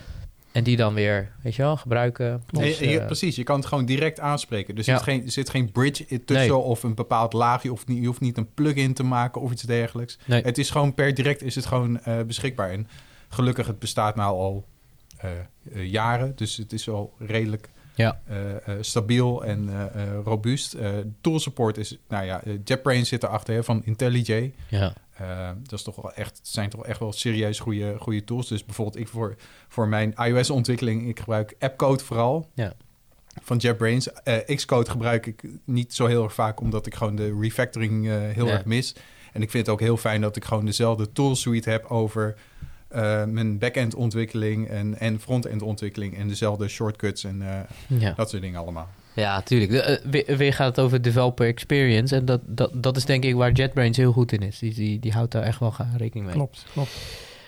En 0.52 0.64
die 0.64 0.76
dan 0.76 0.94
weer, 0.94 1.30
weet 1.42 1.54
je 1.54 1.62
wel, 1.62 1.76
gebruiken. 1.76 2.42
Je- 2.50 2.98
eh, 3.00 3.06
precies, 3.06 3.36
je 3.36 3.42
kan 3.42 3.56
het 3.58 3.66
gewoon 3.66 3.84
direct 3.84 4.20
aanspreken. 4.20 4.74
Dus 4.74 4.86
Ja. 4.86 4.92
er, 4.92 4.98
zit 4.98 5.08
geen, 5.08 5.24
er 5.24 5.30
zit 5.30 5.50
geen 5.50 5.72
bridge 5.72 6.04
in 6.08 6.24
tussen 6.24 6.46
Nee. 6.48 6.56
of 6.56 6.82
een 6.82 6.94
bepaald 6.94 7.32
laagje. 7.32 7.72
Of 7.72 7.86
niet, 7.86 7.98
je 8.00 8.06
hoeft 8.06 8.20
niet 8.20 8.36
een 8.36 8.54
plugin 8.54 8.94
te 8.94 9.02
maken 9.02 9.40
of 9.40 9.52
iets 9.52 9.62
dergelijks. 9.62 10.18
Nee. 10.24 10.42
Het 10.42 10.58
is 10.58 10.70
gewoon 10.70 10.94
per 10.94 11.14
direct 11.14 11.42
is 11.42 11.54
het 11.54 11.66
gewoon 11.66 12.00
eh, 12.00 12.20
beschikbaar. 12.26 12.70
En 12.70 12.88
gelukkig, 13.28 13.66
het 13.66 13.78
bestaat 13.78 14.16
nou 14.16 14.38
al 14.38 14.64
eh, 15.18 15.30
eh, 15.72 15.90
jaren. 15.90 16.32
Dus 16.36 16.56
het 16.56 16.72
is 16.72 16.84
wel 16.84 17.12
redelijk 17.18 17.68
Ja. 17.98 18.20
eh, 18.26 18.54
eh, 18.56 18.76
stabiel 18.80 19.44
en 19.44 19.68
eh, 19.94 20.02
robuust. 20.24 20.76
Tool 21.20 21.38
support 21.38 21.76
is, 21.78 21.98
nou 22.08 22.24
ja, 22.24 22.42
JetBrains 22.64 23.08
zit 23.08 23.22
erachter 23.22 23.54
hè, 23.54 23.64
van 23.64 23.82
IntelliJ. 23.84 24.52
ja. 24.68 24.92
Dat 25.62 25.72
is 25.78 25.82
toch 25.82 25.96
wel 25.96 26.12
echt, 26.12 26.36
het 26.36 26.48
zijn 26.48 26.70
toch 26.70 26.86
echt 26.86 26.98
wel 26.98 27.12
serieus 27.12 27.58
goede, 27.60 27.96
goede 27.98 28.24
tools. 28.24 28.48
Dus 28.48 28.64
bijvoorbeeld 28.64 28.98
ik 28.98 29.08
voor, 29.08 29.36
voor 29.68 29.88
mijn 29.88 30.14
iOS-ontwikkeling, 30.16 31.08
ik 31.08 31.18
gebruik 31.18 31.54
AppCode 31.58 32.04
vooral. 32.04 32.50
Ja. 32.54 32.72
Van 33.42 33.56
JetBrains. 33.56 34.12
Eh, 34.12 34.56
Xcode 34.56 34.90
gebruik 34.90 35.26
ik 35.26 35.42
niet 35.64 35.94
zo 35.94 36.06
heel 36.06 36.22
erg 36.24 36.34
vaak, 36.34 36.60
omdat 36.60 36.86
ik 36.86 36.94
gewoon 36.94 37.16
de 37.16 37.38
refactoring 37.40 38.06
heel 38.32 38.46
Ja. 38.46 38.52
erg 38.52 38.64
mis. 38.64 38.94
En 39.32 39.42
ik 39.42 39.50
vind 39.50 39.66
het 39.66 39.74
ook 39.74 39.80
heel 39.80 39.96
fijn 39.96 40.20
dat 40.20 40.36
ik 40.36 40.44
gewoon 40.44 40.64
dezelfde 40.64 41.12
toolsuite 41.12 41.70
heb 41.70 41.84
over 41.84 42.34
eh, 42.88 43.24
mijn 43.24 43.58
back-end 43.58 43.94
ontwikkeling 43.94 44.68
en, 44.68 44.98
en 44.98 45.20
front-end 45.20 45.62
ontwikkeling. 45.62 46.16
En 46.16 46.28
dezelfde 46.28 46.68
shortcuts 46.68 47.24
en 47.24 47.42
eh, 47.42 48.00
ja. 48.00 48.12
dat 48.16 48.30
soort 48.30 48.42
dingen 48.42 48.60
allemaal. 48.60 48.88
Ja, 49.14 49.42
tuurlijk. 49.42 49.70
De, 49.70 49.82
eh, 49.82 50.10
weer, 50.10 50.36
weer 50.36 50.52
gaat 50.52 50.76
het 50.76 50.84
over 50.84 51.02
developer 51.02 51.46
experience. 51.46 52.16
En 52.16 52.24
dat, 52.24 52.40
dat, 52.44 52.70
dat 52.74 52.96
is 52.96 53.04
denk 53.04 53.24
ik 53.24 53.34
waar 53.34 53.52
JetBrains 53.52 53.96
heel 53.96 54.12
goed 54.12 54.32
in 54.32 54.40
is. 54.40 54.58
Die, 54.58 54.74
die, 54.74 54.98
die 54.98 55.12
houdt 55.12 55.32
daar 55.32 55.42
echt 55.42 55.60
wel 55.60 55.74
rekening 55.96 56.26
mee. 56.26 56.34
Klopt, 56.34 56.64
klopt. 56.72 56.90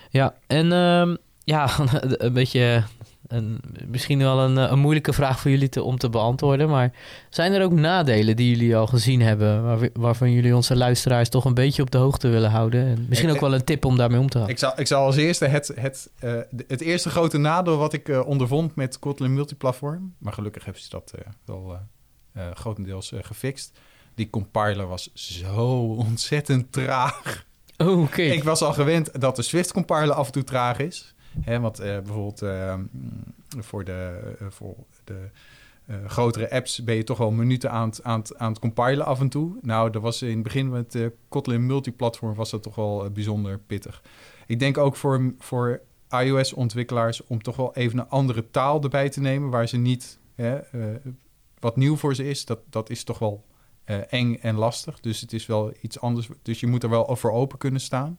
Ja, 0.09 0.35
en 0.47 0.71
ehm, 0.71 1.15
ja, 1.43 1.69
een 2.01 2.33
beetje... 2.33 2.83
Een, 3.31 3.59
misschien 3.87 4.17
wel 4.19 4.39
een, 4.39 4.57
eh, 4.57 4.71
een 4.71 4.79
moeilijke 4.79 5.13
vraag 5.13 5.39
voor 5.39 5.51
jullie 5.51 5.69
te, 5.69 5.83
om 5.83 5.97
te 5.97 6.09
beantwoorden. 6.09 6.69
Maar 6.69 6.91
zijn 7.29 7.53
er 7.53 7.63
ook 7.63 7.71
nadelen 7.71 8.35
die 8.35 8.49
jullie 8.49 8.75
al 8.75 8.87
gezien 8.87 9.21
hebben... 9.21 9.63
Waar, 9.63 9.89
waarvan 9.93 10.31
jullie 10.31 10.55
onze 10.55 10.75
luisteraars 10.75 11.29
toch 11.29 11.45
een 11.45 11.53
beetje 11.53 11.81
op 11.81 11.91
de 11.91 11.97
hoogte 11.97 12.27
willen 12.27 12.49
houden? 12.49 12.85
En 12.85 13.05
misschien 13.09 13.29
Ik- 13.29 13.35
ook 13.35 13.41
wel 13.41 13.53
een 13.53 13.63
tip 13.63 13.85
om 13.85 13.97
daarmee 13.97 14.19
om 14.19 14.29
te 14.29 14.39
gaan. 14.39 14.49
Ik 14.49 14.59
zal, 14.59 14.73
ik 14.75 14.87
zal 14.87 15.05
als 15.05 15.15
eerste 15.15 15.45
het, 15.45 15.71
het, 15.75 16.09
eh, 16.19 16.33
het 16.67 16.81
eerste 16.81 17.09
grote 17.09 17.37
nadeel 17.37 17.77
wat 17.77 17.93
ik 17.93 18.09
eh, 18.09 18.25
ondervond 18.27 18.75
met 18.75 18.99
Kotlin 18.99 19.33
multiplatform, 19.33 20.15
maar 20.17 20.33
gelukkig 20.33 20.63
hebben 20.65 20.81
ze 20.83 20.89
dat 20.89 21.13
wel 21.45 21.77
grotendeels 22.53 23.11
gefixt. 23.21 23.79
Die 24.15 24.29
compiler 24.29 24.87
was 24.87 25.09
zo 25.13 25.65
ontzettend 25.97 26.71
traag. 26.71 27.45
Oh, 27.77 28.01
oké. 28.01 28.21
Ik 28.21 28.43
was 28.43 28.61
al 28.61 28.73
gewend 28.73 29.21
dat 29.21 29.35
de 29.35 29.41
Swift 29.41 29.71
compiler 29.71 30.13
af 30.13 30.25
en 30.25 30.31
toe 30.31 30.43
traag 30.43 30.79
is. 30.79 31.13
Hè, 31.39 31.59
want 31.59 31.79
eh, 31.79 31.87
bijvoorbeeld 31.87 32.41
eh, 32.41 32.75
mm, 32.75 33.23
voor 33.59 33.83
de, 33.83 34.19
eh, 34.39 34.47
voor 34.49 34.75
de 35.03 35.29
eh, 35.91 35.95
grotere 36.05 36.51
apps 36.51 36.83
ben 36.83 36.95
je 36.95 37.03
toch 37.03 37.17
wel 37.17 37.31
minuten 37.31 37.71
aan 37.71 37.89
het, 37.89 38.03
aan, 38.03 38.23
aan 38.37 38.51
het 38.51 38.59
compilen 38.59 39.05
af 39.05 39.19
en 39.19 39.29
toe. 39.29 39.57
Nou, 39.61 39.89
dat 39.89 40.01
was 40.01 40.21
in 40.21 40.33
het 40.33 40.43
begin 40.43 40.69
met 40.69 40.95
eh, 40.95 41.05
Kotlin 41.27 41.65
multiplatform 41.65 42.33
was 42.33 42.49
dat 42.49 42.63
toch 42.63 42.75
wel 42.75 43.09
bijzonder 43.09 43.59
pittig. 43.59 44.01
Ik 44.47 44.59
denk 44.59 44.77
ook 44.77 44.95
voor, 44.95 45.33
voor 45.37 45.81
iOS-ontwikkelaars 46.09 47.25
om 47.27 47.41
toch 47.41 47.55
wel 47.55 47.75
even 47.75 47.99
een 47.99 48.09
andere 48.09 48.49
taal 48.51 48.81
erbij 48.83 49.09
te 49.09 49.21
nemen, 49.21 49.49
waar 49.49 49.67
ze 49.67 49.77
niet 49.77 50.19
hè, 50.35 50.59
wat 51.59 51.75
nieuw 51.75 51.95
voor 51.95 52.15
ze 52.15 52.29
is. 52.29 52.45
Dat, 52.45 52.59
dat 52.69 52.89
is 52.89 53.03
toch 53.03 53.19
wel 53.19 53.43
eng 54.09 54.35
en 54.35 54.55
lastig. 54.55 54.99
Dus 54.99 55.21
het 55.21 55.33
is 55.33 55.45
wel 55.45 55.73
iets 55.81 55.99
anders. 55.99 56.29
Dus 56.41 56.59
je 56.59 56.67
moet 56.67 56.83
er 56.83 56.89
wel 56.89 57.15
voor 57.15 57.31
open 57.31 57.57
kunnen 57.57 57.81
staan. 57.81 58.17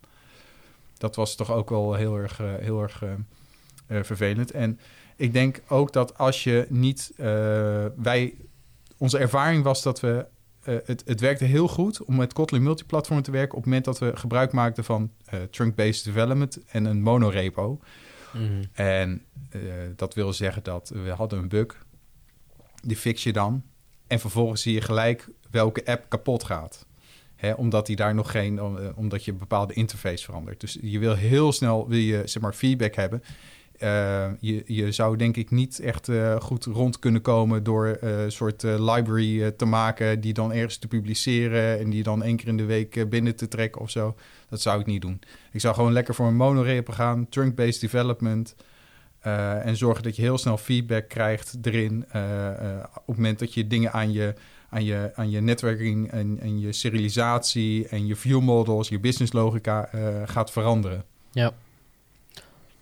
Dat 1.02 1.16
was 1.16 1.34
toch 1.34 1.52
ook 1.52 1.70
wel 1.70 1.94
heel 1.94 2.16
erg, 2.16 2.40
eh, 2.40 2.54
heel 2.60 2.82
erg 2.82 3.02
eh, 3.02 3.12
eh, 3.86 4.04
vervelend. 4.04 4.50
En 4.50 4.78
ik 5.16 5.32
denk 5.32 5.62
ook 5.68 5.92
dat 5.92 6.18
als 6.18 6.44
je 6.44 6.66
niet... 6.68 7.12
wij 7.96 8.34
onze 8.96 9.18
ervaring 9.18 9.64
was 9.64 9.82
dat 9.82 10.00
we... 10.00 10.26
het, 10.62 11.02
het 11.06 11.20
werkte 11.20 11.44
heel 11.44 11.68
goed 11.68 12.04
om 12.04 12.16
met 12.16 12.32
Kotlin 12.32 12.62
multiplatform 12.62 13.22
te 13.22 13.30
werken... 13.30 13.56
op 13.56 13.64
het 13.64 13.66
moment 13.66 13.84
dat 13.84 13.98
we 13.98 14.16
gebruik 14.16 14.52
maakten 14.52 14.84
van 14.84 15.10
trunk-based 15.50 16.04
development 16.04 16.64
en 16.64 16.84
een 16.84 17.02
monorepo. 17.02 17.80
Mhm. 18.32 18.64
En 18.72 19.24
dat 19.96 20.14
wil 20.14 20.32
zeggen 20.32 20.62
dat 20.62 20.92
we 21.04 21.10
hadden 21.10 21.38
een 21.38 21.48
bug. 21.48 21.86
Die 22.82 22.96
fix 22.96 23.22
je 23.22 23.32
dan. 23.32 23.62
En 24.06 24.20
vervolgens 24.20 24.62
zie 24.62 24.74
je 24.74 24.80
gelijk 24.80 25.28
welke 25.50 25.86
app 25.86 26.08
kapot 26.08 26.44
gaat. 26.44 26.86
Omdat 27.56 27.86
die 27.86 27.96
daar 27.96 28.14
nog 28.14 28.30
geen, 28.30 28.58
eh, 28.58 28.64
omdat 28.94 29.24
je 29.24 29.32
een 29.32 29.38
bepaalde 29.38 29.74
interface 29.74 30.24
verandert. 30.24 30.60
Dus 30.60 30.78
je 30.80 30.98
wil 30.98 31.14
heel 31.14 31.52
snel 31.52 31.88
wil 31.88 31.98
je, 31.98 32.22
zeg 32.24 32.42
maar, 32.42 32.52
feedback 32.52 32.94
hebben. 32.94 33.22
Eh, 33.78 34.30
je, 34.40 34.62
je 34.66 34.92
zou 34.92 35.16
denk 35.16 35.36
ik 35.36 35.50
niet 35.50 35.80
echt 35.80 36.08
eh, 36.08 36.40
goed 36.40 36.64
rond 36.64 36.98
kunnen 36.98 37.20
komen 37.20 37.62
door 37.62 37.96
een 38.00 38.32
soort 38.32 38.62
library 38.62 39.50
te 39.50 39.64
maken 39.64 40.20
die 40.20 40.32
dan 40.32 40.52
ergens 40.52 40.76
te 40.76 40.88
publiceren 40.88 41.78
en 41.78 41.90
die 41.90 42.02
dan 42.02 42.22
één 42.22 42.36
keer 42.36 42.48
in 42.48 42.56
de 42.56 42.64
week 42.64 43.08
binnen 43.08 43.36
te 43.36 43.48
trekken 43.48 43.80
of 43.80 43.90
zo. 43.90 44.16
Dat 44.48 44.60
zou 44.60 44.80
ik 44.80 44.86
niet 44.86 45.02
doen. 45.02 45.20
Ik 45.52 45.60
zou 45.60 45.74
gewoon 45.74 45.92
lekker 45.92 46.14
voor 46.14 46.26
een 46.26 46.36
monorepo 46.36 46.92
gaan, 46.92 47.28
trunk-based 47.28 47.80
development. 47.80 48.54
en 49.20 49.76
zorgen 49.76 50.02
dat 50.02 50.16
je 50.16 50.22
heel 50.22 50.38
snel 50.38 50.58
feedback 50.58 51.08
krijgt 51.08 51.56
erin. 51.62 52.04
op 52.94 53.06
het 53.06 53.16
moment 53.16 53.38
dat 53.38 53.54
je 53.54 53.66
dingen 53.66 53.92
aan 53.92 54.12
je, 54.12 54.34
aan 54.72 54.84
je, 54.84 55.10
aan 55.14 55.30
je 55.30 55.40
netwerking 55.40 56.10
en, 56.10 56.38
en 56.40 56.60
je 56.60 56.72
serialisatie 56.72 57.88
en 57.88 58.06
je 58.06 58.16
view 58.16 58.40
models, 58.40 58.88
je 58.88 59.00
business 59.00 59.32
logica 59.32 59.86
eh, 59.86 60.22
gaat 60.24 60.50
veranderen. 60.50 61.04
Ja. 61.30 61.52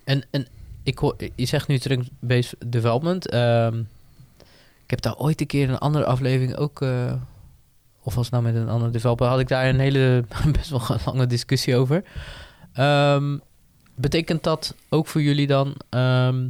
En, 0.05 0.25
en 0.31 0.47
ik 0.83 0.99
hoor, 0.99 1.17
je 1.35 1.47
zegt 1.47 1.69
nu 1.69 1.79
trunk-based 1.79 2.55
development. 2.67 3.29
Ehm, 3.29 3.79
ik 4.85 4.91
heb 4.91 5.01
daar 5.01 5.17
ooit 5.17 5.41
een 5.41 5.47
keer 5.47 5.69
een 5.69 5.79
andere 5.79 6.05
aflevering 6.05 6.57
ook, 6.57 6.83
eh, 6.83 7.13
of 8.03 8.15
was 8.15 8.31
nou 8.31 8.43
met 8.43 8.55
een 8.55 8.69
andere 8.69 8.91
developer, 8.91 9.27
had 9.27 9.41
ik 9.41 9.49
daar 9.49 9.69
een 9.69 9.81
hele, 9.81 10.25
best 10.59 10.71
wel 10.71 10.83
lange 11.05 11.27
discussie 11.27 11.77
over. 11.77 12.05
Ehm, 12.73 13.39
betekent 13.95 14.43
dat 14.43 14.75
ook 14.89 15.07
voor 15.07 15.23
jullie 15.23 15.47
dan 15.47 15.75
ehm, 15.89 16.49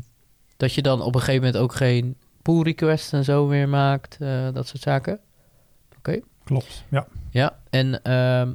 dat 0.57 0.75
je 0.75 0.83
dan 0.83 1.03
op 1.03 1.15
een 1.15 1.21
gegeven 1.21 1.45
moment 1.45 1.63
ook 1.63 1.75
geen 1.75 2.17
pull 2.43 2.63
requests 2.63 3.13
en 3.13 3.25
zo 3.25 3.47
meer 3.47 3.69
maakt, 3.69 4.17
eh, 4.21 4.49
dat 4.53 4.67
soort 4.67 4.83
zaken? 4.83 5.21
Klopt, 6.45 6.85
ja. 6.89 7.07
Ja, 7.31 7.59
en 7.71 8.03
ehm, 8.03 8.55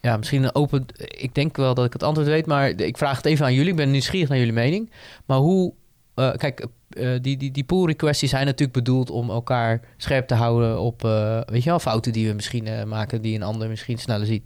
ja, 0.00 0.16
misschien 0.16 0.42
een 0.42 0.54
open... 0.54 0.86
Ik 0.96 1.34
denk 1.34 1.56
wel 1.56 1.74
dat 1.74 1.84
ik 1.84 1.92
het 1.92 2.02
antwoord 2.02 2.28
weet, 2.28 2.46
maar 2.46 2.68
ik 2.68 2.96
vraag 2.96 3.16
het 3.16 3.26
even 3.26 3.44
aan 3.44 3.54
jullie. 3.54 3.70
Ik 3.70 3.76
ben 3.76 3.90
nieuwsgierig 3.90 4.28
naar 4.28 4.38
jullie 4.38 4.52
mening. 4.52 4.90
Maar 5.24 5.38
hoe... 5.38 5.72
eh, 6.14 6.32
kijk, 6.32 6.66
eh, 6.88 7.20
die, 7.20 7.36
die, 7.36 7.50
die 7.50 7.64
pull 7.64 7.84
requests 7.84 8.20
die 8.20 8.28
zijn 8.28 8.46
natuurlijk 8.46 8.78
bedoeld 8.78 9.10
om 9.10 9.30
elkaar 9.30 9.80
scherp 9.96 10.26
te 10.26 10.34
houden 10.34 10.80
op... 10.80 11.04
eh, 11.04 11.40
weet 11.44 11.62
je 11.62 11.70
wel, 11.70 11.78
fouten 11.78 12.12
die 12.12 12.28
we 12.28 12.34
misschien 12.34 12.88
maken 12.88 13.22
die 13.22 13.34
een 13.34 13.42
ander 13.42 13.68
misschien 13.68 13.98
sneller 13.98 14.26
ziet. 14.26 14.42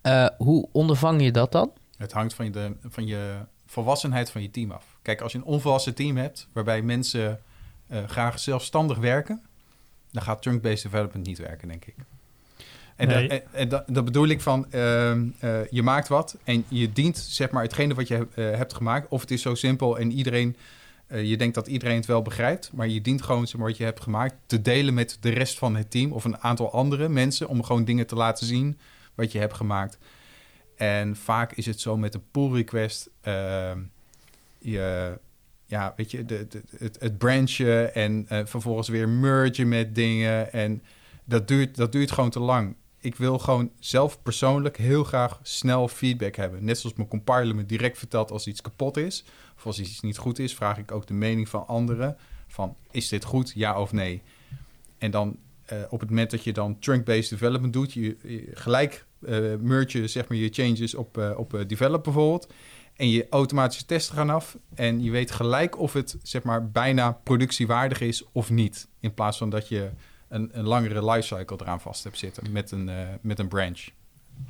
Eh, 0.00 0.26
hoe 0.36 0.68
ondervang 0.72 1.22
je 1.22 1.30
dat 1.32 1.52
dan? 1.52 1.72
Het 1.96 2.12
hangt 2.12 2.34
van 2.34 2.44
je, 2.44 2.50
de, 2.50 2.72
van 2.88 3.06
je 3.06 3.36
volwassenheid 3.66 4.30
van 4.30 4.42
je 4.42 4.50
team 4.50 4.70
af. 4.70 4.98
Kijk, 5.02 5.20
als 5.20 5.32
je 5.32 5.38
een 5.38 5.44
onvolwassen 5.44 5.94
team 5.94 6.16
hebt 6.16 6.48
waarbij 6.52 6.82
mensen 6.82 7.40
eh, 7.86 8.04
graag 8.04 8.38
zelfstandig 8.38 8.98
werken, 8.98 9.42
dan 10.18 10.26
gaat 10.26 10.42
trunk-based 10.42 10.82
development 10.82 11.26
niet 11.26 11.38
werken, 11.38 11.68
denk 11.68 11.84
ik. 11.84 11.94
En, 12.96 13.08
Nee. 13.08 13.28
da- 13.28 13.40
en, 13.52 13.68
dat 13.68 14.04
bedoel 14.04 14.26
ik 14.28 14.40
van, 14.40 14.72
ehm, 14.72 15.26
eh, 15.38 15.66
je 15.70 15.82
maakt 15.82 16.08
wat 16.08 16.36
en 16.44 16.64
je 16.68 16.92
dient 16.92 17.18
zeg 17.18 17.50
maar 17.50 17.62
hetgene 17.62 17.94
wat 17.94 18.08
je 18.08 18.14
eh, 18.34 18.44
hebt 18.56 18.74
gemaakt. 18.74 19.08
Of 19.08 19.20
het 19.20 19.30
is 19.30 19.42
zo 19.42 19.54
simpel 19.54 19.98
en 19.98 20.12
iedereen, 20.12 20.56
eh, 21.06 21.24
je 21.28 21.36
denkt 21.36 21.54
dat 21.54 21.66
iedereen 21.66 21.96
het 21.96 22.06
wel 22.06 22.22
begrijpt, 22.22 22.70
maar 22.72 22.88
je 22.88 23.00
dient 23.00 23.22
gewoon 23.22 23.46
zeg 23.46 23.56
maar, 23.60 23.68
wat 23.68 23.76
je 23.76 23.84
hebt 23.84 24.00
gemaakt 24.00 24.34
te 24.46 24.62
delen 24.62 24.94
met 24.94 25.16
de 25.20 25.28
rest 25.30 25.58
van 25.58 25.76
het 25.76 25.90
team 25.90 26.12
of 26.12 26.24
een 26.24 26.38
aantal 26.38 26.72
andere 26.72 27.08
mensen 27.08 27.48
om 27.48 27.62
gewoon 27.62 27.84
dingen 27.84 28.06
te 28.06 28.14
laten 28.14 28.46
zien 28.46 28.78
wat 29.14 29.32
je 29.32 29.38
hebt 29.38 29.54
gemaakt. 29.54 29.98
En 30.76 31.16
vaak 31.16 31.52
is 31.52 31.66
het 31.66 31.80
zo 31.80 31.96
met 31.96 32.14
een 32.14 32.24
pull 32.30 32.52
request. 32.52 33.10
ehm, 33.20 33.78
je, 34.58 35.18
ja, 35.68 35.92
weet 35.96 36.10
je, 36.10 36.24
de, 36.24 36.46
het, 36.78 36.96
het 37.00 37.18
branchen 37.18 37.94
en 37.94 38.26
eh, 38.28 38.40
vervolgens 38.44 38.88
weer 38.88 39.08
mergen 39.08 39.68
met 39.68 39.94
dingen. 39.94 40.52
En 40.52 40.82
dat 41.24 41.48
duurt, 41.48 41.76
dat 41.76 41.92
duurt 41.92 42.10
gewoon 42.10 42.30
te 42.30 42.40
lang. 42.40 42.76
Ik 43.00 43.14
wil 43.14 43.38
gewoon 43.38 43.70
zelf 43.78 44.22
persoonlijk 44.22 44.76
heel 44.76 45.04
graag 45.04 45.40
snel 45.42 45.88
feedback 45.88 46.36
hebben. 46.36 46.64
Net 46.64 46.78
zoals 46.78 46.96
mijn 46.96 47.08
compiler 47.08 47.54
me 47.54 47.66
direct 47.66 47.98
vertelt 47.98 48.30
als 48.30 48.46
iets 48.46 48.60
kapot 48.60 48.96
is. 48.96 49.24
Of 49.56 49.66
als 49.66 49.80
iets 49.80 50.00
niet 50.00 50.18
goed 50.18 50.38
is, 50.38 50.54
vraag 50.54 50.78
ik 50.78 50.92
ook 50.92 51.06
de 51.06 51.14
mening 51.14 51.48
van 51.48 51.66
anderen. 51.66 52.16
Van, 52.46 52.76
is 52.90 53.08
dit 53.08 53.24
goed, 53.24 53.52
ja 53.54 53.80
of 53.80 53.92
nee? 53.92 54.22
En 54.98 55.10
dan 55.10 55.36
eh, 55.64 55.78
op 55.88 56.00
het 56.00 56.08
moment 56.08 56.30
dat 56.30 56.44
je 56.44 56.52
dan 56.52 56.78
trunk-based 56.78 57.30
development 57.30 57.72
doet... 57.72 57.92
je, 57.92 58.16
gelijk 58.52 59.06
eh 59.26 59.54
merge 59.60 60.00
je 60.00 60.08
zeg 60.08 60.28
maar, 60.28 60.38
je 60.38 60.48
changes 60.52 60.94
op, 60.94 61.34
op 61.36 61.64
develop 61.66 62.04
bijvoorbeeld... 62.04 62.52
en 62.98 63.10
je 63.10 63.26
automatische 63.30 63.84
testen 63.84 64.16
gaan 64.16 64.30
af... 64.30 64.58
en 64.74 65.02
je 65.02 65.10
weet 65.10 65.30
gelijk 65.30 65.78
of 65.78 65.92
het 65.92 66.18
zeg 66.22 66.42
maar, 66.42 66.70
bijna 66.70 67.12
productiewaardig 67.12 68.00
is 68.00 68.24
of 68.32 68.50
niet... 68.50 68.88
in 69.00 69.14
plaats 69.14 69.38
van 69.38 69.50
dat 69.50 69.68
je 69.68 69.90
een, 70.28 70.48
een 70.52 70.64
langere 70.64 71.10
lifecycle 71.10 71.58
eraan 71.60 71.80
vast 71.80 72.04
hebt 72.04 72.18
zitten 72.18 72.52
met 72.52 72.70
een, 72.70 72.88
eh, 72.88 72.96
met 73.20 73.38
een 73.38 73.48
branch. 73.48 73.88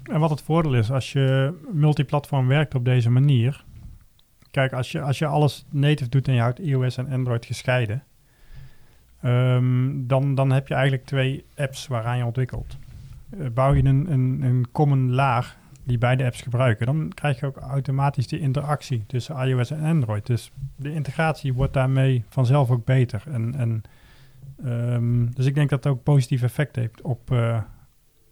En 0.03 0.21
wat 0.21 0.31
het 0.31 0.43
voordeel 0.43 0.75
is, 0.75 0.91
als 0.91 1.13
je 1.13 1.55
multiplatform 1.73 2.47
werkt 2.47 2.75
op 2.75 2.85
deze 2.85 3.11
manier. 3.11 3.65
Kijk, 4.51 4.73
als 4.73 4.93
je, 4.93 5.01
als 5.01 5.19
je 5.19 5.27
alles 5.27 5.65
native 5.71 6.11
doet 6.11 6.29
en 6.29 6.35
je 6.35 6.41
houdt 6.41 6.59
iOS 6.59 6.97
en 6.97 7.09
Android 7.09 7.47
gescheiden. 7.47 8.05
ehm, 9.23 10.07
dan, 10.07 10.35
dan 10.35 10.53
heb 10.53 10.69
je 10.69 10.75
eigenlijk 10.75 11.05
twee 11.05 11.45
apps 11.57 11.87
waaraan 11.87 12.17
je 12.17 12.25
ontwikkelt. 12.25 12.77
Eh, 13.31 13.47
bouw 13.55 13.75
je 13.75 13.85
een, 13.85 14.13
een, 14.13 14.43
een 14.43 14.67
common 14.73 15.13
laag 15.13 15.58
die 15.89 15.99
beide 15.99 16.25
apps 16.25 16.43
gebruiken, 16.43 16.87
dan 16.87 17.13
krijg 17.15 17.41
je 17.41 17.47
ook 17.47 17.57
automatisch 17.57 18.27
die 18.27 18.41
interactie 18.41 19.07
tussen 19.07 19.49
iOS 19.49 19.71
en 19.71 19.85
Android. 19.85 20.27
Dus 20.27 20.53
de 20.77 20.93
integratie 20.93 21.55
wordt 21.55 21.73
daarmee 21.73 22.25
vanzelf 22.29 22.71
ook 22.71 22.85
beter. 22.85 23.23
En, 23.27 23.55
en, 23.55 23.83
ehm, 24.65 25.27
dus 25.27 25.47
ik 25.47 25.55
denk 25.55 25.71
dat 25.71 25.85
het 25.85 25.93
ook 25.93 26.03
positief 26.03 26.43
effect 26.43 26.77
heeft 26.77 27.03
op, 27.03 27.33
eh, 27.33 27.63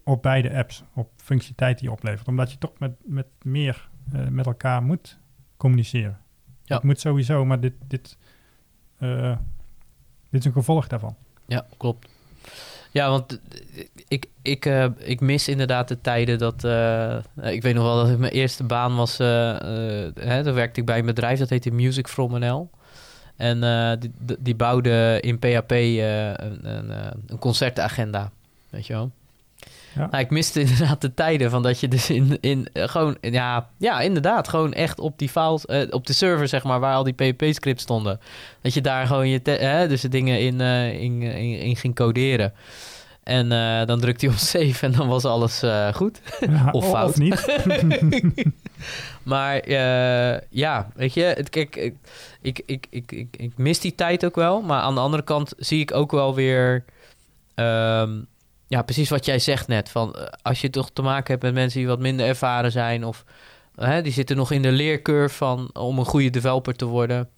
op 0.05 0.23
beide 0.23 0.57
apps, 0.57 0.85
op 0.95 1.11
functionaliteit 1.17 1.79
die 1.79 1.89
je 1.89 1.95
oplevert. 1.95 2.29
Omdat 2.29 2.53
je 2.53 2.59
toch 2.59 2.73
met, 2.79 2.93
met 3.05 3.27
meer 3.43 3.89
eh, 4.13 4.27
met 4.27 4.47
elkaar 4.47 4.83
moet 4.83 5.19
communiceren. 5.57 6.19
Ja. 6.65 6.81
Moet 6.83 7.01
sowieso, 7.01 7.45
maar 7.45 7.61
dit, 7.61 7.75
dit, 7.87 8.19
eh, 8.99 9.37
dit 10.31 10.41
is 10.41 10.45
een 10.45 10.53
gevolg 10.53 10.87
daarvan. 10.87 11.17
Ja, 11.47 11.67
klopt. 11.77 12.09
Ja, 12.91 13.09
want 13.11 13.33
eh, 13.75 13.85
ik, 14.09 14.27
ik, 14.43 14.67
eh, 14.67 14.87
ik 14.99 15.21
mis 15.21 15.49
inderdaad 15.49 15.89
de 15.89 16.01
tijden 16.01 16.39
dat... 16.39 16.65
eh, 16.65 17.17
ik 17.43 17.63
weet 17.63 17.75
nog 17.75 17.85
wel 17.85 18.07
dat 18.07 18.19
mijn 18.19 18.33
eerste 18.33 18.65
baan 18.65 18.97
was... 18.97 19.19
eh, 19.19 19.27
hè, 20.15 20.45
toen 20.45 20.55
werkte 20.55 20.81
ik 20.81 20.87
bij 20.87 20.99
een 20.99 21.07
bedrijf, 21.07 21.39
dat 21.39 21.49
heette 21.51 21.71
Music 21.71 22.09
From 22.09 22.39
NL. 22.39 22.71
En 23.37 23.61
die, 24.01 24.13
die- 24.39 24.55
bouwde 24.55 25.19
in 25.21 25.39
PHP 25.39 25.71
een, 25.71 26.69
een, 26.69 26.91
een 27.27 27.39
concertagenda, 27.39 28.31
weet 28.71 28.87
je 28.87 28.93
wel. 28.93 29.11
Ja. 29.97 30.09
Nou, 30.11 30.25
ik 30.25 30.31
miste 30.31 30.61
inderdaad 30.67 31.01
de 31.01 31.15
tijden 31.15 31.51
van 31.51 31.63
dat 31.63 31.81
je 31.81 31.89
dus 31.89 32.11
in, 32.11 32.39
in 32.41 32.69
eh, 32.73 32.89
gewoon, 32.89 33.17
ja, 33.21 33.69
ja, 33.79 34.01
inderdaad, 34.01 34.49
gewoon 34.49 34.73
echt 34.73 34.99
op 34.99 35.19
die 35.19 35.29
files, 35.29 35.67
eh, 35.67 35.83
op 35.91 36.07
de 36.07 36.13
server 36.13 36.49
zeg 36.49 36.65
maar, 36.65 36.81
waar 36.81 36.95
al 36.95 37.05
die 37.05 37.13
PHP-scripts 37.15 37.83
stonden, 37.83 38.21
dat 38.63 38.75
je 38.75 38.81
daar 38.81 39.07
gewoon 39.07 39.29
je, 39.29 39.41
hè, 39.43 39.89
dus 39.89 40.01
de 40.01 40.09
dingen 40.09 40.41
in, 40.41 40.61
eh, 40.61 41.01
in, 41.01 41.23
in, 41.23 41.59
in 41.59 41.77
ging 41.77 41.95
coderen. 41.95 42.53
En 43.27 43.53
eh, 43.53 43.87
dan 43.87 44.01
drukte 44.01 44.27
hij 44.27 44.35
op 44.35 44.41
save 44.53 44.87
en 44.87 44.93
dan 44.93 45.09
was 45.09 45.25
alles 45.25 45.63
eh, 45.63 45.95
goed. 45.95 46.21
Ja, 46.41 46.69
Of 46.73 46.89
fout. 46.89 47.09
Of 47.09 47.17
niet. 47.17 47.47
maar 49.23 49.59
eh, 49.59 50.41
ja, 50.51 50.91
weet 50.95 51.15
je, 51.15 51.23
het, 51.23 51.51
kijk, 51.51 51.77
ik, 51.77 51.95
ik, 52.43 52.63
ik, 52.67 52.87
ik, 52.91 53.13
ik, 53.13 53.37
ik 53.37 53.53
mis 53.57 53.81
die 53.81 53.95
tijd 53.95 54.25
ook 54.25 54.35
wel. 54.35 54.63
Maar 54.63 54.81
aan 54.81 54.95
de 54.95 55.01
andere 55.01 55.23
kant 55.23 55.53
zie 55.57 55.81
ik 55.81 55.95
ook 55.95 56.11
wel 56.11 56.35
weer... 56.35 56.85
ehm, 57.55 58.19
ja, 58.67 58.83
precies 58.83 59.09
wat 59.09 59.25
jij 59.25 59.39
zegt 59.39 59.69
net. 59.69 59.89
Van, 59.89 60.15
eh, 60.15 60.27
als 60.43 60.61
je 60.61 60.71
toch 60.71 60.91
te 60.91 61.03
maken 61.03 61.31
hebt 61.31 61.43
met 61.43 61.55
mensen 61.55 61.79
die 61.79 61.89
wat 61.89 61.99
minder 62.01 62.27
ervaren 62.27 62.73
zijn... 62.73 63.05
of 63.05 63.25
hè, 63.75 64.03
die 64.03 64.13
zitten 64.13 64.37
nog 64.37 64.51
in 64.51 64.63
de 64.63 64.73
leercurve 64.73 65.35
van, 65.37 65.71
om 65.73 65.99
een 65.99 66.05
goede 66.05 66.31
developer 66.31 66.77
te 66.77 66.85
worden... 66.85 67.29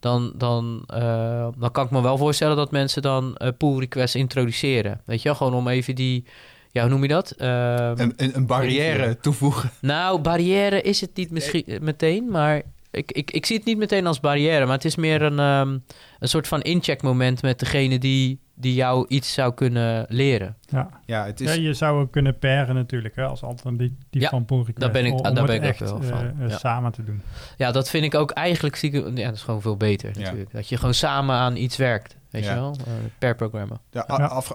Dan, 0.00 0.32
dan, 0.36 0.84
eh, 0.86 1.48
dan 1.58 1.70
kan 1.70 1.84
ik 1.84 1.90
me 1.90 2.02
wel 2.02 2.18
voorstellen 2.18 2.56
dat 2.56 2.70
mensen 2.70 3.02
dan 3.02 3.36
eh 3.36 3.48
pull 3.58 3.78
requests 3.78 4.16
introduceren. 4.16 5.00
Weet 5.04 5.22
je 5.22 5.28
wel, 5.28 5.36
gewoon 5.36 5.54
om 5.54 5.68
even 5.68 5.94
die... 5.94 6.24
Ja, 6.72 6.80
hoe 6.80 6.90
noem 6.90 7.02
je 7.02 7.08
dat? 7.08 7.30
Ehm, 7.30 7.94
Een, 8.00 8.12
een, 8.16 8.36
een 8.36 8.46
barrière 8.46 9.18
toevoegen. 9.20 9.70
nou, 9.80 10.20
barrière 10.20 10.82
is 10.82 11.00
het 11.00 11.10
niet 11.16 11.30
misschien 11.30 11.64
meteen, 11.80 12.30
maar 12.30 12.62
ik, 12.90 13.12
ik, 13.12 13.30
ik 13.30 13.46
zie 13.46 13.56
het 13.56 13.64
niet 13.64 13.78
meteen 13.78 14.06
als 14.06 14.20
barrière, 14.20 14.64
maar 14.64 14.74
het 14.74 14.84
is 14.84 14.96
meer 14.96 15.22
een, 15.22 15.38
ehm, 15.38 15.78
een 16.18 16.28
soort 16.28 16.48
van 16.48 16.62
incheckmoment 16.62 17.42
met 17.42 17.58
degene 17.58 17.98
die, 17.98 18.40
die 18.54 18.74
jou 18.74 19.04
iets 19.08 19.32
zou 19.32 19.54
kunnen 19.54 20.06
leren. 20.08 20.56
Ja. 20.60 20.88
Ja, 21.06 21.24
het 21.24 21.40
is... 21.40 21.54
Ja, 21.54 21.60
je 21.62 21.74
zou 21.74 22.00
ook 22.00 22.12
kunnen 22.12 22.38
pairen 22.38 22.74
natuurlijk, 22.74 23.16
hè, 23.16 23.24
als 23.24 23.42
alternatief 23.42 23.90
Ja, 24.10 24.28
van 24.28 24.44
pull 24.44 24.56
request. 24.58 24.80
daar 24.80 24.90
ben 24.90 25.04
ik- 25.04 25.12
om- 25.12 25.22
daar 25.22 25.38
om 25.40 25.46
ben 25.46 25.54
ik 25.54 25.62
ook 25.62 25.68
echt, 25.68 25.78
wel 25.80 26.00
eh, 26.00 26.08
van, 26.08 26.40
eh, 26.40 26.48
ja. 26.48 26.58
samen 26.58 26.92
te 26.92 27.04
doen. 27.04 27.22
Ja, 27.56 27.70
dat 27.72 27.90
vind 27.90 28.04
ik 28.04 28.14
ook 28.14 28.30
eigenlijk 28.30 28.76
stiekem, 28.76 29.16
ja, 29.16 29.26
dat 29.26 29.34
is 29.34 29.42
gewoon 29.42 29.62
veel 29.62 29.76
beter 29.76 30.10
Ja. 30.14 30.20
natuurlijk. 30.20 30.50
Dat 30.52 30.68
je 30.68 30.76
gewoon 30.76 30.94
samen 30.94 31.34
aan 31.36 31.56
iets 31.56 31.76
werkt. 31.76 32.16
weet 32.30 32.44
je 32.44 32.54
wel, 32.54 32.76
per 33.18 33.34
programma. 33.34 33.80
De 33.90 34.06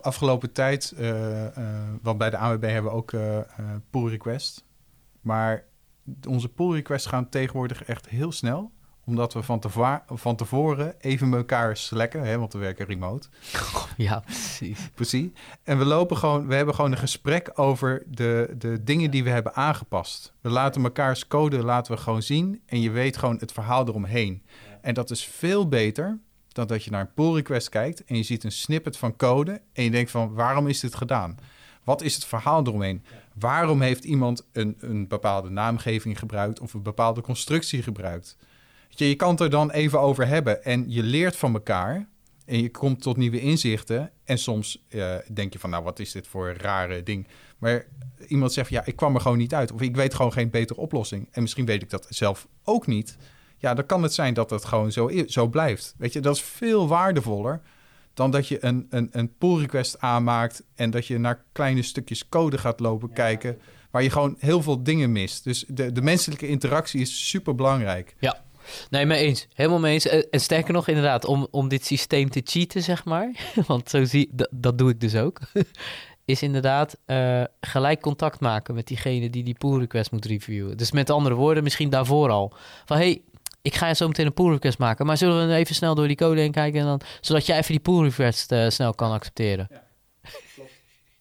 afgelopen 0.02 0.52
tijd, 0.52 0.94
want 2.02 2.18
bij 2.18 2.30
de 2.30 2.38
AWB 2.38 2.64
hebben 2.64 2.92
we 2.92 2.98
ook 2.98 3.12
pull 3.90 4.10
request. 4.10 4.64
Maar 5.22 5.64
onze 6.28 6.50
pull 6.50 6.74
requests 6.74 7.08
gaan 7.08 7.30
tegenwoordig 7.30 7.84
echt 7.84 8.10
heel 8.10 8.32
snel 8.32 8.72
omdat 9.06 9.34
we 9.34 9.44
van, 9.44 9.62
van 10.08 10.36
tevoren 10.36 10.96
even 11.00 11.34
elkaar 11.34 11.78
slacken, 11.78 12.24
hè, 12.24 12.38
want 12.38 12.54
we 12.54 12.60
werken 12.60 12.86
remote. 12.86 13.28
Ja, 13.98 14.20
precies. 14.20 14.90
precies. 14.94 15.30
En 15.64 15.78
we 15.78 15.86
lopen 15.86 16.18
gewoon, 16.18 16.48
we 16.48 16.56
hebben 16.56 16.76
gewoon 16.76 16.92
een 16.92 16.98
gesprek 16.98 17.52
over 17.54 18.04
de, 18.08 18.56
de 18.58 18.84
dingen 18.84 19.12
die 19.12 19.24
we 19.24 19.30
hebben 19.30 19.56
aangepast. 19.56 20.34
We 20.42 20.50
laten 20.50 20.84
elkaars 20.84 21.28
code 21.28 21.64
laten 21.64 21.94
we 21.94 22.02
gewoon 22.02 22.22
zien 22.22 22.62
en 22.66 22.82
je 22.82 22.92
weet 22.92 23.18
gewoon 23.18 23.38
het 23.40 23.52
verhaal 23.52 23.88
eromheen. 23.88 24.44
En 24.82 24.94
dat 24.94 25.12
is 25.12 25.26
veel 25.26 25.68
beter 25.68 26.20
dan 26.48 26.68
dat 26.68 26.84
je 26.84 26.92
naar 26.92 27.02
een 27.02 27.14
pull 27.14 27.34
request 27.34 27.70
kijkt 27.70 28.04
en 28.04 28.18
je 28.18 28.24
ziet 28.24 28.44
een 28.44 28.52
snippet 28.52 28.98
van 28.98 29.16
code 29.16 29.62
en 29.74 29.84
je 29.84 29.92
denkt 29.92 30.12
van 30.12 30.34
waarom 30.34 30.68
is 30.68 30.80
dit 30.80 30.96
gedaan? 30.96 31.38
Wat 31.84 32.02
is 32.02 32.16
het 32.16 32.26
verhaal 32.26 32.68
eromheen? 32.68 33.04
Waarom 33.40 33.82
heeft 33.82 34.04
iemand 34.04 34.48
een, 34.52 34.76
een 34.80 35.08
bepaalde 35.08 35.50
naamgeving 35.50 36.20
gebruikt 36.20 36.60
of 36.60 36.74
een 36.74 36.82
bepaalde 36.82 37.22
constructie 37.22 37.84
gebruikt? 37.84 38.38
Je, 38.90 39.08
je 39.08 39.16
kan 39.16 39.30
het 39.30 39.40
er 39.40 39.50
dan 39.50 39.72
even 39.72 40.00
over 40.00 40.28
hebben 40.28 40.64
en 40.64 40.86
je 40.88 41.04
leert 41.04 41.36
van 41.36 41.54
elkaar. 41.54 42.08
En 42.46 42.62
je 42.62 42.72
komt 42.72 43.02
tot 43.02 43.18
nieuwe 43.18 43.40
inzichten. 43.40 44.12
En 44.24 44.38
soms 44.38 44.86
uh, 44.90 45.16
denk 45.34 45.54
je 45.54 45.60
van, 45.60 45.70
nou, 45.70 45.84
wat 45.84 46.00
is 46.00 46.12
dit 46.12 46.28
voor 46.28 46.50
een 46.50 46.58
rare 46.58 47.04
ding? 47.04 47.28
Maar 47.58 47.86
iemand 48.28 48.54
zegt, 48.54 48.70
ja, 48.70 48.86
ik 48.86 48.96
kwam 48.96 49.16
er 49.16 49.22
gewoon 49.22 49.38
niet 49.38 49.54
uit. 49.54 49.72
Of 49.72 49.82
ik 49.82 49.96
weet 49.96 50.14
gewoon 50.14 50.34
geen 50.34 50.50
betere 50.50 50.80
oplossing. 50.80 51.28
En 51.32 51.42
misschien 51.42 51.66
weet 51.66 51.82
ik 51.82 51.90
dat 51.90 52.06
zelf 52.10 52.48
ook 52.64 52.88
niet. 52.88 53.18
Ja, 53.58 53.74
dan 53.74 53.86
kan 53.86 54.04
het 54.04 54.14
zijn 54.14 54.34
dat 54.34 54.50
het 54.50 54.66
gewoon 54.66 54.92
zo, 54.92 55.10
zo 55.28 55.48
blijft. 55.48 55.96
Weet 55.98 56.14
je, 56.14 56.20
dat 56.20 56.36
is 56.36 56.42
veel 56.42 56.88
waardevoller 56.88 57.62
dan 58.14 58.32
dat 58.32 58.48
je 58.48 58.66
een, 58.66 58.88
een, 58.90 59.10
een 59.12 59.38
pull 59.38 59.60
request 59.60 60.00
aanmaakt 60.00 60.64
en 60.76 60.92
dat 60.92 61.08
je 61.08 61.18
naar 61.18 61.44
kleine 61.52 61.82
stukjes 61.82 62.30
code 62.30 62.58
gaat 62.58 62.80
lopen 62.80 63.14
kijken, 63.14 63.58
waar 63.92 64.04
je 64.04 64.10
gewoon 64.10 64.36
heel 64.40 64.62
veel 64.62 64.84
dingen 64.84 65.12
mist. 65.12 65.44
Dus 65.44 65.66
de, 65.68 65.92
de 65.92 66.02
menselijke 66.02 66.48
interactie 66.48 67.02
is 67.02 67.30
super 67.30 67.56
belangrijk. 67.56 68.16
Ja, 68.20 68.44
Nee, 68.90 69.06
mee 69.06 69.24
eens. 69.24 69.48
Helemaal 69.54 69.80
mee 69.80 69.94
eens. 69.94 70.08
En 70.30 70.40
sterker 70.40 70.74
nog, 70.74 70.88
inderdaad, 70.88 71.26
om, 71.26 71.48
om 71.52 71.68
dit 71.68 71.86
systeem 71.86 72.30
te 72.30 72.42
cheaten, 72.44 72.82
zeg 72.84 73.06
maar. 73.06 73.32
Want 73.68 73.90
zo 73.90 74.04
zie 74.04 74.30
dat, 74.32 74.50
dat 74.52 74.78
doe 74.78 74.90
ik 74.90 75.00
dus 75.00 75.16
ook. 75.16 75.40
is 76.26 76.42
inderdaad 76.42 76.98
uh, 77.08 77.44
gelijk 77.62 78.02
contact 78.02 78.40
maken 78.40 78.76
met 78.76 78.88
diegene 78.88 79.30
die 79.30 79.44
die 79.44 79.58
pull 79.58 79.80
request 79.80 80.12
moet 80.12 80.26
reviewen. 80.26 80.78
Dus 80.78 80.92
met 80.92 81.10
andere 81.10 81.36
woorden, 81.36 81.64
misschien 81.64 81.90
daarvoor 81.90 82.30
al. 82.30 82.54
Van 82.86 82.98
hey, 82.98 83.22
ik 83.64 83.76
ga 83.76 83.94
zo 83.94 84.08
meteen 84.08 84.26
een 84.26 84.34
pull 84.34 84.52
request 84.52 84.78
maken, 84.78 85.06
maar 85.06 85.18
zullen 85.18 85.48
we 85.48 85.54
even 85.56 85.76
snel 85.76 85.96
door 85.96 86.08
die 86.08 86.16
code 86.16 86.40
heen 86.40 86.52
kijken, 86.52 86.80
en 86.80 86.86
dan, 86.86 87.02
zodat 87.22 87.46
jij 87.46 87.58
even 87.58 87.72
die 87.72 87.80
pull 87.80 88.04
request 88.04 88.52
uh, 88.52 88.70
snel 88.70 88.94
kan 88.94 89.12
accepteren. 89.12 89.68
Ja, 89.72 89.84
klopt. 90.56 90.72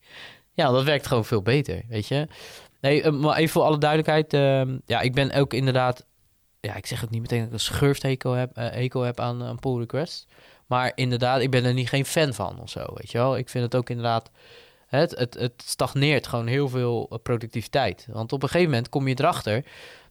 ja, 0.61 0.71
dat 0.71 0.85
werkt 0.85 1.07
gewoon 1.07 1.25
veel 1.25 1.43
beter, 1.43 1.83
weet 1.89 2.09
je. 2.09 2.29
Nee, 2.81 3.03
uh, 3.03 3.13
maar 3.13 3.37
even 3.37 3.53
voor 3.53 3.63
alle 3.63 3.79
duidelijkheid. 3.79 4.35
Uh, 4.35 4.79
ja, 4.87 5.01
ik 5.01 5.15
ben 5.15 5.33
ook 5.33 5.55
inderdaad 5.55 6.05
ja, 6.63 6.75
ik 6.75 6.87
zeg 6.87 7.05
ook 7.05 7.11
niet 7.11 7.21
meteen 7.21 7.39
dat 7.39 7.47
ik 7.47 7.53
een 7.53 7.61
schurft-eco 7.61 8.35
heb, 8.35 8.59
uh, 8.59 9.05
heb 9.05 9.21
aan, 9.21 9.41
een 9.41 9.59
pull 9.59 9.79
request. 9.79 10.27
Maar 10.67 10.93
inderdaad, 10.95 11.41
ik 11.41 11.51
ben 11.51 11.65
er 11.65 11.73
niet 11.73 11.89
geen 11.89 12.05
fan 12.05 12.35
van 12.35 12.61
of 12.61 12.71
zo, 12.71 12.87
weet 12.95 13.11
je 13.11 13.19
wel. 13.19 13.37
Ik 13.37 13.49
vind 13.49 13.65
het 13.65 13.75
ook 13.75 13.91
inderdaad... 13.91 14.31
Het, 14.87 15.11
het, 15.11 15.35
het 15.35 15.63
stagneert 15.67 16.27
gewoon 16.27 16.47
heel 16.47 16.69
veel 16.69 17.07
eh, 17.11 17.19
productiviteit. 17.23 18.07
Want 18.11 18.33
op 18.33 18.43
een 18.43 18.49
gegeven 18.49 18.71
moment 18.71 18.89
kom 18.89 19.09
je 19.09 19.19
erachter... 19.19 19.65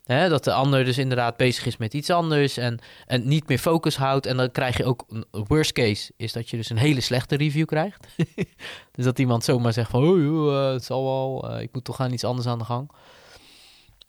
Hè, 0.04 0.30
dat 0.30 0.44
de 0.44 0.54
ander 0.54 0.86
dus 0.86 0.98
inderdaad 0.98 1.38
bezig 1.38 1.66
is 1.66 1.78
met 1.78 1.94
iets 1.94 2.10
anders... 2.10 2.58
En, 2.58 2.80
en 3.06 3.28
niet 3.28 3.48
meer 3.48 3.58
focus 3.58 3.96
houdt. 3.96 4.26
En 4.26 4.38
dan 4.38 4.52
krijg 4.52 4.78
je 4.78 4.86
ook... 4.86 5.06
Worst 5.32 5.72
case 5.72 6.12
is 6.18 6.34
dat 6.34 6.50
je 6.50 6.58
dus 6.58 6.70
een 6.70 6.78
hele 6.78 7.02
slechte 7.02 7.36
review 7.36 7.66
krijgt. 7.66 8.08
dus 8.96 9.06
dat 9.06 9.20
iemand 9.20 9.44
zomaar 9.44 9.74
zegt 9.74 9.90
van... 9.90 10.04
Oh, 10.04 10.72
het 10.72 10.84
zal 10.84 11.04
wel, 11.04 11.60
ik 11.60 11.70
moet 11.72 11.84
toch 11.84 12.00
aan 12.00 12.14
iets 12.14 12.24
anders 12.24 12.48
aan 12.48 12.60
de 12.60 12.66
gang. 12.66 12.92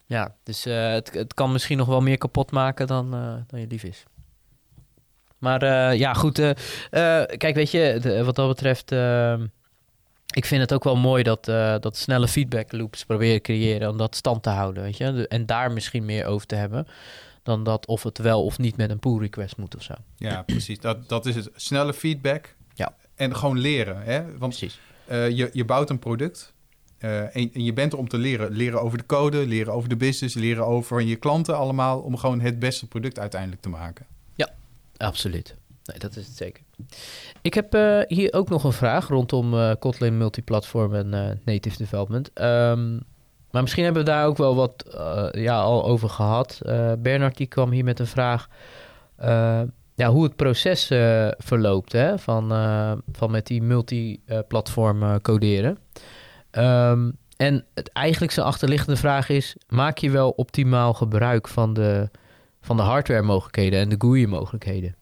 Ja, 0.07 0.35
dus 0.43 0.67
uh, 0.67 0.93
het, 0.93 1.15
het 1.15 1.35
kan 1.35 1.53
misschien 1.53 1.79
nog 1.79 1.87
wel 1.87 2.01
meer 2.01 2.19
kapot 2.19 2.51
maken 2.51 2.87
dan, 2.87 3.11
dan 3.47 3.61
je 3.61 3.67
lief 3.67 3.83
is. 3.83 4.03
Maar 5.39 5.95
ja, 5.97 6.13
goed. 6.15 6.35
kijk, 7.37 7.55
weet 7.55 7.71
je, 7.71 8.23
wat 8.25 8.35
dat 8.35 8.49
betreft... 8.49 8.91
ik 10.33 10.47
vind 10.47 10.61
het 10.61 10.73
ook 10.73 10.85
wel 10.85 10.97
mooi 10.97 11.23
dat, 11.23 11.45
dat 11.83 11.97
snelle 11.97 12.29
feedback 12.29 12.73
loops 12.73 13.05
proberen 13.05 13.35
te 13.35 13.43
creëren... 13.43 13.91
om 13.91 13.97
dat 13.97 14.17
stand 14.17 14.43
te 14.43 14.51
houden, 14.51 14.83
weet 14.83 14.97
je. 14.97 15.29
En 15.29 15.47
daar 15.47 15.73
misschien 15.73 16.05
meer 16.05 16.27
over 16.27 16.47
te 16.47 16.55
hebben... 16.55 16.87
dan 17.43 17.65
dat 17.65 17.87
of 17.87 18.03
het 18.03 18.19
wel 18.19 18.45
of 18.45 18.59
niet 18.59 18.77
met 18.77 18.91
een 18.91 18.99
pull 18.99 19.19
request 19.19 19.57
moet 19.57 19.77
of 19.77 19.83
zo. 19.83 19.95
Ja, 20.17 20.43
precies. 20.53 20.79
Dat, 20.79 21.09
dat 21.09 21.27
is 21.27 21.35
het. 21.35 21.51
Snelle 21.55 21.95
feedback. 21.95 22.55
Ja. 22.75 22.95
En 23.15 23.37
gewoon 23.37 23.59
leren, 23.59 24.03
hè. 24.03 24.39
Want 24.39 24.59
precies. 24.59 24.81
je, 25.09 25.51
je 25.53 25.65
bouwt 25.65 25.91
een 25.91 25.99
product... 25.99 26.53
Uh, 27.05 27.21
en, 27.21 27.51
en, 27.53 27.65
je 27.65 27.73
bent 27.73 27.93
er 27.93 27.99
om 27.99 28.09
te 28.09 28.19
leren. 28.19 28.53
Leren 28.53 28.83
over 28.83 28.99
de 28.99 29.07
code, 29.07 29.47
leren 29.47 29.73
over 29.73 29.89
de 29.89 29.97
business, 29.97 30.35
leren 30.35 30.67
over 30.67 31.01
je 31.03 31.17
klanten 31.17 31.57
allemaal. 31.57 32.01
Om 32.01 32.17
gewoon 32.17 32.41
het 32.41 32.59
beste 32.59 32.87
product 32.87 33.19
uiteindelijk 33.19 33.63
te 33.63 33.69
maken. 33.69 34.07
Ja, 34.35 34.55
absoluut. 34.97 35.57
Nee, 35.85 35.99
dat 35.99 36.17
is 36.17 36.27
het 36.27 36.37
zeker. 36.37 36.63
Ik 37.43 37.55
heb 37.55 37.75
uh, 37.75 37.99
hier 38.07 38.33
ook 38.33 38.49
nog 38.49 38.65
een 38.65 38.73
vraag 38.73 39.09
rondom 39.09 39.55
uh, 39.55 39.71
Kotlin 39.79 40.19
multiplatform 40.19 40.95
en 40.95 41.41
native 41.45 41.77
development. 41.77 42.31
Um, 42.43 43.01
maar 43.51 43.63
misschien 43.63 43.85
hebben 43.85 44.05
we 44.05 44.11
daar 44.11 44.27
ook 44.27 44.37
wel 44.37 44.55
wat 44.55 44.85
ja, 45.33 45.61
al 45.61 45.85
over 45.85 46.09
gehad. 46.09 46.61
Bernard 46.99 47.37
die 47.37 47.47
kwam 47.47 47.71
hier 47.71 47.85
met 47.85 47.99
een 47.99 48.07
vraag. 48.07 48.49
ja, 49.95 50.11
hoe 50.11 50.23
het 50.23 50.37
proces 50.37 50.87
verloopt 51.39 51.93
hè, 51.93 52.19
van, 52.19 52.49
van 53.13 53.31
met 53.31 53.47
die 53.47 53.63
multiplatform 53.63 55.21
coderen. 55.21 55.79
Ehm, 56.51 57.11
en 57.37 57.65
het, 57.75 57.89
eigenlijk 57.93 58.33
zijn 58.33 58.47
achterliggende 58.47 58.97
vraag 58.97 59.29
is: 59.29 59.57
maak 59.69 59.99
je 59.99 60.11
wel 60.11 60.31
optimaal 60.31 60.95
gebruik 60.95 61.49
van 61.49 61.75
de, 61.75 62.11
van 62.61 62.77
de 62.77 62.83
hardware 62.83 63.23
mogelijkheden 63.23 63.81
en 63.81 63.89
de 63.89 63.97
GUI 63.99 64.27
mogelijkheden 64.27 64.95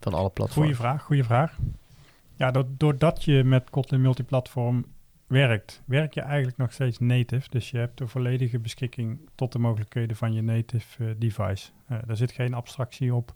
van 0.00 0.14
alle 0.14 0.30
platforms? 0.30 0.54
Goeie 0.54 0.76
vraag, 0.76 1.02
goede 1.02 1.24
vraag. 1.24 1.58
Ja, 2.34 2.64
doordat 2.68 3.24
je 3.24 3.44
met 3.44 3.70
Kotlin 3.70 4.00
multiplatform 4.00 4.84
werkt, 5.26 5.82
werk 5.84 6.14
je 6.14 6.20
eigenlijk 6.20 6.56
nog 6.56 6.72
steeds 6.72 6.98
native. 6.98 7.48
Dus 7.50 7.70
je 7.70 7.78
hebt 7.78 7.98
de 7.98 8.06
volledige 8.06 8.58
beschikking 8.58 9.18
tot 9.34 9.52
de 9.52 9.58
mogelijkheden 9.58 10.16
van 10.16 10.32
je 10.32 10.42
native 10.42 11.04
uh, 11.04 11.10
device. 11.18 11.70
Uh, 11.90 11.98
daar 12.06 12.16
zit 12.16 12.32
geen 12.32 12.54
abstractie 12.54 13.14
op. 13.14 13.34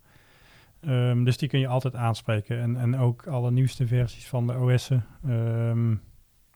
Um, 0.81 1.25
dus 1.25 1.37
die 1.37 1.49
kun 1.49 1.61
je 1.61 1.67
altijd 1.67 1.95
aanspreken. 1.95 2.61
En, 2.61 2.77
en 2.77 2.99
ook 2.99 3.27
alle 3.27 3.51
nieuwste 3.51 3.87
versies 3.87 4.27
van 4.27 4.47
de 4.47 4.59
OS'en. 4.59 5.05
Um, 5.29 6.03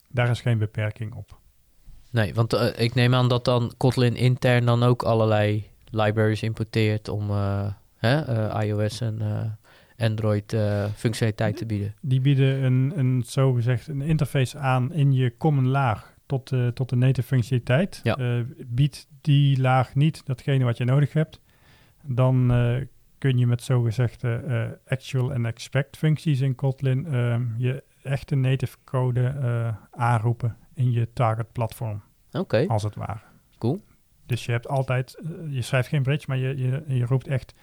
daar 0.09 0.29
is 0.31 0.41
geen 0.41 0.59
beperking 0.59 1.15
op. 1.15 1.39
Nee, 2.11 2.35
want 2.35 2.55
uh, 2.55 2.67
ik 2.77 2.95
neem 2.95 3.15
aan 3.15 3.29
dat 3.29 3.45
dan 3.45 3.73
Kotlin 3.77 4.17
intern 4.17 4.67
dan 4.67 4.83
ook 4.83 5.03
allerlei 5.03 5.71
libraries 5.91 6.43
importeert 6.43 7.09
om 7.09 7.31
hè, 7.97 8.51
iOS 8.63 9.01
en 9.01 9.19
Android 9.99 10.57
functionaliteit 10.95 11.57
te 11.57 11.67
bieden. 11.67 11.95
Die 12.01 12.21
bieden 12.21 12.63
een, 12.65 12.93
een 12.97 13.23
zogezegd 13.27 13.89
een 13.89 14.01
interface 14.01 14.59
aan 14.59 14.93
in 14.93 15.13
je 15.13 15.37
common 15.37 15.67
laag 15.67 16.15
tot, 16.27 16.53
tot 16.75 16.89
de 16.89 16.97
native 16.97 17.27
functionaliteit. 17.27 18.01
Ja. 18.03 18.45
biedt 18.67 19.09
die 19.21 19.61
laag 19.61 19.95
niet 19.95 20.27
datgene 20.27 20.65
wat 20.65 20.77
je 20.77 20.85
nodig 20.85 21.13
hebt, 21.13 21.41
dan 22.03 22.47
kun 23.19 23.39
je 23.39 23.47
met 23.47 23.63
zogezegde 23.63 24.79
actual 24.87 25.33
en 25.33 25.47
expect 25.47 25.97
functies 25.97 26.41
in 26.41 26.55
Kotlin 26.55 27.07
je 27.59 27.83
echte 28.07 28.35
native 28.35 28.77
code 28.85 29.35
uh, 29.41 29.75
aanroepen 29.91 30.57
in 30.75 30.93
je 30.93 31.13
target 31.13 31.53
platform. 31.53 32.03
Oké. 32.33 32.65
Als 32.67 32.83
het 32.83 32.95
ware. 32.95 33.21
Cool. 33.59 33.81
Dus 34.27 34.45
je 34.45 34.53
hebt 34.53 34.69
altijd, 34.69 35.23
uh, 35.23 35.55
je 35.55 35.63
schrijft 35.63 35.89
geen 35.89 36.03
bridge, 36.03 36.25
maar 36.29 36.37
je, 36.37 36.57
je, 36.57 36.85
je 36.87 37.05
roept 37.05 37.27
echt 37.27 37.55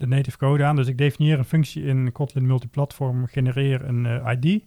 de 0.00 0.06
native 0.06 0.36
code 0.36 0.64
aan. 0.64 0.76
Dus 0.76 0.86
ik 0.86 0.98
definieer 0.98 1.38
een 1.38 1.44
functie 1.44 1.84
in 1.84 2.12
Kotlin 2.12 2.46
multiplatform, 2.46 3.26
genereer 3.26 3.84
een 3.84 4.04
uh, 4.04 4.32
ID. 4.38 4.64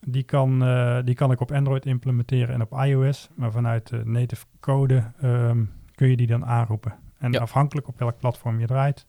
Die 0.00 0.22
kan, 0.22 0.58
die 1.04 1.14
kan 1.14 1.30
ik 1.30 1.40
op 1.40 1.52
Android 1.52 1.86
implementeren 1.86 2.54
en 2.54 2.60
op 2.60 2.72
iOS. 2.84 3.28
Maar 3.34 3.52
vanuit 3.52 3.88
de 3.88 4.02
native 4.04 4.44
code 4.60 5.12
um, 5.24 5.70
kun 5.94 6.08
je 6.08 6.16
die 6.16 6.26
dan 6.26 6.44
aanroepen. 6.46 6.94
En 7.18 7.40
afhankelijk 7.40 7.88
op 7.88 7.98
welk 7.98 8.18
platform 8.18 8.60
je 8.60 8.66
draait, 8.66 9.06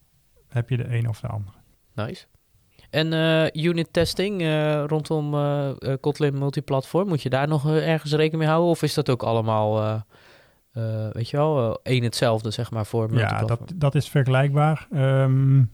heb 0.47 0.69
je 0.69 0.77
de 0.77 0.95
een 0.97 1.09
of 1.09 1.19
de 1.19 1.27
andere. 1.27 1.57
Nice. 1.93 2.25
En 2.89 3.11
uh, 3.11 3.63
unit 3.63 3.93
testing 3.93 4.41
uh, 4.41 4.83
rondom 4.85 5.33
uh, 5.33 5.71
Kotlin 5.99 6.37
multiplatform, 6.37 7.07
moet 7.07 7.21
je 7.21 7.29
daar 7.29 7.47
nog 7.47 7.69
ergens 7.69 8.11
rekening 8.11 8.41
mee 8.41 8.47
houden? 8.47 8.69
Of 8.69 8.81
is 8.83 8.93
dat 8.93 9.09
ook 9.09 9.23
allemaal, 9.23 10.03
weet 11.11 11.29
je 11.29 11.37
wel, 11.37 11.79
één 11.83 12.03
hetzelfde, 12.03 12.51
zeg 12.51 12.71
maar, 12.71 12.85
voor 12.85 13.09
multiplatform? 13.09 13.59
Ja, 13.59 13.65
dat, 13.65 13.73
dat 13.75 13.95
is 13.95 14.09
vergelijkbaar. 14.09 14.87
Um, 14.93 15.71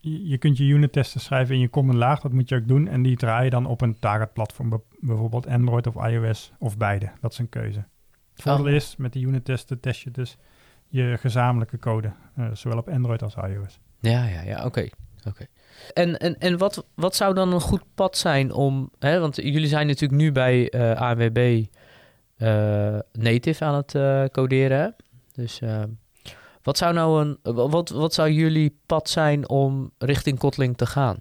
je, 0.00 0.28
je, 0.28 0.38
kunt 0.38 0.56
je 0.56 0.64
unit 0.64 0.92
testen 0.92 1.20
schrijven 1.20 1.54
in 1.54 1.60
je 1.60 1.70
common 1.70 1.96
laag, 1.96 2.20
dat 2.20 2.32
moet 2.32 2.48
je 2.48 2.56
ook 2.56 2.68
doen. 2.68 2.88
En 2.88 3.02
die 3.02 3.16
draai 3.16 3.44
je 3.44 3.50
dan 3.50 3.66
op 3.66 3.80
een 3.80 3.98
target 3.98 4.32
platform, 4.32 4.82
bijvoorbeeld 5.00 5.46
Android 5.46 5.86
of 5.86 6.06
iOS 6.06 6.52
of 6.58 6.76
beide. 6.76 7.10
Dat 7.20 7.32
is 7.32 7.38
een 7.38 7.48
keuze. 7.48 7.84
Het 8.34 8.42
voordeel 8.42 8.66
oh. 8.66 8.72
is, 8.72 8.96
met 8.96 9.12
de 9.12 9.20
unit 9.20 9.44
testen 9.44 9.80
test 9.80 10.02
je 10.02 10.10
dus 10.10 10.36
je 10.88 11.16
gezamenlijke 11.20 11.78
code, 11.78 12.12
zowel 12.52 12.78
op 12.78 12.88
Android 12.88 13.22
als 13.22 13.34
iOS. 13.34 13.80
Ja, 14.00 14.26
ja, 14.26 14.42
ja, 14.42 14.64
oké. 14.64 14.88
Oké. 15.26 15.46
En, 15.94 16.18
en, 16.18 16.38
en 16.38 16.58
wat, 16.58 16.86
wat 16.94 17.16
zou 17.16 17.34
dan 17.34 17.52
een 17.52 17.60
goed 17.60 17.82
pad 17.94 18.16
zijn 18.16 18.52
om... 18.52 18.90
Hè, 18.98 19.20
want 19.20 19.36
jullie 19.36 19.66
zijn 19.66 19.86
natuurlijk 19.86 20.20
nu 20.20 20.32
bij 20.32 20.74
uh, 20.74 21.00
ANWB 21.00 21.36
uh, 21.36 21.64
native 23.12 23.64
aan 23.64 23.74
het 23.74 23.94
uh, 23.94 24.24
coderen. 24.24 24.96
Dus 25.32 25.60
wat 26.62 26.76
zou 26.76 26.94
nou 26.94 27.24
een... 27.24 27.54
Wat, 27.70 27.88
wat 27.88 28.14
zou 28.14 28.30
jullie 28.30 28.78
pad 28.86 29.08
zijn 29.08 29.48
om 29.48 29.90
richting 29.98 30.38
Kotlin 30.38 30.74
te 30.74 30.86
gaan? 30.86 31.16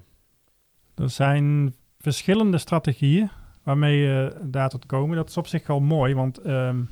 Er 0.96 1.10
zijn 1.10 1.76
verschillende 2.00 2.58
strategieën 2.58 3.30
waarmee 3.64 3.98
je 3.98 4.36
daar 4.42 4.70
tot 4.70 4.86
komen. 4.86 5.16
Dat 5.16 5.30
is 5.30 5.38
op 5.38 5.48
zich 5.48 5.68
wel 5.68 5.80
mooi, 5.80 6.14
want 6.16 6.46
um, 6.46 6.90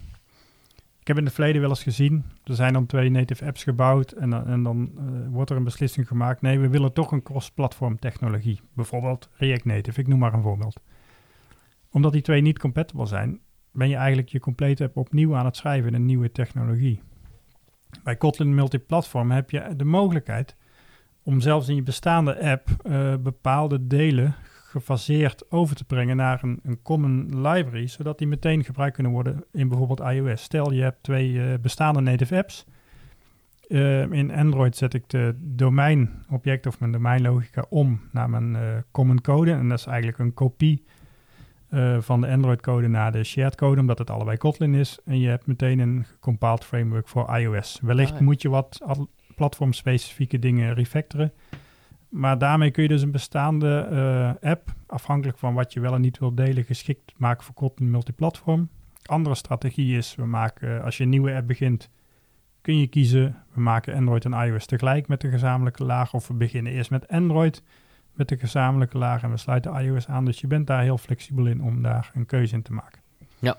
ik 0.99 1.07
heb 1.07 1.17
in 1.17 1.25
het 1.25 1.33
verleden 1.33 1.61
wel 1.61 1.69
eens 1.69 1.83
gezien, 1.83 2.25
er 2.43 2.55
zijn 2.55 2.73
dan 2.73 2.85
twee 2.85 3.09
native 3.09 3.45
apps 3.45 3.63
gebouwd 3.63 4.11
en, 4.11 4.47
en 4.47 4.63
dan 4.63 4.91
wordt 5.29 5.49
er 5.49 5.57
een 5.57 5.63
beslissing 5.63 6.07
gemaakt. 6.07 6.41
Nee, 6.41 6.59
we 6.59 6.69
willen 6.69 6.93
toch 6.93 7.11
een 7.11 7.23
cross-platform 7.23 7.99
technologie. 7.99 8.61
Bijvoorbeeld 8.73 9.29
React 9.33 9.65
Native, 9.65 9.99
ik 9.99 10.07
noem 10.07 10.19
maar 10.19 10.33
een 10.33 10.41
voorbeeld. 10.41 10.79
Omdat 11.91 12.11
die 12.11 12.21
twee 12.21 12.41
niet 12.41 12.59
compatible 12.59 13.05
zijn, 13.05 13.39
ben 13.71 13.89
je 13.89 13.95
eigenlijk 13.95 14.29
je 14.29 14.39
complete 14.39 14.83
app 14.83 14.97
opnieuw 14.97 15.35
aan 15.35 15.45
het 15.45 15.55
schrijven 15.55 15.89
in 15.89 15.95
een 15.95 16.05
nieuwe 16.05 16.31
technologie. 16.31 17.01
Bij 18.03 18.15
Kotlin 18.15 18.55
Multiplatform 18.55 19.31
heb 19.31 19.51
je 19.51 19.75
de 19.75 19.85
mogelijkheid 19.85 20.55
om 21.23 21.41
zelfs 21.41 21.67
in 21.67 21.75
je 21.75 21.83
bestaande 21.83 22.39
app 22.39 22.69
uh, 22.83 23.15
bepaalde 23.15 23.87
delen 23.87 24.35
gefaseerd 24.43 25.51
over 25.51 25.75
te 25.75 25.85
brengen 25.85 26.15
naar 26.15 26.43
een, 26.43 26.59
een 26.63 26.81
common 26.81 27.41
library, 27.47 27.87
zodat 27.87 28.17
die 28.17 28.27
meteen 28.27 28.63
gebruikt 28.63 28.93
kunnen 28.93 29.11
worden 29.11 29.43
in 29.51 29.67
bijvoorbeeld 29.67 29.99
iOS. 29.99 30.41
Stel 30.41 30.71
je 30.71 30.81
hebt 30.81 31.03
twee 31.03 31.31
uh, 31.31 31.53
bestaande 31.61 32.01
native 32.01 32.37
apps. 32.37 32.65
Uh, 33.67 34.11
in 34.11 34.31
Android 34.31 34.75
zet 34.75 34.93
ik 34.93 35.09
de 35.09 35.35
domeinobject 35.39 36.67
of 36.67 36.79
mijn 36.79 36.91
domeinlogica 36.91 37.65
om 37.69 38.01
naar 38.11 38.29
mijn 38.29 38.83
common 38.91 39.21
code. 39.21 39.51
En 39.51 39.69
dat 39.69 39.79
is 39.79 39.85
eigenlijk 39.85 40.17
een 40.17 40.33
kopie 40.33 40.85
van 41.99 42.21
de 42.21 42.27
Android 42.27 42.61
code 42.61 42.87
naar 42.87 43.11
de 43.11 43.23
shared 43.23 43.55
code, 43.55 43.79
omdat 43.79 43.97
het 43.97 44.09
allebei 44.09 44.37
Kotlin 44.37 44.73
is. 44.73 44.99
En 45.05 45.19
je 45.19 45.27
hebt 45.27 45.45
meteen 45.45 45.79
een 45.79 46.05
compiled 46.19 46.65
framework 46.65 47.07
voor 47.07 47.37
iOS. 47.37 47.79
Wellicht 47.81 48.13
ah, 48.13 48.19
moet 48.19 48.41
je 48.41 48.49
wat 48.49 48.81
platform-specifieke 49.35 50.39
dingen 50.39 50.73
refactoren. 50.73 51.33
Maar 52.09 52.37
daarmee 52.37 52.71
kun 52.71 52.83
je 52.83 52.89
dus 52.89 53.01
een 53.01 53.11
bestaande 53.11 53.87
uh, 53.91 54.49
app, 54.51 54.73
afhankelijk 54.85 55.37
van 55.37 55.53
wat 55.53 55.73
je 55.73 55.79
wel 55.79 55.93
en 55.93 56.01
niet 56.01 56.19
wil 56.19 56.35
delen, 56.35 56.63
geschikt 56.63 57.13
maken 57.17 57.43
voor 57.43 57.53
Kotlin 57.53 57.91
multiplatform. 57.91 58.69
Andere 59.05 59.35
strategie 59.35 59.97
is, 59.97 60.15
we 60.15 60.25
maken, 60.25 60.83
als 60.83 60.97
je 60.97 61.03
een 61.03 61.09
nieuwe 61.09 61.33
app 61.33 61.47
begint, 61.47 61.89
kun 62.61 62.79
je 62.79 62.87
kiezen, 62.87 63.43
we 63.53 63.61
maken 63.61 63.95
Android 63.95 64.25
en 64.25 64.33
iOS 64.33 64.65
tegelijk 64.65 65.07
met 65.07 65.21
de 65.21 65.29
gezamenlijke 65.29 65.83
laag. 65.83 66.13
Of 66.13 66.27
we 66.27 66.33
beginnen 66.33 66.71
eerst 66.71 66.89
met 66.89 67.07
Android 67.07 67.63
met 68.19 68.27
de 68.27 68.37
gezamenlijke 68.37 68.97
laag 68.97 69.21
en 69.23 69.31
we 69.31 69.37
sluiten 69.37 69.75
iOS 69.75 70.07
aan. 70.07 70.25
Dus 70.25 70.39
je 70.39 70.47
bent 70.47 70.67
daar 70.67 70.81
heel 70.81 70.97
flexibel 70.97 71.45
in 71.45 71.63
om 71.63 71.81
daar 71.81 72.11
een 72.13 72.25
keuze 72.25 72.55
in 72.55 72.61
te 72.61 72.73
maken. 72.73 72.99
Ja, 73.39 73.57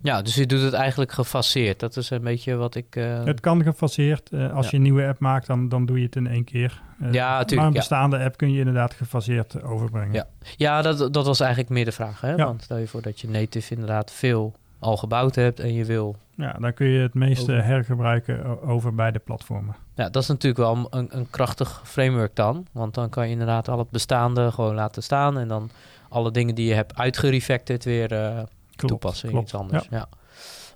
ja, 0.00 0.22
dus 0.22 0.34
je 0.34 0.46
doet 0.46 0.62
het 0.62 0.72
eigenlijk 0.72 1.12
gefaseerd. 1.12 1.80
Dat 1.80 1.96
is 1.96 2.10
een 2.10 2.22
beetje 2.22 2.54
wat 2.54 2.74
ik... 2.74 2.96
Uh... 2.96 3.24
Het 3.24 3.40
kan 3.40 3.62
gefaseerd. 3.62 4.30
Uh, 4.32 4.52
als 4.52 4.70
je 4.70 4.76
een 4.76 4.82
nieuwe 4.82 5.06
app 5.06 5.18
maakt, 5.18 5.46
dan, 5.46 5.68
dan 5.68 5.86
doe 5.86 5.98
je 5.98 6.04
het 6.04 6.16
in 6.16 6.26
één 6.26 6.44
keer. 6.44 6.82
Uh, 7.00 7.12
ja, 7.12 7.28
natuurlijk. 7.28 7.56
Maar 7.56 7.66
een 7.66 7.72
bestaande 7.72 8.18
app 8.18 8.36
kun 8.36 8.52
je 8.52 8.58
inderdaad 8.58 8.94
gefaseerd 8.94 9.62
overbrengen. 9.62 10.12
Ja, 10.12 10.26
ja 10.56 10.82
dat, 10.82 11.12
dat 11.14 11.26
was 11.26 11.40
eigenlijk 11.40 11.70
meer 11.70 11.84
de 11.84 11.92
vraag. 11.92 12.20
Hè? 12.20 12.30
Ja. 12.30 12.44
Want 12.44 12.62
stel 12.62 12.76
je 12.76 12.86
voor 12.86 13.02
dat 13.02 13.20
je 13.20 13.28
native 13.28 13.74
inderdaad 13.74 14.12
veel 14.12 14.54
al 14.78 14.96
gebouwd 14.96 15.34
hebt 15.34 15.60
en 15.60 15.74
je 15.74 15.84
wil... 15.84 16.16
Ja, 16.34 16.52
dan 16.52 16.74
kun 16.74 16.86
je 16.86 17.00
het 17.00 17.14
meeste 17.14 17.52
hergebruiken 17.52 18.62
over 18.62 18.94
beide 18.94 19.18
platformen. 19.18 19.74
Ja, 19.94 20.08
dat 20.08 20.22
is 20.22 20.28
natuurlijk 20.28 20.56
wel 20.56 20.86
een, 20.90 21.16
een 21.16 21.30
krachtig 21.30 21.82
framework 21.84 22.36
dan. 22.36 22.66
Want 22.72 22.94
dan 22.94 23.08
kan 23.08 23.24
je 23.24 23.32
inderdaad 23.32 23.68
al 23.68 23.78
het 23.78 23.90
bestaande 23.90 24.52
gewoon 24.52 24.74
laten 24.74 25.02
staan... 25.02 25.38
en 25.38 25.48
dan 25.48 25.70
alle 26.08 26.30
dingen 26.30 26.54
die 26.54 26.66
je 26.66 26.74
hebt 26.74 26.96
uitgerefactored 26.96 27.84
weer 27.84 28.08
klopt, 28.08 28.48
toepassen 28.76 29.30
in 29.30 29.38
iets 29.38 29.54
anders. 29.54 29.86
Ja. 29.90 30.08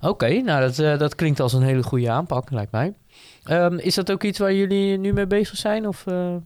Oké, 0.00 0.40
nou 0.40 0.60
dat, 0.60 0.78
uh, 0.78 0.98
dat 0.98 1.14
klinkt 1.14 1.40
als 1.40 1.52
een 1.52 1.62
hele 1.62 1.82
goede 1.82 2.10
aanpak, 2.10 2.50
lijkt 2.50 2.72
mij. 2.72 2.94
Um, 3.50 3.78
is 3.78 3.94
dat 3.94 4.10
ook 4.10 4.22
iets 4.22 4.38
waar 4.38 4.54
jullie 4.54 4.98
nu 4.98 5.12
mee 5.12 5.26
bezig 5.26 5.56
zijn? 5.56 5.88
Of 5.88 6.06
uh, 6.06 6.36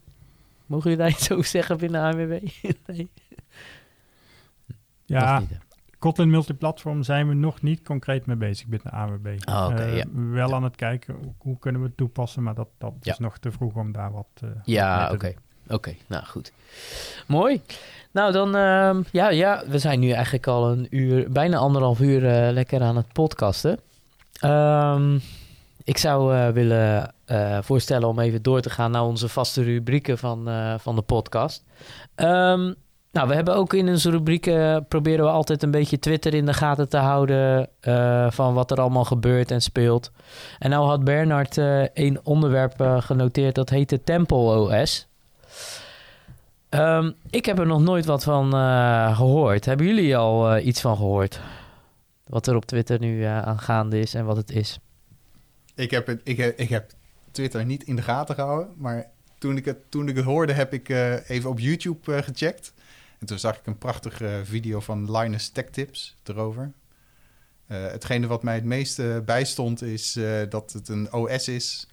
mogen 0.67 0.91
jullie 0.91 1.05
daar 1.05 1.09
iets 1.19 1.31
over 1.31 1.45
zeggen 1.45 1.79
binnen 1.79 2.03
ANWB? 2.03 2.49
nee. 2.87 3.11
Ja, 5.05 5.43
Kotlin 6.01 6.31
Multiplatform 6.31 7.03
zijn 7.03 7.29
we 7.29 7.35
nog 7.35 7.63
niet 7.63 7.83
concreet 7.83 8.27
mee 8.27 8.37
bezig 8.37 8.67
binnen 8.67 8.93
ANWB. 8.93 9.27
Oh, 9.49 9.69
okay, 9.71 9.91
uh, 9.91 9.97
ja. 9.97 10.05
Wel 10.13 10.49
ja. 10.49 10.55
aan 10.55 10.63
het 10.63 10.77
kijken, 10.77 11.35
hoe 11.39 11.59
kunnen 11.59 11.81
we 11.81 11.87
het 11.87 11.97
toepassen, 11.97 12.43
maar 12.43 12.55
dat, 12.55 12.69
dat 12.79 12.93
ja. 13.01 13.13
is 13.13 13.19
nog 13.19 13.39
te 13.39 13.51
vroeg 13.51 13.75
om 13.75 13.93
daar 13.93 14.13
wat... 14.13 14.53
ja, 14.65 15.11
oké. 15.13 15.35
Oké, 15.65 15.75
okay. 15.75 15.99
nou 16.07 16.25
goed. 16.25 16.53
Mooi. 17.27 17.63
Nou, 18.11 18.33
dan 18.33 18.57
uh, 18.57 18.97
ja, 19.13 19.31
ja, 19.31 19.63
we 19.67 19.79
zijn 19.79 20.01
nu 20.01 20.11
eigenlijk 20.11 20.47
al 20.47 20.71
een 20.71 20.87
uur, 20.91 21.31
bijna 21.31 21.57
anderhalf 21.57 22.01
uur 22.01 22.23
uh, 22.23 22.53
lekker 22.53 22.83
aan 22.83 22.97
het 22.97 23.13
podcasten. 23.13 23.79
Um, 24.45 25.21
ik 25.85 25.99
zou 25.99 26.35
uh, 26.35 26.49
willen 26.49 27.15
uh, 27.27 27.59
voorstellen 27.63 28.09
om 28.09 28.19
even 28.19 28.43
door 28.43 28.61
te 28.61 28.71
gaan 28.71 28.91
naar 28.91 29.05
onze 29.05 29.29
vaste 29.29 29.63
rubrieken 29.63 30.19
van, 30.19 30.49
van 30.81 30.95
de 30.97 31.03
podcast. 31.03 31.65
Um, 32.17 32.75
nou, 33.13 33.29
we 33.29 33.35
hebben 33.35 33.55
ook 33.55 33.75
in 33.75 33.89
onze 33.89 34.11
rubrieken 34.11 34.87
proberen 34.87 35.25
we 35.25 35.31
altijd 35.31 35.63
een 35.63 35.71
beetje 35.71 35.99
Twitter 35.99 36.35
in 36.35 36.47
de 36.47 36.55
gaten 36.55 36.89
te 36.89 36.97
houden 36.97 37.69
van 38.33 38.55
wat 38.55 38.71
er 38.71 38.81
allemaal 38.81 39.05
gebeurt 39.05 39.51
en 39.51 39.63
speelt. 39.63 40.11
En 40.59 40.71
nou 40.71 40.87
had 40.87 41.05
Bernard 41.05 41.57
een 41.95 42.21
onderwerp 42.23 42.75
genoteerd 42.81 43.55
dat 43.55 43.71
heette 43.71 44.03
Temple 44.05 44.37
OS. 44.37 45.09
Um, 46.71 47.15
ik 47.31 47.47
heb 47.47 47.59
er 47.59 47.67
nog 47.67 47.81
nooit 47.81 48.05
wat 48.05 48.23
van 48.23 48.55
uh, 48.55 49.17
gehoord. 49.17 49.65
Hebben 49.65 49.87
jullie 49.87 50.17
al 50.17 50.57
uh, 50.57 50.67
iets 50.67 50.81
van 50.81 50.97
gehoord? 50.97 51.41
Wat 52.27 52.47
er 52.47 52.57
op 52.57 52.65
Twitter 52.65 52.99
nu 53.01 53.19
uh, 53.19 53.43
aangaande 53.43 53.99
is 53.99 54.15
en 54.15 54.25
wat 54.25 54.37
het 54.37 54.51
is? 54.51 54.79
Ik 55.75 55.91
heb, 55.91 56.07
het, 56.07 56.21
ik, 56.25 56.37
heb, 56.37 56.59
ik 56.59 56.69
heb 56.69 56.91
Twitter 57.31 57.65
niet 57.65 57.83
in 57.83 57.97
de 57.97 58.03
gaten 58.03 58.35
gehouden. 58.35 58.69
Maar 58.77 59.07
toen 59.39 59.57
ik 59.57 59.65
het, 59.65 59.91
toen 59.91 60.09
ik 60.09 60.17
het 60.17 60.25
hoorde, 60.25 60.53
heb 60.53 60.73
ik 60.73 60.89
even 61.29 61.51
op 61.51 61.59
YouTube 61.59 62.23
gecheckt. 62.23 62.73
En 63.21 63.27
toen 63.27 63.39
zag 63.39 63.59
ik 63.59 63.67
een 63.67 63.79
prachtige 63.79 64.41
video 64.45 64.81
van 64.81 65.11
Linus 65.11 65.49
Tech 65.49 65.65
Tips 65.65 66.17
erover. 66.25 66.73
hetgene 67.67 68.27
wat 68.27 68.43
mij 68.43 68.55
het 68.55 68.65
meeste 68.65 69.23
bijstond 69.25 69.83
is 69.83 70.19
dat 70.49 70.73
het 70.73 70.89
een 70.89 71.13
OS 71.13 71.49
is 71.49 71.87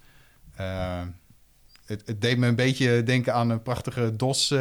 het, 1.86 2.04
het, 2.06 2.22
deed 2.22 2.38
me 2.38 2.48
een 2.48 2.56
beetje 2.56 3.04
denken 3.04 3.34
aan 3.34 3.50
een 3.50 3.62
prachtige 3.62 4.16
DOS, 4.16 4.56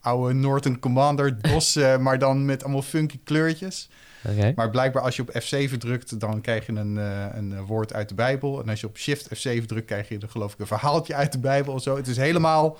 oude 0.00 0.34
Norton 0.34 0.78
Commander 0.78 1.38
DOS, 1.42 1.74
maar 1.74 2.18
dan 2.18 2.44
met 2.44 2.62
allemaal 2.62 2.82
funky 2.82 3.20
kleurtjes. 3.24 3.88
Okay. 4.24 4.52
Maar 4.56 4.70
blijkbaar 4.70 5.02
als 5.02 5.16
je 5.16 5.22
op 5.22 5.42
F7 5.42 5.76
drukt, 5.76 6.20
dan 6.20 6.40
krijg 6.40 6.66
je 6.66 6.72
een, 6.72 6.96
een 7.36 7.64
woord 7.64 7.92
uit 7.92 8.08
de 8.08 8.14
Bijbel. 8.14 8.62
En 8.62 8.68
als 8.68 8.80
je 8.80 8.86
op 8.86 8.98
Shift 8.98 9.28
F7 9.28 9.64
drukt, 9.66 9.86
krijg 9.86 10.08
je 10.08 10.18
er 10.18 10.28
geloof 10.28 10.52
ik 10.52 10.58
een 10.58 10.66
verhaaltje 10.66 11.14
uit 11.14 11.32
de 11.32 11.38
Bijbel 11.38 11.74
of 11.74 11.82
zo. 11.82 11.96
Het 11.96 12.06
is 12.06 12.16
helemaal 12.16 12.78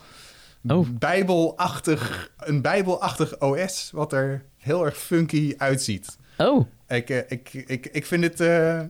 oh. 0.67 0.87
bijbelachtig, 0.91 2.31
een 2.39 2.63
bijbelachtig 2.63 3.41
OS, 3.41 3.91
wat 3.93 4.13
er 4.13 4.45
heel 4.57 4.85
erg 4.85 4.97
funky 4.97 5.55
uitziet. 5.57 6.19
Oh. 6.39 6.67
Ik, 6.89 7.09
ik, 7.09 7.53
ik, 7.53 7.87
ik 7.87 8.07
vind 8.07 8.25
het, 8.25 8.39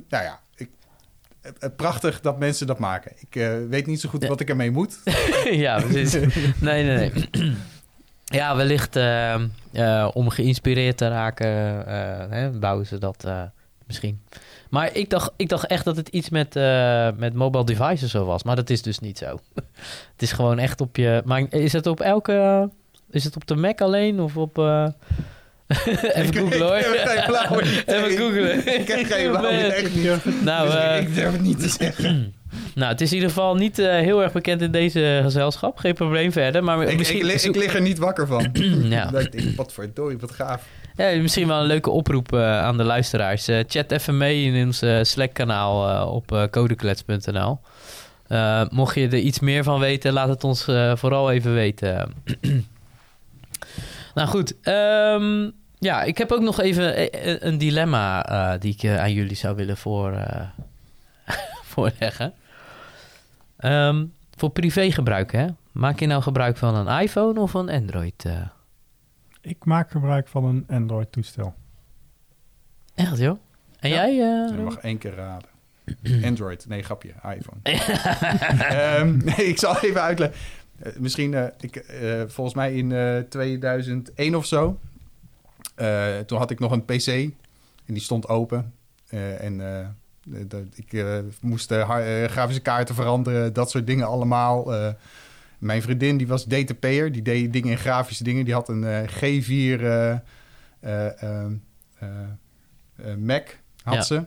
nou 0.08 0.24
ja, 0.24 0.40
prachtig 1.76 2.20
dat 2.20 2.38
mensen 2.38 2.66
dat 2.66 2.78
maken. 2.78 3.12
Ik 3.18 3.34
uh, 3.34 3.68
weet 3.68 3.86
niet 3.86 4.00
zo 4.00 4.08
goed 4.08 4.26
wat 4.26 4.40
ik 4.40 4.48
ermee 4.48 4.70
moet. 4.70 4.98
ja, 5.50 5.80
precies. 5.80 6.12
nee, 6.60 6.84
nee, 6.84 7.12
nee. 7.30 7.54
ja, 8.38 8.56
wellicht 8.56 8.96
uh, 8.96 10.08
om 10.12 10.28
geïnspireerd 10.28 10.96
te 10.96 11.08
raken, 11.08 11.48
hè, 12.30 12.50
bouwen 12.50 12.86
ze 12.86 12.98
dat 12.98 13.24
misschien. 13.88 14.22
Maar 14.70 14.94
ik 14.96 15.10
dacht, 15.10 15.32
ik 15.36 15.48
dacht 15.48 15.66
echt 15.66 15.84
dat 15.84 15.96
het 15.96 16.08
iets 16.08 16.28
met, 16.28 16.54
met 17.16 17.34
mobile 17.34 17.64
devices 17.64 18.10
zo 18.10 18.24
was. 18.24 18.42
Maar 18.42 18.56
dat 18.56 18.70
is 18.70 18.82
dus 18.82 18.98
niet 18.98 19.18
zo. 19.18 19.26
het 20.12 20.22
is 20.22 20.32
gewoon 20.32 20.58
echt 20.58 20.80
op 20.80 20.96
je... 20.96 21.22
Maar 21.24 21.46
is 21.50 21.72
het 21.72 21.86
op 21.86 22.00
elke... 22.00 22.68
Is 23.10 23.24
het 23.24 23.36
op 23.36 23.46
de 23.46 23.56
Mac 23.56 23.80
alleen 23.80 24.20
of 24.20 24.36
op... 24.36 24.58
Even 25.68 26.34
googlen 26.34 26.60
hoor. 26.60 26.76
Ik 26.76 26.84
heb 26.84 27.06
geen 27.06 27.26
blauw 27.26 27.60
Even 27.96 28.16
googlen. 28.16 28.80
Ik 28.80 28.88
heb 28.88 29.04
geen 29.06 29.30
blauw 29.30 29.44
echt 29.44 29.94
niet. 29.94 30.42
Nou, 30.44 30.68
uh, 30.68 31.00
ik 31.00 31.14
durf 31.14 31.32
het 31.32 31.42
niet 31.42 31.60
te 31.60 31.68
zeggen. 31.68 32.32
nou, 32.74 32.92
het 32.92 33.00
is 33.00 33.08
in 33.08 33.14
ieder 33.14 33.30
geval 33.30 33.54
niet 33.54 33.78
uh, 33.78 33.86
heel 33.86 34.22
erg 34.22 34.32
bekend 34.32 34.62
in 34.62 34.70
deze 34.70 35.20
gezelschap. 35.22 35.78
Geen 35.78 35.94
probleem 35.94 36.32
verder. 36.32 36.64
Maar 36.64 36.82
ik, 36.82 36.98
misschien... 36.98 37.28
ik, 37.28 37.42
ik, 37.42 37.56
lig 37.56 37.74
er 37.74 37.80
niet 37.80 37.98
wakker 37.98 38.26
van. 38.26 38.50
ja. 38.88 39.12
ik 39.14 39.32
denk, 39.32 39.56
wat 39.56 39.72
voor 39.72 39.90
dooi, 39.94 40.16
wat 40.16 40.30
gaaf. 40.30 40.66
Ja, 40.96 41.20
misschien 41.20 41.48
wel 41.48 41.60
een 41.60 41.66
leuke 41.66 41.90
oproep 41.90 42.32
uh, 42.32 42.60
aan 42.60 42.76
de 42.76 42.84
luisteraars. 42.84 43.48
chat 43.66 43.90
even 43.90 44.16
mee 44.16 44.44
in 44.44 44.66
ons 44.66 44.82
Slack-kanaal 45.02 46.06
op 46.08 46.48
codeklets.nl. 46.50 47.58
mocht 48.70 48.94
je 48.94 49.08
er 49.08 49.18
iets 49.18 49.40
meer 49.40 49.64
van 49.64 49.80
weten, 49.80 50.12
laat 50.12 50.28
het 50.28 50.44
ons 50.44 50.64
vooral 50.94 51.30
even 51.30 51.54
weten. 51.54 52.12
nou 54.14 54.28
goed, 54.28 54.54
um, 54.68 55.52
ja, 55.78 56.02
ik 56.02 56.18
heb 56.18 56.32
ook 56.32 56.40
nog 56.40 56.60
even 56.60 56.94
eh, 56.94 57.32
eh, 57.32 57.36
een 57.40 57.58
dilemma 57.58 58.22
die 58.58 58.76
ik 58.78 58.98
aan 58.98 59.12
jullie 59.12 59.36
zou 59.36 59.56
willen 59.56 59.76
voor, 59.76 60.18
voorleggen. 61.78 62.34
Um, 63.64 64.12
voor 64.36 64.50
privégebruik, 64.50 65.32
hè? 65.32 65.46
Maak 65.72 66.00
je 66.00 66.06
nou 66.06 66.22
gebruik 66.22 66.56
van 66.56 66.74
een 66.74 67.00
iPhone 67.00 67.40
of 67.40 67.54
een 67.54 67.68
Android? 67.70 68.24
eh? 68.24 68.40
Ik 69.40 69.64
maak 69.64 69.90
gebruik 69.90 70.28
van 70.28 70.44
een 70.44 70.64
Android-toestel. 70.68 71.54
Echt, 72.94 73.18
joh? 73.18 73.38
En 73.78 73.88
Ja. 73.90 73.94
jij? 73.96 74.14
Je 74.14 74.52
eh 74.56 74.64
mag 74.64 74.76
één 74.78 74.98
keer 74.98 75.14
raden. 75.14 75.48
Android. 76.24 76.68
Nee, 76.68 76.82
grapje. 76.82 77.12
iPhone. 77.36 77.60
Ehm, 78.68 79.16
nee, 79.16 79.46
ik 79.46 79.58
zal 79.58 79.76
even 79.80 80.00
uitleggen. 80.02 80.38
Eh, 80.78 80.92
misschien, 80.96 81.52
ik, 81.60 81.76
eh, 81.76 82.22
volgens 82.26 82.56
mij 82.56 82.74
in 82.74 82.92
eh 82.92 83.18
2001 83.18 84.34
of 84.34 84.46
zo. 84.46 84.78
eh, 85.74 86.18
toen 86.18 86.38
had 86.38 86.50
ik 86.50 86.58
nog 86.58 86.72
een 86.72 86.84
PC. 86.84 87.06
En 87.86 87.94
die 87.94 88.00
stond 88.02 88.28
open. 88.28 88.72
Eh, 89.08 89.44
en 89.44 89.76
eh, 89.80 89.86
dat- 90.46 90.62
ik 90.74 90.92
eh, 90.92 91.18
moest 91.40 91.70
eh, 91.70 91.80
eh, 92.24 92.30
grafische 92.30 92.60
kaarten 92.62 92.94
veranderen. 92.94 93.52
Dat 93.52 93.70
soort 93.70 93.86
dingen 93.86 94.06
allemaal. 94.06 94.74
Eh, 94.74 94.88
mijn 95.58 95.82
vriendin 95.82 96.16
die 96.16 96.26
was 96.26 96.44
DTP'er. 96.44 97.12
Die 97.12 97.22
deed 97.22 97.52
dingen 97.52 97.70
in 97.70 97.78
grafische 97.78 98.24
dingen. 98.24 98.44
Die 98.44 98.54
had 98.54 98.68
een 98.68 98.84
eh, 98.84 99.02
G4 99.08 99.80
eh, 99.82 100.10
eh, 100.10 101.22
ehm, 101.22 101.52
eh, 101.98 102.08
eh, 102.96 103.16
Mac. 103.16 103.58
Had 103.82 103.94
Ja. 103.94 104.02
ze. 104.02 104.24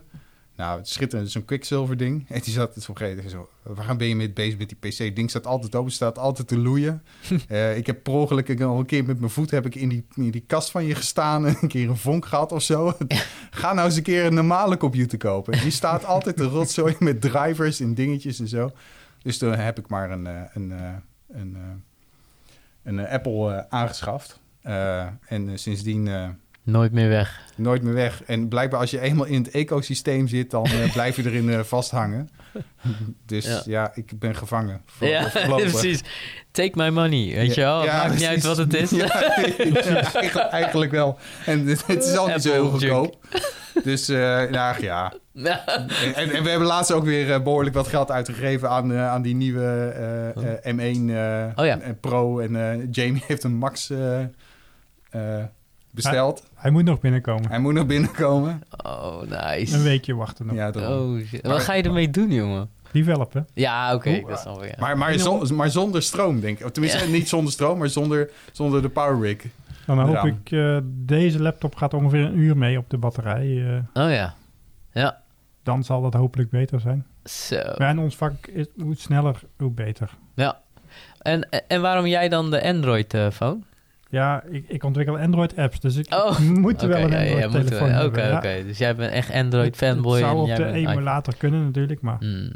Nou, 0.61 0.77
het 0.77 0.89
schitterend, 0.89 1.31
zo'n 1.31 1.45
Quicksilver 1.45 1.97
ding. 1.97 2.25
En 2.29 2.41
die 2.41 2.53
zat 2.53 2.75
het 2.75 2.83
zo 2.83 2.93
vergeten. 2.93 3.29
Zo, 3.29 3.49
waar 3.61 3.95
ben 3.95 4.07
je 4.07 4.15
mee 4.15 4.31
bezig 4.31 4.57
met 4.57 4.69
die 4.69 4.77
PC? 4.89 4.97
Het 4.97 5.15
ding 5.15 5.29
staat 5.29 5.47
altijd 5.47 5.75
open, 5.75 5.91
staat 5.91 6.17
altijd 6.17 6.47
te 6.47 6.57
loeien. 6.57 7.03
Eh, 7.47 7.77
ik 7.77 7.85
heb 7.85 8.03
per 8.03 8.13
ongeluk 8.13 8.47
ik 8.47 8.61
al 8.61 8.79
een 8.79 8.85
keer 8.85 9.05
met 9.05 9.19
mijn 9.19 9.31
voet 9.31 9.51
heb 9.51 9.65
ik 9.65 9.75
in 9.75 9.89
die, 9.89 10.05
in 10.15 10.31
die 10.31 10.43
kast 10.47 10.71
van 10.71 10.85
je 10.85 10.95
gestaan 10.95 11.45
en 11.45 11.57
een 11.61 11.67
keer 11.67 11.89
een 11.89 11.97
vonk 11.97 12.25
gehad 12.25 12.51
of 12.51 12.61
zo. 12.61 12.97
Ga 13.51 13.73
nou 13.73 13.87
eens 13.87 13.95
een 13.95 14.03
keer 14.03 14.25
een 14.25 14.33
normale 14.33 14.77
computer 14.77 15.17
kopen. 15.17 15.59
Die 15.59 15.71
staat 15.71 16.05
altijd 16.05 16.37
te 16.37 16.43
rotzooi 16.43 16.95
met 16.99 17.21
drivers 17.21 17.79
en 17.79 17.93
dingetjes 17.93 18.39
en 18.39 18.47
zo. 18.47 18.71
Dus 19.21 19.37
toen 19.37 19.55
heb 19.55 19.79
ik 19.79 19.87
maar 19.87 20.11
een, 20.11 20.27
eh, 20.27 20.41
een, 20.53 20.71
eh, 20.71 20.93
een, 21.27 21.57
een, 22.83 23.07
Apple 23.07 23.69
aangeschaft. 23.69 24.39
En 24.61 25.59
sindsdien 25.59 26.09
Nooit 26.63 26.91
meer 26.91 27.09
weg. 27.09 27.39
nooit 27.55 27.81
meer 27.83 27.93
weg. 27.93 28.23
En 28.23 28.47
blijkbaar 28.47 28.79
als 28.79 28.91
je 28.91 28.99
eenmaal 28.99 29.25
in 29.25 29.43
het 29.43 29.51
ecosysteem 29.51 30.27
zit, 30.27 30.51
dan 30.51 30.65
eh, 30.65 30.91
blijf 30.93 31.15
je 31.15 31.23
erin 31.25 31.49
eh, 31.49 31.59
vasthangen. 31.59 32.29
Dus 33.25 33.45
Ja. 33.45 33.61
ja. 33.65 33.91
ik 33.95 34.19
ben 34.19 34.35
gevangen. 34.35 34.81
Voor, 34.85 35.07
Ja, 35.07 35.29
precies. 35.55 36.01
Take 36.51 36.71
my 36.73 36.89
money, 36.89 37.33
weet 37.35 37.53
je 37.53 37.61
wel? 37.61 37.85
Maakt 37.85 38.13
niet 38.13 38.23
uit 38.25 38.43
wat 38.43 38.57
het 38.57 38.73
is. 38.73 38.91
Eigenlijk, 38.91 40.35
eigenlijk 40.35 40.91
wel. 40.91 41.17
En 41.45 41.67
het 41.67 41.85
het 41.87 42.03
is 42.03 42.17
al 42.17 42.27
niet 42.27 42.41
zo 42.41 42.51
heel 42.51 42.69
goedkoop. 42.69 43.17
Dus 43.83 44.09
eh, 44.09 44.17
nou 44.49 44.83
ja. 44.83 45.13
En, 45.33 45.89
en 46.15 46.43
we 46.43 46.49
hebben 46.49 46.67
laatst 46.67 46.91
ook 46.91 47.03
weer 47.03 47.33
eh, 47.33 47.41
behoorlijk 47.41 47.75
wat 47.75 47.87
geld 47.87 48.11
uitgegeven 48.11 48.69
aan, 48.69 48.93
aan 48.93 49.21
die 49.21 49.35
nieuwe 49.35 49.93
eh, 50.35 50.69
eh, 50.69 50.75
M1 50.75 51.09
eh, 51.55 51.75
Oh 51.75 51.93
Pro. 52.01 52.39
En 52.39 52.87
Jamie 52.91 53.23
heeft 53.27 53.43
een 53.43 53.55
Max 53.55 53.91
besteld. 55.91 56.43
Hij 56.55 56.71
moet 56.71 56.83
nog 56.83 56.99
binnenkomen. 56.99 57.49
Hij 57.49 57.59
moet 57.59 57.73
nog 57.73 57.85
binnenkomen. 57.85 58.61
Oh, 58.85 59.21
nice. 59.21 59.75
Een 59.75 59.83
weekje 59.83 60.15
wachten 60.15 60.45
nog. 60.45 60.55
Ja, 60.55 60.71
daarom. 60.71 61.15
Oh, 61.17 61.25
shit. 61.25 61.47
Wat 61.47 61.61
ga 61.61 61.73
je 61.73 61.83
ermee 61.83 62.09
doen, 62.09 62.31
jongen? 62.31 62.69
Developen. 62.91 63.47
Ja, 63.53 63.93
oké. 63.93 64.09
Oeh, 64.09 64.27
dat 64.27 64.39
snap 64.39 64.63
ik. 64.63 64.69
ja. 64.69 64.75
Maar, 64.79 64.97
maar, 64.97 65.13
zon- 65.19 65.55
maar 65.55 65.69
zonder 65.69 66.01
stroom, 66.03 66.39
denk 66.39 66.59
ik. 66.59 66.65
Of 66.65 66.71
Tenminste, 66.71 67.05
Ja. 67.05 67.11
niet 67.11 67.29
zonder 67.29 67.53
stroom, 67.53 67.77
maar 67.77 67.89
zonder, 67.89 68.31
zonder 68.51 68.81
de 68.81 68.89
power 68.89 69.21
rig. 69.21 69.43
Dan 69.85 69.99
hoop 69.99 70.25
ik, 70.25 70.51
eh, 70.51 70.77
deze 70.85 71.41
laptop 71.41 71.75
gaat 71.75 71.93
ongeveer 71.93 72.25
een 72.25 72.37
uur 72.37 72.57
mee 72.57 72.77
op 72.77 72.89
de 72.89 72.97
batterij. 72.97 73.65
eh, 73.93 74.03
Oh 74.03 74.11
ja. 74.11 74.33
Ja. 74.91 75.21
dan 75.63 75.83
zal 75.83 76.01
dat 76.01 76.13
hopelijk 76.13 76.49
beter 76.49 76.79
zijn. 76.79 77.05
Zo. 77.23 77.61
Maar 77.77 77.89
in 77.89 77.99
ons 77.99 78.15
vak 78.15 78.47
is 78.47 78.65
hoe 78.81 78.95
sneller, 78.95 79.39
hoe 79.57 79.71
beter. 79.71 80.09
Ja. 80.35 80.59
En, 81.19 81.49
en 81.67 81.81
waarom 81.81 82.05
jij 82.07 82.29
dan 82.29 82.51
de 82.51 82.63
Android-phone? 82.63 83.59
Ja, 84.11 84.43
ik, 84.43 84.65
ik 84.67 84.83
ontwikkel 84.83 85.17
Android-apps, 85.17 85.79
dus 85.79 85.95
ik 85.95 86.13
Oh, 86.13 86.39
moet 86.39 86.73
Oké, 86.73 86.87
wel 86.87 87.01
een 87.01 87.11
ja, 87.11 87.19
ja, 87.19 87.37
ja, 87.37 87.45
Android-telefoon. 87.45 88.05
Oké, 88.05 88.27
ja. 88.27 88.63
Dus 88.63 88.77
jij 88.77 88.95
bent 88.95 89.11
echt 89.13 89.31
Android-fanboy. 89.31 90.19
Het 90.19 90.21
zou 90.25 90.35
en 90.35 90.41
op 90.41 90.47
jij 90.47 90.55
de 90.55 90.63
bent 90.63 90.75
een 90.75 90.87
emulator 90.91 91.35
kunnen 91.35 91.63
natuurlijk, 91.65 92.01
maar. 92.01 92.17
Hmm. 92.19 92.51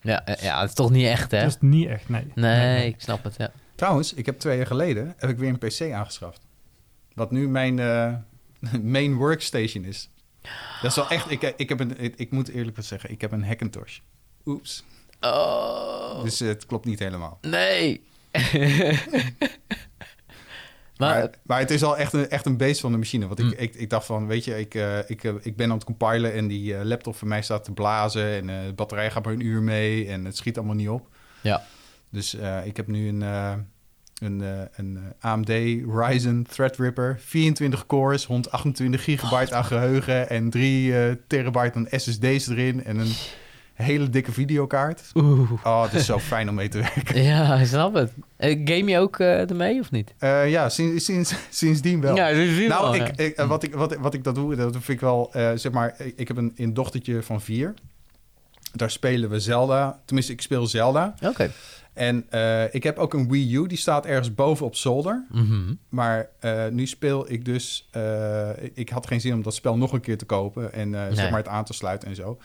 Ja, 0.00 0.22
ja, 0.40 0.60
het 0.60 0.68
is 0.68 0.74
toch 0.74 0.90
niet 0.90 1.06
echt, 1.06 1.30
hè? 1.30 1.40
dat 1.40 1.48
is 1.48 1.56
niet 1.60 1.88
echt, 1.88 2.08
nee. 2.08 2.32
Nee, 2.34 2.86
ik 2.86 2.94
snap 2.98 3.24
het, 3.24 3.34
ja. 3.38 3.50
Trouwens, 3.74 4.14
ik 4.14 4.26
heb 4.26 4.38
twee 4.38 4.56
jaar 4.56 4.66
geleden 4.66 5.14
heb 5.16 5.30
ik 5.30 5.38
weer 5.38 5.48
een 5.48 5.58
PC 5.58 5.92
aangeschaft. 5.92 6.40
Wat 7.14 7.30
nu 7.30 7.48
mijn 7.48 7.78
eh, 7.78 8.14
main 8.82 9.14
workstation 9.14 9.84
is. 9.84 10.10
Dat 10.82 10.90
is 10.90 10.96
wel 10.96 11.08
echt. 11.08 11.30
Ik, 11.30 11.42
ik, 11.56 11.68
heb 11.68 11.80
een, 11.80 12.00
ik, 12.00 12.14
ik 12.16 12.30
moet 12.30 12.48
eerlijk 12.48 12.76
wat 12.76 12.84
zeggen, 12.84 13.10
ik 13.10 13.20
heb 13.20 13.32
een 13.32 13.44
Hackintosh. 13.44 13.98
Oeps. 14.46 14.84
Oh, 15.20 16.22
Dus 16.22 16.38
het 16.38 16.66
klopt 16.66 16.84
niet 16.84 16.98
helemaal. 16.98 17.38
nee. 17.40 18.00
maar, 21.00 21.30
Maar, 21.42 21.58
het 21.58 21.70
is 21.70 21.82
al 21.82 21.96
echt 21.96 22.12
een, 22.12 22.28
echt 22.28 22.46
een 22.46 22.56
beest 22.56 22.80
van 22.80 22.92
de 22.92 22.98
machine. 22.98 23.26
Want 23.26 23.38
ik, 23.38 23.44
Mm. 23.44 23.52
ik, 23.56 23.74
ik 23.74 23.90
dacht 23.90 24.06
van, 24.06 24.26
weet 24.26 24.44
je, 24.44 24.58
ik, 24.58 24.74
eh, 24.74 24.98
ik, 25.06 25.24
eh, 25.24 25.32
ik 25.40 25.56
ben 25.56 25.70
aan 25.70 25.76
het 25.76 25.84
compilen 25.84 26.32
en 26.32 26.48
die 26.48 26.76
eh, 26.76 26.84
laptop 26.84 27.16
van 27.16 27.28
mij 27.28 27.42
staat 27.42 27.64
te 27.64 27.72
blazen. 27.72 28.30
En 28.30 28.46
de 28.46 28.72
batterij 28.74 29.10
gaat 29.10 29.24
maar 29.24 29.32
een 29.32 29.46
uur 29.46 29.62
mee 29.62 30.06
en 30.08 30.24
het 30.24 30.36
schiet 30.36 30.56
allemaal 30.56 30.74
niet 30.74 30.88
op. 30.88 31.08
ja. 31.40 31.62
Dus 32.12 32.36
ik 32.64 32.76
heb 32.76 32.86
nu 32.86 33.08
een, 33.08 33.20
een, 34.20 34.40
een 34.76 34.98
AMD 35.20 35.48
Ryzen 35.94 36.46
Threadripper. 36.50 37.16
24 37.20 37.86
cores, 37.86 38.24
128 38.24 39.04
gigabyte 39.04 39.54
aan 39.54 39.64
geheugen 39.64 40.28
en 40.28 40.50
3 40.50 40.98
eh, 40.98 41.14
terabyte 41.26 41.78
aan 41.78 41.86
SSD's 41.90 42.46
erin. 42.48 42.84
En 42.84 42.98
een 42.98 43.12
hele 43.80 44.10
dikke 44.10 44.32
videokaart. 44.32 45.02
Oeh. 45.14 45.50
Oh, 45.64 45.82
het 45.82 45.92
is 45.92 46.06
zo 46.06 46.18
fijn 46.18 46.48
om 46.48 46.54
mee 46.54 46.68
te 46.68 46.78
werken. 46.94 47.22
Ja, 47.22 47.54
ik 47.54 47.66
snap 47.66 47.94
het. 47.94 48.12
Eh, 48.36 48.60
Game 48.64 48.90
je 48.90 48.98
ook 48.98 49.18
eh, 49.18 49.50
ermee 49.50 49.80
of 49.80 49.90
niet? 49.90 50.14
Eh, 50.18 50.50
ja, 50.50 50.68
sinds, 50.68 51.04
sinds, 51.04 51.34
sindsdien 51.50 52.00
wel. 52.00 52.16
Ja, 52.16 52.30
nou, 52.30 52.68
wel, 52.68 52.94
ik, 52.94 53.36
wat, 53.36 53.62
ik, 53.62 53.74
wat, 53.74 53.96
wat 53.96 54.14
ik 54.14 54.24
dat 54.24 54.34
doe, 54.34 54.56
dat 54.56 54.72
vind 54.72 54.88
ik 54.88 55.00
wel, 55.00 55.30
zeg 55.32 55.70
maar, 55.72 55.94
ik, 56.16 56.28
heb 56.28 56.36
een, 56.36 56.52
een 56.56 56.74
dochtertje 56.74 57.22
van 57.22 57.40
vier. 57.40 57.74
Daar 58.72 58.90
spelen 58.90 59.30
we 59.30 59.40
Zelda. 59.40 60.00
Tenminste, 60.04 60.32
ik 60.32 60.40
speel 60.40 60.66
Zelda. 60.66 61.14
Oké. 61.22 61.50
En 61.92 62.26
ik 62.70 62.82
heb 62.82 62.98
ook 62.98 63.14
een 63.14 63.28
Wii 63.28 63.54
U, 63.54 63.66
die 63.66 63.78
staat 63.78 64.06
ergens 64.06 64.34
boven 64.34 64.66
op 64.66 64.76
zolder. 64.76 65.26
Mhm. 65.30 65.74
Maar 65.88 66.28
nu 66.70 66.86
speel 66.86 67.32
ik 67.32 67.44
dus... 67.44 67.90
ik 68.74 68.88
had 68.88 69.06
geen 69.06 69.20
zin 69.20 69.34
om 69.34 69.42
dat 69.42 69.54
spel 69.54 69.76
nog 69.76 69.92
een 69.92 70.00
keer 70.00 70.18
te 70.18 70.24
kopen... 70.24 70.72
en 70.72 70.92
zeg 71.12 71.30
maar 71.30 71.38
het 71.38 71.48
aan 71.48 71.64
te 71.64 71.72
sluiten 71.72 72.08
en 72.08 72.14
zo. 72.14 72.38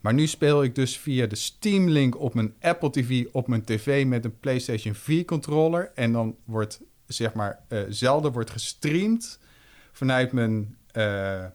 Maar 0.00 0.14
nu 0.14 0.26
speel 0.26 0.62
ik 0.62 0.74
dus 0.74 0.98
via 0.98 1.26
de 1.26 1.36
Steam 1.36 1.88
Link 1.88 2.20
op 2.20 2.34
mijn 2.34 2.54
Apple 2.60 2.90
TV... 2.90 3.24
op 3.32 3.48
mijn 3.48 3.64
tv 3.64 4.06
met 4.06 4.24
een 4.24 4.38
PlayStation 4.40 4.94
4 4.94 5.24
controller. 5.24 5.90
En 5.94 6.12
dan 6.12 6.36
wordt, 6.44 6.80
zeg 7.06 7.32
maar, 7.32 7.58
eh 7.68 7.78
Zelda 7.88 8.30
wordt 8.30 8.50
gestreamd... 8.50 9.38
vanuit 9.92 10.32
mijn 10.32 10.76
eh, 10.92 11.44
eh, 11.44 11.48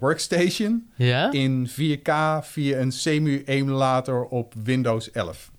workstation... 0.00 0.90
Ja? 0.96 1.32
in 1.32 1.68
4K 1.70 2.12
via 2.40 2.78
een 2.78 2.92
semu-emulator 2.92 4.24
op 4.24 4.54
Windows 4.64 5.10
11. 5.10 5.50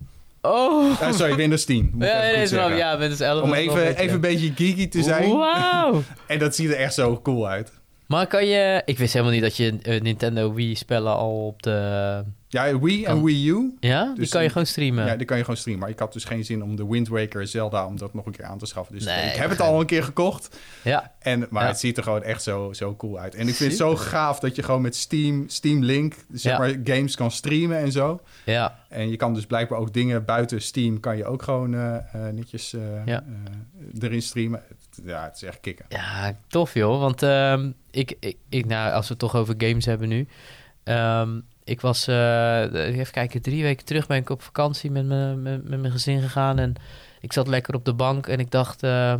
Oh. 0.42 1.12
Sorry, 1.12 1.34
Windows 1.34 1.64
10. 1.64 1.90
Moet 1.94 2.06
Ja, 2.06 2.20
nee, 2.20 2.46
zeggen. 2.46 2.76
ja, 2.76 2.96
dus 2.96 3.20
11. 3.20 3.42
Om 3.42 3.50
wel 3.50 3.58
even, 3.58 3.96
even 3.96 4.14
een 4.14 4.20
beetje 4.20 4.52
geeky 4.54 4.88
te 4.88 5.02
zijn. 5.02 5.30
Wauw. 5.36 6.02
En 6.26 6.38
dat 6.38 6.54
ziet 6.54 6.68
er 6.68 6.76
echt 6.76 6.94
zo 6.94 7.20
cool 7.22 7.48
uit. 7.48 7.79
Maar 8.10 8.26
kan 8.26 8.46
je... 8.46 8.82
Ik 8.84 8.98
wist 8.98 9.12
helemaal 9.12 9.32
niet 9.34 9.42
dat 9.42 9.56
je 9.56 9.78
eh, 9.82 10.00
Nintendo 10.00 10.52
Wii-spellen 10.54 11.14
al 11.14 11.46
op 11.46 11.62
de... 11.62 12.24
Ja, 12.48 12.78
Wii 12.78 13.04
en. 13.04 13.24
Wii 13.24 13.48
U. 13.48 13.76
Ja? 13.80 14.04
Die 14.04 14.14
Dus 14.14 14.30
kan 14.30 14.42
je 14.42 14.48
gewoon 14.48 14.66
streamen? 14.66 15.06
Ja, 15.06 15.16
die 15.16 15.26
kan 15.26 15.36
je 15.36 15.42
gewoon 15.42 15.58
streamen. 15.58 15.82
Maar 15.82 15.90
ik 15.92 15.98
had 15.98 16.12
dus 16.12 16.24
geen 16.24 16.44
zin 16.44 16.62
om 16.62 16.76
de 16.76 16.86
Wind 16.86 17.08
Waker 17.08 17.46
Zelda 17.46 17.86
om 17.86 17.98
dat 17.98 18.14
nog 18.14 18.26
een 18.26 18.32
keer 18.32 18.44
aan 18.44 18.58
te 18.58 18.66
schaffen. 18.66 18.94
Dus 18.94 19.04
Nee, 19.04 19.26
ik 19.30 19.36
heb 19.36 19.50
het 19.50 19.60
al 19.60 19.80
een 19.80 19.86
keer 19.86 20.02
gekocht. 20.04 20.58
Ja. 20.84 21.12
En, 21.18 21.46
maar 21.50 21.62
Ja. 21.62 21.68
het 21.68 21.78
ziet 21.78 21.96
er 21.96 22.02
gewoon 22.02 22.22
echt 22.22 22.42
zo, 22.42 22.72
zo 22.72 22.96
cool 22.96 23.18
uit. 23.18 23.34
En 23.34 23.48
ik 23.48 23.54
vind 23.54 23.70
het 23.70 23.78
zo 23.78 23.96
gaaf 23.96 24.38
dat 24.40 24.56
je 24.56 24.62
gewoon 24.62 24.82
met 24.82 24.96
Steam, 24.96 25.44
Steam 25.48 25.82
Link 25.84 26.14
zeg 26.32 26.52
Ja. 26.52 26.58
maar, 26.58 26.74
games 26.84 27.16
kan 27.16 27.30
streamen 27.30 27.78
en 27.78 27.92
zo. 27.92 28.20
Ja. 28.44 28.78
En 28.88 29.10
je 29.10 29.16
kan 29.16 29.34
dus 29.34 29.46
blijkbaar 29.46 29.78
ook 29.78 29.92
dingen 29.92 30.24
buiten 30.24 30.62
Steam... 30.62 31.00
kan 31.00 31.16
je 31.16 31.24
ook 31.24 31.42
gewoon 31.42 31.74
eh, 31.74 31.96
eh, 31.96 32.34
netjes 32.34 32.74
Ja. 33.06 33.24
erin 34.00 34.22
streamen. 34.22 34.62
Ja, 35.04 35.24
het 35.24 35.36
is 35.36 35.42
echt 35.42 35.60
kicken. 35.60 35.84
Ja, 35.88 36.36
tof 36.46 36.74
joh. 36.74 37.00
Want 37.00 37.22
ehm, 37.22 37.70
ik, 37.90 38.16
ik, 38.20 38.36
ik, 38.48 38.66
nou, 38.66 38.92
als 38.92 39.04
we 39.04 39.10
het 39.10 39.18
toch 39.18 39.36
over 39.36 39.54
games 39.58 39.84
hebben 39.84 40.08
nu. 40.08 40.28
Ehm, 40.84 41.40
ik 41.64 41.80
was, 41.80 42.06
eh, 42.06 42.72
even 42.72 43.12
kijken, 43.12 43.42
drie 43.42 43.62
weken 43.62 43.84
terug 43.84 44.06
ben 44.06 44.16
ik 44.16 44.30
op 44.30 44.42
vakantie 44.42 44.90
met, 44.90 45.04
me, 45.04 45.34
met, 45.34 45.68
met 45.68 45.80
mijn 45.80 45.92
gezin 45.92 46.20
gegaan. 46.20 46.58
En 46.58 46.74
ik 47.20 47.32
zat 47.32 47.48
lekker 47.48 47.74
op 47.74 47.84
de 47.84 47.94
bank 47.94 48.26
en 48.26 48.38
ik 48.38 48.50
dacht, 48.50 48.82
eh, 48.82 49.14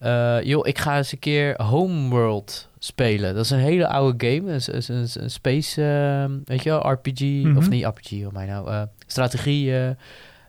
eh, 0.00 0.42
joh, 0.42 0.66
ik 0.66 0.78
ga 0.78 0.96
eens 0.96 1.12
een 1.12 1.18
keer 1.18 1.62
Homeworld 1.62 2.68
spelen. 2.78 3.34
Dat 3.34 3.44
is 3.44 3.50
een 3.50 3.58
hele 3.58 3.88
oude 3.88 4.26
game. 4.26 4.52
Een, 4.52 4.60
een, 4.66 4.96
een, 4.96 5.08
een 5.22 5.30
space, 5.30 5.82
eh, 5.82 6.36
weet 6.44 6.62
je 6.62 6.70
wel, 6.70 6.92
RPG. 6.92 7.20
Mhm. 7.20 7.56
Of 7.56 7.68
niet 7.68 7.84
RPG, 7.84 8.10
hoe 8.10 8.32
mij 8.32 8.46
nou, 8.46 8.70
eh, 8.70 8.82
strategie 9.06 9.96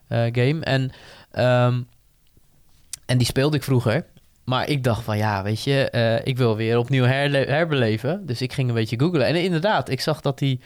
game. 0.09 0.59
En, 0.59 0.91
ehm, 1.31 1.81
en 3.05 3.17
die 3.17 3.27
speelde 3.27 3.57
ik 3.57 3.63
vroeger. 3.63 4.05
Maar 4.43 4.69
ik 4.69 4.83
dacht 4.83 5.03
van 5.03 5.17
ja, 5.17 5.43
weet 5.43 5.63
je, 5.63 5.89
eh, 5.89 6.25
ik 6.25 6.37
wil 6.37 6.55
weer 6.55 6.77
opnieuw 6.77 7.03
herbeleven. 7.03 8.25
Dus 8.25 8.41
ik 8.41 8.53
ging 8.53 8.69
een 8.69 8.75
beetje 8.75 8.99
googlen. 8.99 9.25
En 9.25 9.35
inderdaad, 9.35 9.89
ik 9.89 10.01
zag 10.01 10.21
dat 10.21 10.39
die 10.39 10.59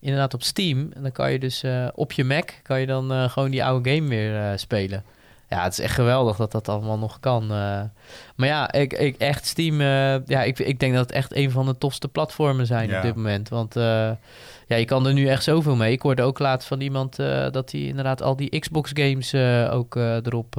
inderdaad 0.00 0.34
op 0.34 0.42
Steam. 0.42 0.90
En 0.94 1.02
dan 1.02 1.12
kan 1.12 1.32
je 1.32 1.38
dus 1.38 1.62
eh, 1.62 1.88
op 1.94 2.12
je 2.12 2.24
Mac 2.24 2.50
kan 2.62 2.80
je 2.80 2.86
dan 2.86 3.12
eh, 3.12 3.28
gewoon 3.28 3.50
die 3.50 3.64
oude 3.64 3.94
game 3.94 4.08
weer 4.08 4.58
spelen. 4.58 5.04
Ja, 5.48 5.62
het 5.62 5.72
is 5.72 5.78
echt 5.78 5.94
geweldig 5.94 6.36
dat 6.36 6.52
dat 6.52 6.68
allemaal 6.68 6.98
nog 6.98 7.20
kan. 7.20 7.46
maar 7.46 8.48
ja, 8.48 8.72
ik, 8.72 8.92
ik, 8.92 9.16
echt 9.16 9.46
Steam... 9.46 9.80
ja, 10.26 10.42
ik, 10.42 10.58
ik 10.58 10.80
denk 10.80 10.94
dat 10.94 11.02
het 11.02 11.12
echt 11.12 11.36
een 11.36 11.50
van 11.50 11.66
de 11.66 11.78
tofste 11.78 12.08
platformen 12.08 12.66
zijn 12.66 12.88
Ja. 12.88 12.96
op 12.96 13.02
dit 13.02 13.14
moment. 13.14 13.48
Want 13.48 13.74
ja, 13.74 14.76
je 14.76 14.84
kan 14.84 15.06
er 15.06 15.12
nu 15.12 15.26
echt 15.26 15.42
zoveel 15.42 15.76
mee. 15.76 15.92
Ik 15.92 16.02
hoorde 16.02 16.22
ook 16.22 16.38
laatst 16.38 16.68
van 16.68 16.80
iemand 16.80 17.16
dat 17.50 17.72
hij 17.72 17.80
inderdaad 17.80 18.22
al 18.22 18.36
die 18.36 18.58
Xbox 18.58 18.90
games 18.94 19.34
ook 19.70 19.94
erop 19.96 20.56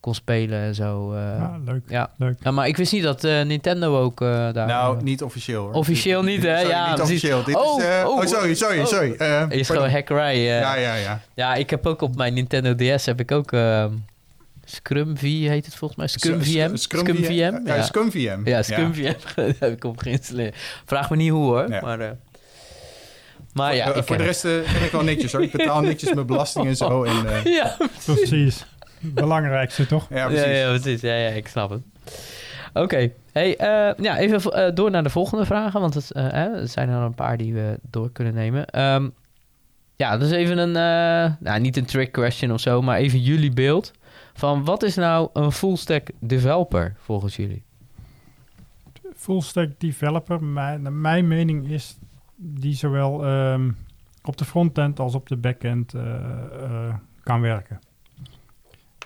kon 0.00 0.14
spelen 0.14 0.58
en 0.60 0.74
zo. 0.74 1.12
eh. 1.14 1.20
ja, 1.38 1.58
leuk. 1.64 1.82
ja. 1.88 2.10
leuk. 2.16 2.36
ja, 2.42 2.50
maar 2.50 2.68
ik 2.68 2.76
wist 2.76 2.92
niet 2.92 3.02
dat 3.02 3.24
eh, 3.24 3.42
Nintendo 3.42 3.98
ook 4.00 4.20
eh, 4.20 4.28
daar... 4.52 4.66
Nou, 4.66 5.02
niet 5.02 5.22
officieel 5.22 5.62
hoor. 5.62 5.72
Officieel 5.72 6.22
niet, 6.22 6.42
hè? 6.42 6.56
Sorry, 6.56 6.70
Ja, 6.70 6.90
niet 6.90 7.00
officieel. 7.00 7.44
Dit 7.44 7.56
Oh, 7.56 7.78
is, 7.78 7.84
eh, 7.84 8.04
oh, 8.06 8.16
oh, 8.16 8.26
sorry, 8.26 8.54
sorry, 8.54 8.80
oh. 8.80 8.86
sorry. 8.86 9.10
Is 9.10 9.16
pardon. 9.18 9.64
gewoon 9.64 9.90
hackerij. 9.90 10.38
Ja, 10.38 10.74
ja, 10.74 10.94
ja. 10.94 11.20
Ja, 11.34 11.54
ik 11.54 11.70
heb 11.70 11.86
ook 11.86 12.00
op 12.02 12.16
mijn 12.16 12.34
Nintendo 12.34 12.74
DS 12.74 13.06
heb 13.06 13.20
ik 13.20 13.32
ook 13.32 13.52
ehm, 13.52 13.92
Scrum 14.64 15.16
V 15.18 15.20
heet 15.22 15.64
het 15.64 15.74
volgens 15.74 15.98
mij. 15.98 16.08
Scrum 16.08 16.42
VM. 16.42 16.76
Scrum, 16.76 16.76
Scrum 16.76 17.16
VM. 17.16 17.22
VM. 17.24 17.66
Ja, 17.66 17.74
Ja, 17.76 17.82
Scrum 17.82 18.10
VM. 18.10 18.40
ja 18.44 18.62
Scrum 18.62 18.94
VM 18.94 19.12
heb 19.58 19.72
ik 19.72 19.84
op 19.84 19.98
geïnstalleerd. 19.98 20.56
Vraag 20.86 21.10
me 21.10 21.16
niet 21.16 21.30
hoe 21.30 21.44
hoor. 21.44 21.70
Ja. 21.70 21.80
Maar, 21.80 22.00
eh, 22.00 22.10
maar 23.52 23.74
ja, 23.74 23.94
ik 23.94 24.04
voor 24.04 24.16
de 24.16 24.22
rest 24.24 24.44
eh, 24.44 24.50
ben 24.72 24.82
ik 24.82 24.90
wel 24.92 25.02
netjes 25.02 25.32
hoor. 25.32 25.42
Ik 25.42 25.50
betaal 25.52 25.80
netjes 25.80 26.12
mijn 26.14 26.26
belasting 26.26 26.66
en 26.66 26.76
zo. 26.76 27.04
En, 27.04 27.26
eh, 27.26 27.44
Ja, 27.44 27.76
Precies. 28.04 28.64
Belangrijkste 29.00 29.86
toch? 29.86 30.06
ja, 30.10 30.16
ja, 30.16 30.26
precies. 30.26 30.58
ja, 30.58 30.68
precies. 30.68 31.00
Ja, 31.00 31.14
ja, 31.14 31.28
ik 31.28 31.48
snap 31.48 31.70
het. 31.70 31.82
Oké, 32.72 33.12
hey, 33.32 33.56
eh, 33.56 34.04
ja, 34.04 34.18
even 34.18 34.52
eh, 34.52 34.74
door 34.74 34.90
naar 34.90 35.02
de 35.02 35.10
volgende 35.10 35.46
vragen, 35.46 35.80
want 35.80 35.94
het, 35.94 36.12
eh, 36.12 36.22
hè, 36.22 36.60
er 36.60 36.68
zijn 36.68 36.88
er 36.88 37.02
een 37.02 37.14
paar 37.14 37.36
die 37.36 37.54
we 37.54 37.78
door 37.90 38.10
kunnen 38.12 38.34
nemen. 38.34 38.66
Ehm, 38.66 39.08
ja, 39.96 40.18
dus 40.18 40.30
even 40.30 40.58
een, 40.58 40.76
eh, 40.76 41.32
nou, 41.40 41.60
niet 41.60 41.76
een 41.76 41.84
trick 41.84 42.12
question 42.12 42.52
of 42.52 42.60
zo, 42.60 42.82
maar 42.82 42.98
even 42.98 43.20
jullie 43.20 43.52
beeld 43.52 43.92
van 44.34 44.64
wat 44.64 44.82
is 44.82 44.94
nou 44.94 45.28
een 45.32 45.52
full 45.52 45.76
stack 45.76 46.08
developer 46.20 46.94
volgens 46.98 47.36
jullie? 47.36 47.62
Full 49.16 49.40
stack 49.40 49.68
developer, 49.78 50.44
mijn, 50.44 51.00
mijn 51.00 51.28
mening 51.28 51.68
is 51.68 51.98
die 52.36 52.74
zowel 52.74 53.24
ehm, 53.24 53.70
op 54.24 54.36
de 54.36 54.44
frontend 54.44 55.00
als 55.00 55.14
op 55.14 55.28
de 55.28 55.36
backend 55.36 55.94
kan 57.22 57.40
werken. 57.40 57.80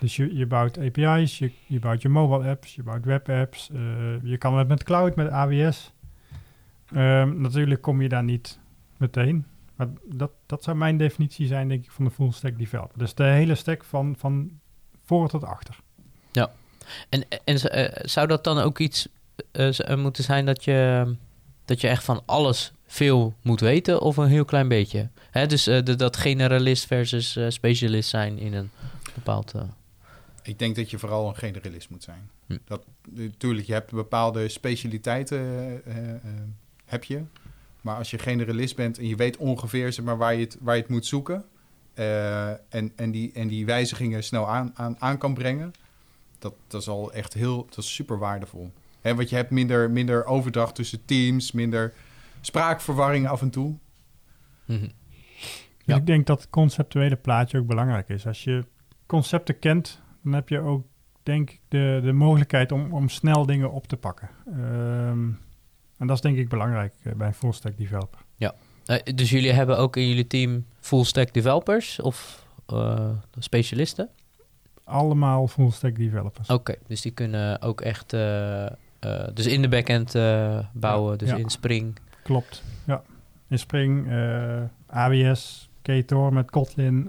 Dus 0.03 0.17
je, 0.17 0.37
je 0.37 0.47
bouwt 0.47 0.79
API's, 0.79 1.39
je, 1.39 1.53
je 1.67 1.79
bouwt 1.79 2.03
je 2.03 2.09
mobile 2.09 2.51
apps, 2.51 2.75
je 2.75 2.83
bouwt 2.83 3.05
webapps. 3.05 3.71
eh 3.71 3.79
je 4.23 4.37
kan 4.39 4.59
het 4.59 4.69
met 4.69 4.83
cloud, 4.83 5.17
met 5.17 5.29
AWS. 5.31 5.93
Ehm, 6.95 7.41
natuurlijk 7.41 7.81
kom 7.83 8.03
je 8.03 8.09
daar 8.09 8.25
niet 8.25 8.59
meteen. 8.97 9.47
Maar 9.77 9.89
dat, 10.05 10.31
dat 10.47 10.63
zou 10.63 10.77
mijn 10.77 10.97
definitie 10.97 11.47
zijn, 11.47 11.69
denk 11.69 11.85
ik, 11.85 11.91
van 11.91 12.05
de 12.05 12.11
full 12.11 12.31
stack 12.31 12.59
developer. 12.59 12.99
Dus 12.99 13.15
de 13.15 13.25
hele 13.25 13.55
stack 13.55 13.85
van, 13.85 14.15
van 14.19 14.51
voor 15.05 15.29
tot 15.29 15.45
achter. 15.45 15.77
En, 17.09 17.25
en 17.45 17.59
z- 17.59 17.65
eh, 17.65 17.89
zou 17.95 18.27
dat 18.27 18.45
dan 18.45 18.59
ook 18.59 18.79
iets 18.79 19.09
eh, 19.53 19.97
moeten 19.97 20.25
zijn 20.25 20.47
dat 20.47 20.65
je, 20.65 21.15
dat 21.65 21.81
je 21.81 21.89
echt 21.89 22.05
van 22.05 22.23
alles 22.27 22.73
veel 22.87 23.35
moet 23.43 23.61
weten 23.61 24.01
of 24.01 24.17
een 24.17 24.29
heel 24.29 24.45
klein 24.45 24.69
beetje? 24.69 25.09
Hè, 25.31 25.47
dus 25.47 25.65
de- 25.65 25.97
dat 25.97 26.17
generalist 26.17 26.87
versus 26.87 27.39
specialist 27.49 28.09
zijn 28.09 28.39
in 28.39 28.55
een 28.55 28.71
bepaald... 29.15 29.55
eh, 30.43 30.51
Ik 30.51 30.59
denk 30.59 30.77
dat 30.77 30.91
je 30.91 30.99
vooral 30.99 31.29
een 31.29 31.37
generalist 31.37 31.91
moet 31.91 32.03
zijn. 32.03 32.31
Hm. 32.47 32.57
Dat, 32.65 32.85
natuurlijk, 33.11 33.67
je 33.67 33.73
hebt 33.73 33.91
bepaalde 33.93 34.49
specialiteiten, 34.49 35.39
eh, 35.39 35.75
eh, 35.75 36.15
eh, 36.15 36.21
heb 36.85 37.05
je. 37.05 37.23
Maar 37.81 37.97
als 37.97 38.11
je 38.11 38.19
generalist 38.19 38.77
bent 38.77 38.99
en 38.99 39.07
je 39.09 39.17
weet 39.17 39.37
ongeveer 39.37 39.93
zeg 39.93 40.05
maar, 40.05 40.17
waar, 40.17 40.35
je 40.35 40.41
het, 40.45 40.57
waar 40.61 40.75
je 40.75 40.81
het 40.81 40.91
moet 40.91 41.07
zoeken... 41.07 41.45
eh, 41.95 42.51
en, 42.51 42.93
en, 42.97 43.11
die, 43.11 43.33
en 43.33 43.49
die 43.49 43.67
wijzigingen 43.67 44.25
snel 44.25 44.49
aan, 44.49 44.71
aan, 44.75 44.97
aan 45.01 45.19
kan 45.19 45.35
brengen... 45.35 45.73
Dat, 46.39 46.55
dat 46.67 46.81
is 46.81 46.89
al 46.89 47.13
echt 47.13 47.35
heel, 47.35 47.67
dat 47.69 47.79
is 47.79 47.95
super 47.95 48.19
waardevol. 48.19 48.73
Hè, 49.01 49.15
want 49.15 49.29
je 49.29 49.37
hebt 49.37 49.51
minder, 49.51 49.91
minder 49.91 50.25
overdracht 50.25 50.75
tussen 50.75 51.05
teams, 51.05 51.53
minder 51.53 51.95
spraakverwarring 52.41 53.29
af 53.29 53.41
en 53.41 53.51
toe. 53.51 53.77
mhm. 54.65 54.89
Ja. 55.85 55.97
ik 55.97 56.07
denk 56.07 56.27
dat 56.27 56.41
het 56.41 56.51
conceptuele 56.51 57.17
plaatje 57.17 57.59
ook 57.59 57.67
belangrijk 57.67 58.09
is. 58.09 58.27
Als 58.27 58.45
je 58.45 58.65
concepten 59.07 59.59
kent, 59.59 60.01
dan 60.23 60.33
heb 60.33 60.49
je 60.49 60.61
ook, 60.61 60.87
denk 61.23 61.51
ik, 61.51 61.61
de, 61.69 62.01
de 62.05 62.13
mogelijkheid 62.13 62.73
om, 62.73 62.93
om 62.93 63.09
snel 63.09 63.47
dingen 63.47 63.73
op 63.73 63.87
te 63.87 63.97
pakken. 63.97 64.29
Ehm, 64.47 65.29
en 65.99 66.07
dat 66.07 66.17
is 66.17 66.21
denk 66.21 66.37
ik 66.37 66.49
belangrijk 66.49 66.95
eh, 67.03 67.13
bij 67.13 67.27
een 67.27 67.35
full 67.35 67.53
stack 67.53 67.77
developer. 67.77 68.21
Eh, 68.87 69.15
dus 69.15 69.31
jullie 69.31 69.53
hebben 69.53 69.79
ook 69.79 69.97
in 69.97 70.09
jullie 70.09 70.27
team 70.27 70.67
full 70.81 71.05
stack 71.05 71.33
developers 71.33 72.01
of 72.01 72.47
eh, 72.67 73.11
specialisten? 73.39 74.09
Allemaal 74.85 75.49
full 75.49 75.71
stack 75.71 75.97
developers. 75.97 76.49
Oké, 76.49 76.75
dus 76.87 77.01
die 77.01 77.13
kunnen 77.13 77.63
ook 77.63 77.81
echt 77.81 78.11
dus 79.35 79.47
in 79.47 79.63
de 79.63 79.69
backend 79.69 80.13
bouwen, 80.73 81.19
dus 81.19 81.29
Ja. 81.29 81.37
in 81.37 81.51
Spring. 81.51 81.99
Klopt, 82.23 82.63
ja. 82.87 83.03
In 83.49 83.59
Spring, 83.59 84.09
AWS, 84.87 85.71
Ktor 85.83 86.33
met 86.33 86.51
Kotlin, 86.51 87.09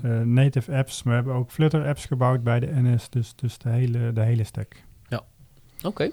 Hm. 0.00 0.06
eh, 0.06 0.20
native 0.20 0.72
apps. 0.72 1.02
We 1.02 1.10
hebben 1.10 1.34
ook 1.34 1.50
Flutter 1.50 1.86
apps 1.86 2.04
gebouwd 2.04 2.42
bij 2.42 2.60
de 2.60 2.68
NS, 2.70 3.10
dus, 3.10 3.32
dus 3.36 3.58
de, 3.58 3.68
hele, 3.68 4.12
de 4.12 4.22
hele 4.22 4.44
stack. 4.44 4.84
Oké. 5.84 6.10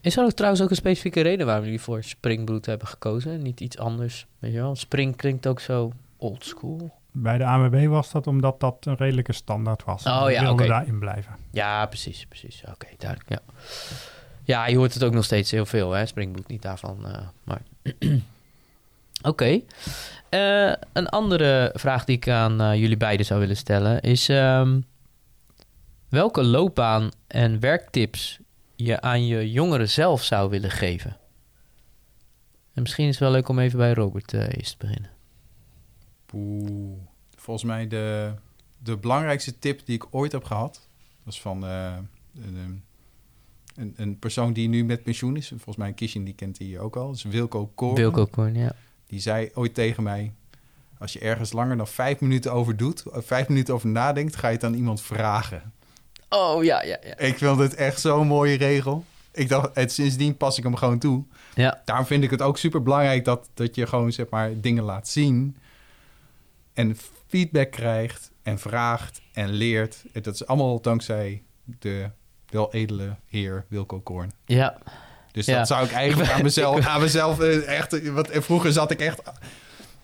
Is 0.00 0.16
er 0.16 0.24
ook 0.24 0.32
trouwens 0.32 0.62
ook 0.62 0.70
een 0.70 0.76
specifieke 0.76 1.20
reden 1.20 1.46
waarom 1.46 1.64
jullie 1.64 1.80
voor 1.80 2.02
Spring 2.02 2.46
Boot 2.46 2.66
hebben 2.66 2.86
gekozen? 2.88 3.42
Niet 3.42 3.60
iets 3.60 3.78
anders, 3.78 4.26
weet 4.38 4.52
je 4.52 4.58
wel? 4.58 4.76
Spring 4.76 5.16
klinkt 5.16 5.46
ook 5.46 5.60
zo 5.60 5.92
old 6.16 6.44
school. 6.44 6.94
Bij 7.12 7.38
de 7.38 7.44
ANWB 7.44 7.86
was 7.86 8.10
dat 8.12 8.26
omdat 8.26 8.60
dat 8.60 8.76
een 8.86 8.96
redelijke 8.96 9.32
standaard 9.32 9.84
was. 9.84 10.04
Oh 10.04 10.24
We 10.24 10.30
ja, 10.30 10.42
wilden 10.42 10.68
daarin 10.68 10.98
blijven. 10.98 11.36
Ja, 11.50 11.86
precies, 11.86 12.26
precies. 12.26 12.62
Oké, 12.68 12.86
duidelijk, 12.98 13.30
ja. 13.30 13.40
Ja, 14.42 14.66
je 14.66 14.76
hoort 14.76 14.94
het 14.94 15.04
ook 15.04 15.12
nog 15.12 15.24
steeds 15.24 15.50
heel 15.50 15.66
veel, 15.66 15.92
hè? 15.92 16.06
Spring 16.06 16.32
Boot, 16.32 16.46
niet 16.48 16.62
daarvan, 16.62 17.06
eh, 17.06 17.20
maar... 17.44 17.62
Oké. 19.22 19.60
Eh, 20.28 20.72
een 20.92 21.08
andere 21.08 21.70
vraag 21.74 22.04
die 22.04 22.16
ik 22.16 22.28
aan 22.28 22.60
eh, 22.60 22.74
jullie 22.74 22.96
beiden 22.96 23.26
zou 23.26 23.40
willen 23.40 23.56
stellen 23.56 24.00
is... 24.00 24.28
ehm, 24.28 24.80
welke 26.08 26.44
loopbaan 26.44 27.10
en 27.26 27.60
werktips 27.60 28.40
je 28.74 29.00
aan 29.00 29.26
je 29.26 29.50
jongeren 29.50 29.88
zelf 29.88 30.22
zou 30.22 30.50
willen 30.50 30.70
geven? 30.70 31.16
En 32.74 32.82
misschien 32.82 33.04
is 33.04 33.10
het 33.10 33.20
wel 33.20 33.30
leuk 33.30 33.48
om 33.48 33.58
even 33.58 33.78
bij 33.78 33.92
Robert 33.92 34.32
eh, 34.32 34.48
eerst 34.48 34.78
te 34.78 34.86
beginnen. 34.86 35.10
Oeh, 36.32 36.98
volgens 37.36 37.66
mij 37.66 37.88
de, 37.88 38.32
de 38.78 38.96
belangrijkste 38.96 39.58
tip 39.58 39.86
die 39.86 39.94
ik 39.94 40.06
ooit 40.10 40.32
heb 40.32 40.44
gehad... 40.44 40.88
was 41.22 41.40
van 41.40 41.62
een, 41.62 42.08
een, 43.74 43.94
een 43.96 44.18
persoon 44.18 44.52
die 44.52 44.68
nu 44.68 44.84
met 44.84 45.02
pensioen 45.02 45.36
is. 45.36 45.48
Volgens 45.48 45.76
mij 45.76 45.88
een 45.88 45.94
Kishin, 45.94 46.24
die 46.24 46.34
kent 46.34 46.58
hij 46.58 46.78
ook 46.78 46.96
al. 46.96 47.06
Dat 47.06 47.16
is 47.16 47.22
Wilco 47.22 47.66
Koren. 47.74 47.96
Wilco 47.96 48.26
Korn, 48.26 48.54
ja. 48.54 48.74
Die 49.06 49.20
zei 49.20 49.50
ooit 49.54 49.74
tegen 49.74 50.02
mij... 50.02 50.32
als 50.98 51.12
je 51.12 51.18
ergens 51.18 51.52
langer 51.52 51.76
dan 51.76 51.86
vijf 51.86 52.20
minuten 52.20 52.52
over 52.52 52.76
doet... 52.76 53.10
of 53.10 53.26
vijf 53.26 53.48
minuten 53.48 53.74
over 53.74 53.88
nadenkt... 53.88 54.36
ga 54.36 54.48
je 54.48 54.54
het 54.54 54.64
aan 54.64 54.74
iemand 54.74 55.02
vragen. 55.02 55.72
Oh, 56.28 56.64
ja, 56.64 56.82
ja, 56.82 56.98
ja. 57.02 57.18
Ik 57.18 57.38
vind 57.38 57.58
het 57.58 57.74
echt 57.74 58.00
zo'n 58.00 58.26
mooie 58.26 58.56
regel. 58.56 59.04
Ik 59.32 59.48
dacht, 59.48 59.72
en 59.72 59.90
sindsdien 59.90 60.36
pas 60.36 60.58
ik 60.58 60.64
hem 60.64 60.76
gewoon 60.76 60.98
toe. 60.98 61.24
Ja, 61.54 61.82
Daarom 61.84 62.06
vind 62.06 62.24
ik 62.24 62.30
het 62.30 62.42
ook 62.42 62.58
super 62.58 62.82
belangrijk 62.82 63.24
dat, 63.24 63.48
dat 63.54 63.74
je 63.74 63.86
gewoon 63.86 64.12
zeg 64.12 64.28
maar 64.28 64.60
dingen 64.60 64.82
laat 64.82 65.08
zien. 65.08 65.56
En 66.72 66.96
feedback 67.26 67.70
krijgt 67.70 68.30
en 68.42 68.58
vraagt 68.58 69.20
en 69.32 69.50
leert. 69.50 70.04
Dat 70.12 70.34
is 70.34 70.46
allemaal 70.46 70.80
dankzij 70.80 71.42
de 71.64 72.10
wel 72.48 72.72
edele 72.72 73.16
heer 73.26 73.64
Wilco 73.68 74.00
Korn. 74.00 74.32
ja. 74.44 74.78
Dus 75.36 75.46
Ja. 75.46 75.58
dat 75.58 75.66
zou 75.66 75.84
ik 75.84 75.92
eigenlijk 76.02 76.30
aan 76.30 76.42
mezelf, 76.42 76.86
aan 76.86 77.00
mezelf 77.00 77.40
eh, 77.40 77.78
echt... 77.78 77.92
eh, 77.92 78.12
Want 78.12 78.30
eh, 78.30 78.42
vroeger 78.42 78.72
zat 78.72 78.90
ik 78.90 79.00
echt... 79.00 79.22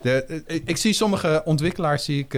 De, 0.01 0.43
ik 0.65 0.77
zie 0.77 0.93
sommige 0.93 1.43
ontwikkelaars 1.45 2.05
zie 2.05 2.19
ik 2.19 2.35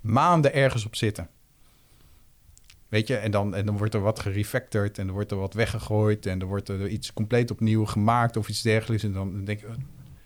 maanden 0.00 0.54
ergens 0.54 0.84
op 0.86 0.96
zitten. 0.96 1.28
Weet 2.88 3.06
je, 3.06 3.16
en 3.16 3.30
dan, 3.30 3.54
en 3.54 3.66
dan 3.66 3.76
wordt 3.76 3.94
er 3.94 4.00
wat 4.00 4.20
gerefactored 4.20 4.98
en 4.98 5.06
er 5.06 5.12
wordt 5.12 5.30
er 5.30 5.36
wat 5.36 5.54
weggegooid 5.54 6.26
en 6.26 6.40
er 6.40 6.46
wordt 6.46 6.68
er 6.68 6.88
iets 6.88 7.12
compleet 7.12 7.50
opnieuw 7.50 7.84
gemaakt 7.84 8.36
of 8.36 8.48
iets 8.48 8.62
dergelijks. 8.62 9.04
En 9.04 9.12
dan 9.12 9.44
denk 9.44 9.60
ik, 9.60 9.68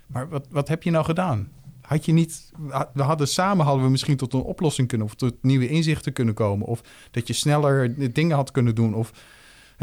maar 0.06 0.28
wat, 0.28 0.46
wat 0.50 0.68
heb 0.68 0.82
je 0.82 0.90
nou 0.90 1.04
gedaan? 1.04 1.48
Had 1.80 2.04
je 2.04 2.12
niet, 2.12 2.50
we 2.92 3.02
hadden 3.02 3.28
samen 3.28 3.64
hadden 3.64 3.84
we 3.84 3.90
misschien 3.90 4.16
tot 4.16 4.32
een 4.32 4.40
oplossing 4.40 4.88
kunnen 4.88 5.06
of 5.06 5.14
tot 5.14 5.34
nieuwe 5.42 5.68
inzichten 5.68 6.12
kunnen 6.12 6.34
komen 6.34 6.66
of 6.66 6.80
dat 7.10 7.26
je 7.26 7.32
sneller 7.32 8.12
dingen 8.12 8.36
had 8.36 8.50
kunnen 8.50 8.74
doen 8.74 8.94
of 8.94 9.12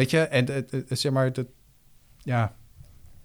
weet 0.02 0.12
je, 0.12 0.20
en 0.20 0.46
het- 0.52 0.72
het- 0.72 1.00
zeg 1.00 1.12
maar, 1.12 1.34
dat, 1.34 1.46
ja, 2.18 2.54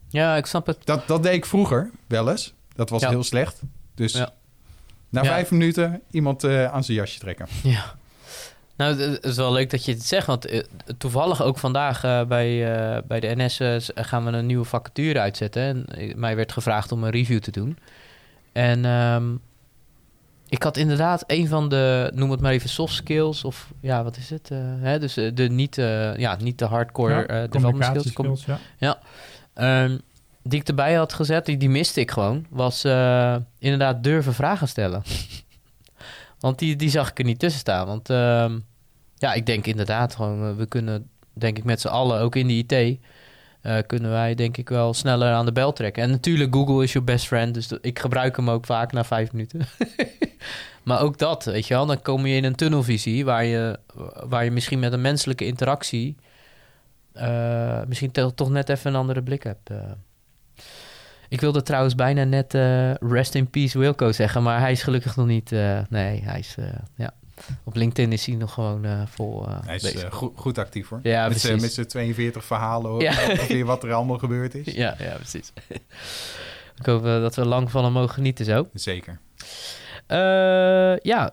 Ja, 0.09 0.37
ik 0.37 0.47
snap 0.47 0.67
het. 0.67 0.79
dat, 0.85 1.07
dat 1.07 1.23
deed 1.23 1.33
ik 1.35 1.47
vroeger 1.47 1.91
wel 2.07 2.31
eens. 2.31 2.55
Dat 2.75 2.91
was 2.91 3.03
Ja. 3.03 3.09
heel 3.09 3.23
slecht. 3.25 3.61
Dus 3.95 4.13
Ja. 4.13 4.33
na 5.09 5.23
Ja. 5.23 5.29
vijf 5.29 5.51
minuten 5.51 6.03
iemand 6.11 6.45
eh, 6.45 6.65
aan 6.73 6.85
zijn 6.85 6.97
jasje 6.97 7.19
trekken. 7.19 7.47
Ja. 7.63 7.95
Nou, 8.77 9.01
het 9.01 9.25
is 9.25 9.37
wel 9.37 9.53
leuk 9.53 9.71
dat 9.71 9.85
je 9.85 9.93
het 9.93 10.03
zegt, 10.03 10.27
want 10.27 10.47
eh, 10.47 10.63
toevallig 10.99 11.43
ook 11.43 11.59
vandaag 11.59 12.05
eh, 12.05 12.25
bij, 12.25 12.75
eh, 12.97 13.03
bij 13.07 13.21
de 13.21 13.33
NS 13.37 13.61
eh, 13.61 13.77
gaan 14.05 14.25
we 14.25 14.31
een 14.31 14.47
nieuwe 14.47 14.65
vacature 14.65 15.21
uitzetten. 15.21 15.63
En 15.63 15.87
eh, 15.87 16.15
mij 16.15 16.37
werd 16.37 16.53
gevraagd 16.53 16.93
om 16.93 17.05
een 17.05 17.11
review 17.11 17.39
te 17.41 17.51
doen. 17.51 17.79
En 18.53 18.85
ehm, 18.85 19.25
ik 20.49 20.63
had 20.63 20.77
inderdaad 20.77 21.25
een 21.27 21.49
van 21.49 21.69
de, 21.69 22.11
noem 22.15 22.31
het 22.31 22.41
maar 22.41 22.53
even 22.53 22.69
soft 22.69 22.95
skills, 22.95 23.45
of 23.45 23.71
ja, 23.81 24.05
wat 24.05 24.17
is 24.17 24.31
het? 24.31 24.51
eh, 24.51 24.59
hè? 24.61 24.99
Dus 24.99 25.17
eh, 25.17 25.31
de 25.35 25.49
niet, 25.49 25.79
eh, 25.79 26.17
ja, 26.17 26.37
niet 26.41 26.59
de 26.59 26.65
hardcore 26.65 27.25
Ja, 27.29 27.47
development 27.47 28.03
skills. 28.07 28.47
Ja. 28.79 28.99
Ehm, 29.55 29.99
die 30.43 30.61
ik 30.61 30.69
erbij 30.69 30.95
had 30.95 31.13
gezet, 31.13 31.47
die, 31.47 31.57
die 31.57 31.69
miste 31.69 32.01
ik 32.01 32.11
gewoon, 32.11 32.47
was 32.51 32.85
inderdaad 33.59 34.03
durven 34.03 34.35
vragen 34.35 34.69
stellen. 34.69 35.03
want 36.41 36.59
die, 36.59 36.77
die 36.77 36.91
zag 36.91 37.11
ik 37.11 37.19
er 37.19 37.25
niet 37.25 37.39
tussen 37.39 37.61
staan. 37.61 37.87
Want 37.87 38.11
ehm, 38.11 38.59
ja, 39.17 39.33
ik 39.33 39.47
denk 39.47 39.67
inderdaad 39.67 40.15
gewoon, 40.15 40.57
we 40.57 40.67
kunnen, 40.67 41.09
denk 41.33 41.59
ik 41.59 41.65
met 41.65 41.81
z'n 41.81 41.89
allen, 41.89 42.21
ook 42.21 42.37
in 42.37 42.47
de 42.47 42.55
IT, 42.55 42.99
eh, 43.67 43.79
kunnen 43.87 44.11
wij 44.11 44.35
denk 44.35 44.57
ik 44.57 44.69
wel 44.69 44.95
sneller 44.95 45.33
aan 45.33 45.45
de 45.45 45.53
bel 45.53 45.73
trekken. 45.73 46.03
En 46.03 46.11
natuurlijk, 46.11 46.55
Google 46.55 46.83
is 46.83 46.93
your 46.93 47.07
best 47.07 47.27
friend, 47.27 47.55
dus 47.55 47.73
ik 47.81 47.99
gebruik 47.99 48.37
hem 48.37 48.51
ook 48.51 48.67
vaak 48.67 48.93
na 48.93 49.05
vijf 49.05 49.33
minuten. 49.33 49.61
maar 50.85 51.01
ook 51.01 51.19
dat, 51.19 51.45
weet 51.45 51.67
je 51.67 51.75
wel, 51.75 51.87
dan 51.87 52.03
kom 52.03 52.27
je 52.27 52.37
in 52.37 52.45
een 52.45 52.55
tunnelvisie 52.55 53.25
waar 53.25 53.45
je, 53.45 53.79
waar 54.29 54.45
je 54.45 54.51
misschien 54.51 54.79
met 54.79 54.93
een 54.93 55.01
menselijke 55.01 55.47
interactie 55.47 56.17
eh, 57.13 57.81
misschien 57.89 58.11
toch 58.35 58.51
net 58.51 58.69
even 58.69 58.91
een 58.91 59.01
andere 59.01 59.23
blik 59.23 59.43
hebt. 59.43 59.71
eh. 59.71 59.77
Ik 61.29 61.41
wilde 61.41 61.63
trouwens 61.63 61.95
bijna 61.95 62.25
net 62.25 62.53
rest 63.01 63.35
in 63.35 63.51
peace 63.51 63.79
Wilco 63.79 64.13
zeggen, 64.13 64.43
maar 64.43 64.61
hij 64.61 64.73
is 64.73 64.83
gelukkig 64.83 65.17
nog 65.17 65.27
niet. 65.27 65.51
nee, 65.89 66.23
hij 66.23 66.39
is. 66.39 66.57
ja. 66.95 67.15
Op 67.65 67.75
LinkedIn 67.77 68.13
is 68.13 68.27
hij 68.27 68.35
nog 68.37 68.53
gewoon 68.53 68.85
eh, 68.85 69.03
vol 69.07 69.47
eh, 69.49 69.59
Hij 69.65 69.75
is 69.77 69.83
bezig. 69.83 70.03
eh, 70.03 70.13
goed, 70.13 70.33
goed 70.37 70.59
actief 70.59 70.89
hoor. 70.89 71.01
Ja, 71.03 71.29
met, 71.29 71.41
z'n- 71.41 71.47
precies. 71.47 71.63
met 71.63 71.73
zijn 71.73 71.87
42 71.87 72.45
verhalen. 72.45 73.01
Ja. 73.01 73.11
Ongeveer 73.31 73.65
wat 73.65 73.83
er 73.85 73.93
allemaal 73.93 74.19
gebeurd 74.19 74.55
is. 74.55 74.75
ja, 74.75 74.95
ja, 74.99 75.15
precies. 75.15 75.53
Ik 76.81 76.87
hoop 76.87 77.03
dat 77.03 77.35
we 77.35 77.45
lang 77.45 77.71
van 77.71 77.85
hem 77.85 77.93
mogen 77.93 78.15
genieten 78.15 78.45
zo. 78.45 78.69
Zeker. 78.75 79.19
Eh, 80.07 80.97
ja, 80.97 81.33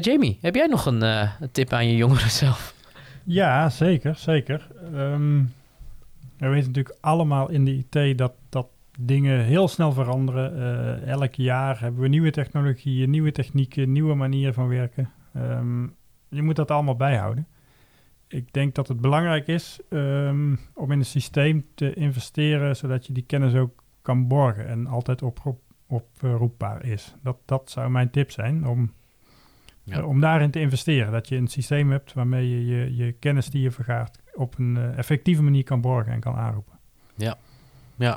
Jamie, 0.00 0.38
heb 0.40 0.54
jij 0.54 0.66
nog 0.66 0.86
een, 0.86 1.02
eh, 1.02 1.30
een 1.40 1.50
tip 1.52 1.72
aan 1.72 1.88
je 1.88 1.96
jongeren 1.96 2.30
zelf? 2.44 2.74
Ja, 3.24 3.70
zeker, 3.70 4.14
zeker. 4.16 4.66
Ehm, 4.94 5.38
we 6.38 6.48
weten 6.48 6.66
natuurlijk 6.66 6.96
allemaal 7.00 7.50
in 7.50 7.64
de 7.64 7.84
IT 7.90 8.18
dat, 8.18 8.32
dat 8.48 8.66
dingen 8.98 9.44
heel 9.44 9.68
snel 9.68 9.92
veranderen. 9.92 10.56
Eh, 11.02 11.08
elk 11.10 11.34
jaar 11.34 11.80
hebben 11.80 12.00
we 12.00 12.08
nieuwe 12.08 12.30
technologieën, 12.30 13.10
nieuwe 13.10 13.32
technieken, 13.32 13.92
nieuwe 13.92 14.14
manieren 14.14 14.54
van 14.54 14.68
werken. 14.68 15.10
Ehm, 15.34 15.82
je 16.28 16.42
moet 16.42 16.56
dat 16.56 16.70
allemaal 16.70 16.96
bijhouden. 16.96 17.46
Ik 18.28 18.52
denk 18.52 18.74
dat 18.74 18.88
het 18.88 19.00
belangrijk 19.00 19.46
is 19.46 19.80
ehm, 19.90 20.54
om 20.74 20.92
in 20.92 20.98
een 20.98 21.04
systeem 21.04 21.66
te 21.74 21.94
investeren, 21.94 22.76
zodat 22.76 23.06
je 23.06 23.12
die 23.12 23.24
kennis 23.26 23.54
ook 23.54 23.82
kan 24.02 24.28
borgen 24.28 24.66
en 24.66 24.86
altijd 24.86 25.22
oproep, 25.22 25.60
oproepbaar 25.86 26.84
is. 26.84 27.14
Dat, 27.22 27.36
dat 27.44 27.70
zou 27.70 27.90
mijn 27.90 28.10
tip 28.10 28.30
zijn 28.30 28.66
om 28.66 28.92
Ja. 29.82 29.96
eh, 29.98 30.08
om 30.08 30.20
daarin 30.20 30.50
te 30.50 30.60
investeren. 30.60 31.12
Dat 31.12 31.28
je 31.28 31.36
een 31.36 31.46
systeem 31.46 31.90
hebt 31.90 32.12
waarmee 32.12 32.50
je 32.50 32.66
je, 32.66 32.96
je 32.96 33.12
kennis 33.12 33.50
die 33.50 33.62
je 33.62 33.70
vergaart 33.70 34.18
op 34.34 34.58
een 34.58 34.76
eh, 34.76 34.98
effectieve 34.98 35.42
manier 35.42 35.64
kan 35.64 35.80
borgen 35.80 36.12
en 36.12 36.20
kan 36.20 36.34
aanroepen. 36.34 36.78
Ja, 37.14 37.36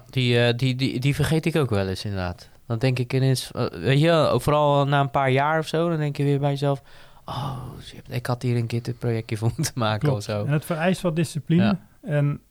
die, 0.09 0.39
eh, 0.39 0.57
die, 0.57 0.75
die, 0.75 0.99
die 0.99 1.15
vergeet 1.15 1.45
ik 1.45 1.55
ook 1.55 1.69
wel 1.69 1.87
eens 1.87 2.05
inderdaad. 2.05 2.49
Dan 2.65 2.77
denk 2.77 2.99
ik 2.99 3.13
ineens, 3.13 3.51
eh, 3.51 3.65
weet 3.65 3.99
je, 3.99 4.35
vooral 4.41 4.85
na 4.85 4.99
een 4.99 5.11
paar 5.11 5.31
jaar 5.31 5.59
of 5.59 5.67
zo, 5.67 5.89
dan 5.89 5.97
denk 5.97 6.17
je 6.17 6.23
weer 6.23 6.39
bij 6.39 6.49
jezelf, 6.49 6.81
oh 7.25 7.57
ik 8.07 8.25
had 8.25 8.41
hier 8.41 8.57
een 8.57 8.69
GitHub 8.69 8.99
projectje 8.99 9.37
voor 9.37 9.51
moeten 9.55 9.73
maken 9.75 10.11
of 10.13 10.23
zo. 10.23 10.45
En 10.45 10.51
het 10.51 10.65
vereist 10.65 11.01
wat 11.01 11.15
discipline. 11.15 11.63
Ja. 11.63 11.79
En, 12.01 12.41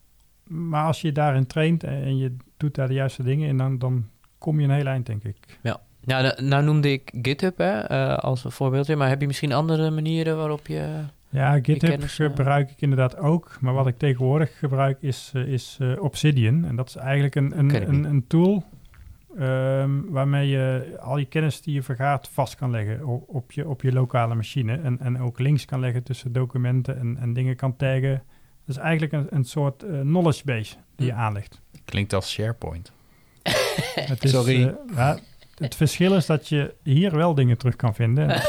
maar 0.44 0.84
als 0.84 1.00
je 1.00 1.12
daarin 1.12 1.46
traint 1.46 1.84
en, 1.84 2.16
je 2.16 2.36
doet 2.56 2.74
daar 2.74 2.88
de 2.88 2.94
juiste 2.94 3.22
dingen 3.22 3.48
in, 3.48 3.56
dan, 3.56 3.78
dan 3.78 4.08
kom 4.38 4.60
je 4.60 4.66
een 4.66 4.74
heel 4.74 4.86
eind, 4.86 5.06
denk 5.06 5.24
ik. 5.24 5.36
Ja, 5.62 5.80
nou, 6.00 6.42
nou 6.42 6.64
noemde 6.64 6.92
ik 6.92 7.12
GitHub 7.22 7.58
hè, 7.58 7.78
eh, 7.78 8.18
als 8.18 8.44
een 8.44 8.50
voorbeeldje, 8.50 8.96
maar 8.96 9.08
heb 9.08 9.20
je 9.20 9.26
misschien 9.26 9.52
andere 9.52 9.90
manieren 9.90 10.36
waarop 10.36 10.66
je... 10.66 11.04
Ja, 11.30 11.58
GitHub 11.62 12.02
eh, 12.02 12.08
gebruik 12.08 12.70
ik 12.70 12.80
inderdaad 12.80 13.16
ook. 13.16 13.56
Maar 13.60 13.74
wat 13.74 13.86
ik 13.86 13.98
tegenwoordig 13.98 14.58
gebruik 14.58 15.02
is, 15.02 15.30
eh, 15.34 15.42
is 15.46 15.76
eh, 15.80 16.02
Obsidian. 16.02 16.64
En 16.64 16.76
dat 16.76 16.88
is 16.88 16.96
eigenlijk 16.96 17.34
een, 17.34 17.58
een, 17.58 17.88
een, 17.88 18.04
een 18.04 18.26
tool 18.26 18.64
ehm, 19.38 19.90
waarmee 20.08 20.48
je 20.48 20.96
al 21.00 21.18
je 21.18 21.24
kennis 21.24 21.60
die 21.60 21.74
je 21.74 21.82
vergaart 21.82 22.28
vast 22.28 22.54
kan 22.54 22.70
leggen 22.70 23.06
op, 23.06 23.24
op, 23.28 23.52
je, 23.52 23.68
op 23.68 23.82
je 23.82 23.92
lokale 23.92 24.34
machine. 24.34 24.76
En, 24.76 24.98
en 25.00 25.20
ook 25.20 25.38
links 25.38 25.64
kan 25.64 25.80
leggen 25.80 26.02
tussen 26.02 26.32
documenten 26.32 26.98
en, 26.98 27.16
en 27.20 27.32
dingen 27.32 27.56
kan 27.56 27.76
taggen. 27.76 28.22
Dat 28.64 28.76
is 28.76 28.82
eigenlijk 28.82 29.12
een, 29.12 29.26
een 29.30 29.44
soort 29.44 29.84
knowledge 30.00 30.44
base 30.44 30.74
die 30.96 31.06
je 31.06 31.12
Hm. 31.12 31.18
aanlegt. 31.18 31.60
Klinkt 31.84 32.12
als 32.12 32.30
SharePoint. 32.32 32.92
Het 33.94 34.24
is, 34.24 34.30
Sorry. 34.30 34.74
ja, 34.94 35.18
het 35.58 35.74
verschil 35.74 36.14
is 36.14 36.26
dat 36.26 36.48
je 36.48 36.74
hier 36.82 37.16
wel 37.16 37.34
dingen 37.34 37.58
terug 37.58 37.76
kan 37.76 37.94
vinden. 37.94 38.30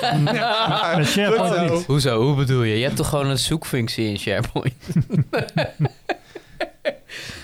SharePoint 1.05 1.49
Goed 1.53 1.67
zo. 1.67 1.73
niet. 1.75 1.85
Hoezo, 1.85 2.21
hoe 2.21 2.35
bedoel 2.35 2.63
je? 2.63 2.77
Je 2.77 2.83
hebt 2.83 2.95
toch 2.95 3.09
gewoon 3.09 3.29
een 3.29 3.37
zoekfunctie 3.37 4.07
in 4.07 4.17
SharePoint? 4.19 4.73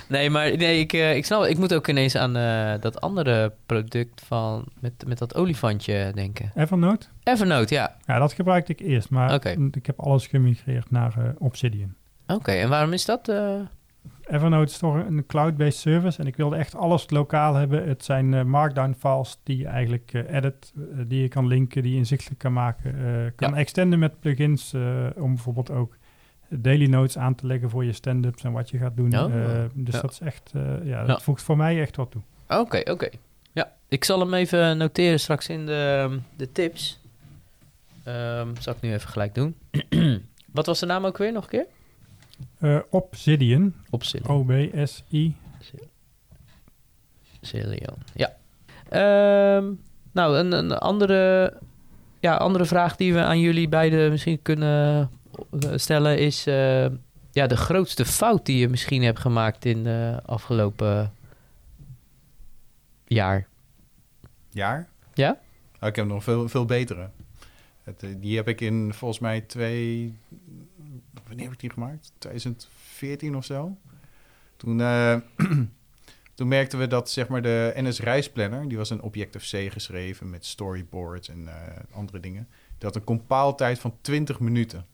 nee, 0.07 0.29
maar 0.29 0.57
nee, 0.57 0.79
ik, 0.79 0.93
eh, 0.93 1.15
ik 1.15 1.25
snap. 1.25 1.43
Ik 1.43 1.57
moet 1.57 1.73
ook 1.73 1.87
ineens 1.87 2.15
aan 2.15 2.35
eh, 2.35 2.73
dat 2.81 3.01
andere 3.01 3.51
product 3.65 4.21
van, 4.25 4.65
met, 4.79 4.93
met 5.07 5.17
dat 5.17 5.35
olifantje 5.35 6.11
denken. 6.15 6.51
Evernote? 6.55 7.07
Evernote, 7.23 7.73
ja. 7.73 7.95
Ja, 8.05 8.19
dat 8.19 8.33
gebruikte 8.33 8.71
ik 8.71 8.79
eerst, 8.79 9.09
maar 9.09 9.45
ik 9.71 9.85
heb 9.85 9.99
alles 9.99 10.27
gemigreerd 10.27 10.91
naar 10.91 11.13
eh, 11.17 11.23
Obsidian. 11.39 11.93
Oké, 12.27 12.51
en 12.51 12.69
waarom 12.69 12.93
is 12.93 13.05
dat? 13.05 13.29
eh? 13.29 13.59
Evernote 14.27 14.71
is 14.71 14.77
toch 14.77 14.93
een 14.95 15.25
cloud-based 15.27 15.79
service 15.79 16.19
en 16.19 16.27
ik 16.27 16.35
wilde 16.35 16.55
echt 16.55 16.75
alles 16.75 17.09
lokaal 17.09 17.53
hebben. 17.53 17.87
Het 17.87 18.03
zijn 18.05 18.33
eh, 18.33 18.43
markdown 18.43 18.95
files 18.99 19.37
die 19.43 19.57
je 19.57 19.67
eigenlijk 19.67 20.13
eh, 20.13 20.35
edit, 20.35 20.73
eh, 20.75 20.81
die 21.07 21.21
je 21.21 21.27
kan 21.27 21.47
linken, 21.47 21.83
die 21.83 21.91
je 21.91 21.97
inzichtelijk 21.97 22.39
kan 22.39 22.53
maken. 22.53 22.93
kan 23.35 23.49
Ja. 23.51 23.55
extenden 23.57 23.99
met 23.99 24.19
plugins 24.19 24.73
om 25.15 25.33
bijvoorbeeld 25.33 25.71
ook 25.71 25.97
daily 26.49 26.85
notes 26.85 27.17
aan 27.17 27.35
te 27.35 27.45
leggen 27.47 27.69
voor 27.69 27.85
je 27.85 27.93
stand-ups 27.93 28.43
en 28.43 28.51
wat 28.51 28.69
je 28.69 28.77
gaat 28.77 28.95
doen. 28.97 29.17
Oh, 29.19 29.63
dus 29.73 29.95
ja. 29.95 30.01
dat 30.01 30.11
is 30.11 30.19
echt, 30.19 30.51
ja, 30.83 30.99
dat 31.05 31.17
Ja. 31.17 31.23
voegt 31.23 31.41
voor 31.41 31.57
mij 31.57 31.81
echt 31.81 31.95
wat 31.95 32.11
toe. 32.11 32.21
Oké, 32.47 32.91
oké. 32.91 33.09
Ja, 33.51 33.71
ik 33.87 34.03
zal 34.03 34.19
hem 34.19 34.33
even 34.33 34.77
noteren 34.77 35.19
straks 35.19 35.49
in 35.49 35.65
de, 35.65 36.17
de 36.35 36.51
tips. 36.51 36.99
Ehm 38.03 38.47
zal 38.59 38.73
ik 38.73 38.81
nu 38.81 38.93
even 38.93 39.09
gelijk 39.09 39.35
doen. 39.35 39.55
Wat 40.51 40.65
was 40.65 40.79
de 40.79 40.85
naam 40.85 41.05
ook 41.05 41.17
weer 41.17 41.31
nog 41.31 41.43
een 41.43 41.49
keer? 41.49 41.65
Eh, 42.59 42.79
Obsidian, 42.89 43.73
Obsidian. 43.89 44.35
O-B-S-I. 44.35 45.35
Zillion. 47.41 47.97
Ja. 48.13 48.35
Ehm, 48.89 49.71
nou, 50.11 50.37
een, 50.37 50.51
een 50.51 50.71
andere, 50.71 51.53
ja, 52.19 52.35
andere 52.35 52.65
vraag 52.65 52.95
die 52.95 53.13
we 53.13 53.23
aan 53.23 53.39
jullie 53.39 53.69
beiden 53.69 54.09
misschien 54.11 54.41
kunnen 54.41 55.09
eh, 55.59 55.69
stellen 55.75 56.19
is... 56.19 56.47
eh, 56.47 56.85
ja, 57.31 57.47
de 57.47 57.57
grootste 57.57 58.05
fout 58.05 58.45
die 58.45 58.57
je 58.57 58.69
misschien 58.69 59.03
hebt 59.03 59.19
gemaakt 59.19 59.65
in 59.65 59.83
de 59.83 60.19
afgelopen 60.25 61.13
jaar. 63.07 63.47
Jaar? 64.49 64.87
Ja? 65.13 65.37
Oh, 65.79 65.87
ik 65.87 65.95
heb 65.95 66.05
nog 66.05 66.23
veel, 66.23 66.49
veel 66.49 66.65
betere. 66.65 67.09
Het, 67.83 68.05
die 68.17 68.35
heb 68.35 68.47
ik 68.47 68.61
in 68.61 68.93
volgens 68.93 69.19
mij 69.19 69.41
twee... 69.41 70.17
Wanneer 71.27 71.43
heb 71.43 71.53
ik 71.53 71.59
die 71.59 71.69
gemaakt? 71.69 72.11
2014 72.17 73.35
of 73.35 73.45
zo. 73.45 73.77
Toen, 74.57 74.81
eh, 74.81 75.15
toen 76.35 76.47
merkten 76.47 76.79
we 76.79 76.87
dat 76.87 77.09
zeg 77.09 77.27
maar 77.27 77.41
de 77.41 77.73
NS 77.75 77.99
Reisplanner... 77.99 78.67
die 78.67 78.77
was 78.77 78.91
in 78.91 79.01
Objective-C 79.01 79.71
geschreven 79.71 80.29
met 80.29 80.45
storyboards 80.45 81.29
en 81.29 81.47
eh, 81.47 81.53
andere 81.91 82.19
dingen. 82.19 82.47
Had 82.79 82.95
een 82.95 83.03
compaaltijd 83.03 83.79
van 83.79 83.97
20 84.01 84.39
minuten. 84.39 84.85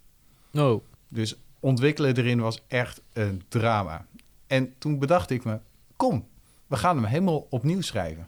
Oh. 0.54 0.84
Dus 1.08 1.36
ontwikkelen 1.60 2.18
erin 2.18 2.40
was 2.40 2.64
echt 2.68 3.02
een 3.14 3.44
drama. 3.48 4.06
En 4.48 4.74
toen 4.78 5.00
bedacht 5.00 5.30
ik 5.30 5.44
me, 5.44 5.60
kom, 5.96 6.28
we 6.68 6.76
gaan 6.76 6.96
hem 6.96 7.06
helemaal 7.06 7.48
opnieuw 7.50 7.82
schrijven. 7.82 8.28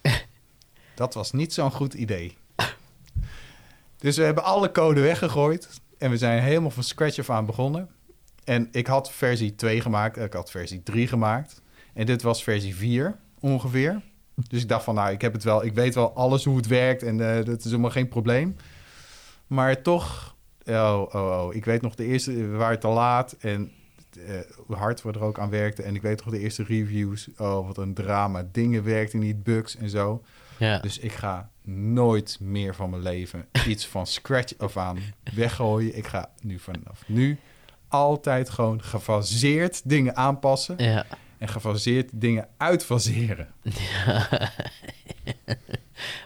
Dat 0.94 1.14
was 1.14 1.32
niet 1.32 1.52
zo'n 1.52 1.72
goed 1.72 1.94
idee. 1.94 2.36
Dus 3.98 4.16
we 4.16 4.22
hebben 4.22 4.44
alle 4.44 4.72
code 4.72 5.00
weggegooid 5.00 5.80
en 6.02 6.10
we 6.10 6.16
zijn 6.16 6.42
helemaal 6.42 6.70
van 6.70 6.82
scratch 6.82 7.18
af 7.18 7.30
aan 7.30 7.46
begonnen. 7.46 7.88
En 8.44 8.68
ik 8.72 8.86
had 8.86 9.12
versie 9.12 9.54
2 9.54 9.80
gemaakt, 9.80 10.16
ik 10.16 10.32
had 10.32 10.50
versie 10.50 10.82
3 10.82 11.06
gemaakt. 11.06 11.62
En 11.94 12.06
dit 12.06 12.22
was 12.22 12.42
versie 12.42 12.74
4 12.74 13.18
ongeveer. 13.40 14.02
Dus 14.48 14.62
ik 14.62 14.68
dacht 14.68 14.84
van, 14.84 14.94
nou, 14.94 15.12
ik 15.12 15.20
heb 15.20 15.32
het 15.32 15.44
wel, 15.44 15.64
ik 15.64 15.74
weet 15.74 15.94
wel 15.94 16.14
alles 16.14 16.44
hoe 16.44 16.56
het 16.56 16.66
werkt 16.66 17.02
en 17.02 17.36
eh, 17.36 17.44
dat 17.44 17.58
is 17.58 17.64
helemaal 17.64 17.90
geen 17.90 18.08
probleem. 18.08 18.56
Maar 19.46 19.82
toch, 19.82 20.36
oh, 20.64 21.02
oh, 21.12 21.44
oh, 21.46 21.54
ik 21.54 21.64
weet 21.64 21.82
nog 21.82 21.94
de 21.94 22.04
eerste, 22.04 22.32
we 22.32 22.56
waren 22.56 22.80
te 22.80 22.88
laat 22.88 23.32
en 23.32 23.72
eh, 24.26 24.34
hoe 24.66 24.76
hard 24.76 25.02
we 25.02 25.12
er 25.12 25.22
ook 25.22 25.38
aan 25.38 25.50
werkten. 25.50 25.84
En 25.84 25.94
ik 25.94 26.02
weet 26.02 26.24
nog 26.24 26.34
de 26.34 26.40
eerste 26.40 26.64
reviews, 26.64 27.28
oh, 27.36 27.66
wat 27.66 27.78
een 27.78 27.94
drama. 27.94 28.48
Dingen 28.52 28.84
werkten 28.84 29.18
niet, 29.18 29.42
bugs 29.42 29.76
en 29.76 29.90
zo. 29.90 30.22
Ja. 30.62 30.78
Dus 30.78 30.98
ik 30.98 31.12
ga 31.12 31.50
nooit 31.64 32.36
meer 32.40 32.74
van 32.74 32.90
mijn 32.90 33.02
leven 33.02 33.48
iets 33.66 33.86
van 33.86 34.06
scratch 34.06 34.58
af 34.58 34.76
aan 34.76 34.98
weggooien. 35.34 35.96
Ik 35.96 36.06
ga 36.06 36.30
nu 36.40 36.58
vanaf 36.58 37.02
nu 37.06 37.38
altijd 37.88 38.50
gewoon 38.50 38.82
gefaseerd 38.82 39.80
dingen 39.84 40.16
aanpassen 40.16 40.74
ja. 40.78 41.06
en 41.38 41.48
gefaseerd 41.48 42.10
dingen 42.12 42.48
uitfaseren. 42.56 43.48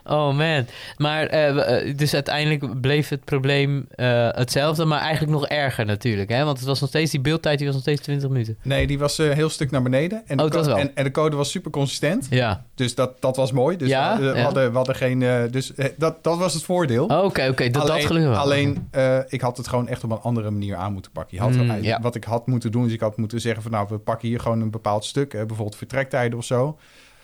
Oh 0.05 0.37
man. 0.37 0.67
Maar 0.97 1.55
uh, 1.55 1.97
dus 1.97 2.15
uiteindelijk 2.15 2.81
bleef 2.81 3.09
het 3.09 3.25
probleem 3.25 3.87
uh, 3.97 4.29
hetzelfde, 4.31 4.85
maar 4.85 5.01
eigenlijk 5.01 5.33
nog 5.33 5.47
erger 5.47 5.85
natuurlijk. 5.85 6.29
Hè? 6.29 6.45
Want 6.45 6.59
het 6.59 6.67
was 6.67 6.81
nog 6.81 6.89
steeds, 6.89 7.11
die 7.11 7.21
beeldtijd 7.21 7.57
die 7.59 7.67
was 7.67 7.75
nog 7.75 7.85
steeds 7.85 8.03
20 8.03 8.29
minuten. 8.29 8.57
Nee, 8.63 8.87
die 8.87 8.99
was 8.99 9.19
een 9.19 9.33
heel 9.33 9.49
stuk 9.49 9.71
naar 9.71 9.83
beneden. 9.83 10.23
En, 10.27 10.39
oh, 10.39 10.45
de 10.45 10.51
dat 10.51 10.67
wel. 10.67 10.79
En, 10.79 10.91
en, 10.95 11.05
de 11.05 11.11
code 11.11 11.37
was 11.37 11.51
super 11.51 11.71
consistent. 11.71 12.27
Ja. 12.31 12.65
Dus 12.75 12.95
dat, 12.95 13.21
dat 13.21 13.37
was 13.37 13.53
mooi. 13.53 13.77
Dus 13.77 13.89
ja? 13.89 14.19
we, 14.19 14.31
we, 14.31 14.37
ja. 14.37 14.43
hadden, 14.43 14.71
we 14.71 14.77
hadden 14.77 14.95
geen... 14.95 15.51
dus 15.51 15.73
dat, 15.97 16.25
dat 16.25 16.39
was 16.39 16.55
het 16.55 16.63
voordeel. 16.63 17.05
Oké, 17.05 17.15
oh, 17.15 17.25
oké. 17.25 17.47
Okay. 17.49 17.71
Dat, 17.71 17.83
alleen, 17.83 17.97
dat 17.97 18.07
gelukkig 18.07 18.31
wel. 18.31 18.41
Alleen, 18.41 18.89
ik 19.29 19.41
had 19.41 19.57
het 19.57 19.69
gewoon 19.69 19.89
echt 19.89 20.05
op 20.05 20.11
een 20.11 20.21
andere 20.21 20.51
manier 20.51 20.77
aan 20.77 20.93
moeten 20.93 21.13
pakken. 21.13 21.37
Je 21.37 21.43
had, 21.43 21.53
mm, 21.53 21.83
ja. 21.83 22.01
Wat 22.01 22.15
ik 22.15 22.25
had 22.25 22.47
moeten 22.47 22.73
doen, 22.73 22.87
is 22.87 22.93
ik 22.93 23.01
had 23.01 23.17
moeten 23.17 23.41
zeggen 23.41 23.63
van... 23.63 23.71
nou, 23.71 23.87
we 23.89 23.99
pakken 23.99 24.29
hier 24.29 24.41
gewoon 24.41 24.61
een 24.61 24.71
bepaald 24.71 25.05
stuk. 25.05 25.31
bijvoorbeeld 25.31 25.77
vertrektijden 25.77 26.39
of 26.39 26.45
zo. 26.45 26.79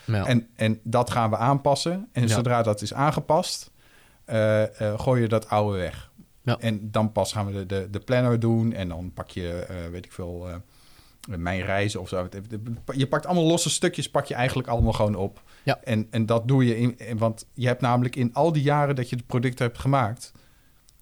Ja. 0.04 0.26
En, 0.26 0.48
en 0.54 0.80
dat 0.82 1.10
gaan 1.10 1.30
we 1.30 1.36
aanpassen. 1.36 2.08
En 2.12 2.28
zodra 2.28 2.62
dat 2.62 2.82
is 2.82 2.94
aangepast, 2.94 3.70
uh, 4.26 4.62
gooi 4.96 5.20
je 5.20 5.28
dat 5.28 5.48
oude 5.48 5.78
weg. 5.78 6.10
Ja. 6.42 6.58
En 6.58 6.90
dan 6.90 7.12
pas 7.12 7.32
gaan 7.32 7.46
we 7.46 7.52
de, 7.52 7.66
de, 7.66 7.88
de 7.90 8.00
planner 8.00 8.40
doen. 8.40 8.72
En 8.72 8.88
dan 8.88 9.12
pak 9.14 9.30
je, 9.30 9.66
uh, 9.70 9.76
weet 9.90 10.04
ik 10.04 10.12
veel, 10.12 10.48
mijn 11.28 11.60
reizen 11.60 12.00
of 12.00 12.08
zo. 12.08 12.28
Je 12.92 13.06
pakt 13.06 13.26
allemaal 13.26 13.46
losse 13.46 13.70
stukjes, 13.70 14.10
pak 14.10 14.26
je 14.26 14.34
eigenlijk 14.34 14.68
allemaal 14.68 14.92
gewoon 14.92 15.14
op. 15.14 15.42
Ja. 15.62 15.80
En, 15.84 16.06
en 16.10 16.26
dat 16.26 16.48
doe 16.48 16.66
je, 16.66 16.78
in, 16.78 17.18
want 17.18 17.46
je 17.54 17.66
hebt 17.66 17.80
namelijk 17.80 18.16
in 18.16 18.34
al 18.34 18.52
die 18.52 18.62
jaren 18.62 18.96
dat 18.96 19.10
je 19.10 19.16
het 19.16 19.26
product 19.26 19.58
hebt 19.58 19.78
gemaakt... 19.78 20.32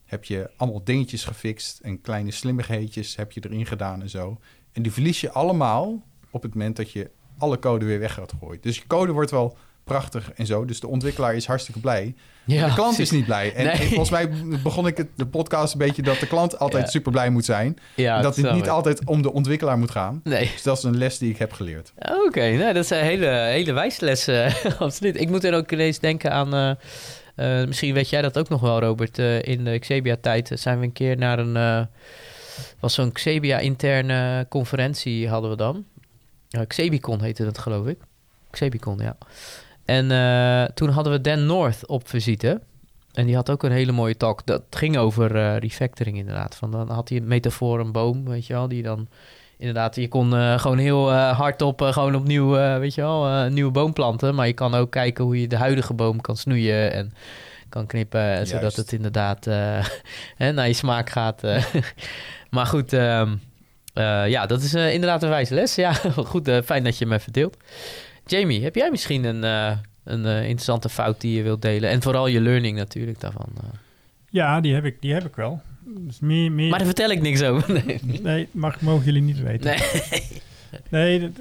heb 0.04 0.24
je 0.24 0.50
allemaal 0.56 0.84
dingetjes 0.84 1.24
gefixt 1.24 1.80
en 1.80 2.00
kleine 2.00 2.30
slimmigheidjes 2.30 3.16
heb 3.16 3.32
je 3.32 3.40
erin 3.44 3.66
gedaan 3.66 4.02
en 4.02 4.10
zo. 4.10 4.38
En 4.72 4.82
die 4.82 4.92
verlies 4.92 5.20
je 5.20 5.30
allemaal 5.30 6.02
op 6.30 6.42
het 6.42 6.54
moment 6.54 6.76
dat 6.76 6.90
je 6.90 7.10
alle 7.40 7.58
code 7.58 7.84
weer 7.84 7.98
weg 7.98 8.14
gaat 8.14 8.32
gooien. 8.40 8.58
Dus 8.62 8.76
je 8.76 8.82
code 8.86 9.12
wordt 9.12 9.30
wel 9.30 9.56
prachtig 9.84 10.32
en 10.32 10.46
zo. 10.46 10.64
Dus 10.64 10.80
de 10.80 10.86
ontwikkelaar 10.86 11.34
is 11.34 11.46
hartstikke 11.46 11.80
blij. 11.80 12.14
Ja, 12.44 12.66
de 12.66 12.74
klant 12.74 12.94
precies. 12.94 13.12
is 13.12 13.16
niet 13.18 13.26
blij. 13.26 13.54
En, 13.54 13.64
Nee. 13.64 13.72
en 13.72 13.86
volgens 13.88 14.10
mij 14.10 14.30
begon 14.62 14.86
ik 14.86 14.96
het, 14.96 15.08
de 15.16 15.26
podcast 15.26 15.72
een 15.72 15.78
beetje 15.78 16.02
dat 16.02 16.18
de 16.18 16.26
klant 16.26 16.58
altijd 16.58 16.84
Ja. 16.84 16.90
super 16.90 17.12
blij 17.12 17.30
moet 17.30 17.44
zijn. 17.44 17.78
Ja, 17.96 18.20
dat 18.20 18.36
het 18.36 18.52
niet 18.52 18.68
altijd 18.68 19.04
om 19.04 19.22
de 19.22 19.32
ontwikkelaar 19.32 19.78
moet 19.78 19.90
gaan. 19.90 20.20
Nee. 20.24 20.50
Dus 20.52 20.62
dat 20.62 20.76
is 20.76 20.82
een 20.82 20.96
les 20.98 21.18
die 21.18 21.30
ik 21.30 21.38
heb 21.38 21.52
geleerd. 21.52 21.92
Oké, 22.26 22.50
nou, 22.56 22.72
dat 22.72 22.90
een 22.90 22.98
hele, 22.98 23.26
hele 23.28 23.72
wijze 23.72 24.04
les. 24.04 24.26
eh, 24.26 24.54
absoluut. 24.78 25.20
Ik 25.20 25.28
moet 25.28 25.44
er 25.44 25.54
ook 25.54 25.72
ineens 25.72 25.98
denken 25.98 26.32
aan... 26.32 26.54
eh, 26.54 26.70
eh, 27.60 27.66
misschien 27.66 27.94
weet 27.94 28.08
jij 28.10 28.22
dat 28.22 28.38
ook 28.38 28.48
nog 28.48 28.60
wel, 28.60 28.80
Robert. 28.80 29.18
Eh, 29.18 29.42
in 29.42 29.64
de 29.64 29.78
Xebia-tijd 29.78 30.50
zijn 30.54 30.78
we 30.78 30.84
een 30.84 30.92
keer 30.92 31.16
naar 31.16 31.38
een... 31.38 31.88
was 32.80 32.94
zo'n 32.94 33.12
Xebia-interne 33.12 34.46
conferentie 34.48 35.28
hadden 35.28 35.50
we 35.50 35.56
dan. 35.56 35.84
Uh, 36.50 36.60
Xebicon 36.66 37.20
heette 37.20 37.44
het, 37.44 37.58
geloof 37.58 37.86
ik. 37.86 37.98
Xebicon, 38.50 38.98
ja. 38.98 39.16
En 39.84 40.10
eh, 40.10 40.72
toen 40.74 40.88
hadden 40.88 41.12
we 41.12 41.20
Dan 41.20 41.46
North 41.46 41.86
op 41.86 42.08
visite. 42.08 42.60
En 43.12 43.26
die 43.26 43.34
had 43.34 43.50
ook 43.50 43.62
een 43.62 43.72
hele 43.72 43.92
mooie 43.92 44.16
talk. 44.16 44.46
Dat 44.46 44.62
ging 44.70 44.96
over 44.96 45.36
eh, 45.36 45.56
refactoring 45.56 46.16
inderdaad. 46.16 46.54
Van, 46.54 46.70
dan 46.70 46.90
had 46.90 47.08
hij 47.08 47.18
een 47.18 47.28
metafoor, 47.28 47.80
een 47.80 47.92
boom, 47.92 48.24
weet 48.24 48.46
je 48.46 48.52
wel. 48.52 48.68
Die 48.68 48.82
dan 48.82 49.08
inderdaad... 49.56 49.96
Je 49.96 50.08
kon 50.08 50.32
gewoon 50.60 50.78
heel 50.78 51.12
uh, 51.12 51.38
hardop 51.38 51.80
gewoon 51.80 52.14
opnieuw, 52.14 52.50
weet 52.78 52.94
je 52.94 53.00
wel, 53.00 53.26
een 53.26 53.54
nieuwe 53.54 53.70
boom 53.70 53.92
planten. 53.92 54.34
Maar 54.34 54.46
je 54.46 54.52
kan 54.52 54.74
ook 54.74 54.90
kijken 54.90 55.24
hoe 55.24 55.40
je 55.40 55.48
de 55.48 55.56
huidige 55.56 55.94
boom 55.94 56.20
kan 56.20 56.36
snoeien 56.36 56.92
en 56.92 57.12
kan 57.68 57.86
knippen. 57.86 58.20
Juist. 58.20 58.50
Zodat 58.50 58.76
het 58.76 58.92
inderdaad 58.92 59.44
hè, 60.42 60.52
naar 60.52 60.66
je 60.66 60.72
smaak 60.72 61.10
gaat. 61.10 61.42
maar 62.50 62.66
goed... 62.66 62.92
Um, 62.92 63.40
uh, 63.94 64.28
ja, 64.28 64.46
dat 64.46 64.62
is 64.62 64.74
uh, 64.74 64.92
inderdaad 64.92 65.22
een 65.22 65.28
wijze 65.28 65.54
les. 65.54 65.74
Ja, 65.84 65.92
goed, 65.92 66.48
uh, 66.48 66.60
fijn 66.64 66.84
dat 66.84 66.98
je 66.98 67.06
me 67.06 67.20
verdeelt. 67.20 67.56
Jamie, 68.26 68.62
heb 68.62 68.74
jij 68.74 68.90
misschien 68.90 69.24
een, 69.24 69.42
een 70.04 70.24
interessante 70.24 70.88
fout 70.88 71.20
die 71.20 71.36
je 71.36 71.42
wilt 71.42 71.62
delen? 71.62 71.90
En 71.90 72.02
vooral 72.02 72.26
je 72.26 72.40
learning 72.40 72.76
natuurlijk 72.76 73.20
daarvan. 73.20 73.48
Ja, 74.28 74.60
die 74.60 74.74
heb 74.74 74.84
ik, 74.84 75.00
die 75.00 75.12
heb 75.12 75.24
ik 75.24 75.36
wel. 75.36 75.60
Dus 75.84 76.20
meer, 76.20 76.52
meer... 76.52 76.68
Maar 76.68 76.78
daar 76.78 76.86
vertel 76.86 77.10
ik 77.10 77.20
niks 77.20 77.42
over. 77.42 77.72
Nee, 77.84 78.00
nee 78.22 78.48
mag, 78.50 78.80
mogen 78.80 79.04
jullie 79.04 79.22
niet 79.22 79.40
weten. 79.40 79.76
Nee, 80.90 81.18
nee 81.18 81.32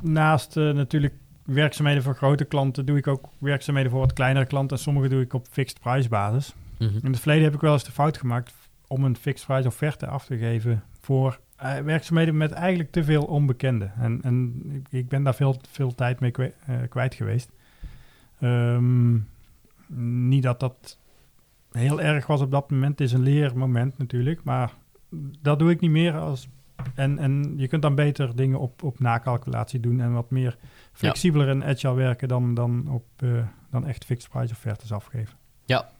naast 0.00 0.54
natuurlijk 0.54 1.14
werkzaamheden 1.44 2.02
voor 2.02 2.14
grote 2.14 2.44
klanten... 2.44 2.86
doe 2.86 2.96
ik 2.96 3.06
ook 3.06 3.28
werkzaamheden 3.38 3.90
voor 3.90 4.00
wat 4.00 4.12
kleinere 4.12 4.46
klanten. 4.46 4.76
En 4.76 4.82
sommige 4.82 5.08
doe 5.08 5.22
ik 5.22 5.34
op 5.34 5.46
fixed 5.50 5.80
price 5.80 6.08
basis. 6.08 6.54
mm 6.78 6.88
-hmm. 6.88 7.00
In 7.02 7.10
het 7.10 7.20
verleden 7.20 7.44
heb 7.44 7.54
ik 7.54 7.60
wel 7.60 7.72
eens 7.72 7.84
de 7.84 7.92
fout 7.92 8.18
gemaakt... 8.18 8.54
om 8.86 9.04
een 9.04 9.16
fixed 9.16 9.46
price 9.46 9.68
offerte 9.68 10.06
af 10.06 10.24
te 10.24 10.36
geven 10.36 10.82
voor 11.00 11.38
uh, 11.62 11.78
werkzaamheden 11.78 12.36
met 12.36 12.52
eigenlijk 12.52 12.90
te 12.90 13.04
veel 13.04 13.24
onbekenden. 13.24 13.92
En, 13.98 14.22
en 14.22 14.62
ik, 14.90 15.08
ben 15.08 15.22
daar 15.22 15.34
veel, 15.34 15.60
veel 15.68 15.94
tijd 15.94 16.20
mee 16.20 16.30
kwijt, 16.30 16.54
uh, 16.70 16.76
kwijt 16.88 17.14
geweest. 17.14 17.50
Um, 18.40 19.28
niet 19.96 20.42
dat 20.42 20.60
dat 20.60 20.98
heel 21.70 22.00
erg 22.00 22.26
was 22.26 22.40
op 22.40 22.50
dat 22.50 22.70
moment. 22.70 22.98
Het 22.98 23.08
is 23.08 23.12
een 23.12 23.22
leermoment 23.22 23.98
natuurlijk. 23.98 24.44
Maar 24.44 24.72
dat 25.40 25.58
doe 25.58 25.70
ik 25.70 25.80
niet 25.80 25.90
meer. 25.90 26.18
Als, 26.18 26.48
en, 26.94 27.18
en 27.18 27.54
je 27.56 27.68
kunt 27.68 27.82
dan 27.82 27.94
beter 27.94 28.36
dingen 28.36 28.58
op, 28.58 28.82
op 28.82 28.98
nakalculatie 28.98 29.80
doen. 29.80 30.00
En 30.00 30.12
wat 30.12 30.30
meer 30.30 30.58
flexibeler 30.92 31.46
ja. 31.46 31.52
en 31.52 31.64
agile 31.64 31.94
werken 31.94 32.28
dan, 32.28 32.54
dan, 32.54 32.88
op, 32.88 33.06
uh, 33.24 33.46
dan 33.70 33.86
echt 33.86 34.04
fixed 34.04 34.30
price 34.30 34.52
offertes 34.52 34.92
afgeven. 34.92 35.36
Ja, 35.64 35.90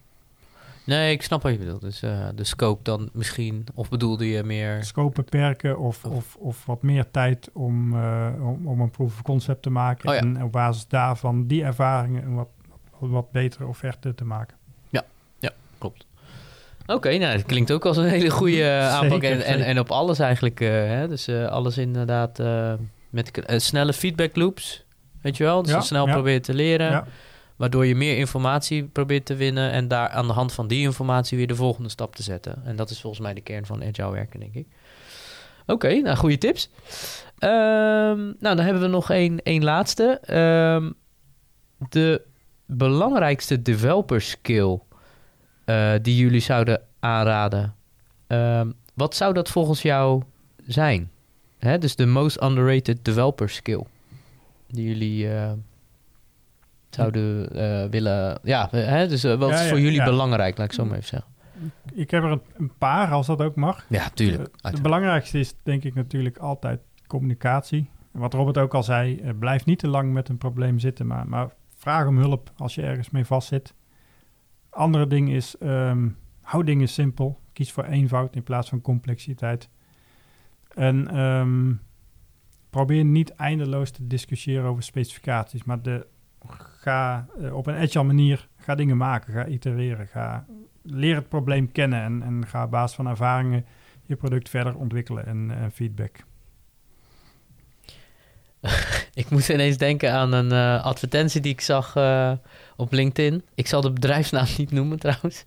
Nee, 0.88 1.12
ik 1.12 1.22
snap 1.22 1.42
wat 1.42 1.52
je 1.52 1.58
bedoelt. 1.58 1.80
Dus 1.80 2.02
uh, 2.02 2.28
de 2.34 2.44
scope 2.44 2.82
dan 2.82 3.10
misschien, 3.12 3.66
of 3.74 3.88
bedoelde 3.88 4.28
je 4.28 4.42
meer... 4.42 4.84
Scope 4.84 5.22
beperken 5.22 5.78
of, 5.78 6.04
of, 6.04 6.36
of 6.36 6.66
wat 6.66 6.82
meer 6.82 7.10
tijd 7.10 7.50
om, 7.52 7.94
uh, 7.94 8.28
om, 8.40 8.66
om, 8.66 8.80
een 8.80 8.90
proof 8.90 9.12
of 9.12 9.22
concept 9.22 9.62
te 9.62 9.70
maken. 9.70 10.08
Oh, 10.08 10.14
ja. 10.14 10.20
En 10.20 10.42
op 10.42 10.52
basis 10.52 10.86
daarvan 10.86 11.46
die 11.46 11.64
ervaringen 11.64 12.24
een 12.24 12.34
wat, 12.34 12.48
wat 12.98 13.30
betere 13.30 13.66
offerte 13.66 14.14
te 14.14 14.24
maken. 14.24 14.56
Ja, 14.88 15.04
ja 15.38 15.50
klopt. 15.78 16.06
Oké, 16.82 16.92
okay, 16.92 17.16
nou, 17.16 17.36
dat 17.36 17.46
klinkt 17.46 17.72
ook 17.72 17.86
als 17.86 17.96
een 17.96 18.08
hele 18.08 18.30
goede 18.30 18.56
uh, 18.62 18.94
aanpak. 18.94 19.22
Zeker, 19.22 19.40
en, 19.40 19.42
en, 19.42 19.64
en, 19.64 19.78
op 19.78 19.90
alles 19.90 20.18
eigenlijk. 20.18 20.58
hè? 20.58 21.08
Dus 21.08 21.28
alles 21.28 21.78
inderdaad 21.78 22.42
met 23.10 23.42
snelle 23.56 23.92
feedback 23.92 24.36
loops. 24.36 24.84
Weet 25.20 25.36
je 25.36 25.44
wel? 25.44 25.62
Dus 25.62 25.72
ja, 25.72 25.80
snel 25.80 26.06
ja. 26.06 26.12
proberen 26.12 26.42
te 26.42 26.54
leren. 26.54 27.06
Waardoor 27.58 27.86
je 27.86 27.94
meer 27.94 28.16
informatie 28.16 28.84
probeert 28.84 29.26
te 29.26 29.34
winnen 29.34 29.70
en 29.70 29.88
daar 29.88 30.08
aan 30.08 30.26
de 30.26 30.32
hand 30.32 30.52
van 30.52 30.66
die 30.68 30.80
informatie 30.80 31.36
weer 31.38 31.46
de 31.46 31.54
volgende 31.54 31.88
stap 31.88 32.14
te 32.14 32.22
zetten. 32.22 32.64
En 32.64 32.76
dat 32.76 32.90
is 32.90 33.00
volgens 33.00 33.22
mij 33.22 33.34
de 33.34 33.40
kern 33.40 33.66
van 33.66 33.84
agile 33.84 34.10
werken, 34.10 34.40
denk 34.40 34.54
ik. 34.54 34.66
Oké, 35.66 35.94
nou 35.94 36.16
goede 36.16 36.38
tips. 36.38 36.70
Um, 37.38 38.36
nou, 38.38 38.56
dan 38.56 38.58
hebben 38.58 38.82
we 38.82 38.88
nog 38.88 39.10
één, 39.10 39.64
laatste. 39.64 40.20
Um, 40.74 40.94
de 41.88 42.22
belangrijkste 42.66 43.62
developer 43.62 44.20
skill 44.20 44.78
uh, 45.66 45.92
die 46.02 46.16
jullie 46.16 46.40
zouden 46.40 46.82
aanraden. 47.00 47.74
Um, 48.28 48.74
wat 48.94 49.14
zou 49.14 49.34
dat 49.34 49.48
volgens 49.48 49.82
jou 49.82 50.22
zijn? 50.66 51.10
Hè, 51.58 51.78
dus 51.78 51.96
de 51.96 52.06
most 52.06 52.42
underrated 52.42 53.04
developer 53.04 53.48
skill 53.48 53.82
die 54.66 54.88
jullie 54.88 55.24
uh, 55.24 55.52
zouden 56.90 57.56
uh, 57.56 57.90
willen... 57.90 58.38
Ja, 58.42 58.68
hè, 58.70 59.08
dus 59.08 59.24
uh, 59.24 59.34
wat 59.34 59.50
is 59.50 59.68
voor 59.68 59.80
jullie 59.80 60.04
belangrijk, 60.04 60.58
laat 60.58 60.66
ik 60.66 60.72
zo 60.72 60.84
maar 60.84 60.96
even 60.96 61.08
zeggen. 61.08 61.30
Ik 61.92 62.10
heb 62.10 62.22
er 62.22 62.40
een, 62.56 62.72
paar, 62.78 63.10
als 63.10 63.26
dat 63.26 63.42
ook 63.42 63.54
mag. 63.54 63.84
Ja, 63.88 64.08
tuurlijk. 64.08 64.40
Uh, 64.40 64.70
het 64.70 64.82
belangrijkste 64.82 65.38
is 65.38 65.54
denk 65.62 65.84
ik 65.84 65.94
natuurlijk 65.94 66.38
altijd 66.38 66.80
communicatie. 67.06 67.90
Wat 68.10 68.34
Robert 68.34 68.58
ook 68.58 68.74
al 68.74 68.82
zei, 68.82 69.32
blijf 69.38 69.64
niet 69.64 69.78
te 69.78 69.88
lang 69.88 70.12
met 70.12 70.28
een 70.28 70.38
probleem 70.38 70.78
zitten, 70.78 71.06
maar, 71.06 71.28
maar 71.28 71.48
vraag 71.74 72.06
om 72.06 72.18
hulp 72.18 72.52
als 72.56 72.74
je 72.74 72.82
ergens 72.82 73.10
mee 73.10 73.24
vastzit. 73.24 73.74
Andere 74.70 75.06
ding 75.06 75.30
is, 75.30 75.56
um, 75.62 76.16
hou 76.40 76.64
dingen 76.64 76.88
simpel. 76.88 77.40
Kies 77.52 77.72
voor 77.72 77.84
eenvoud 77.84 78.34
in 78.34 78.42
plaats 78.42 78.68
van 78.68 78.80
complexiteit. 78.80 79.68
En 80.74 81.18
um, 81.18 81.80
probeer 82.70 83.04
niet 83.04 83.30
eindeloos 83.30 83.90
te 83.90 84.06
discussiëren 84.06 84.68
over 84.70 84.82
specificaties, 84.82 85.64
maar 85.64 85.82
de, 85.82 86.06
ga 86.80 87.26
uh, 87.40 87.56
op 87.56 87.66
een 87.66 87.74
agile 87.74 88.04
manier 88.04 88.48
ga 88.56 88.74
dingen 88.74 88.96
maken, 88.96 89.32
ga 89.32 89.46
itereren, 89.46 90.06
ga 90.06 90.46
leer 90.82 91.14
het 91.14 91.28
probleem 91.28 91.72
kennen 91.72 92.02
en, 92.02 92.22
en 92.22 92.46
ga 92.46 92.64
op 92.64 92.70
basis 92.70 92.96
van 92.96 93.06
ervaringen 93.06 93.64
je 94.02 94.16
product 94.16 94.48
verder 94.48 94.76
ontwikkelen 94.76 95.26
en, 95.26 95.50
en 95.50 95.72
feedback. 95.72 96.16
ik 99.14 99.30
moet 99.30 99.48
ineens 99.48 99.76
denken 99.76 100.12
aan 100.12 100.32
een 100.32 100.52
uh, 100.52 100.84
advertentie 100.84 101.40
die 101.40 101.52
ik 101.52 101.60
zag 101.60 101.96
uh, 101.96 102.32
op 102.76 102.92
LinkedIn. 102.92 103.42
Ik 103.54 103.66
zal 103.66 103.80
de 103.80 103.92
bedrijfsnaam 103.92 104.46
niet 104.56 104.70
noemen 104.70 104.98
trouwens. 104.98 105.44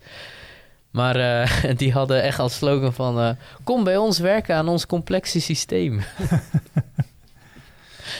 Maar 0.91 1.18
uh, 1.18 1.76
die 1.81 1.91
hadden 1.91 2.23
echt 2.23 2.39
als 2.39 2.55
slogan 2.55 2.93
van... 2.93 3.38
kom 3.63 3.84
bij 3.84 3.97
ons 3.97 4.19
werken 4.19 4.55
aan 4.55 4.68
ons 4.68 4.85
complexe 4.85 5.41
systeem. 5.41 6.01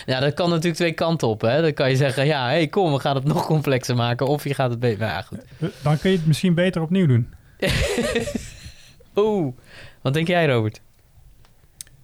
ja, 0.06 0.20
dat 0.20 0.34
kan 0.34 0.50
natuurlijk 0.50 0.76
twee 0.76 0.94
kanten 0.94 1.28
op. 1.28 1.42
Hè? 1.42 1.62
Dan 1.62 1.74
kan 1.74 1.90
je 1.90 1.96
zeggen, 1.96 2.26
ja, 2.26 2.46
hey, 2.46 2.68
kom, 2.68 2.94
we 2.94 3.00
gaan 3.00 3.16
het 3.16 3.24
nog 3.24 3.46
complexer 3.46 3.96
maken. 3.96 4.28
Of 4.28 4.44
je 4.44 4.54
gaat 4.54 4.70
het 4.70 4.80
beter... 4.80 5.00
Nou, 5.00 5.12
ja, 5.12 5.22
goed. 5.22 5.40
Dan 5.84 5.98
kun 5.98 6.12
je 6.12 6.18
het 6.18 6.28
misschien 6.28 6.54
beter 6.54 6.82
opnieuw 6.82 7.08
doen. 7.08 7.34
Oeh, 9.16 9.54
wat 10.02 10.14
denk 10.14 10.28
jij, 10.28 10.48
Robert? 10.48 10.82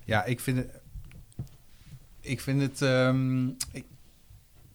Ja, 0.03 0.26
ik 0.26 0.40
vind 0.40 0.57
het... 0.57 0.69
Ik 2.22 2.41
vind 2.41 2.61
het... 2.61 2.82
Um, 2.82 3.56
ik, 3.72 3.86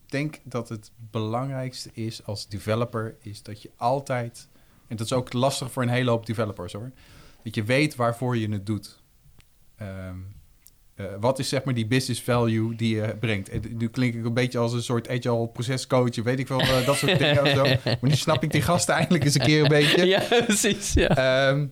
denk 0.07 0.41
dat 0.43 0.69
het 0.69 0.91
belangrijkste 1.11 1.91
is 1.93 2.25
als 2.25 2.49
developer... 2.49 3.15
is 3.21 3.43
dat 3.43 3.63
je 3.63 3.71
altijd... 3.77 4.49
en 4.89 4.97
dat 4.97 5.07
is 5.07 5.13
ook 5.13 5.33
lastig 5.33 5.73
voor 5.73 5.83
een 5.83 5.89
hele 5.89 6.11
hoop 6.11 6.27
developers 6.27 6.73
hoor... 6.73 6.91
dat 7.43 7.55
je 7.55 7.63
weet 7.63 7.95
waarvoor 7.95 8.37
je 8.37 8.49
het 8.49 8.67
doet. 8.67 9.03
Ehm, 9.77 10.19
eh, 11.03 11.15
wat 11.21 11.39
is 11.39 11.49
zeg 11.49 11.65
maar 11.65 11.75
die 11.75 11.87
business 11.87 12.23
value 12.23 12.75
die 12.75 12.97
je 12.97 13.17
brengt? 13.21 13.49
En 13.49 13.63
nu 13.79 13.89
klink 13.89 14.15
ik 14.15 14.25
een 14.25 14.35
beetje 14.35 14.59
als 14.59 14.73
een 14.73 14.83
soort 14.83 15.09
agile 15.09 15.49
procescoach, 15.49 16.17
weet 16.17 16.39
ik 16.39 16.49
wel, 16.49 16.61
uh, 16.61 16.87
dat 16.87 16.97
soort 16.97 17.19
dingen 17.19 17.43
of 17.43 17.49
zo. 17.49 17.63
Maar 17.85 18.11
nu 18.11 18.17
snap 18.17 18.43
ik 18.43 18.51
die 18.51 18.63
gasten 18.63 18.95
eindelijk 18.95 19.25
eens 19.25 19.35
een 19.35 19.41
keer 19.41 19.63
een 19.63 19.69
beetje. 19.69 20.07
Ja, 20.07 20.23
precies. 20.47 20.93
Ja. 20.93 21.09
Ehm, 21.09 21.67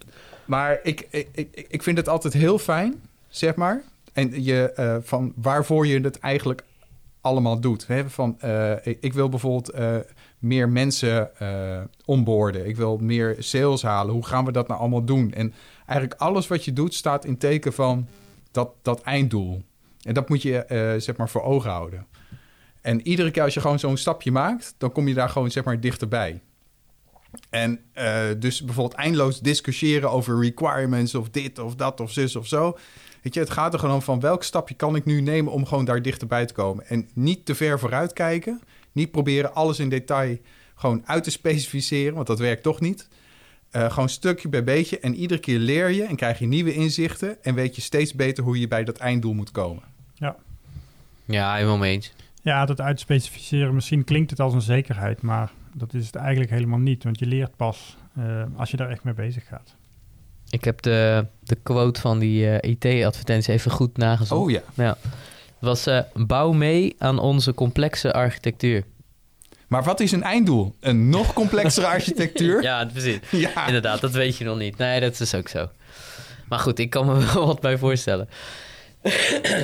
maar 0.44 0.81
ik, 0.82 1.07
ik, 1.11 1.28
ik, 1.32 1.66
ik 1.69 1.82
vind 1.82 1.97
het 1.97 2.09
altijd 2.09 2.32
heel 2.32 2.59
fijn, 2.59 3.01
zeg 3.28 3.55
maar. 3.55 3.82
En 4.12 4.44
je, 4.44 4.73
uh, 4.77 4.97
van 5.02 5.32
waarvoor 5.36 5.86
je 5.86 6.01
het 6.01 6.19
eigenlijk 6.19 6.62
allemaal 7.20 7.61
doet. 7.61 7.86
Hè? 7.86 8.11
Van, 8.11 8.39
ik 9.01 9.12
wil 9.12 9.28
bijvoorbeeld 9.28 9.73
meer 10.39 10.69
mensen 10.69 11.31
onboorden. 12.05 12.66
Ik 12.66 12.77
wil 12.77 12.97
meer 12.97 13.36
sales 13.39 13.82
halen. 13.82 14.15
Hoe 14.15 14.27
gaan 14.27 14.44
we 14.44 14.52
dat 14.52 14.69
nou 14.69 14.81
allemaal 14.81 15.05
doen? 15.05 15.32
En 15.32 15.52
eigenlijk 15.86 16.20
alles 16.20 16.48
wat 16.48 16.65
je 16.65 16.73
doet 16.73 16.94
staat 16.94 17.24
in 17.24 17.39
teken 17.39 17.73
van 17.73 18.09
dat, 18.51 18.70
dat 18.82 19.01
einddoel. 19.01 19.62
En 20.02 20.14
dat 20.14 20.28
moet 20.28 20.43
je 20.43 20.64
uh, 20.68 21.01
zeg 21.01 21.16
maar 21.16 21.28
voor 21.28 21.43
ogen 21.43 21.70
houden. 21.70 22.06
En 22.81 23.06
iedere 23.06 23.31
keer 23.31 23.43
als 23.43 23.55
je 23.55 23.60
gewoon 23.60 23.78
zo'n 23.78 23.97
stapje 23.97 24.32
maakt, 24.32 24.74
dan 24.78 24.93
kom 24.93 25.09
je 25.09 25.14
daar 25.14 25.28
gewoon 25.28 25.51
zeg 25.51 25.64
maar 25.64 25.81
dichterbij. 25.81 26.40
En 27.51 27.81
uh, 27.94 28.22
dus 28.39 28.64
bijvoorbeeld 28.64 28.98
eindeloos 28.98 29.40
discussiëren 29.40 30.10
over 30.10 30.40
requirements 30.40 31.14
of 31.14 31.31
dit 31.31 31.59
of 31.59 31.74
dat 31.74 32.01
of 32.01 32.12
zus 32.12 32.36
of 32.36 32.47
zo. 32.47 32.78
Weet 33.22 33.35
je, 33.35 33.40
het 33.40 33.51
gaat 33.51 33.72
er 33.72 33.78
gewoon 33.78 34.02
van 34.02 34.20
welk 34.20 34.43
stapje 34.43 34.74
kan 34.74 34.97
ik 34.97 35.05
nu 35.05 35.20
nemen 35.20 35.52
om 35.52 35.66
gewoon 35.66 35.85
daar 35.85 36.02
dichterbij 36.02 36.47
te 36.47 36.52
komen. 36.52 36.86
En 36.86 37.09
niet 37.14 37.47
te 37.47 37.55
ver 37.55 37.78
vooruit 37.78 38.12
kijken. 38.12 38.60
Niet 38.93 39.10
proberen 39.10 39.55
alles 39.55 39.78
in 39.78 39.89
detail 39.89 40.39
gewoon 40.74 41.02
uit 41.06 41.24
te 41.24 41.31
specificeren, 41.40 42.14
want 42.14 42.27
dat 42.27 42.39
werkt 42.39 42.62
toch 42.62 42.81
niet. 42.81 43.09
Uh, 43.72 43.90
gewoon 43.90 44.09
stukje 44.09 44.48
bij 44.48 44.64
beetje. 44.64 44.98
En 44.98 45.14
iedere 45.14 45.40
keer 45.40 45.59
leer 45.59 45.88
je 45.88 46.02
en 46.02 46.16
krijg 46.16 46.38
je 46.38 46.47
nieuwe 46.47 46.74
inzichten. 46.74 47.42
En 47.42 47.55
weet 47.55 47.76
je 47.76 47.82
steeds 47.82 48.14
beter 48.14 48.44
hoe 48.44 48.60
je 48.60 48.68
bij 48.68 48.84
dat 48.84 48.97
einddoel 48.97 49.32
moet 49.32 49.51
komen. 49.51 49.82
Ja, 50.14 50.36
ja 51.24 51.55
helemaal 51.55 51.78
mee 51.78 51.92
eens. 51.92 52.12
Ja, 52.42 52.66
dat 52.66 52.80
uitspecificeren. 52.80 53.74
Misschien 53.74 54.05
klinkt 54.05 54.30
het 54.30 54.40
als 54.40 54.55
een 54.55 54.62
zekerheid. 54.62 55.22
Maar 55.22 55.51
dat 55.74 55.94
is 55.94 56.06
het 56.06 56.14
eigenlijk 56.14 56.51
helemaal 56.51 56.78
niet. 56.78 57.05
Want 57.05 57.18
je 57.18 57.26
leert 57.26 57.56
pas 57.56 57.97
uh, 58.18 58.42
als 58.56 58.70
je 58.70 58.76
daar 58.76 58.90
echt 58.90 59.05
mee 59.05 59.14
bezig 59.14 59.47
gaat. 59.47 59.74
Ik 60.48 60.64
heb 60.64 60.82
de, 60.82 61.26
de 61.42 61.55
quote 61.55 62.01
van 62.01 62.18
die 62.18 62.44
uh, 62.44 62.56
IT-advertentie 62.70 63.52
even 63.52 63.70
goed 63.70 63.97
nagezocht. 63.97 64.40
Oh 64.40 64.51
ja. 64.51 64.62
ja. 64.74 64.97
Het 65.59 65.68
was 65.68 65.88
bouw 66.14 66.52
mee 66.52 66.94
aan 66.98 67.18
onze 67.18 67.55
complexe 67.55 68.12
architectuur. 68.12 68.84
Maar 69.70 69.82
wat 69.82 70.01
is 70.01 70.12
een 70.12 70.22
einddoel? 70.22 70.74
Een 70.80 71.09
nog 71.09 71.32
complexere 71.32 71.86
architectuur? 71.97 72.62
ja, 72.62 72.84
precies. 72.92 73.18
Ja. 73.30 73.66
Inderdaad, 73.66 74.01
dat 74.01 74.10
weet 74.10 74.36
je 74.36 74.44
nog 74.44 74.59
niet. 74.59 74.76
Nee, 74.76 75.01
dat 75.01 75.20
is 75.20 75.34
ook 75.34 75.48
zo. 75.48 75.68
Maar 76.48 76.59
goed, 76.59 76.78
ik 76.78 76.90
kan 76.90 77.06
me 77.06 77.24
wel 77.34 77.47
wat 77.47 77.60
bij 77.60 77.78
voorstellen. 77.78 78.28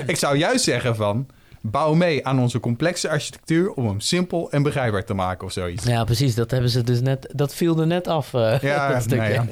ik 0.06 0.16
zou 0.16 0.36
juist 0.36 0.64
zeggen 0.64 0.96
van... 0.96 1.26
bouw 1.60 1.94
mee 1.94 2.26
aan 2.26 2.40
onze 2.40 2.60
complexe 2.60 3.08
architectuur... 3.08 3.70
om 3.72 3.86
hem 3.86 4.00
simpel 4.00 4.50
en 4.50 4.62
begrijpbaar 4.62 5.04
te 5.04 5.14
maken 5.14 5.46
of 5.46 5.52
zoiets. 5.52 5.84
Ja, 5.84 6.04
precies. 6.04 6.34
Dat 6.34 6.50
hebben 6.50 6.70
ze 6.70 6.82
dus 6.82 7.00
net... 7.00 7.28
Dat 7.32 7.54
viel 7.54 7.80
er 7.80 7.86
net 7.86 8.08
af, 8.08 8.32
uh, 8.32 8.58
ja, 8.60 8.92
dat 8.92 9.06
nee, 9.06 9.32
ja. 9.32 9.46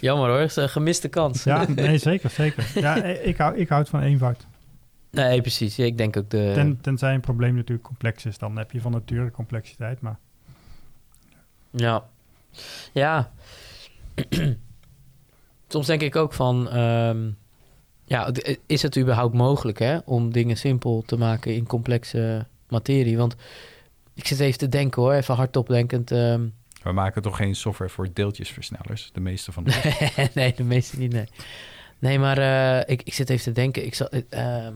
Jammer 0.00 0.28
hoor, 0.28 0.40
is 0.40 0.56
een 0.56 0.68
gemiste 0.68 1.08
kans. 1.08 1.44
Ja, 1.44 1.66
nee, 1.74 1.98
zeker, 1.98 2.30
zeker. 2.30 2.66
Ja, 2.74 3.02
ik, 3.04 3.36
hou, 3.36 3.56
ik 3.56 3.68
houd 3.68 3.88
van 3.88 4.00
eenvoud. 4.00 4.46
Nee, 5.16 5.40
precies. 5.40 5.78
ik 5.78 5.98
denk 5.98 6.16
ook 6.16 6.30
de... 6.30 6.50
Ten, 6.54 6.80
tenzij 6.80 7.14
een 7.14 7.20
probleem 7.20 7.54
natuurlijk 7.54 7.86
complex 7.86 8.24
is, 8.24 8.38
dan 8.38 8.56
heb 8.56 8.72
je 8.72 8.80
van 8.80 8.92
nature 8.92 9.30
complexiteit, 9.30 10.00
maar... 10.00 10.18
Ja. 11.70 12.04
Ja. 12.92 13.32
Soms 15.68 15.86
denk 15.86 16.00
ik 16.00 16.16
ook 16.16 16.32
van... 16.32 16.76
Um, 16.78 17.36
ja, 18.04 18.30
is 18.66 18.82
het 18.82 18.98
überhaupt 18.98 19.34
mogelijk 19.34 19.78
hè, 19.78 19.98
om 20.04 20.32
dingen 20.32 20.56
simpel 20.56 21.02
te 21.06 21.16
maken 21.16 21.54
in 21.54 21.66
complexe 21.66 22.46
materie? 22.68 23.16
Want 23.16 23.36
ik 24.14 24.26
zit 24.26 24.40
even 24.40 24.58
te 24.58 24.68
denken 24.68 25.02
hoor, 25.02 25.12
even 25.12 25.34
hardop 25.34 25.68
denkend... 25.68 26.10
Um, 26.10 26.54
we 26.82 26.92
maken 26.92 27.22
toch 27.22 27.36
geen 27.36 27.54
software 27.54 27.90
voor 27.90 28.08
deeltjesversnellers? 28.12 29.10
De 29.12 29.20
meeste 29.20 29.52
van 29.52 29.64
de... 29.64 30.06
nee, 30.34 30.54
de 30.54 30.64
meeste 30.64 30.98
niet, 30.98 31.12
nee. 31.12 31.28
Nee, 31.98 32.18
maar 32.18 32.38
uh, 32.38 32.80
ik, 32.94 33.02
ik 33.02 33.14
zit 33.14 33.30
even 33.30 33.44
te 33.44 33.52
denken. 33.52 33.84
Ik 33.84 33.94
zal, 33.94 34.08
uh, 34.30 34.68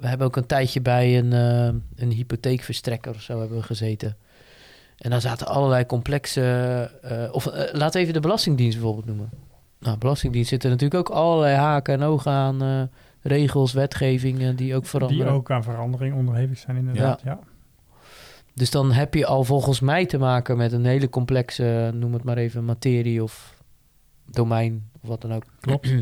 we 0.00 0.06
hebben 0.06 0.26
ook 0.26 0.36
een 0.36 0.46
tijdje 0.46 0.80
bij 0.80 1.18
een, 1.18 1.32
uh, 1.32 1.80
een 1.96 2.10
hypotheekverstrekker 2.10 3.14
of 3.14 3.20
zo 3.20 3.38
hebben 3.38 3.58
we 3.58 3.62
gezeten. 3.62 4.16
En 4.98 5.10
daar 5.10 5.20
zaten 5.20 5.46
allerlei 5.46 5.86
complexe... 5.86 6.90
Uh, 7.04 7.34
of 7.34 7.46
uh, 7.46 7.62
laat 7.72 7.94
even 7.94 8.12
de 8.12 8.20
Belastingdienst 8.20 8.76
bijvoorbeeld 8.76 9.06
noemen. 9.06 9.30
Nou, 9.78 9.98
Belastingdienst 9.98 10.48
zitten 10.48 10.70
natuurlijk 10.70 11.08
ook 11.08 11.16
allerlei 11.16 11.56
haken 11.56 11.94
en 11.94 12.02
ogen 12.02 12.32
aan 12.32 12.90
regels, 13.22 13.72
wetgevingen 13.72 14.56
die 14.56 14.74
ook 14.74 14.86
veranderen. 14.86 15.26
Die 15.26 15.34
ook 15.34 15.50
aan 15.50 15.62
verandering 15.62 16.14
onderhevig 16.14 16.58
zijn 16.58 16.76
inderdaad, 16.76 17.20
ja. 17.24 17.30
ja. 17.30 17.38
Dus 18.54 18.70
dan 18.70 18.92
heb 18.92 19.14
je 19.14 19.26
al 19.26 19.44
volgens 19.44 19.80
mij 19.80 20.06
te 20.06 20.18
maken 20.18 20.56
met 20.56 20.72
een 20.72 20.84
hele 20.84 21.08
complexe, 21.08 21.90
noem 21.94 22.12
het 22.12 22.24
maar 22.24 22.36
even, 22.36 22.64
materie 22.64 23.22
of 23.22 23.62
domein 24.30 24.90
of 25.00 25.08
wat 25.08 25.20
dan 25.20 25.32
ook. 25.32 25.44
Klopt. 25.60 25.94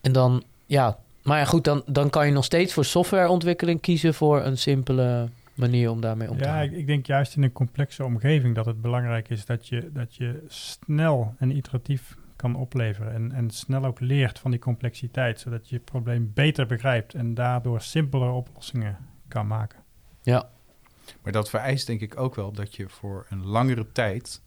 en 0.00 0.12
dan, 0.12 0.42
ja, 0.66 0.98
maar 1.22 1.38
ja, 1.38 1.44
goed, 1.44 1.64
dan, 1.64 1.82
dan 1.86 2.10
kan 2.10 2.26
je 2.26 2.32
nog 2.32 2.44
steeds 2.44 2.72
voor 2.72 2.84
softwareontwikkeling 2.84 3.80
kiezen 3.80 4.14
voor 4.14 4.42
een 4.42 4.58
simpele 4.58 5.28
manier 5.54 5.90
om 5.90 6.00
daarmee 6.00 6.30
om 6.30 6.38
te 6.38 6.44
gaan. 6.44 6.56
Ja, 6.56 6.62
ik, 6.62 6.72
ik, 6.72 6.86
denk 6.86 7.06
juist 7.06 7.36
in 7.36 7.42
een 7.42 7.52
complexe 7.52 8.04
omgeving 8.04 8.54
dat 8.54 8.66
het 8.66 8.80
belangrijk 8.80 9.28
is 9.28 9.44
dat 9.44 9.68
je, 9.68 9.90
dat 9.92 10.14
je 10.14 10.44
snel 10.48 11.34
en 11.38 11.56
iteratief 11.56 12.16
kan 12.36 12.56
opleveren. 12.56 13.12
En, 13.12 13.32
en 13.32 13.50
snel 13.50 13.84
ook 13.84 14.00
leert 14.00 14.38
van 14.38 14.50
die 14.50 14.60
complexiteit, 14.60 15.40
zodat 15.40 15.68
je 15.68 15.74
het 15.74 15.84
probleem 15.84 16.30
beter 16.34 16.66
begrijpt 16.66 17.14
en 17.14 17.34
daardoor 17.34 17.80
simpeler 17.80 18.30
oplossingen 18.30 18.96
kan 19.28 19.46
maken. 19.46 19.78
Ja. 20.22 20.48
Maar 21.22 21.32
dat 21.32 21.50
vereist 21.50 21.86
denk 21.86 22.00
ik 22.00 22.20
ook 22.20 22.34
wel 22.34 22.52
dat 22.52 22.74
je 22.76 22.88
voor 22.88 23.26
een 23.28 23.46
langere 23.46 23.92
tijd 23.92 24.42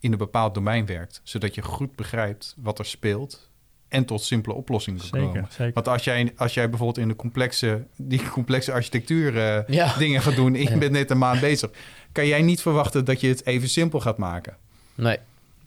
in 0.00 0.12
een 0.12 0.18
bepaald 0.18 0.54
domein 0.54 0.86
werkt, 0.86 1.20
zodat 1.24 1.54
je 1.54 1.62
goed 1.62 1.96
begrijpt 1.96 2.54
wat 2.58 2.78
er 2.78 2.86
speelt 2.86 3.45
en 3.88 4.04
tot 4.04 4.22
simpele 4.22 4.54
oplossingen 4.54 5.00
zeker, 5.00 5.20
komen. 5.20 5.46
Zeker. 5.50 5.72
Want 5.74 5.88
als 5.88 6.04
jij, 6.04 6.32
als 6.36 6.54
jij 6.54 6.68
bijvoorbeeld 6.68 6.98
in 6.98 7.08
de 7.08 7.16
complexe, 7.16 7.86
die 7.96 8.28
complexe 8.28 8.72
architectuur 8.72 9.34
uh, 9.34 9.68
ja. 9.68 9.96
dingen 9.98 10.22
gaat 10.22 10.36
doen... 10.36 10.54
en 10.54 10.62
je 10.62 10.78
bent 10.78 10.92
net 10.92 11.10
een 11.10 11.18
maand 11.18 11.40
bezig... 11.40 11.70
kan 12.12 12.26
jij 12.26 12.42
niet 12.42 12.60
verwachten 12.60 13.04
dat 13.04 13.20
je 13.20 13.28
het 13.28 13.46
even 13.46 13.68
simpel 13.68 14.00
gaat 14.00 14.18
maken. 14.18 14.56
Nee. 14.94 15.18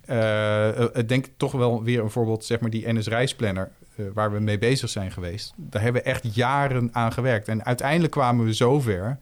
Uh, 0.10 0.88
denk 1.06 1.26
toch 1.38 1.52
wel 1.52 1.84
weer 1.84 2.02
een 2.02 2.10
voorbeeld, 2.10 2.46
zeg 2.46 2.60
maar 2.60 2.70
die 2.70 2.94
NS-reisplanner... 2.94 3.72
Uh, 3.96 4.06
waar 4.14 4.32
we 4.32 4.40
mee 4.40 4.58
bezig 4.58 4.90
zijn 4.90 5.12
geweest. 5.12 5.54
Daar 5.56 5.82
hebben 5.82 6.02
we 6.02 6.08
echt 6.08 6.36
jaren 6.36 6.90
aan 6.92 7.14
gewerkt. 7.14 7.48
En 7.48 7.66
uiteindelijk 7.66 8.12
kwamen 8.12 8.46
we 8.46 8.54
zover... 8.54 9.18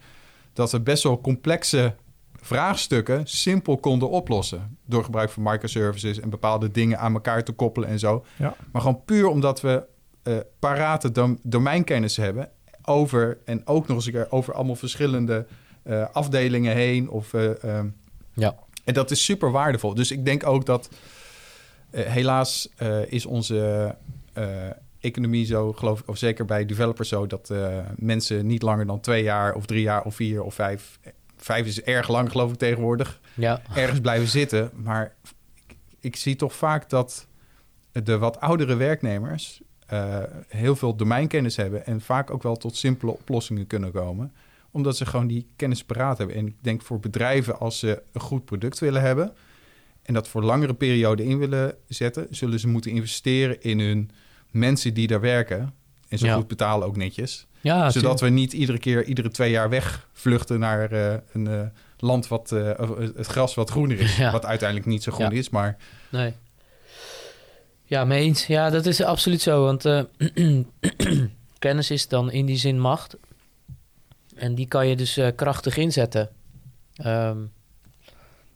dat 0.54 0.72
we 0.72 0.80
best 0.80 1.04
wel 1.04 1.22
complexe 1.22 1.96
vraagstukken 2.42 3.28
simpel 3.28 3.78
konden 3.78 4.10
oplossen. 4.10 4.78
Door 4.86 5.04
gebruik 5.04 5.30
van 5.30 5.44
microservices 5.44 6.20
en 6.20 6.30
bepaalde 6.30 6.72
dingen 6.72 7.00
aan 7.00 7.14
elkaar 7.14 7.44
te 7.44 7.52
koppelen 7.52 7.90
en 7.90 8.00
zo. 8.00 8.26
Ja. 8.36 8.56
Maar 8.72 8.82
gewoon 8.82 9.04
puur 9.06 9.28
omdat 9.28 9.62
we 9.62 9.84
uh, 10.24 10.38
parate 10.60 11.12
dom 11.12 11.40
domeinkennis 11.44 12.18
hebben 12.18 12.50
over 12.84 13.38
en 13.46 13.68
ook 13.68 13.88
nog 13.88 13.98
eens 13.98 14.06
een 14.06 14.12
keer 14.12 14.32
over 14.32 14.54
allemaal 14.54 14.76
verschillende 14.76 15.46
uh, 15.84 16.06
afdelingen 16.12 16.76
heen. 16.76 17.10
Of, 17.10 17.34
uh, 17.34 17.50
um, 17.64 17.96
ja. 18.34 18.56
En 18.84 18.94
dat 18.94 19.12
is 19.12 19.24
super 19.24 19.52
waardevol. 19.52 19.94
Dus 19.94 20.12
ik 20.12 20.26
denk 20.26 20.46
ook 20.46 20.66
dat 20.66 20.90
helaas 21.92 22.70
is 23.08 23.26
onze 23.26 23.96
economie 25.00 25.46
zo, 25.46 25.74
geloof 25.74 26.00
ik, 26.00 26.10
of 26.10 26.18
zeker 26.18 26.46
bij 26.46 26.66
developers 26.66 27.10
zo, 27.10 27.28
dat 27.28 27.54
mensen 27.96 28.46
niet 28.46 28.62
langer 28.62 28.86
dan 28.86 29.00
twee 29.00 29.24
jaar 29.24 29.54
of 29.54 29.66
drie 29.66 29.82
jaar 29.82 30.04
of 30.04 30.16
vier 30.16 30.44
of 30.44 30.54
vijf 30.54 31.00
vijf 31.48 31.66
is 31.66 31.82
erg 31.82 32.08
lang, 32.08 32.32
geloof 32.32 32.52
ik, 32.52 32.58
tegenwoordig. 32.58 33.20
Ja. 33.34 33.62
Ergens 33.74 34.00
blijven 34.00 34.28
zitten. 34.28 34.72
Maar 34.74 35.16
ik, 35.68 35.76
ik 36.00 36.16
zie 36.16 36.36
toch 36.36 36.56
vaak 36.56 36.90
dat 36.90 37.28
de 37.92 38.18
wat 38.18 38.40
oudere 38.40 38.76
werknemers 38.76 39.62
uh, 39.94 40.24
heel 40.48 40.76
veel 40.76 40.96
domeinkennis 40.96 41.56
hebben 41.56 41.86
en 41.86 42.02
vaak 42.02 42.32
ook 42.32 42.44
wel 42.44 42.56
tot 42.56 42.76
simpele 42.76 43.12
oplossingen 43.12 43.68
kunnen 43.68 43.92
komen, 43.92 44.34
omdat 44.72 44.98
ze 44.98 45.06
gewoon 45.06 45.28
die 45.28 45.48
kennis 45.56 45.84
paraat 45.84 46.18
hebben. 46.18 46.36
En 46.36 46.48
ik 46.48 46.56
denk 46.62 46.82
voor 46.82 47.00
bedrijven, 47.00 47.60
als 47.60 47.80
ze 47.80 48.02
een 48.12 48.22
goed 48.22 48.46
product 48.46 48.80
willen 48.80 49.02
hebben 49.02 49.34
en 50.02 50.14
dat 50.14 50.28
voor 50.28 50.44
langere 50.44 50.74
perioden 50.74 51.26
in 51.26 51.38
willen 51.38 51.76
zetten, 51.88 52.28
zullen 52.30 52.60
ze 52.60 52.68
moeten 52.68 52.92
investeren 52.92 53.62
in 53.62 53.80
hun 53.80 54.12
mensen 54.52 54.94
die 54.94 55.08
daar 55.08 55.22
werken 55.22 55.74
en 56.08 56.18
zo 56.18 56.26
ja. 56.26 56.36
goed 56.36 56.48
betalen 56.48 56.88
ook 56.88 56.98
netjes. 56.98 57.47
Ja, 57.62 57.90
Zodat 57.90 58.22
we 58.22 58.30
niet 58.30 58.54
iedere 58.54 58.78
keer, 58.80 59.04
iedere 59.04 59.30
twee 59.30 59.52
jaar 59.52 59.70
wegvluchten 59.70 60.60
naar 60.60 60.94
uh, 60.94 61.14
een 61.34 61.46
uh, 61.46 61.62
land 61.98 62.28
wat 62.28 62.52
uh, 62.52 62.72
het 63.16 63.28
gras 63.28 63.56
wat 63.56 63.70
groener 63.70 64.00
is. 64.00 64.18
Ja. 64.28 64.32
Wat 64.32 64.46
uiteindelijk 64.46 64.90
niet 64.90 65.04
zo 65.04 65.12
groen 65.12 65.30
ja. 65.30 65.38
is, 65.38 65.50
maar. 65.50 65.78
Nee. 66.10 66.34
Ja, 67.84 68.06
mee 68.06 68.24
eens. 68.24 68.48
Ja, 68.48 68.70
dat 68.70 68.86
is 68.86 69.02
absoluut 69.02 69.42
zo. 69.42 69.64
Want 69.64 69.86
kennis 71.60 71.92
is 71.92 72.08
dan 72.08 72.32
in 72.32 72.46
die 72.46 72.58
zin 72.58 72.80
macht. 72.80 73.18
En 74.38 74.56
die 74.56 74.68
kan 74.68 74.88
je 74.88 74.96
dus 74.96 75.18
eh, 75.18 75.28
krachtig 75.36 75.78
inzetten. 75.78 76.30
Ehm, 76.96 77.38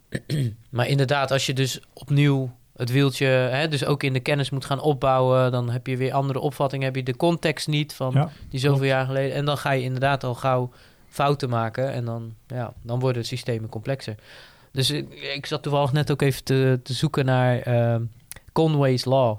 maar 0.70 0.88
inderdaad, 0.88 1.32
als 1.32 1.46
je 1.46 1.54
dus 1.54 1.80
opnieuw 1.94 2.56
het 2.82 2.92
wieltje, 2.92 3.26
hè, 3.26 3.68
dus 3.68 3.86
ook 3.86 4.04
in 4.04 4.14
de 4.14 4.20
kennis 4.20 4.50
moet 4.50 4.66
gaan 4.66 4.80
opbouwen, 4.80 5.52
dan 5.52 5.70
heb 5.70 5.88
je 5.88 5.98
weer 5.98 6.14
andere 6.14 6.40
opvattingen. 6.40 6.86
Heb 6.86 6.96
je 6.96 7.04
de 7.04 7.16
context 7.16 7.68
niet 7.68 7.94
van 7.94 8.12
Ja, 8.14 8.30
die 8.50 8.60
zoveel 8.60 8.76
klopt. 8.78 8.92
jaar 8.92 9.06
geleden. 9.06 9.36
En 9.36 9.46
dan 9.46 9.58
ga 9.58 9.72
je 9.72 9.84
inderdaad 9.84 10.24
al 10.24 10.36
gauw 10.36 10.72
fouten 11.08 11.50
maken. 11.50 11.92
En 11.94 12.06
dan, 12.06 12.34
ja, 12.48 12.74
dan 12.82 13.00
worden 13.00 13.26
systemen 13.26 13.70
complexer. 13.70 14.16
Dus 14.72 14.90
ik, 14.90 15.14
ik 15.36 15.46
zat 15.46 15.64
toevallig 15.64 15.92
net 15.92 16.12
ook 16.12 16.22
even 16.22 16.44
te, 16.44 16.80
te 16.84 16.94
zoeken 16.94 17.26
naar 17.26 17.60
ehm, 17.60 18.02
Conway's 18.54 19.06
Law. 19.06 19.38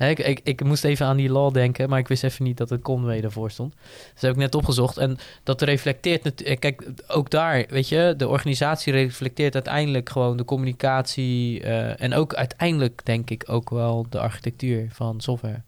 Hè, 0.00 0.08
ik, 0.08 0.18
ik, 0.18 0.40
ik 0.44 0.64
moest 0.64 0.84
even 0.84 1.06
aan 1.06 1.16
die 1.16 1.30
law 1.30 1.54
denken, 1.54 1.88
maar 1.88 1.98
ik 1.98 2.08
wist 2.08 2.24
even 2.24 2.44
niet 2.44 2.56
dat 2.56 2.70
het 2.70 2.82
Conway 2.82 3.20
ervoor 3.20 3.50
stond. 3.50 3.74
Dat 4.12 4.20
heb 4.20 4.30
ik 4.30 4.36
net 4.36 4.54
opgezocht. 4.54 4.96
En 4.96 5.18
dat 5.42 5.62
reflecteert 5.62 6.22
natuurlijk... 6.24 6.60
Kijk, 6.60 6.90
ook 7.06 7.30
daar, 7.30 7.64
weet 7.68 7.88
je, 7.88 8.14
de 8.16 8.28
organisatie 8.28 8.92
reflecteert 8.92 9.54
uiteindelijk 9.54 10.08
gewoon 10.08 10.36
de 10.36 10.44
communicatie. 10.44 11.62
eh, 11.62 12.02
en 12.02 12.14
ook 12.14 12.34
uiteindelijk, 12.34 13.04
denk 13.04 13.30
ik, 13.30 13.44
ook 13.46 13.70
wel 13.70 14.06
de 14.08 14.20
architectuur 14.20 14.88
van 14.92 15.20
software. 15.20 15.62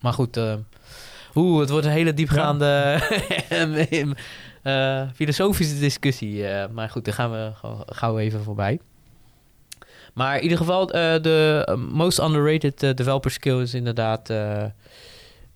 Maar 0.00 0.12
goed, 0.12 0.36
eh, 0.36 0.54
oeh, 1.34 1.60
het 1.60 1.70
wordt 1.70 1.86
een 1.86 1.92
hele 1.92 2.14
diepgaande 2.14 2.98
eh, 4.62 5.08
filosofische 5.14 5.78
discussie. 5.78 6.46
eh, 6.46 6.68
maar 6.70 6.90
goed, 6.90 7.04
daar 7.04 7.14
gaan 7.14 7.30
we 7.30 7.52
gauw 7.86 8.18
even 8.18 8.42
voorbij. 8.42 8.80
Maar 10.16 10.36
in 10.36 10.42
ieder 10.42 10.58
geval, 10.58 10.90
eh, 10.90 11.22
de 11.22 11.76
most 11.92 12.18
underrated 12.20 12.82
eh, 12.82 12.94
developer 12.94 13.30
skill 13.30 13.60
is 13.60 13.74
inderdaad... 13.74 14.30
eh, 14.30 14.64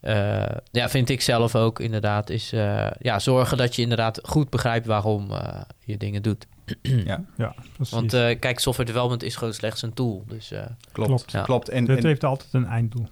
eh, 0.00 0.56
ja, 0.70 0.88
vind 0.88 1.08
ik 1.08 1.20
zelf 1.20 1.54
ook 1.56 1.80
inderdaad, 1.80 2.30
is 2.30 2.52
eh, 2.52 2.90
ja, 2.98 3.18
zorgen 3.18 3.56
dat 3.56 3.76
je 3.76 3.82
inderdaad 3.82 4.20
goed 4.22 4.50
begrijpt 4.50 4.86
waarom 4.86 5.30
eh, 5.32 5.60
je 5.84 5.96
dingen 5.96 6.22
doet. 6.22 6.46
Ja, 7.04 7.24
precies. 7.72 7.94
Want 7.94 8.12
eh, 8.14 8.38
kijk, 8.38 8.58
software 8.58 8.88
development 8.90 9.22
is 9.22 9.36
gewoon 9.36 9.54
slechts 9.54 9.82
een 9.82 9.92
tool. 9.94 10.24
Dus 10.28 10.50
eh 10.50 10.58
Klopt, 10.92 11.24
Klopt. 11.24 11.44
klopt. 11.46 11.66
Ja. 11.66 11.72
En, 11.72 11.84
Dit 11.84 11.98
en- 11.98 12.06
heeft 12.06 12.24
altijd 12.24 12.52
een 12.52 12.66
einddoel. 12.66 13.06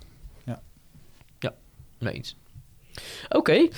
nee 1.99 2.13
eens. 2.15 2.37
Oké, 3.29 3.69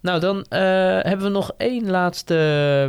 nou 0.00 0.20
dan 0.20 0.44
eh, 0.48 0.60
hebben 1.02 1.22
we 1.26 1.28
nog 1.28 1.52
één 1.56 1.90
laatste, 1.90 2.34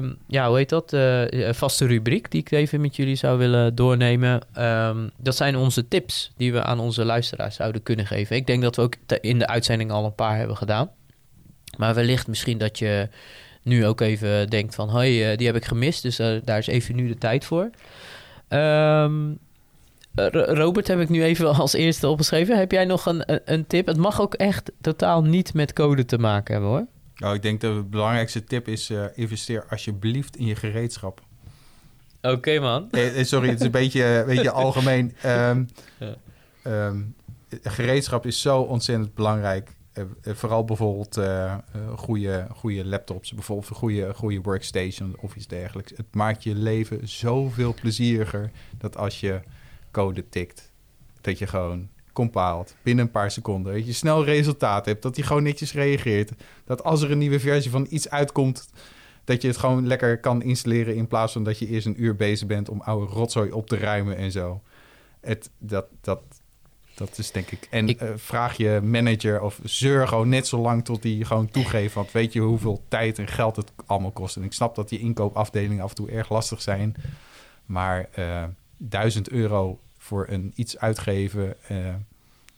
eh, 0.03 0.09
ja, 0.27 0.47
hoe 0.47 0.57
heet 0.57 0.69
dat, 0.69 0.93
eh, 0.93 1.23
vaste 1.53 1.85
rubriek 1.85 2.31
die 2.31 2.41
ik 2.41 2.51
even 2.51 2.81
met 2.81 2.95
jullie 2.95 3.15
zou 3.15 3.37
willen 3.37 3.75
doornemen. 3.75 4.41
Ehm, 4.53 5.07
dat 5.17 5.35
zijn 5.35 5.55
onze 5.55 5.87
tips 5.87 6.31
die 6.37 6.53
we 6.53 6.63
aan 6.63 6.79
onze 6.79 7.05
luisteraars 7.05 7.55
zouden 7.55 7.83
kunnen 7.83 8.05
geven. 8.05 8.35
Ik 8.35 8.47
denk 8.47 8.61
dat 8.61 8.75
we 8.75 8.81
ook 8.81 8.95
in 9.21 9.39
de 9.39 9.47
uitzending 9.47 9.91
al 9.91 10.05
een 10.05 10.15
paar 10.15 10.37
hebben 10.37 10.57
gedaan. 10.57 10.89
Maar 11.77 11.93
wellicht 11.93 12.27
misschien 12.27 12.57
dat 12.57 12.79
je 12.79 13.09
nu 13.63 13.85
ook 13.85 14.01
even 14.01 14.49
denkt 14.49 14.75
van... 14.75 14.89
eh, 15.01 15.37
die 15.37 15.47
heb 15.47 15.55
ik 15.55 15.65
gemist, 15.65 16.01
dus 16.01 16.19
eh, 16.19 16.35
daar 16.43 16.57
is 16.57 16.67
even 16.67 16.95
nu 16.95 17.07
de 17.07 17.17
tijd 17.17 17.45
voor. 17.45 17.69
Eh, 18.47 18.59
Ro- 18.59 19.37
Robert 20.15 20.87
heb 20.87 20.99
ik 20.99 21.09
nu 21.09 21.23
even 21.23 21.53
als 21.55 21.73
eerste 21.73 22.07
opgeschreven. 22.07 22.57
Heb 22.57 22.71
jij 22.71 22.85
nog 22.85 23.05
een, 23.05 23.41
een, 23.51 23.67
tip? 23.67 23.85
Het 23.87 23.97
mag 23.97 24.21
ook 24.21 24.33
echt 24.33 24.71
totaal 24.81 25.23
niet 25.23 25.53
met 25.53 25.73
code 25.73 26.05
te 26.05 26.17
maken 26.17 26.53
hebben, 26.53 26.71
hoor. 26.71 26.85
Nou, 27.15 27.35
ik 27.35 27.41
denk 27.41 27.61
dat 27.61 27.75
de 27.75 27.83
belangrijkste 27.83 28.43
tip 28.43 28.67
is... 28.67 28.89
eh, 28.89 29.03
investeer 29.15 29.65
alsjeblieft 29.69 30.35
in 30.37 30.45
je 30.45 30.55
gereedschap. 30.55 31.21
Oké, 32.21 32.59
man. 32.59 32.87
Eh, 32.91 33.19
eh, 33.19 33.25
sorry, 33.25 33.49
het 33.49 33.59
is 33.59 33.65
een 33.65 33.71
beetje, 33.81 34.03
een 34.03 34.25
beetje 34.25 34.51
algemeen. 34.51 35.15
Ehm, 35.21 35.63
Ja. 35.99 36.15
ehm, 36.63 37.01
gereedschap 37.63 38.25
is 38.25 38.41
zo 38.41 38.61
ontzettend 38.61 39.13
belangrijk. 39.13 39.69
Vooral 40.21 40.65
bijvoorbeeld 40.65 41.17
eh, 41.17 41.55
goede, 41.95 42.47
goede 42.51 42.85
laptops, 42.85 43.33
bijvoorbeeld 43.33 43.69
een 43.69 43.75
goede, 43.75 44.13
goede 44.13 44.41
workstation 44.41 45.15
of 45.19 45.35
iets 45.35 45.47
dergelijks. 45.47 45.91
Het 45.95 46.05
maakt 46.15 46.43
je 46.43 46.55
leven 46.55 47.07
zoveel 47.07 47.73
plezieriger 47.73 48.51
dat 48.77 48.97
als 48.97 49.19
je 49.19 49.39
code 49.95 50.29
tikt, 50.29 50.71
dat 51.21 51.37
je 51.39 51.47
gewoon 51.47 51.89
compilt 52.13 52.75
binnen 52.83 53.05
een 53.05 53.11
paar 53.11 53.31
seconden. 53.31 53.73
Dat 53.73 53.85
je 53.85 53.93
snel 53.93 54.25
resultaat 54.25 54.85
hebt, 54.85 55.01
dat 55.01 55.15
hij 55.15 55.25
gewoon 55.25 55.43
netjes 55.43 55.73
reageert. 55.73 56.31
Dat 56.65 56.83
als 56.83 57.01
er 57.01 57.11
een 57.11 57.17
nieuwe 57.17 57.39
versie 57.39 57.71
van 57.71 57.87
iets 57.89 58.09
uitkomt, 58.09 58.69
dat 59.23 59.41
je 59.41 59.47
het 59.47 59.57
gewoon 59.57 59.87
lekker 59.87 60.19
kan 60.19 60.41
installeren 60.41 60.95
in 60.95 61.07
plaats 61.07 61.33
van 61.33 61.43
dat 61.43 61.59
je 61.59 61.67
eerst 61.67 61.85
een 61.87 62.03
uur 62.03 62.15
bezig 62.15 62.47
bent 62.47 62.69
om 62.69 62.81
oude 62.81 63.13
rotzooi 63.13 63.51
op 63.51 63.67
te 63.67 63.77
ruimen 63.77 64.17
en 64.17 64.31
zo. 64.31 64.61
Het, 65.21 65.49
dat, 65.57 65.85
dat, 66.01 66.21
dat 66.95 67.17
is 67.17 67.31
denk 67.31 67.51
ik. 67.51 67.67
En 67.69 67.87
Ik- 67.89 67.99
eh, 68.01 68.09
vraag 68.15 68.57
je 68.57 68.79
manager 68.83 69.41
of 69.41 69.59
zeur 69.63 70.07
gewoon 70.07 70.29
net 70.29 70.47
zo 70.47 70.57
lang 70.59 70.85
tot 70.85 71.03
hij 71.03 71.19
gewoon 71.23 71.49
toegeeft. 71.49 71.93
Want 71.93 72.11
weet 72.11 72.33
je 72.33 72.39
hoeveel 72.39 72.83
tijd 72.87 73.19
en 73.19 73.27
geld 73.27 73.55
het 73.55 73.71
allemaal 73.85 74.11
kost. 74.11 74.35
En 74.35 74.43
ik 74.43 74.53
snap 74.53 74.75
dat 74.75 74.89
die 74.89 74.99
inkoopafdelingen 74.99 75.83
af 75.83 75.89
en 75.89 75.95
toe 75.95 76.09
erg 76.09 76.29
lastig 76.29 76.61
zijn. 76.61 76.95
Maar 77.65 78.07
eh 78.11 78.43
1000 78.77 79.29
euro 79.29 79.79
voor 79.97 80.25
een 80.29 80.51
iets 80.55 80.77
uitgeven 80.77 81.55
eh, 81.67 81.77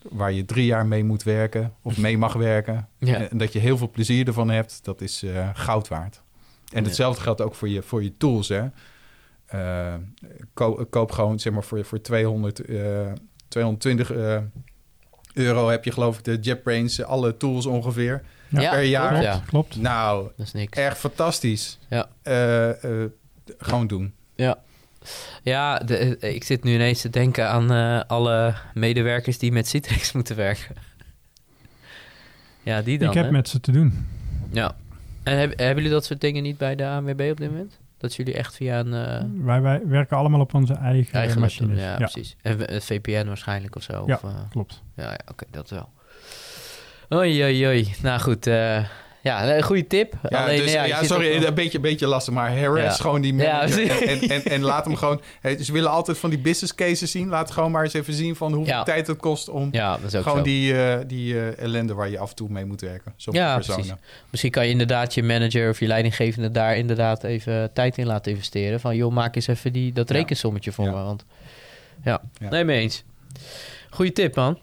waar 0.01 0.31
je 0.31 0.45
drie 0.45 0.65
jaar 0.65 0.85
mee 0.85 1.03
moet 1.03 1.23
werken 1.23 1.73
of 1.81 1.97
mee 1.97 2.17
mag 2.17 2.33
werken. 2.33 2.87
Ja. 2.99 3.29
En 3.29 3.37
dat 3.37 3.53
je 3.53 3.59
heel 3.59 3.77
veel 3.77 3.89
plezier 3.89 4.27
ervan 4.27 4.49
hebt, 4.49 4.79
dat 4.83 5.01
is 5.01 5.23
eh, 5.23 5.49
goud 5.53 5.87
waard. 5.87 6.21
En 6.73 6.81
Ja. 6.81 6.87
hetzelfde 6.87 7.21
geldt 7.21 7.41
ook 7.41 7.55
voor 7.55 7.69
je, 7.69 7.81
voor 7.81 8.03
je 8.03 8.17
tools. 8.17 8.47
Hè. 8.47 8.65
Eh, 9.45 9.93
ko- 10.53 10.85
koop 10.89 11.11
gewoon 11.11 11.39
zeg 11.39 11.53
maar 11.53 11.63
voor, 11.63 11.85
voor 11.85 12.01
200, 12.01 12.59
eh, 12.59 13.11
220 13.47 14.11
eh, 14.13 14.37
euro 15.33 15.69
heb 15.69 15.83
je 15.83 15.91
geloof 15.91 16.17
ik 16.17 16.23
de 16.23 16.37
JetBrains, 16.41 17.03
alle 17.03 17.37
tools 17.37 17.65
ongeveer. 17.65 18.23
Ja, 18.49 18.69
per 18.71 18.83
jaar. 18.83 19.09
klopt, 19.09 19.23
Klopt, 19.25 19.39
ja. 19.43 19.49
klopt. 19.49 19.75
Nou, 19.75 20.29
Dat 20.37 20.45
is 20.45 20.53
niks. 20.53 20.77
erg 20.77 20.97
fantastisch. 20.97 21.79
Ja. 21.89 22.09
Eh, 22.21 22.83
eh, 23.03 23.09
gewoon 23.57 23.87
doen. 23.87 24.13
Ja, 24.35 24.57
ja 25.43 25.77
de, 25.79 26.17
eh, 26.17 26.33
ik 26.35 26.43
zit 26.43 26.63
nu 26.63 26.73
ineens 26.73 27.01
te 27.01 27.09
denken 27.09 27.49
aan 27.49 27.71
eh, 27.71 28.01
alle 28.07 28.55
medewerkers 28.73 29.37
die 29.37 29.51
met 29.51 29.67
Citrix 29.67 30.11
moeten 30.17 30.35
werken. 30.35 30.75
ja, 32.63 32.81
die 32.81 32.97
dan, 32.97 33.07
ik 33.09 33.13
heb 33.13 33.25
hè? 33.25 33.31
met 33.31 33.49
ze 33.49 33.59
te 33.59 33.71
doen. 33.71 34.07
Ja. 34.51 34.75
En 35.23 35.37
heb- 35.37 35.57
hebben 35.57 35.75
jullie 35.75 35.91
dat 35.91 36.05
soort 36.05 36.21
dingen 36.21 36.43
niet 36.43 36.57
bij 36.57 36.75
de 36.75 36.85
ANWB 36.87 37.27
op 37.31 37.37
dit 37.37 37.49
moment? 37.51 37.79
Dat 37.97 38.15
jullie 38.15 38.33
echt 38.33 38.55
via 38.55 38.79
een 38.79 38.93
eh, 38.93 39.23
Wij, 39.45 39.61
wij 39.61 39.81
werken 39.85 40.17
allemaal 40.17 40.39
op 40.39 40.53
onze 40.53 40.73
eigen, 40.73 41.13
eigen 41.13 41.39
machines. 41.39 41.79
Ja, 41.79 41.89
Ja, 41.91 41.95
precies. 41.97 42.35
En 42.41 42.73
een 42.75 42.81
VPN 42.81 43.25
waarschijnlijk 43.27 43.75
of 43.75 43.83
zo? 43.83 44.03
Ja. 44.07 44.19
Of, 44.23 44.31
klopt. 44.49 44.81
ja, 44.95 45.03
ja 45.09 45.19
oké, 45.31 45.45
dat 45.51 45.69
wel. 45.69 45.89
Oei, 47.13 47.43
oei, 47.43 47.65
oei. 47.67 47.93
Nou 48.01 48.19
goed, 48.19 48.47
eh, 48.47 48.83
ja, 49.27 49.55
een 49.55 49.63
goede 49.63 49.87
tip. 49.87 50.13
Ja, 50.29 50.43
Alleen, 50.43 50.57
dus, 50.61 50.71
ja, 50.71 51.03
sorry, 51.03 51.43
een 51.45 51.53
beetje, 51.53 51.79
beetje 51.79 52.07
lastig, 52.07 52.33
maar 52.33 52.57
harass 52.57 52.97
Ja. 52.97 53.03
gewoon 53.03 53.21
die 53.21 53.35
Ja, 53.35 53.53
manager 53.53 53.89
en, 54.07 54.19
en, 54.21 54.29
en, 54.29 54.43
en 54.45 54.61
laat 54.61 54.85
hem 54.85 54.95
gewoon... 54.95 55.21
Hey, 55.41 55.63
ze 55.63 55.71
willen 55.71 55.89
altijd 55.89 56.17
van 56.17 56.29
die 56.29 56.39
business 56.39 56.75
cases 56.75 57.11
zien. 57.11 57.27
Laat 57.29 57.51
gewoon 57.51 57.71
maar 57.71 57.83
eens 57.83 57.93
even 57.93 58.13
zien 58.13 58.35
van 58.35 58.53
hoeveel 58.53 58.73
Ja. 58.73 58.83
tijd 58.83 59.07
het 59.07 59.17
kost 59.17 59.49
om 59.49 59.67
Ja, 59.71 59.91
dat 59.97 60.03
is 60.03 60.15
ook 60.15 60.23
gewoon 60.23 60.37
zo. 60.37 60.43
die, 60.43 60.81
eh, 60.83 60.97
die 61.07 61.39
eh, 61.39 61.59
ellende 61.63 61.93
waar 61.93 62.09
je 62.09 62.19
af 62.19 62.29
en 62.29 62.35
toe 62.35 62.49
mee 62.49 62.65
moet 62.65 62.81
werken. 62.81 63.13
Ja, 63.17 63.55
personen. 63.55 63.79
precies. 63.81 64.01
Misschien 64.29 64.51
kan 64.51 64.65
je 64.65 64.71
inderdaad 64.71 65.13
je 65.13 65.23
manager 65.23 65.69
of 65.69 65.79
je 65.79 65.87
leidinggevende 65.87 66.51
daar 66.51 66.75
inderdaad 66.77 67.23
even 67.23 67.73
tijd 67.73 67.97
in 67.97 68.05
laten 68.05 68.31
investeren. 68.31 68.79
Van 68.79 68.95
joh, 68.95 69.11
maak 69.13 69.35
eens 69.35 69.47
even 69.47 69.73
die, 69.73 69.93
dat 69.93 70.09
Ja. 70.09 70.15
rekensommetje 70.15 70.71
voor 70.71 70.85
Ja. 70.85 70.91
me. 70.91 71.03
Want 71.03 71.25
ja, 72.03 72.21
Ja. 72.39 72.49
nee, 72.49 72.63
mee 72.63 72.81
eens. 72.81 73.03
Goeie 73.89 74.11
tip, 74.11 74.35
man. 74.35 74.57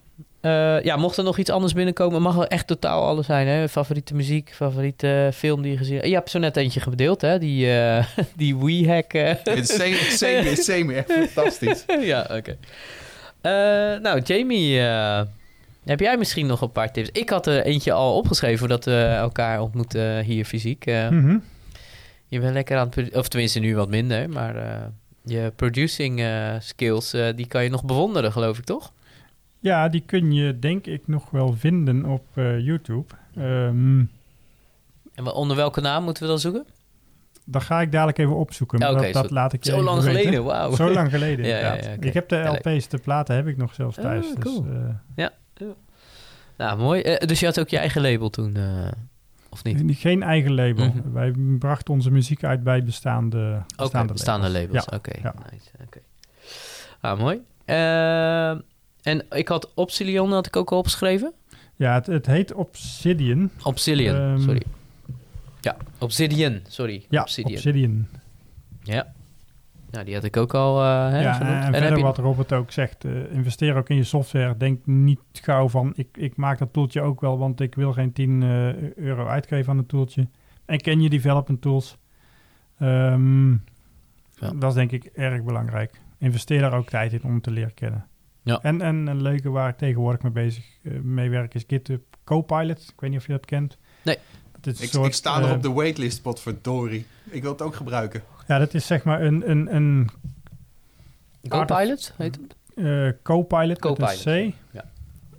Eh, 0.45 0.83
ja, 0.83 0.97
mocht 0.97 1.16
er 1.16 1.25
nog 1.25 1.39
iets 1.39 1.51
anders 1.51 1.73
binnenkomen, 1.73 2.23
mag 2.23 2.35
wel 2.35 2.47
echt 2.47 2.66
totaal 2.66 3.03
alles 3.07 3.27
zijn. 3.27 3.47
Hè? 3.47 3.69
Favoriete 3.69 4.15
muziek, 4.15 4.51
favoriete 4.55 5.31
film 5.35 5.62
die 5.62 5.71
je 5.73 5.77
gezien 5.79 5.95
hebt. 5.95 6.07
Je 6.09 6.15
hebt 6.15 6.31
zo 6.31 6.39
net 6.39 6.57
eentje 6.57 6.81
gedeeld, 6.81 7.21
hè? 7.21 7.39
Die, 7.39 7.71
eh 7.73 8.05
die 8.37 8.57
Wii-hack. 8.57 9.12
eh. 9.12 9.35
Same, 9.62 9.95
same, 10.11 10.55
same, 10.57 10.95
echt 10.95 11.12
fantastisch. 11.12 11.85
ja, 12.12 12.27
oké. 12.31 12.57
Eh, 13.41 14.01
nou, 14.03 14.21
Jamie, 14.25 14.81
eh, 14.81 15.21
heb 15.85 16.01
jij 16.01 16.16
misschien 16.16 16.47
nog 16.47 16.61
een 16.61 16.73
paar 16.73 16.93
tips? 16.93 17.09
Ik 17.12 17.31
had 17.31 17.47
er 17.47 17.62
eentje 17.65 17.93
al 17.93 18.16
opgeschreven 18.16 18.59
voordat 18.59 18.85
we 18.85 19.01
elkaar 19.05 19.61
ontmoeten 19.61 20.21
hier 20.23 20.45
fysiek. 20.45 20.87
Eh, 20.87 21.09
Mhm. 21.09 21.37
Je 22.29 22.41
bent 22.41 22.53
lekker 22.55 22.77
aan 22.79 22.91
het... 22.95 23.16
Of 23.16 23.29
tenminste 23.29 23.59
nu 23.59 23.77
wat 23.77 23.89
minder, 23.89 24.29
maar 24.29 24.57
eh, 24.57 24.85
je 25.25 25.53
producing 25.57 26.21
eh, 26.21 26.55
skills, 26.59 27.12
eh, 27.12 27.27
die 27.37 27.47
kan 27.47 27.62
je 27.65 27.71
nog 27.71 27.85
bewonderen, 27.85 28.33
geloof 28.33 28.59
ik, 28.59 28.65
toch? 28.65 28.93
Ja, 29.65 29.89
die 29.89 30.01
kun 30.01 30.32
je 30.32 30.59
denk 30.59 30.86
ik 30.86 31.07
nog 31.09 31.31
wel 31.31 31.53
vinden 31.53 32.05
op 32.05 32.27
eh, 32.35 32.59
YouTube. 32.61 33.15
Ehm 33.36 33.99
En 35.15 35.32
onder 35.32 35.57
welke 35.57 35.81
naam 35.81 36.05
moeten 36.05 36.23
we 36.23 36.28
dan 36.28 36.39
zoeken? 36.39 36.66
dat 37.47 37.62
ga 37.62 37.81
ik 37.81 37.93
dadelijk 37.93 38.19
even 38.19 38.36
opzoeken. 38.36 38.78
maar 38.78 38.93
dat, 38.93 39.12
dat 39.12 39.27
zo- 39.28 39.35
laat 39.35 39.53
ik 39.53 39.65
je 39.65 39.70
Zo 39.70 39.82
lang 39.82 40.01
weten. 40.03 40.20
geleden, 40.20 40.45
wauw. 40.45 40.74
Zo 40.74 40.91
lang 40.93 41.11
geleden, 41.11 41.47
Ja, 41.53 41.59
ja, 41.59 41.74
ja. 41.74 41.89
Ik 42.01 42.15
heb 42.15 42.28
de 42.28 42.36
Ja, 42.36 42.53
LP's, 42.53 42.89
de 42.89 42.99
platen 42.99 43.36
heb 43.36 43.47
ik 43.47 43.57
nog 43.57 43.74
zelfs 43.74 43.97
thuis. 43.97 44.27
Ah, 44.28 44.35
dus, 44.35 44.45
cool. 44.45 44.66
eh, 45.55 45.66
Nou, 46.57 46.78
mooi. 46.78 47.01
Eh, 47.03 47.27
dus 47.27 47.41
je 47.41 47.47
had 47.47 47.61
ook 47.61 47.69
je 47.69 47.78
eigen 47.78 48.03
label 48.03 48.31
toen, 48.31 48.57
of 49.51 49.65
niet? 49.65 49.97
geen 49.99 50.23
eigen 50.23 50.55
label. 50.55 50.86
Mhm. 50.86 51.12
Wij 51.12 51.31
brachten 51.59 51.95
onze 51.95 52.11
muziek 52.11 52.45
uit 52.45 52.62
bij 52.62 52.85
bestaande, 52.85 53.62
bestaande, 53.77 54.12
bestaande 54.12 54.51
labels. 54.51 54.85
Ja, 54.91 54.97
Oké, 54.97 55.12
ja. 55.23 55.35
nice. 55.53 55.70
Oké. 55.86 55.99
Ah, 57.01 57.19
mooi. 57.19 57.41
Eh, 59.05 59.13
en 59.13 59.25
ik 59.31 59.49
had 59.49 59.73
Obsidian 59.75 60.33
had 60.33 60.47
ik 60.47 60.57
ook 60.57 60.73
al 60.73 60.79
opgeschreven. 60.79 61.33
Ja, 61.77 61.95
het, 61.95 62.07
het 62.07 62.27
heet 62.27 62.53
Obsidian. 62.55 63.51
Obsidian, 63.63 64.17
Ehm, 64.17 64.41
sorry. 64.41 64.63
Ja, 65.61 65.77
Obsidian, 65.99 66.61
sorry. 66.69 67.05
Ja, 67.09 67.21
Obsidian. 67.23 67.55
Obsidian. 67.55 68.07
Ja. 68.83 69.13
Nou, 69.91 70.05
die 70.07 70.15
had 70.15 70.25
ik 70.25 70.37
ook 70.37 70.55
al 70.55 70.83
uh, 70.83 71.09
hè, 71.11 71.21
ja, 71.23 71.33
genoemd. 71.33 71.55
en, 71.57 71.63
heb 71.65 71.75
verder 71.75 71.99
je- 71.99 72.05
wat 72.05 72.19
Robert 72.19 72.53
ook 72.53 72.71
zegt, 72.73 73.05
eh, 73.05 73.33
investeer 73.33 73.77
ook 73.77 73.89
in 73.89 73.97
je 73.97 74.05
software. 74.05 74.57
Denk 74.57 74.87
niet 74.87 75.19
gauw 75.33 75.69
van, 75.69 75.93
ik, 75.97 76.09
ik 76.17 76.37
maak 76.37 76.59
dat 76.59 76.73
toeltje 76.73 77.01
ook 77.01 77.21
wel, 77.21 77.39
want 77.39 77.61
ik 77.61 77.75
wil 77.75 77.93
geen 77.93 78.13
10 78.13 78.43
eh, 78.43 78.93
euro 78.97 79.27
uitgeven 79.27 79.73
aan 79.73 79.79
een 79.79 79.87
toeltje. 79.87 80.27
En 80.65 80.81
ken 80.81 81.01
je 81.01 81.09
development 81.11 81.61
tools? 81.63 81.97
Ehm, 82.79 83.51
Ja. 83.51 84.51
Dat 84.55 84.65
is 84.71 84.75
denk 84.75 84.93
ik 84.93 85.05
erg 85.05 85.43
belangrijk. 85.43 86.01
Investeer 86.19 86.61
daar 86.61 86.75
ook 86.75 86.89
tijd 86.89 87.13
in 87.13 87.23
om 87.25 87.41
te 87.41 87.51
leren 87.51 87.75
kennen. 87.75 88.07
Ja. 88.45 88.59
En, 88.62 88.81
en 88.81 89.07
een 89.07 89.23
leuke 89.23 89.51
waar 89.51 89.69
ik 89.69 89.77
tegenwoordig 89.77 90.23
mee 90.23 90.33
bezig 90.33 90.65
eh, 90.83 90.93
mee 91.03 91.31
werk 91.31 91.55
is 91.55 91.65
GitHub 91.66 92.03
Copilot. 92.25 92.79
Ik 92.79 93.01
weet 93.01 93.11
niet 93.11 93.19
of 93.19 93.27
je 93.27 93.33
dat 93.33 93.45
kent. 93.47 93.79
Nee. 94.03 94.19
Dat 94.61 94.75
is 94.75 94.81
Ik, 94.81 94.89
soort, 94.91 95.07
ik 95.07 95.12
sta 95.12 95.39
nog 95.39 95.49
eh, 95.49 95.55
op 95.55 95.62
de 95.62 95.73
waitlist, 95.73 96.23
potverdorie. 96.23 97.07
Ik 97.31 97.43
wil 97.43 97.53
het 97.53 97.62
ook 97.62 97.75
gebruiken. 97.75 98.23
Ja, 98.49 98.59
dat 98.59 98.75
is 98.75 98.87
zeg 98.87 99.05
maar 99.05 99.23
een, 99.23 99.51
een, 99.51 99.75
een 99.75 100.09
Copilot 101.49 102.15
heet 102.16 102.37
het? 102.41 102.57
eh, 102.75 103.09
Copilot, 103.23 103.79
Copilot, 103.79 104.25
met 104.25 104.27
een 104.27 104.51
C. 104.51 104.55
ja. 104.71 104.85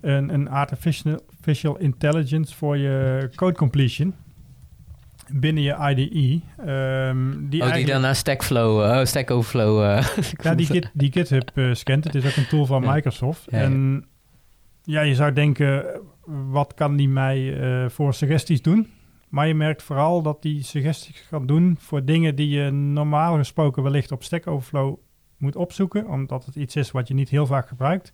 Een, 0.00 0.34
een 0.34 0.48
artificial, 0.48 1.20
artificial 1.30 1.76
intelligence 1.78 2.54
voor 2.54 2.76
je 2.76 3.28
code 3.34 3.56
completion 3.56 4.14
binnen 5.32 5.62
je 5.62 5.94
IDE. 5.94 6.40
Ehm, 6.66 7.48
die 7.48 7.62
oh, 7.62 7.72
die 7.72 7.86
dan 7.86 8.00
naar 8.00 8.14
Stackflow, 8.16 8.82
eh, 8.84 8.98
oh, 8.98 9.04
Stack 9.04 9.30
Overflow. 9.30 9.82
eh, 9.84 10.06
Ja, 10.42 10.54
die, 10.54 10.66
Git, 10.66 10.90
die 10.94 11.12
GitHub 11.12 11.50
eh, 11.54 11.74
scant. 11.74 12.04
Het 12.04 12.14
is 12.14 12.26
ook 12.26 12.36
een 12.36 12.46
tool 12.46 12.66
van 12.66 12.82
Ja. 12.82 12.92
Microsoft. 12.92 13.46
Ja. 13.50 13.58
En 13.58 14.04
ja, 14.82 15.00
je 15.00 15.14
zou 15.14 15.32
denken, 15.32 16.00
wat 16.50 16.74
kan 16.74 16.96
die 16.96 17.08
mij 17.08 17.54
voor 17.90 18.14
suggesties 18.14 18.62
doen? 18.62 18.90
Maar 19.28 19.46
je 19.46 19.54
merkt 19.54 19.82
vooral 19.82 20.22
dat 20.22 20.42
die 20.42 20.62
suggesties 20.62 21.26
kan 21.30 21.46
doen 21.46 21.76
voor 21.80 22.04
dingen 22.04 22.34
die 22.34 22.48
je 22.48 22.70
normaal 22.70 23.36
gesproken 23.36 23.82
wellicht 23.82 24.12
op 24.12 24.22
Stack 24.22 24.46
Overflow 24.46 24.96
moet 25.38 25.56
opzoeken, 25.56 26.08
omdat 26.08 26.44
het 26.44 26.56
iets 26.56 26.76
is 26.76 26.90
wat 26.90 27.08
je 27.08 27.14
niet 27.14 27.28
heel 27.28 27.46
vaak 27.46 27.68
gebruikt. 27.68 28.12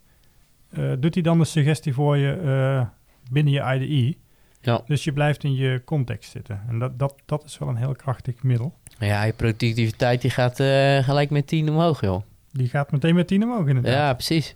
Doet 0.99 1.13
hij 1.13 1.23
dan 1.23 1.39
een 1.39 1.45
suggestie 1.45 1.93
voor 1.93 2.17
je 2.17 2.87
binnen 3.31 3.53
je 3.53 3.79
IDE? 3.79 4.17
Ja. 4.65 4.81
Dus 4.85 5.03
je 5.03 5.13
blijft 5.13 5.43
in 5.43 5.53
je 5.55 5.81
context 5.85 6.31
zitten. 6.31 6.61
En 6.67 6.79
dat, 6.79 6.99
dat, 6.99 7.15
dat 7.25 7.43
is 7.43 7.57
wel 7.57 7.69
een 7.69 7.75
heel 7.75 7.95
krachtig 7.95 8.43
middel. 8.43 8.73
ja, 8.99 9.23
je 9.23 9.33
productiviteit 9.33 10.21
die 10.21 10.31
gaat 10.31 10.59
eh, 10.59 10.97
gelijk 11.03 11.29
met 11.29 11.47
10 11.47 11.69
omhoog, 11.69 12.01
joh. 12.01 12.21
Die 12.51 12.67
gaat 12.69 12.91
meteen 12.91 13.15
met 13.15 13.27
10 13.27 13.43
omhoog 13.43 13.67
inderdaad. 13.67 13.93
Ja, 13.93 14.13
precies. 14.13 14.55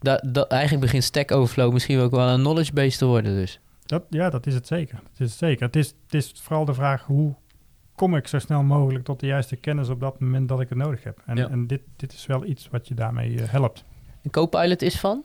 Dat, 0.00 0.22
dat, 0.34 0.50
eigenlijk 0.50 0.82
begint 0.82 1.04
Stack 1.04 1.30
Overflow 1.30 1.72
misschien 1.72 1.98
ook 1.98 2.10
wel 2.10 2.28
een 2.28 2.40
knowledge 2.40 2.72
base 2.72 2.98
te 2.98 3.04
worden, 3.06 3.34
dus. 3.34 3.60
Dat, 3.86 4.02
ja, 4.10 4.30
dat 4.30 4.46
is 4.46 4.54
het 4.54 4.66
zeker. 4.66 4.94
Dat 5.02 5.12
is 5.20 5.28
het 5.30 5.38
zeker. 5.38 5.66
Het 5.66 5.76
is, 5.76 5.86
het 6.04 6.14
is 6.14 6.32
vooral 6.42 6.64
de 6.64 6.74
vraag 6.74 7.02
hoe 7.04 7.34
kom 7.94 8.16
ik 8.16 8.26
zo 8.28 8.38
snel 8.38 8.62
mogelijk 8.62 9.04
tot 9.04 9.20
de 9.20 9.26
juiste 9.26 9.56
kennis 9.56 9.88
op 9.88 10.00
dat 10.00 10.20
moment 10.20 10.48
dat 10.48 10.60
ik 10.60 10.68
het 10.68 10.78
nodig 10.78 11.02
heb. 11.04 11.22
En, 11.26 11.36
Ja. 11.36 11.48
en 11.48 11.66
dit, 11.66 11.80
dit 11.96 12.12
is 12.12 12.26
wel 12.26 12.44
iets 12.44 12.68
wat 12.70 12.88
je 12.88 12.94
daarmee 12.94 13.42
eh, 13.42 13.48
helpt. 13.50 13.84
En 14.22 14.30
Copilot 14.30 14.82
is 14.82 14.96
van? 15.00 15.24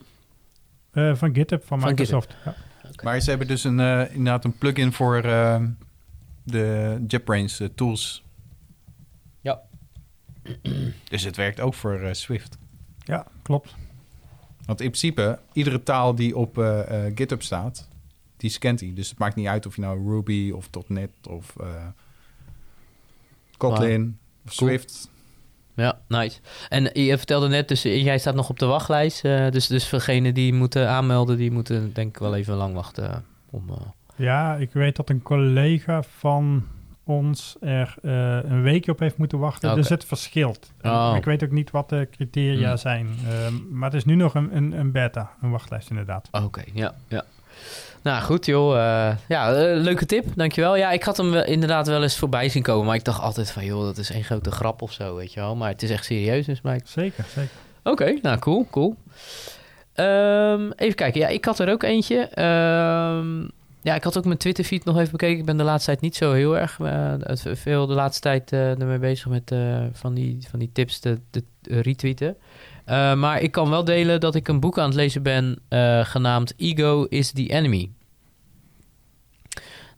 Eh, 0.92 1.16
van 1.16 1.36
GitHub, 1.36 1.64
van 1.66 1.80
Van 1.80 1.90
Microsoft. 1.90 2.36
Ja. 2.46 2.56
Maar 3.04 3.20
ze 3.20 3.30
hebben 3.30 3.48
dus 3.48 3.64
een, 3.64 3.80
eh, 3.80 4.02
inderdaad 4.10 4.46
een 4.46 4.58
plugin 4.58 4.94
voor 4.94 5.18
eh, 5.24 5.64
de 6.44 6.98
JetBrains 7.08 7.60
eh, 7.60 7.68
tools. 7.76 8.24
Ja. 9.42 9.62
Dus 11.10 11.24
het 11.24 11.36
werkt 11.36 11.60
ook 11.60 11.74
voor 11.74 12.00
eh, 12.00 12.14
Swift. 12.14 12.58
ja, 13.00 13.28
klopt. 13.42 13.76
Want 14.66 14.82
in 14.82 14.88
principe, 14.88 15.40
iedere 15.54 15.84
taal 15.84 16.16
die 16.16 16.36
op 16.38 16.58
eh, 16.58 17.06
eh, 17.08 17.12
GitHub 17.16 17.42
staat, 17.42 17.88
die 18.38 18.50
scant 18.50 18.80
hij. 18.80 18.92
Dus 18.94 19.10
het 19.10 19.18
maakt 19.20 19.36
niet 19.36 19.48
uit 19.48 19.66
of 19.66 19.76
je 19.76 19.82
nou 19.82 20.10
Ruby 20.12 20.52
of 20.52 20.70
.NET 20.88 21.10
of 21.30 21.56
eh, 21.60 21.88
Kotlin 23.58 24.18
of 24.46 24.56
Cool. 24.56 24.70
Swift... 24.70 25.10
Ja, 25.76 26.00
nice. 26.08 26.40
En 26.70 26.90
je 27.04 27.18
vertelde 27.18 27.48
net, 27.48 27.68
dus 27.68 27.82
jij 27.82 28.18
staat 28.18 28.36
nog 28.36 28.50
op 28.50 28.60
de 28.60 28.66
wachtlijst. 28.66 29.26
eh, 29.26 29.50
dus, 29.50 29.68
dus 29.68 29.90
voor 29.90 29.98
degenen 29.98 30.34
die 30.34 30.54
moeten 30.54 30.90
aanmelden, 30.90 31.38
die 31.38 31.52
moeten 31.52 31.94
denk 31.94 32.10
ik 32.10 32.18
wel 32.18 32.36
even 32.36 32.56
lang 32.56 32.74
wachten. 32.74 33.10
eh, 33.12 33.18
om, 33.50 33.70
eh, 33.70 33.76
Ja, 34.16 34.56
ik 34.56 34.72
weet 34.74 34.96
dat 34.96 35.10
een 35.10 35.22
collega 35.22 36.04
van 36.18 36.64
ons 37.04 37.56
er 37.62 37.96
een 38.02 38.62
weekje 38.62 38.92
op 38.92 39.00
heeft 39.00 39.18
moeten 39.18 39.40
wachten. 39.40 39.76
Dus 39.76 39.90
het 39.90 40.06
verschilt. 40.06 40.72
Oh. 40.82 41.14
Ik 41.18 41.26
weet 41.26 41.44
ook 41.44 41.52
niet 41.52 41.72
wat 41.72 41.90
de 41.90 42.08
criteria 42.12 42.68
Hmm. 42.68 42.78
zijn. 42.78 43.08
Maar 43.72 43.90
het 43.90 43.98
is 43.98 44.06
nu 44.06 44.16
nog 44.16 44.34
een, 44.36 44.56
een, 44.56 44.72
een 44.80 44.92
beta, 44.92 45.32
een 45.42 45.52
wachtlijst 45.52 45.90
inderdaad. 45.90 46.28
Oké, 46.32 46.64
ja, 46.74 46.94
ja. 47.08 47.24
Nou 48.06 48.22
goed 48.22 48.46
joh, 48.46 48.78
eh, 48.78 49.16
ja, 49.28 49.54
eh, 49.54 49.82
leuke 49.82 50.06
tip, 50.06 50.26
dankjewel. 50.36 50.76
Ja, 50.76 50.92
ik 50.92 51.04
had 51.04 51.18
hem 51.18 51.34
inderdaad 51.34 51.88
wel 51.88 52.02
eens 52.02 52.18
voorbij 52.18 52.50
zien 52.50 52.64
komen, 52.64 52.86
maar 52.86 52.96
ik 52.96 53.04
dacht 53.04 53.22
altijd 53.22 53.52
van 53.52 53.66
joh, 53.66 53.84
dat 53.84 53.98
is 53.98 54.10
één 54.10 54.24
grote 54.24 54.52
grap 54.52 54.82
of 54.82 54.92
zo, 54.92 55.16
weet 55.16 55.34
je 55.34 55.40
wel. 55.40 55.56
Maar 55.56 55.70
het 55.70 55.84
is 55.84 55.90
echt 55.90 56.06
serieus 56.06 56.46
dus 56.46 56.62
blijkt. 56.62 56.90
Zeker, 56.90 57.26
zeker. 57.36 57.52
Oké, 57.84 58.18
nou 58.22 58.40
cool, 58.40 58.68
cool. 58.72 58.96
Ehm, 59.94 60.72
even 60.76 60.96
kijken, 60.96 61.22
ja, 61.22 61.28
ik 61.28 61.46
had 61.46 61.60
er 61.60 61.70
ook 61.70 61.84
eentje. 61.84 62.20
Ehm, 62.20 63.42
ja, 63.82 63.96
ik 63.96 64.04
had 64.04 64.18
ook 64.18 64.26
mijn 64.26 64.38
Twitter-feed 64.38 64.86
nog 64.86 64.98
even 64.98 65.12
bekeken. 65.12 65.40
Ik 65.40 65.46
ben 65.46 65.58
de 65.58 65.64
laatste 65.64 65.90
tijd 65.90 66.02
niet 66.02 66.16
zo 66.16 66.32
heel 66.32 66.58
erg 66.58 66.80
eh, 66.80 67.14
veel 67.36 67.88
de 67.88 67.94
laatste 67.94 68.22
tijd 68.22 68.52
ermee 68.52 69.00
bezig 69.00 69.28
met 69.28 69.56
van, 69.92 70.14
die, 70.14 70.38
van 70.50 70.60
die 70.60 70.70
tips 70.74 71.00
te, 71.00 71.20
te 71.32 71.44
retweeten. 71.62 72.38
Eh, 72.86 73.14
maar 73.14 73.42
ik 73.42 73.52
kan 73.52 73.70
wel 73.70 73.84
delen 73.84 74.20
dat 74.20 74.36
ik 74.36 74.48
een 74.48 74.60
boek 74.60 74.80
aan 74.80 74.86
het 74.86 74.96
lezen 74.96 75.24
ben 75.24 75.60
eh, 75.68 76.06
genaamd 76.06 76.54
Ego 76.58 77.04
is 77.04 77.32
the 77.32 77.48
Enemy. 77.48 77.90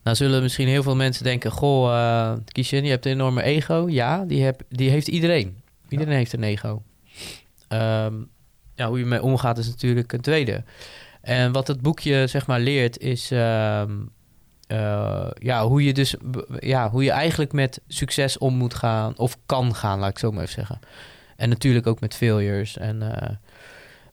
Nou 0.03 0.15
zullen 0.15 0.41
misschien 0.41 0.68
heel 0.68 0.84
veel 0.84 0.95
mensen 0.95 1.23
denken... 1.23 1.51
Goh, 1.51 2.34
Kishen, 2.45 2.84
je 2.84 2.89
hebt 2.89 3.05
een 3.05 3.11
enorme 3.11 3.43
ego. 3.43 3.85
Ja, 3.89 4.26
die, 4.26 4.43
heb, 4.43 4.61
die 4.69 4.89
heeft 4.89 5.07
iedereen. 5.07 5.61
Iedereen 5.89 6.14
heeft 6.14 6.34
een 6.34 6.43
ego. 6.43 6.81
Ehm, 7.68 8.14
ja, 8.76 8.88
hoe 8.88 8.99
je 8.99 9.05
mee 9.05 9.22
omgaat 9.22 9.57
is 9.57 9.68
natuurlijk 9.68 10.14
een 10.14 10.22
tweede. 10.22 10.64
En 11.22 11.51
wat 11.51 11.68
het 11.68 11.81
boekje 11.81 12.27
zeg 12.27 12.47
maar 12.47 12.59
leert 12.59 12.99
is... 12.99 13.31
ehm, 13.31 13.91
eh, 14.68 15.27
ja, 15.34 15.68
hoe 15.68 15.84
je 15.84 15.93
dus... 15.93 16.15
Ja, 16.59 16.89
hoe 16.89 17.03
je 17.03 17.11
eigenlijk 17.11 17.53
met 17.53 17.81
succes 17.88 18.38
om 18.38 18.55
moet 18.55 18.73
gaan... 18.73 19.18
Of 19.18 19.38
kan 19.45 19.76
gaan, 19.76 19.99
laat 19.99 20.09
ik 20.09 20.19
zo 20.19 20.31
maar 20.31 20.41
even 20.41 20.53
zeggen. 20.53 20.80
En 21.38 21.49
natuurlijk 21.49 21.88
ook 21.88 21.99
met 21.99 22.15
failures. 22.15 22.77
En, 22.77 23.01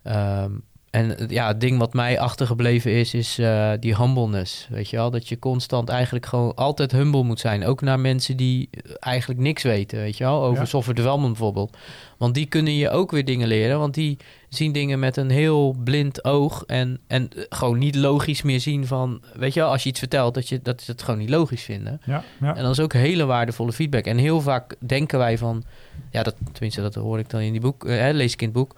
ehm, 0.03 0.53
en 0.95 1.19
eh, 1.19 1.29
ja, 1.29 1.47
het 1.47 1.61
ding 1.61 1.79
wat 1.79 1.93
mij 1.93 2.21
achtergebleven 2.21 2.91
is, 2.93 3.15
is 3.15 3.39
eh, 3.39 3.71
die 3.81 3.97
humbleness. 3.97 4.66
Weet 4.71 4.91
je 4.91 4.97
wel? 4.97 5.11
Dat 5.11 5.29
je 5.29 5.39
constant 5.39 5.89
eigenlijk 5.89 6.27
gewoon 6.27 6.55
altijd 6.55 6.93
humble 6.93 7.23
moet 7.23 7.41
zijn. 7.41 7.65
Ook 7.65 7.81
naar 7.81 8.01
mensen 8.01 8.37
die 8.37 8.71
eigenlijk 8.99 9.41
niks 9.41 9.62
weten, 9.62 9.99
weet 9.99 10.16
je 10.16 10.25
wel? 10.25 10.43
Over 10.45 10.62
Ja. 10.62 10.69
software 10.69 10.97
development 10.97 11.33
bijvoorbeeld. 11.33 11.77
Want 12.19 12.35
die 12.35 12.47
kunnen 12.47 12.77
je 12.77 12.91
ook 12.91 13.11
weer 13.11 13.25
dingen 13.25 13.49
leren. 13.49 13.79
Want 13.79 13.95
die 13.95 14.16
zien 14.49 14.73
dingen 14.73 14.99
met 14.99 15.16
een 15.16 15.31
heel 15.31 15.77
blind 15.85 16.25
oog. 16.25 16.65
En, 16.66 17.01
en 17.07 17.29
eh, 17.37 17.43
gewoon 17.49 17.79
niet 17.79 17.95
logisch 17.95 18.43
meer 18.43 18.61
zien 18.61 18.87
van... 18.87 19.23
Weet 19.35 19.55
je 19.55 19.61
wel, 19.61 19.71
als 19.71 19.83
je 19.83 19.89
iets 19.89 19.99
vertelt, 19.99 20.35
dat, 20.35 20.49
je, 20.49 20.61
dat 20.62 20.83
ze 20.83 20.91
het 20.91 21.03
gewoon 21.03 21.21
niet 21.21 21.31
logisch 21.31 21.62
vinden. 21.62 22.01
Ja, 22.05 22.25
ja. 22.41 22.57
En 22.57 22.62
dat 22.62 22.73
is 22.73 22.81
ook 22.81 22.93
hele 22.93 23.25
waardevolle 23.25 23.73
feedback. 23.73 24.05
En 24.05 24.16
heel 24.19 24.41
vaak 24.41 24.77
denken 24.87 25.19
wij 25.19 25.39
van, 25.39 25.65
ja, 26.11 26.23
dat, 26.23 26.35
tenminste, 26.53 26.81
dat 26.83 26.95
hoor 26.95 27.19
ik 27.19 27.31
dan 27.31 27.41
in 27.41 27.53
die 27.53 27.61
boek, 27.61 27.85
eh, 27.85 28.09
lees 28.12 28.33
ik 28.33 28.41
in 28.43 28.49
het 28.49 28.57
boek. 28.57 28.77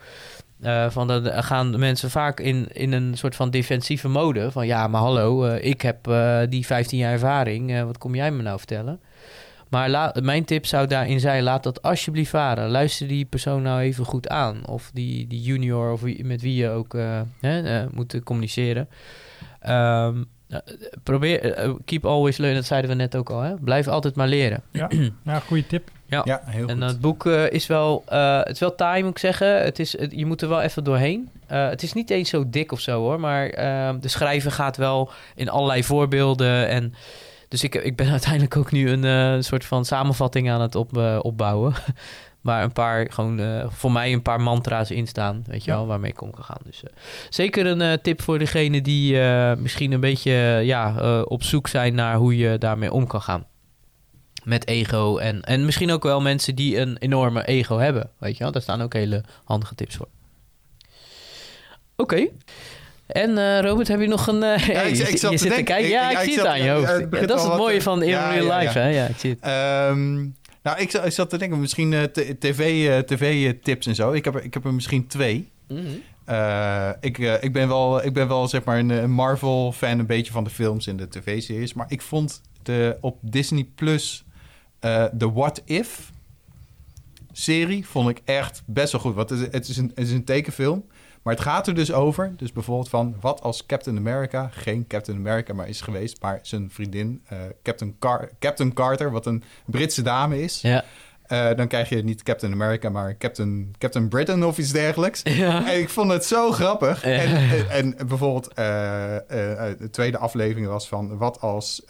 Eh, 0.61 0.91
van 0.91 1.07
dat 1.07 1.45
gaan 1.45 1.79
mensen 1.79 2.11
vaak 2.11 2.41
in, 2.41 2.67
in 2.73 2.93
een 2.93 3.17
soort 3.17 3.37
van 3.37 3.51
defensieve 3.51 4.09
mode. 4.09 4.51
Van 4.51 4.67
ja, 4.67 4.87
maar 4.87 5.01
hallo, 5.01 5.45
eh, 5.45 5.65
ik 5.71 5.83
heb 5.83 6.09
eh, 6.09 6.41
die 6.49 6.67
15 6.67 6.99
jaar 6.99 7.13
ervaring. 7.13 7.83
wat 7.85 7.99
kom 7.99 8.15
jij 8.15 8.31
me 8.31 8.43
nou 8.43 8.59
vertellen? 8.59 9.01
Maar 9.69 10.13
mijn 10.23 10.45
tip 10.45 10.67
zou 10.67 10.87
daarin 10.87 11.21
zijn: 11.21 11.43
laat 11.43 11.63
dat 11.63 11.83
alsjeblieft 11.83 12.31
varen. 12.31 12.71
Luister 12.71 13.09
die 13.09 13.25
persoon 13.25 13.63
nou 13.63 13.81
even 13.81 14.05
goed 14.05 14.29
aan. 14.29 14.67
Of 14.67 14.91
die, 14.95 15.27
die 15.27 15.43
junior, 15.43 15.93
of 15.93 16.03
met 16.23 16.41
wie 16.43 16.55
je 16.55 16.69
ook 16.69 16.97
hè, 17.41 17.87
moet 17.91 18.21
communiceren. 18.25 18.89
Ehm, 19.67 20.17
eh, 20.17 20.23
probeer, 21.03 21.53
eh, 21.53 21.71
keep 21.85 22.05
always 22.07 22.37
learning, 22.37 22.61
dat 22.61 22.69
zeiden 22.69 22.91
we 22.91 22.97
net 22.97 23.17
ook 23.17 23.31
al. 23.31 23.41
Hè? 23.41 23.55
Blijf 23.55 23.89
altijd 23.89 24.15
maar 24.15 24.29
leren. 24.29 24.63
ja 25.25 25.39
goede 25.47 25.67
tip. 25.67 25.91
Ja. 26.09 26.23
Ja, 26.25 26.41
heel 26.45 26.69
En 26.69 26.77
goed. 26.81 26.89
het 26.91 27.01
boek 27.01 27.27
eh, 27.27 27.51
is 27.51 27.67
wel, 27.67 28.03
eh, 28.09 28.39
het 28.39 28.49
is 28.53 28.59
wel 28.61 28.75
taai, 28.75 29.03
moet 29.03 29.11
ik 29.11 29.19
zeggen. 29.19 29.63
Het 29.65 29.79
is, 29.79 29.99
het- 29.99 30.13
je 30.13 30.27
moet 30.27 30.43
er 30.43 30.49
wel 30.49 30.61
even 30.61 30.85
doorheen. 30.85 31.31
Eh, 31.47 31.69
het 31.69 31.83
is 31.83 31.93
niet 31.93 32.11
eens 32.11 32.29
zo 32.31 32.45
dik 32.51 32.73
of 32.73 32.81
zo 32.81 33.01
hoor, 33.01 33.21
maar 33.21 33.47
eh, 33.49 33.95
de 34.01 34.09
schrijver 34.09 34.51
gaat 34.53 34.77
wel 34.77 35.11
in 35.35 35.49
allerlei 35.49 35.85
voorbeelden. 35.85 36.69
En, 36.69 36.95
dus 37.49 37.63
ik, 37.65 37.75
ik 37.75 37.97
ben 37.97 38.11
uiteindelijk 38.19 38.57
ook 38.57 38.73
nu 38.73 38.91
een 38.91 39.05
eh, 39.05 39.43
soort 39.43 39.65
van 39.65 39.85
samenvatting 39.85 40.51
aan 40.51 40.61
het 40.61 40.75
op, 40.75 40.97
eh, 40.97 41.19
opbouwen. 41.23 41.73
Waar 42.47 42.63
een 42.63 42.73
paar, 42.73 43.13
gewoon 43.13 43.41
eh, 43.41 43.67
voor 43.69 43.93
mij 43.93 44.13
een 44.13 44.23
paar 44.23 44.41
mantra's 44.41 44.91
in 44.91 45.07
staan, 45.07 45.45
weet 45.47 45.65
je 45.65 45.71
Ja. 45.71 45.77
wel, 45.77 45.87
waarmee 45.87 46.11
ik 46.11 46.21
om 46.21 46.31
kan 46.31 46.45
gaan. 46.45 46.61
Dus 46.65 46.83
eh, 46.83 46.91
zeker 47.31 47.67
een 47.67 47.81
eh, 47.81 47.93
tip 48.03 48.23
voor 48.23 48.39
degene 48.39 48.83
die 48.83 49.19
misschien 49.59 49.93
een 49.93 50.01
beetje 50.01 50.33
ja, 50.63 50.95
op 51.23 51.43
zoek 51.43 51.69
zijn 51.69 51.95
naar 51.95 52.17
hoe 52.17 52.37
je 52.37 52.59
daarmee 52.59 52.93
om 52.93 53.07
kan 53.07 53.23
gaan 53.23 53.47
met 54.45 54.67
ego. 54.67 55.17
En, 55.17 55.43
en 55.43 55.65
misschien 55.65 55.91
ook 55.91 56.03
wel 56.03 56.21
mensen 56.21 56.55
die 56.55 56.79
een 56.79 56.97
enorme 56.99 57.45
ego 57.45 57.79
hebben. 57.79 58.11
Weet 58.19 58.37
je 58.37 58.43
wel, 58.43 58.53
daar 58.53 58.63
staan 58.63 58.83
ook 58.83 58.93
hele 58.93 59.25
handige 59.45 59.75
tips 59.75 59.97
voor. 59.97 60.09
Oké. 61.97 62.29
En 63.07 63.31
uh, 63.31 63.61
Robert, 63.61 63.89
heb 63.89 64.01
je 64.01 64.07
nog 64.07 64.27
een... 64.27 64.43
Uh, 64.43 64.67
ja, 64.75 64.81
ik, 64.81 64.99
ik 64.99 65.19
je, 65.19 65.39
zit 65.39 65.55
te 65.55 65.63
kijken. 65.63 65.89
Ja, 65.89 66.11
ik, 66.11 66.19
zie 66.19 66.37
het 66.37 66.47
aan 66.47 66.63
je 66.63 66.71
hoofd. 66.71 67.11
dat 67.29 67.39
is 67.39 67.45
het 67.45 67.57
mooie 67.57 67.83
van 67.83 68.03
in 68.03 68.09
real 68.09 68.59
life, 68.59 68.79
hè? 68.79 68.89
Ja, 68.89 69.07
ik 69.07 69.17
zie 69.19 69.37
het. 69.41 69.51
Um, 69.91 70.37
nou, 70.67 70.81
ik, 70.81 70.93
ik 70.93 71.13
zat 71.13 71.31
te 71.31 71.39
denken, 71.39 71.61
misschien 71.61 71.93
uh, 71.93 72.03
tv-tips 72.03 73.87
en 73.87 73.95
zo. 73.95 74.13
Ik 74.13 74.25
heb, 74.25 74.35
er, 74.35 74.45
ik 74.45 74.55
heb 74.55 74.65
er 74.65 74.75
misschien 74.75 75.07
twee. 75.07 75.51
Mm 75.69 75.77
-hmm. 75.77 76.95
ik, 77.01 77.19
ik, 77.19 77.53
ben 77.53 77.69
wel, 77.69 78.05
ik 78.05 78.13
ben 78.13 78.29
wel 78.29 78.49
zeg 78.49 78.65
maar 78.65 78.79
een 78.79 79.11
Marvel-fan, 79.11 79.99
een 79.99 80.07
beetje 80.07 80.33
van 80.33 80.45
de 80.45 80.51
films 80.51 80.87
en 80.87 80.97
de 80.97 81.09
tv-series. 81.09 81.75
Maar 81.75 81.87
ik 81.89 82.03
vond 82.03 82.41
de, 82.63 82.97
op 83.01 83.19
Disney 83.21 83.69
Plus 83.75 84.25
de 85.13 85.31
What 85.33 85.63
If 85.65 86.13
serie 87.33 87.87
vond 87.87 88.09
ik 88.09 88.21
echt 88.25 88.63
best 88.67 88.93
wel 88.93 89.01
goed. 89.01 89.15
Want 89.15 89.31
het 89.31 89.41
is, 89.41 89.47
het 89.51 89.69
is, 89.69 89.77
een, 89.77 89.93
het 89.95 90.07
is 90.07 90.13
een 90.13 90.25
tekenfilm. 90.25 90.85
Maar 91.27 91.35
het 91.35 91.45
gaat 91.45 91.67
er 91.67 91.75
dus 91.75 91.93
over, 91.93 92.33
dus 92.37 92.53
bijvoorbeeld 92.53 92.89
van 92.89 93.17
wat 93.21 93.43
als 93.43 93.67
Captain 93.67 93.97
America 93.97 94.49
geen 94.53 94.87
Captain 94.87 95.17
America 95.17 95.55
maar 95.55 95.69
is 95.69 95.81
geweest, 95.81 96.23
maar 96.23 96.39
zijn 96.43 96.71
vriendin 96.71 97.23
uh, 97.33 97.39
Captain, 97.63 97.97
Car 97.99 98.31
Captain 98.39 98.73
Carter, 98.73 99.11
wat 99.11 99.27
een 99.27 99.43
Britse 99.65 100.03
dame 100.03 100.43
is. 100.43 100.61
Ja. 100.61 100.85
Uh, 101.29 101.55
dan 101.55 101.69
krijg 101.69 101.89
je 101.89 102.05
niet 102.05 102.23
Captain 102.23 102.53
America, 102.53 102.89
maar 102.89 103.17
Captain, 103.17 103.75
Captain 103.79 104.09
Britain 104.09 104.45
of 104.45 104.59
iets 104.59 104.73
dergelijks. 104.73 105.23
Ja. 105.43 105.71
En 105.71 105.79
ik 105.79 105.89
vond 105.89 106.13
het 106.13 106.25
zo 106.25 106.53
grappig. 106.53 107.05
Ja. 107.05 107.11
En, 107.11 107.69
en, 107.69 108.07
bijvoorbeeld, 108.09 108.49
uh, 108.49 108.57
de 109.79 109.89
tweede 109.91 110.19
aflevering 110.19 110.67
was 110.67 110.89
van... 110.89 111.19
wat 111.19 111.41
als 111.41 111.83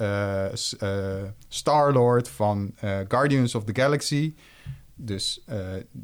Star-Lord 1.49 2.29
van 2.29 2.75
Guardians 3.09 3.55
of 3.55 3.65
the 3.65 3.81
Galaxy... 3.81 4.35
dus, 4.95 5.45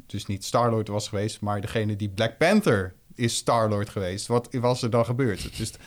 dus 0.07 0.25
niet 0.25 0.45
Star-Lord 0.45 0.87
was 0.87 1.07
geweest... 1.07 1.41
maar 1.41 1.61
degene 1.61 1.95
die 1.95 2.09
Black 2.09 2.37
Panther 2.37 2.93
is 3.15 3.35
Star-Lord 3.35 3.89
geweest. 3.89 4.27
Wat 4.27 4.47
was 4.51 4.81
er 4.81 4.89
dan 4.89 5.05
gebeurd? 5.05 5.79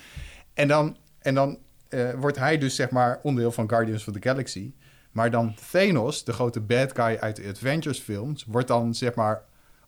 En 0.54 0.68
dan, 0.68 0.96
en 1.18 1.34
dan 1.34 1.58
uh, 1.90 2.10
wordt 2.14 2.38
hij 2.38 2.58
dus 2.58 2.74
zeg 2.74 2.90
maar 2.90 3.20
onderdeel 3.22 3.52
van 3.52 3.68
Guardians 3.68 4.08
of 4.08 4.14
the 4.14 4.28
Galaxy. 4.28 4.74
Maar 5.12 5.30
dan 5.30 5.54
Thanos, 5.70 6.24
de 6.24 6.32
grote 6.32 6.60
bad 6.60 6.92
guy 6.94 7.16
uit 7.20 7.36
de 7.36 7.48
Avengers 7.48 7.98
films... 7.98 8.44
wordt 8.44 8.68
dan 8.68 8.94
zeg 8.94 9.14
maar 9.14 9.44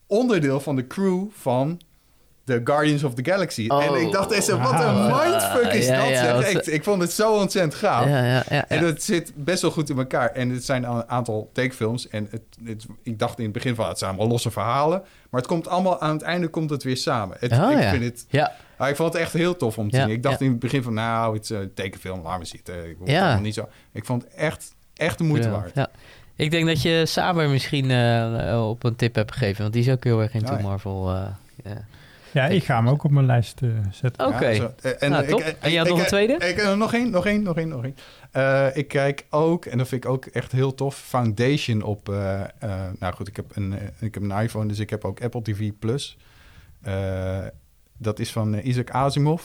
onderdeel 0.07 0.61
van 0.61 0.77
de 0.77 0.87
crew 0.87 1.31
van 1.31 1.81
de 2.49 2.61
Guardians 2.65 3.05
of 3.05 3.15
the 3.15 3.25
Galaxy. 3.25 3.65
Oh. 3.69 3.85
En 3.85 3.95
ik 3.95 4.13
dacht 4.13 4.31
eens, 4.31 4.49
wat 4.49 4.81
een 4.81 5.07
mindfuck 5.07 5.73
is 5.73 5.87
dat. 5.87 6.09
Ja, 6.09 6.45
ik, 6.45 6.67
ik, 6.67 6.85
vond 6.85 7.03
het 7.03 7.13
zo 7.13 7.37
ontzettend 7.37 7.75
gaaf. 7.75 8.07
En 8.69 8.85
het 8.85 9.03
zit 9.03 9.33
best 9.35 9.63
wel 9.63 9.71
goed 9.71 9.91
in 9.91 9.99
elkaar. 9.99 10.31
En 10.31 10.51
het 10.51 10.65
zijn 10.65 10.85
een 10.85 11.09
aantal 11.09 11.51
takefilms. 11.53 12.09
En 12.09 12.29
het, 12.31 12.43
het, 12.65 12.87
ik 13.03 13.19
dacht 13.19 13.39
in 13.39 13.45
het 13.45 13.53
begin 13.53 13.75
van, 13.75 13.89
het 13.89 13.99
zijn 13.99 14.11
allemaal 14.11 14.29
losse 14.29 14.51
verhalen. 14.51 15.03
Maar 15.31 15.41
het 15.41 15.51
komt 15.51 15.69
allemaal, 15.69 16.01
aan 16.01 16.13
het 16.13 16.23
einde 16.23 16.49
komt 16.49 16.71
het 16.71 16.83
weer 16.83 16.97
samen. 16.97 17.37
Het, 17.41 17.53
oh, 17.53 17.71
ik 17.71 17.89
vind 17.89 18.05
het... 18.05 18.27
Ja. 18.31 18.53
ik 18.87 18.97
vond 18.97 19.13
het 19.13 19.23
echt 19.23 19.33
heel 19.33 19.57
tof 19.57 19.79
om 19.79 19.91
te 19.91 19.97
zien. 19.97 20.11
Ik 20.11 20.23
dacht 20.23 20.41
in 20.41 20.51
het 20.51 20.59
begin 20.59 20.83
van, 20.83 20.95
nou, 20.95 21.35
het 21.35 21.43
is 21.43 21.51
een 21.51 21.75
tekenfilm, 21.75 22.23
laat 22.23 22.39
me 22.39 22.45
zitten. 22.45 22.91
Ik 22.91 22.97
ja. 23.05 23.39
niet 23.39 23.55
zo. 23.55 23.69
Ik 23.93 24.05
vond 24.05 24.23
het 24.23 24.35
echt, 24.35 24.75
echt 24.95 25.19
de 25.19 25.25
moeite 25.25 25.51
waard. 25.51 25.89
Ik 26.37 26.51
denk 26.51 26.67
dat 26.67 26.83
je 26.83 27.07
Saber 27.07 27.49
misschien 27.49 27.91
uh, 27.91 28.69
op 28.69 28.85
een 28.85 28.97
tip 28.97 29.15
hebt 29.15 29.33
gegeven. 29.33 29.63
Want 29.63 29.73
die 29.73 29.83
is 29.83 29.91
ook 29.91 30.05
heel 30.05 30.21
erg 30.21 30.35
into 30.35 30.59
Marvel. 30.59 31.15
Uh, 31.15 31.73
ja, 32.39 32.47
ik 32.47 32.65
ga 32.65 32.77
hem 32.77 32.89
ook 32.89 33.05
op 33.05 33.11
mijn 33.11 33.27
lijst 33.27 33.61
uh, 33.61 33.71
zetten. 33.91 34.27
Oké. 34.27 34.35
Okay. 34.35 34.57
Ja, 34.57 34.73
en, 34.91 35.11
nou, 35.11 35.25
ik, 35.25 35.57
en 35.61 35.71
je 35.71 35.79
had 35.79 35.89
nog 35.89 35.99
een 35.99 36.07
tweede? 36.07 36.33
Ik, 36.33 36.57
ik, 36.57 36.77
nog 36.77 36.95
één, 36.95 37.11
nog 37.11 37.27
één, 37.27 37.43
nog 37.43 37.57
één, 37.57 37.69
nog 37.69 37.85
één. 37.85 37.97
Uh, 38.37 38.77
ik 38.77 38.89
kijk 38.89 39.27
ook, 39.31 39.65
en 39.65 39.79
dat 39.79 39.89
vind 39.89 40.05
ik 40.05 40.11
ook 40.11 40.27
echt 40.27 40.53
heel 40.53 40.75
tof, 40.75 40.97
Foundation 40.97 41.83
op... 41.83 42.09
Uh, 42.09 42.43
nou 42.99 43.15
goed, 43.15 43.29
ik 43.29 43.37
heb, 43.37 43.57
een, 43.57 43.75
ik 44.01 44.15
heb 44.15 44.23
een 44.23 44.43
iPhone, 44.43 44.67
dus 44.69 44.79
ik 44.79 44.91
heb 44.91 45.05
ook 45.05 45.23
Apple 45.23 45.43
TV+. 45.43 45.71
Plus. 45.79 46.19
dat 47.97 48.19
is 48.19 48.33
van 48.33 48.55
Isaac 48.55 48.91
Asimov 48.91 49.43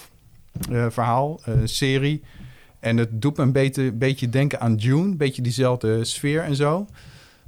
verhaal, 0.90 1.42
serie. 1.64 2.24
En 2.80 2.98
het 2.98 3.22
doet 3.22 3.38
me 3.38 3.44
een 3.44 3.52
beetje, 3.52 3.92
beetje 3.92 4.30
denken 4.30 4.60
aan 4.60 4.76
Dune. 4.76 5.02
Een 5.02 5.18
beetje 5.18 5.42
diezelfde 5.42 6.06
sfeer 6.06 6.42
en 6.42 6.56
zo. 6.56 6.86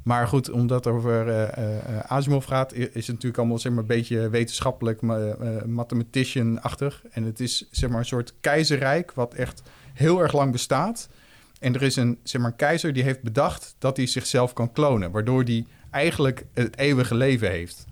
Maar 0.06 0.28
goed, 0.28 0.50
omdat 0.50 0.86
het 0.86 0.94
over 0.94 1.28
uh, 1.28 1.42
uh, 1.42 2.00
Asimov 2.08 2.48
gaat, 2.48 2.74
is 2.74 2.94
het 2.94 3.08
natuurlijk 3.08 3.38
allemaal 3.38 3.60
zeg 3.60 3.72
maar, 3.72 3.82
een 3.82 3.88
beetje 3.88 4.30
wetenschappelijk, 4.30 5.02
uh, 5.02 5.34
mathematician-achtig. 5.66 7.04
En 7.12 7.24
het 7.24 7.40
is 7.40 7.68
zeg 7.72 7.90
maar, 7.90 8.00
een 8.00 8.06
soort 8.06 8.34
keizerrijk 8.42 9.14
wat 9.14 9.34
echt 9.34 9.62
heel 9.94 10.22
erg 10.22 10.34
lang 10.34 10.52
bestaat. 10.52 11.10
En 11.60 11.76
er 11.76 11.82
is 11.82 11.96
een, 11.96 12.20
zeg 12.24 12.42
maar, 12.42 12.54
keizer 12.54 12.94
die 12.94 13.04
heeft 13.04 13.22
bedacht 13.22 13.76
dat 13.80 13.98
hij 13.98 14.06
zichzelf 14.06 14.54
kan 14.54 14.72
klonen, 14.72 15.12
waardoor 15.12 15.44
hij 15.44 15.66
eigenlijk 15.92 16.46
het 16.54 16.78
eeuwige 16.78 17.16
leven 17.16 17.50
heeft. 17.50 17.86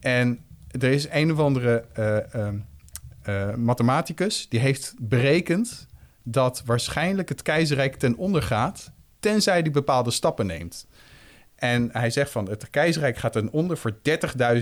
En 0.00 0.38
er 0.68 0.90
is 0.90 1.06
een 1.10 1.32
of 1.32 1.38
andere 1.38 1.84
ehm, 1.92 3.60
mathematicus 3.62 4.48
die 4.48 4.60
heeft 4.60 4.94
berekend 4.98 5.86
dat 6.22 6.62
waarschijnlijk 6.66 7.28
het 7.28 7.42
keizerrijk 7.42 7.96
ten 7.96 8.16
onder 8.16 8.42
gaat, 8.42 8.92
tenzij 9.20 9.60
hij 9.60 9.70
bepaalde 9.70 10.10
stappen 10.10 10.46
neemt. 10.46 10.86
En 11.60 11.88
hij 11.92 12.10
zegt 12.10 12.30
van 12.30 12.48
het 12.48 12.70
keizerrijk 12.70 13.16
gaat 13.16 13.32
ten 13.32 13.50
onder 13.52 13.76
voor 13.76 13.92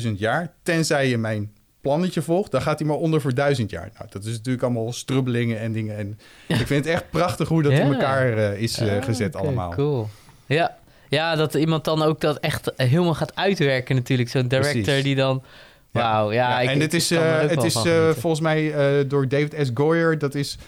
30.000 0.00 0.08
jaar, 0.16 0.52
tenzij 0.62 1.08
je 1.08 1.18
mijn 1.18 1.52
plannetje 1.80 2.22
volgt, 2.22 2.50
dan 2.50 2.62
gaat 2.62 2.78
hij 2.78 2.88
maar 2.88 2.96
onder 2.96 3.20
voor 3.20 3.34
duizend 3.34 3.70
jaar. 3.70 3.90
Nou, 3.94 4.06
dat 4.10 4.24
is 4.24 4.32
natuurlijk 4.32 4.64
allemaal 4.64 4.92
strubbelingen 4.92 5.58
en 5.58 5.72
dingen. 5.72 5.96
En 5.96 6.18
ik 6.46 6.66
vind 6.66 6.84
het 6.84 6.86
echt 6.86 7.10
prachtig 7.10 7.48
hoe 7.48 7.62
dat 7.62 7.72
in 7.72 7.92
elkaar 7.92 8.38
uh, 8.38 8.60
is 8.60 8.80
uh, 8.80 9.02
gezet 9.02 9.34
okay, 9.34 9.46
allemaal. 9.46 9.70
Cool. 9.70 10.08
Ja. 10.46 10.76
ja, 11.08 11.36
dat 11.36 11.54
iemand 11.54 11.84
dan 11.84 12.02
ook 12.02 12.20
dat 12.20 12.38
echt 12.38 12.72
helemaal 12.76 13.14
gaat 13.14 13.34
uitwerken 13.34 13.94
natuurlijk. 13.94 14.28
Zo'n 14.28 14.48
director 14.48 14.82
Precies. 14.82 15.02
die 15.02 15.14
dan... 15.14 15.42
Wauw, 15.90 16.32
ja. 16.32 16.48
ja, 16.48 16.60
ik, 16.60 16.68
en 16.68 16.78
dit 16.78 16.94
is, 16.94 17.12
uh, 17.12 17.40
het 17.40 17.62
is 17.62 17.76
volgens 18.10 18.40
mij 18.40 18.74
door 19.06 19.28
David 19.28 19.54
S. 19.62 19.70
Goyer. 19.74 20.18
Dat 20.18 20.34
is, 20.34 20.58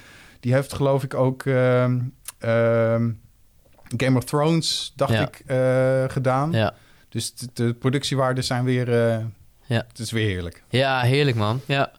die 0.40 0.54
heeft 0.54 0.72
geloof 0.72 1.02
ik 1.02 1.14
ook... 1.14 1.44
Uh, 1.44 1.84
Game 3.96 4.16
of 4.16 4.24
Thrones, 4.24 4.92
dacht 4.96 5.12
ik, 5.12 5.42
uh, 5.46 6.04
gedaan. 6.08 6.52
Ja. 6.52 6.74
Dus 7.08 7.34
de, 7.34 7.48
de 7.54 7.74
productiewaarden 7.74 8.44
zijn 8.44 8.64
weer... 8.64 8.88
Uh, 8.88 9.24
ja. 9.66 9.84
Het 9.88 9.98
is 9.98 10.10
weer 10.10 10.26
heerlijk. 10.26 10.62
Ja, 10.68 11.00
heerlijk 11.00 11.36
man. 11.36 11.60
Ja. 11.66 11.90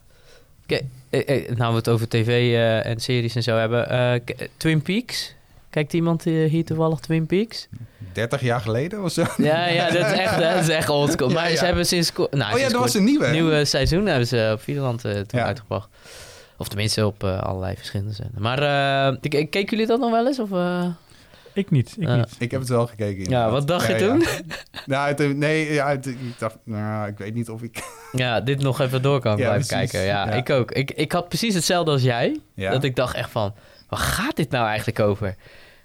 Kijk, 0.65 0.83
eh, 1.09 1.55
nou 1.55 1.71
we 1.71 1.77
het 1.77 1.89
over 1.89 2.07
tv 2.07 2.55
en 2.85 2.99
series 2.99 3.35
en 3.35 3.43
zo 3.43 3.55
hebben. 3.55 4.23
Twin 4.57 4.81
Peaks. 4.81 5.35
Kijkt 5.69 5.93
iemand 5.93 6.23
hier 6.23 6.65
toevallig 6.65 6.99
Twin 6.99 7.25
Peaks? 7.25 7.67
30 8.13 8.41
jaar 8.41 8.59
geleden 8.59 9.03
of 9.03 9.11
zo? 9.11 9.25
Ja, 9.37 9.67
ja 9.67 9.89
dat 9.89 10.05
is 10.05 10.17
echt, 10.17 10.39
dat 10.39 10.61
is 10.61 10.69
echt 10.69 10.89
oldschool. 10.89 11.29
Maar 11.29 11.49
ja, 11.49 11.57
ze 11.57 11.65
hebben 11.65 11.85
sinds... 11.85 12.11
Nou, 12.31 12.53
oh 12.53 12.59
ja, 12.59 12.69
dat 12.69 12.81
was 12.81 12.93
een 12.93 13.03
nieuwe. 13.03 13.27
nieuwe 13.27 13.65
seizoen 13.65 14.05
hebben 14.05 14.27
ze 14.27 14.51
op 14.53 14.61
Videoland 14.61 15.05
uh, 15.05 15.19
toen 15.19 15.39
uitgebracht. 15.39 15.89
Of 16.57 16.67
tenminste 16.67 17.05
op 17.05 17.23
uh, 17.23 17.39
allerlei 17.39 17.75
verschillende 17.75 18.13
zenden. 18.13 18.41
Maar 18.41 18.61
uh, 19.11 19.19
keken 19.29 19.65
jullie 19.65 19.85
dat 19.85 19.99
nog 19.99 20.11
wel 20.11 20.27
eens? 20.27 20.39
Of, 20.39 20.49
ik 21.53 21.71
niet, 21.71 21.95
ik 21.99 22.07
niet. 22.07 22.35
Ik 22.39 22.51
heb 22.51 22.59
het 22.59 22.69
wel 22.69 22.87
gekeken. 22.87 23.29
Ja, 23.29 23.49
wat 23.49 23.67
dacht 23.67 23.87
je 23.87 23.95
toen? 23.95 24.23
nou, 24.85 25.33
nee, 25.33 25.73
ja, 25.73 25.89
ik 25.89 26.39
dacht, 26.39 26.57
nou, 26.63 27.07
ik 27.07 27.17
weet 27.17 27.33
niet 27.33 27.49
of 27.49 27.61
ik... 27.61 27.83
ja, 28.11 28.41
dit 28.41 28.59
nog 28.59 28.79
even 28.79 29.01
door 29.01 29.19
kan 29.19 29.35
blijven 29.35 29.67
kijken. 29.67 30.01
Ja, 30.01 30.31
ik 30.31 30.49
ook. 30.49 30.71
Ik, 30.71 30.91
ik 30.91 31.11
had 31.11 31.27
precies 31.27 31.53
hetzelfde 31.53 31.91
als 31.91 32.03
jij. 32.03 32.39
Dat 32.55 32.83
ik 32.83 32.95
dacht 32.95 33.15
echt 33.15 33.29
van, 33.29 33.53
waar 33.89 33.99
gaat 33.99 34.35
dit 34.35 34.49
nou 34.49 34.67
eigenlijk 34.67 34.99
over? 34.99 35.35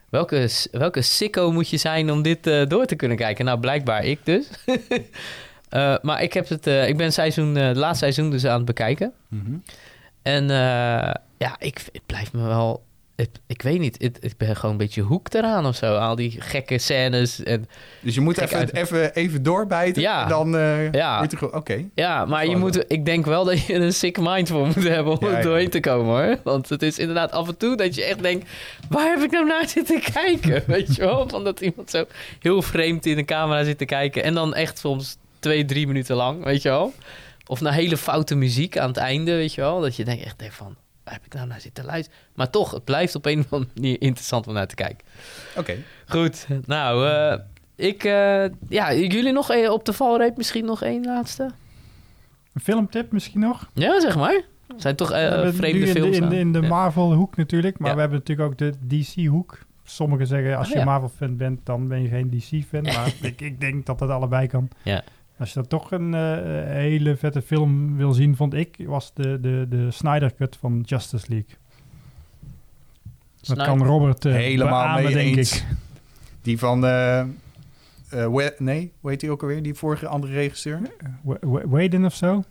Welke, 0.09 0.49
welke 0.71 1.03
sicko 1.03 1.53
moet 1.53 1.69
je 1.69 1.77
zijn 1.77 2.11
om 2.11 2.23
dit 2.23 2.47
uh, 2.47 2.67
door 2.67 2.87
te 2.87 2.97
kunnen 2.97 3.17
kijken? 3.17 3.45
Nou, 3.45 3.61
blijkbaar 3.61 4.05
ik 4.05 4.21
dus. 4.25 4.49
uh, 4.67 5.97
maar 6.03 6.23
ik, 6.23 6.33
heb 6.33 6.49
het, 6.49 6.67
uh, 6.67 6.89
ik 6.89 6.97
ben 6.97 7.13
seizoen, 7.13 7.55
het 7.55 7.77
laatste 7.77 7.99
seizoen 7.99 8.31
dus 8.31 8.45
aan 8.45 8.57
het 8.57 8.65
bekijken. 8.65 9.13
Mm 9.29 9.43
-hmm. 9.45 9.63
En 10.23 10.49
ja, 11.39 11.57
ik, 11.59 11.81
het 11.93 12.07
blijft 12.07 12.33
me 12.33 12.47
wel 12.47 12.86
ik 13.47 13.63
weet 13.63 13.79
niet, 13.79 14.03
het, 14.03 14.19
ik 14.21 14.37
ben 14.37 14.57
gewoon 14.57 14.71
een 14.71 14.77
beetje 14.77 15.03
hoek 15.03 15.35
eraan 15.35 15.67
of 15.67 15.77
zo. 15.77 15.97
Al 15.97 16.17
die 16.17 16.37
gekke 16.39 16.79
scènes. 16.79 17.43
En 17.43 17.69
dus 18.01 18.15
je 18.15 18.21
moet 18.21 18.39
even, 18.39 18.75
even, 18.75 19.15
even 19.15 19.43
doorbijten 19.43 20.03
ja. 20.03 20.23
en 20.23 20.29
dan 20.29 20.55
uh, 20.55 20.93
ja. 20.93 21.29
oké. 21.41 21.85
Ja, 21.95 22.25
maar 22.25 22.47
je 22.47 22.57
moet, 22.57 22.85
ik 22.89 23.05
denk 23.05 23.25
wel 23.25 23.45
dat 23.45 23.67
je 23.67 23.75
een 23.75 23.93
sick 23.93 24.19
mind 24.21 24.49
voor 24.49 24.67
moet 24.67 24.89
hebben 24.89 25.19
om 25.19 25.27
er 25.27 25.43
doorheen 25.43 25.71
te 25.71 25.81
komen 25.81 26.27
hoor. 26.27 26.39
Want 26.45 26.69
het 26.69 26.83
is 26.83 26.99
inderdaad 26.99 27.33
af 27.33 27.49
en 27.49 27.57
toe 27.57 27.77
dat 27.77 27.95
je 27.95 28.05
echt 28.05 28.23
denkt, 28.23 28.51
waar 28.89 29.11
heb 29.11 29.23
ik 29.23 29.31
nou 29.31 29.47
naar 29.47 29.69
zitten 29.69 30.01
kijken? 30.13 30.63
weet 30.75 30.95
je 30.95 31.03
wel, 31.03 31.29
van 31.29 31.45
dat 31.45 31.61
iemand 31.61 31.91
zo 31.91 32.05
heel 32.41 32.63
vreemd 32.63 33.07
in 33.07 33.17
de 33.17 33.25
camera 33.25 33.65
zit 33.65 33.79
te 33.79 33.85
kijken. 33.85 34.23
En 34.23 34.35
dan 34.35 34.55
echt 34.55 34.79
soms 34.79 35.17
twee, 35.39 35.65
drie 35.65 35.87
minuten 35.87 36.17
lang, 36.17 36.45
weet 36.45 36.63
je 36.63 36.69
wel. 36.69 36.93
Of 37.47 37.61
naar 37.61 37.73
hele 37.73 37.97
foute 37.97 38.35
muziek 38.35 38.79
aan 38.79 38.89
het 38.89 38.97
einde, 38.97 39.33
weet 39.33 39.55
je 39.55 39.61
wel. 39.61 39.81
Dat 39.81 39.97
je 39.97 40.05
denkt 40.05 40.25
echt 40.25 40.43
van, 40.51 40.77
heb 41.15 41.25
ik 41.25 41.35
nou 41.35 41.47
naar 41.47 41.61
zitten 41.61 41.85
luisteren? 41.85 42.21
Maar 42.35 42.51
toch, 42.51 42.71
het 42.71 42.85
blijft 42.85 43.15
op 43.15 43.27
een 43.27 43.39
of 43.39 43.53
andere 43.53 43.71
manier 43.75 44.01
interessant 44.01 44.47
om 44.47 44.55
naar 44.55 44.67
te 44.67 44.75
kijken. 44.75 45.07
Oké. 45.57 45.77
Goed, 46.07 46.47
nou, 46.65 47.07
uh, 47.07 47.39
ik, 47.77 48.05
uh, 48.05 48.45
ja, 48.69 48.95
jullie 48.95 49.33
nog 49.33 49.49
een, 49.49 49.71
op 49.71 49.85
de 49.85 49.93
valreep 49.93 50.37
misschien 50.37 50.65
nog 50.65 50.83
één 50.83 51.05
laatste? 51.05 51.51
Een 52.53 52.61
filmtip 52.61 53.13
misschien 53.13 53.41
nog? 53.41 53.71
Ja, 53.75 54.01
zeg 54.01 54.17
maar. 54.17 54.43
Zijn 54.77 54.97
toch 54.97 55.13
uh, 55.13 55.49
vreemde 55.53 55.87
in 55.87 55.93
films? 55.93 56.17
De, 56.17 56.23
in, 56.23 56.29
de, 56.29 56.39
in 56.39 56.53
de 56.53 56.63
Marvel-hoek 56.63 57.37
natuurlijk, 57.37 57.79
maar 57.79 57.89
ja. 57.89 57.95
we 57.95 58.01
hebben 58.01 58.19
natuurlijk 58.19 58.49
ook 58.49 58.59
de 58.59 58.73
DC-hoek. 58.87 59.59
Sommigen 59.85 60.27
zeggen, 60.27 60.57
als 60.57 60.69
oh, 60.69 60.79
je 60.79 60.85
Marvel-fan 60.85 61.37
bent, 61.37 61.61
dan 61.67 61.89
ben 61.89 62.03
je 62.03 62.09
geen 62.09 62.31
DC-fan. 62.31 62.83
Maar 62.95 63.13
ik, 63.23 63.41
ik 63.41 63.61
denk 63.61 63.87
dat 63.87 63.99
dat 63.99 64.11
allebei 64.11 64.47
kan. 64.47 64.69
Ja. 64.83 65.05
Als 65.39 65.53
je 65.53 65.61
dat 65.61 65.69
toch 65.69 65.91
een 65.91 66.13
uh, 66.13 66.21
hele 66.73 67.17
vette 67.17 67.43
film 67.43 67.97
wil 67.97 68.13
zien, 68.13 68.37
vond 68.37 68.55
ik, 68.55 68.77
was 68.87 69.13
de, 69.15 69.41
de, 69.41 69.67
de 69.69 69.91
Snyder 69.91 70.35
Cut 70.35 70.57
van 70.61 70.83
Justice 70.87 71.27
League. 71.29 71.57
Dat 73.41 73.63
kan 73.63 73.83
Robert 73.83 74.25
uh, 74.25 74.33
helemaal 74.33 74.85
beamen, 74.85 75.05
mee 75.05 75.15
denk 75.15 75.37
eens. 75.37 75.57
ik. 75.57 75.67
Die 76.43 76.59
van, 76.59 76.85
uh, 76.85 77.25
we, 78.09 78.55
nee, 78.59 78.93
hoe 79.01 79.11
heet 79.11 79.21
die 79.21 79.31
ook 79.31 79.43
alweer? 79.43 79.63
Die 79.63 79.75
vorige 79.75 80.07
andere 80.07 80.33
regisseur? 80.33 80.81
Whedon 81.71 82.05
of 82.05 82.15
zo? 82.15 82.45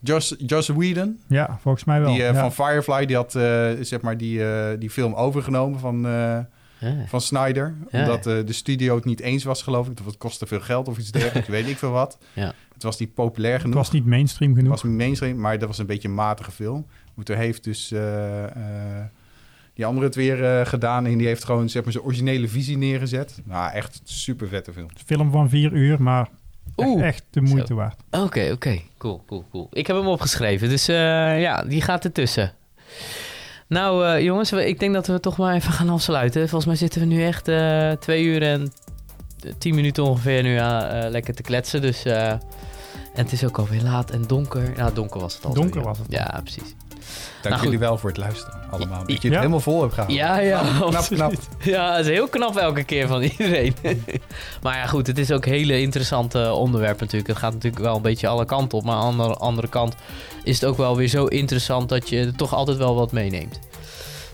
Joss, 0.00 0.34
Joss 0.38 0.68
Whedon. 0.68 1.18
Ja, 1.26 1.58
volgens 1.60 1.84
mij 1.84 2.00
wel. 2.00 2.12
Die 2.12 2.22
ja. 2.22 2.34
van 2.34 2.52
Firefly, 2.52 3.06
die 3.06 3.16
had 3.16 3.32
zeg 3.80 4.00
maar 4.00 4.16
die, 4.16 4.42
die 4.78 4.90
film 4.90 5.14
overgenomen 5.14 5.80
van 5.80 6.06
van 7.06 7.20
Snyder. 7.20 7.74
Omdat 7.90 8.22
de 8.22 8.52
studio 8.52 8.94
het 8.94 9.04
niet 9.04 9.20
eens 9.20 9.44
was, 9.44 9.62
geloof 9.62 9.88
ik. 9.88 9.98
Het 10.04 10.16
kostte 10.16 10.46
veel 10.46 10.60
geld 10.60 10.88
of 10.88 10.98
iets 10.98 11.10
dergelijks, 11.10 11.48
weet 11.48 11.68
ik 11.68 11.78
veel 11.78 11.90
wat. 11.90 12.18
Ja. 12.32 12.52
Het 12.74 12.82
was 12.82 12.98
niet 12.98 13.14
populair 13.14 13.60
genoeg. 13.60 13.76
Het 13.76 13.84
was 13.84 13.94
niet 13.94 14.06
mainstream 14.06 14.54
genoeg. 14.54 14.72
Het 14.72 14.82
was 14.82 14.92
mainstream, 14.92 15.38
maar 15.38 15.58
dat 15.58 15.68
was 15.68 15.78
een 15.78 15.86
beetje 15.86 16.08
een 16.08 16.14
matige 16.14 16.50
film. 16.50 16.86
Toen 17.22 17.36
heeft 17.36 17.64
dus 17.64 17.92
uh, 17.92 18.00
uh, 18.00 18.48
die 19.74 19.86
andere 19.86 20.06
het 20.06 20.14
weer 20.14 20.42
uh, 20.42 20.66
gedaan. 20.66 21.06
En 21.06 21.18
die 21.18 21.26
heeft 21.26 21.44
gewoon 21.44 21.68
zeg 21.68 21.82
maar, 21.82 21.92
zijn 21.92 22.04
originele 22.04 22.48
visie 22.48 22.76
neergezet. 22.76 23.40
Nou, 23.44 23.72
echt 23.72 24.00
super 24.04 24.48
vette 24.48 24.72
film. 24.72 24.88
Film 25.06 25.30
van 25.30 25.48
vier 25.48 25.72
uur, 25.72 26.02
maar 26.02 26.28
echt, 26.76 27.00
echt 27.00 27.24
de 27.30 27.40
moeite 27.40 27.66
Zo. 27.66 27.74
waard. 27.74 28.00
Oké, 28.10 28.22
okay, 28.22 28.44
oké. 28.44 28.52
Okay. 28.52 28.84
Cool, 28.98 29.22
cool, 29.26 29.44
cool. 29.50 29.68
Ik 29.72 29.86
heb 29.86 29.96
hem 29.96 30.06
opgeschreven. 30.06 30.68
Dus 30.68 30.86
ja, 30.86 31.62
die 31.62 31.82
gaat 31.82 32.04
ertussen. 32.04 32.52
Nou 33.74 34.04
uh, 34.06 34.22
jongens, 34.22 34.52
ik 34.52 34.78
denk 34.78 34.94
dat 34.94 35.06
we 35.06 35.20
toch 35.20 35.36
maar 35.36 35.54
even 35.54 35.72
gaan 35.72 35.88
afsluiten. 35.88 36.40
Volgens 36.40 36.66
mij 36.66 36.76
zitten 36.76 37.00
we 37.00 37.06
nu 37.06 37.24
echt 37.24 37.48
uh, 37.48 37.90
twee 37.90 38.24
uur 38.24 38.42
en 38.42 38.72
tien 39.58 39.74
minuten 39.74 40.04
ongeveer 40.04 40.42
nu 40.42 40.56
aan 40.56 41.04
uh, 41.04 41.10
lekker 41.10 41.34
te 41.34 41.42
kletsen. 41.42 41.82
Dus, 41.82 42.04
en 42.04 42.40
het 43.14 43.32
is 43.32 43.44
ook 43.44 43.58
alweer 43.58 43.82
laat 43.82 44.10
en 44.10 44.22
donker. 44.26 44.72
Nou, 44.76 44.94
donker 44.94 45.20
was 45.20 45.34
het 45.34 45.44
al. 45.44 45.54
Donker 45.54 45.82
was 45.82 45.98
het. 45.98 46.06
Ja, 46.08 46.40
precies. 46.42 46.74
Dank 47.42 47.54
nou, 47.54 47.64
jullie 47.64 47.78
wel 47.78 47.98
voor 47.98 48.10
het 48.10 48.18
luisteren 48.18 48.60
allemaal. 48.70 48.98
Dat 48.98 49.08
je 49.08 49.14
het 49.14 49.22
ja. 49.22 49.36
helemaal 49.36 49.60
vol 49.60 49.80
hebt 49.80 49.94
gehaald. 49.94 50.12
Ja, 50.12 50.38
ja. 50.38 50.62
knap, 50.88 51.04
knap. 51.04 51.32
Ja, 51.58 51.96
het 51.96 52.06
is 52.06 52.12
heel 52.12 52.28
knap 52.28 52.56
elke 52.56 52.84
keer 52.84 53.06
van 53.06 53.22
iedereen. 53.22 53.76
maar 54.62 54.76
ja, 54.76 54.86
goed, 54.86 55.06
het 55.06 55.18
is 55.18 55.30
ook 55.30 55.46
een 55.46 55.52
hele 55.52 55.80
interessante 55.80 56.52
onderwerp 56.52 57.00
natuurlijk. 57.00 57.28
Het 57.28 57.38
gaat 57.38 57.52
natuurlijk 57.52 57.82
wel 57.82 57.96
een 57.96 58.02
beetje 58.02 58.28
alle 58.28 58.44
kanten 58.44 58.78
op. 58.78 58.84
Maar 58.84 58.96
aan 58.96 59.16
de 59.16 59.22
andere 59.22 59.68
kant 59.68 59.94
is 60.42 60.60
het 60.60 60.70
ook 60.70 60.76
wel 60.76 60.96
weer 60.96 61.08
zo 61.08 61.24
interessant 61.24 61.88
dat 61.88 62.08
je 62.08 62.18
er 62.18 62.36
toch 62.36 62.54
altijd 62.54 62.76
wel 62.76 62.94
wat 62.94 63.12
meeneemt. 63.12 63.60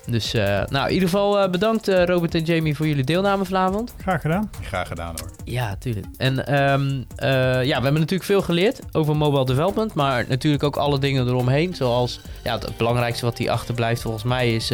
Dus 0.07 0.35
uh, 0.35 0.63
nou, 0.69 0.87
in 0.87 0.93
ieder 0.93 1.09
geval 1.09 1.43
uh, 1.43 1.51
bedankt 1.51 1.89
uh, 1.89 2.05
Robert 2.05 2.35
en 2.35 2.43
Jamie 2.43 2.77
voor 2.77 2.87
jullie 2.87 3.05
deelname 3.05 3.45
vanavond. 3.45 3.95
Graag 4.03 4.21
gedaan. 4.21 4.51
Graag 4.63 4.89
gedaan 4.89 5.15
hoor. 5.21 5.31
Ja, 5.45 5.77
tuurlijk. 5.77 6.07
En 6.17 6.63
um, 6.63 7.07
ja, 7.17 7.77
we 7.77 7.83
hebben 7.83 7.93
natuurlijk 7.93 8.25
veel 8.25 8.43
geleerd 8.43 8.81
over 8.93 9.17
mobile 9.17 9.45
development, 9.45 9.95
maar 9.95 10.25
natuurlijk 10.29 10.63
ook 10.63 10.77
alle 10.77 10.99
dingen 10.99 11.27
eromheen. 11.27 11.75
Zoals 11.75 12.21
ja, 12.45 12.59
het 12.59 12.77
belangrijkste 12.77 13.25
wat 13.25 13.39
hier 13.39 13.51
achterblijft 13.51 14.03
volgens 14.03 14.25
mij 14.25 14.55
is 14.55 14.69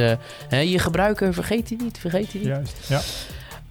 hè, 0.49 0.59
je 0.59 0.79
gebruiker, 0.79 1.35
vergeet 1.35 1.69
die 1.69 1.83
niet, 1.83 1.99
vergeet 1.99 2.31
die 2.31 2.41
niet. 2.41 2.49
Juist, 2.49 2.89
ja. 2.89 3.01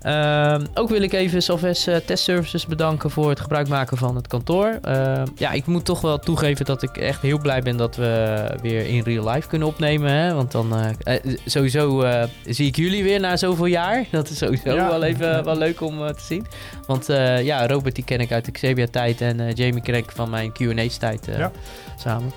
Uh, 0.06 0.58
ook 0.74 0.90
wil 0.90 1.02
ik 1.02 1.14
even 1.14 1.42
Salves 1.42 1.88
uh, 1.88 1.96
Testservices 1.96 2.66
bedanken 2.66 3.10
voor 3.10 3.30
het 3.30 3.40
gebruik 3.40 3.68
maken 3.68 3.98
van 3.98 4.16
het 4.16 4.28
kantoor. 4.28 4.80
Uh, 4.88 5.24
ja, 5.36 5.52
ik 5.52 5.66
moet 5.66 5.86
toch 5.86 6.02
wel 6.02 6.20
toegeven 6.20 6.66
dat 6.66 6.84
ik 6.84 6.98
echt 6.98 7.22
heel 7.22 7.40
blij 7.40 7.62
ben 7.62 7.78
dat 7.78 7.96
we 7.96 8.46
weer 8.62 8.88
in 8.88 9.04
real 9.04 9.30
life 9.30 9.48
kunnen 9.48 9.68
opnemen. 9.68 10.12
Hè? 10.12 10.34
Want 10.34 10.52
dan 10.52 10.76
eh, 10.76 11.16
sowieso 11.46 12.06
zie 12.46 12.68
ik 12.68 12.76
jullie 12.76 13.04
weer 13.04 13.20
na 13.20 13.38
zoveel 13.38 13.66
jaar. 13.66 14.06
Dat 14.12 14.30
is 14.30 14.38
sowieso 14.38 14.74
ja. 14.74 14.88
wel 14.88 15.04
even 15.04 15.44
wel 15.44 15.58
leuk 15.66 15.82
om 15.82 15.98
te 15.98 16.24
zien. 16.24 16.46
Want 16.88 17.06
ja, 17.42 17.68
Robert 17.68 17.96
die 17.96 18.04
ken 18.04 18.20
ik 18.20 18.32
uit 18.32 18.46
de 18.46 18.52
Xebia-tijd 18.52 19.22
en 19.22 19.52
Jamie 19.52 19.82
ken 19.82 19.96
ik 19.96 20.12
van 20.12 20.30
mijn 20.30 20.52
Q&A's-tijd 20.52 21.26
ja. 21.26 21.52
samen. 21.98 22.32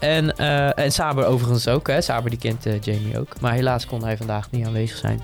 En, 0.00 0.36
en 0.76 0.92
Saber 0.92 1.26
overigens 1.26 1.68
ook. 1.68 1.86
Hè? 1.88 2.00
Saber 2.00 2.30
die 2.30 2.38
kent 2.38 2.64
Jamie 2.84 3.18
ook. 3.18 3.40
Maar 3.40 3.52
helaas 3.52 3.86
kon 3.86 4.04
hij 4.04 4.16
vandaag 4.16 4.50
niet 4.50 4.66
aanwezig 4.66 4.96
zijn. 4.96 5.22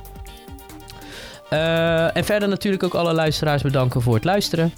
Uh, 1.51 2.16
en 2.16 2.24
verder 2.24 2.48
natuurlijk 2.48 2.82
ook 2.82 2.94
alle 2.94 3.12
luisteraars 3.12 3.62
bedanken 3.62 4.02
voor 4.02 4.14
het 4.14 4.24
luisteren. 4.24 4.72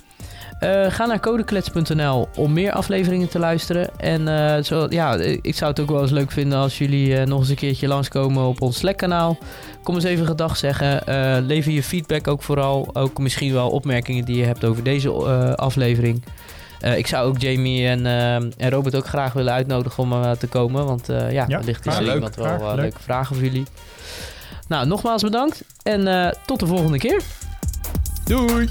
Uh, 0.60 0.86
ga 0.88 1.06
naar 1.06 1.20
codeklets.nl 1.20 2.28
om 2.36 2.52
meer 2.52 2.72
afleveringen 2.72 3.28
te 3.28 3.38
luisteren. 3.38 3.98
En 3.98 4.20
uh, 4.20 4.62
zo, 4.62 4.86
ja, 4.88 5.14
ik 5.42 5.54
zou 5.54 5.70
het 5.70 5.80
ook 5.80 5.90
wel 5.90 6.02
eens 6.02 6.10
leuk 6.10 6.30
vinden 6.30 6.58
als 6.58 6.78
jullie 6.78 7.24
nog 7.24 7.38
eens 7.38 7.48
een 7.48 7.54
keertje 7.56 7.88
langskomen 7.88 8.44
op 8.44 8.60
ons 8.60 8.78
Slack-kanaal. 8.78 9.38
Kom 9.82 9.94
eens 9.94 10.04
even 10.04 10.26
gedag 10.26 10.56
zeggen. 10.56 11.02
lever 11.46 11.72
je 11.72 11.82
feedback 11.82 12.28
ook 12.28 12.42
vooral. 12.42 12.90
Ook 12.92 13.18
misschien 13.18 13.52
wel 13.52 13.70
opmerkingen 13.70 14.24
die 14.24 14.36
je 14.36 14.44
hebt 14.44 14.64
over 14.64 14.82
deze 14.82 15.10
aflevering. 15.56 16.24
ik 16.96 17.06
zou 17.06 17.28
ook 17.28 17.40
Jamie 17.40 17.88
en, 17.88 18.06
en 18.56 18.70
Robert 18.70 18.96
ook 18.96 19.06
graag 19.06 19.32
willen 19.32 19.52
uitnodigen 19.52 20.02
om 20.02 20.36
te 20.38 20.46
komen. 20.46 20.86
Want 20.86 21.06
ja, 21.06 21.28
ja, 21.28 21.46
wellicht 21.46 21.86
is 21.86 21.96
er 21.96 22.14
iemand 22.14 22.34
wel 22.34 22.74
leuke 22.74 23.02
vragen 23.02 23.36
voor 23.36 23.44
jullie. 23.44 23.66
Nou, 24.72 24.86
nogmaals 24.86 25.22
bedankt 25.22 25.62
en 25.82 26.06
uh, 26.06 26.30
tot 26.46 26.60
de 26.60 26.66
volgende 26.66 26.98
keer. 26.98 27.22
Doei! 28.24 28.68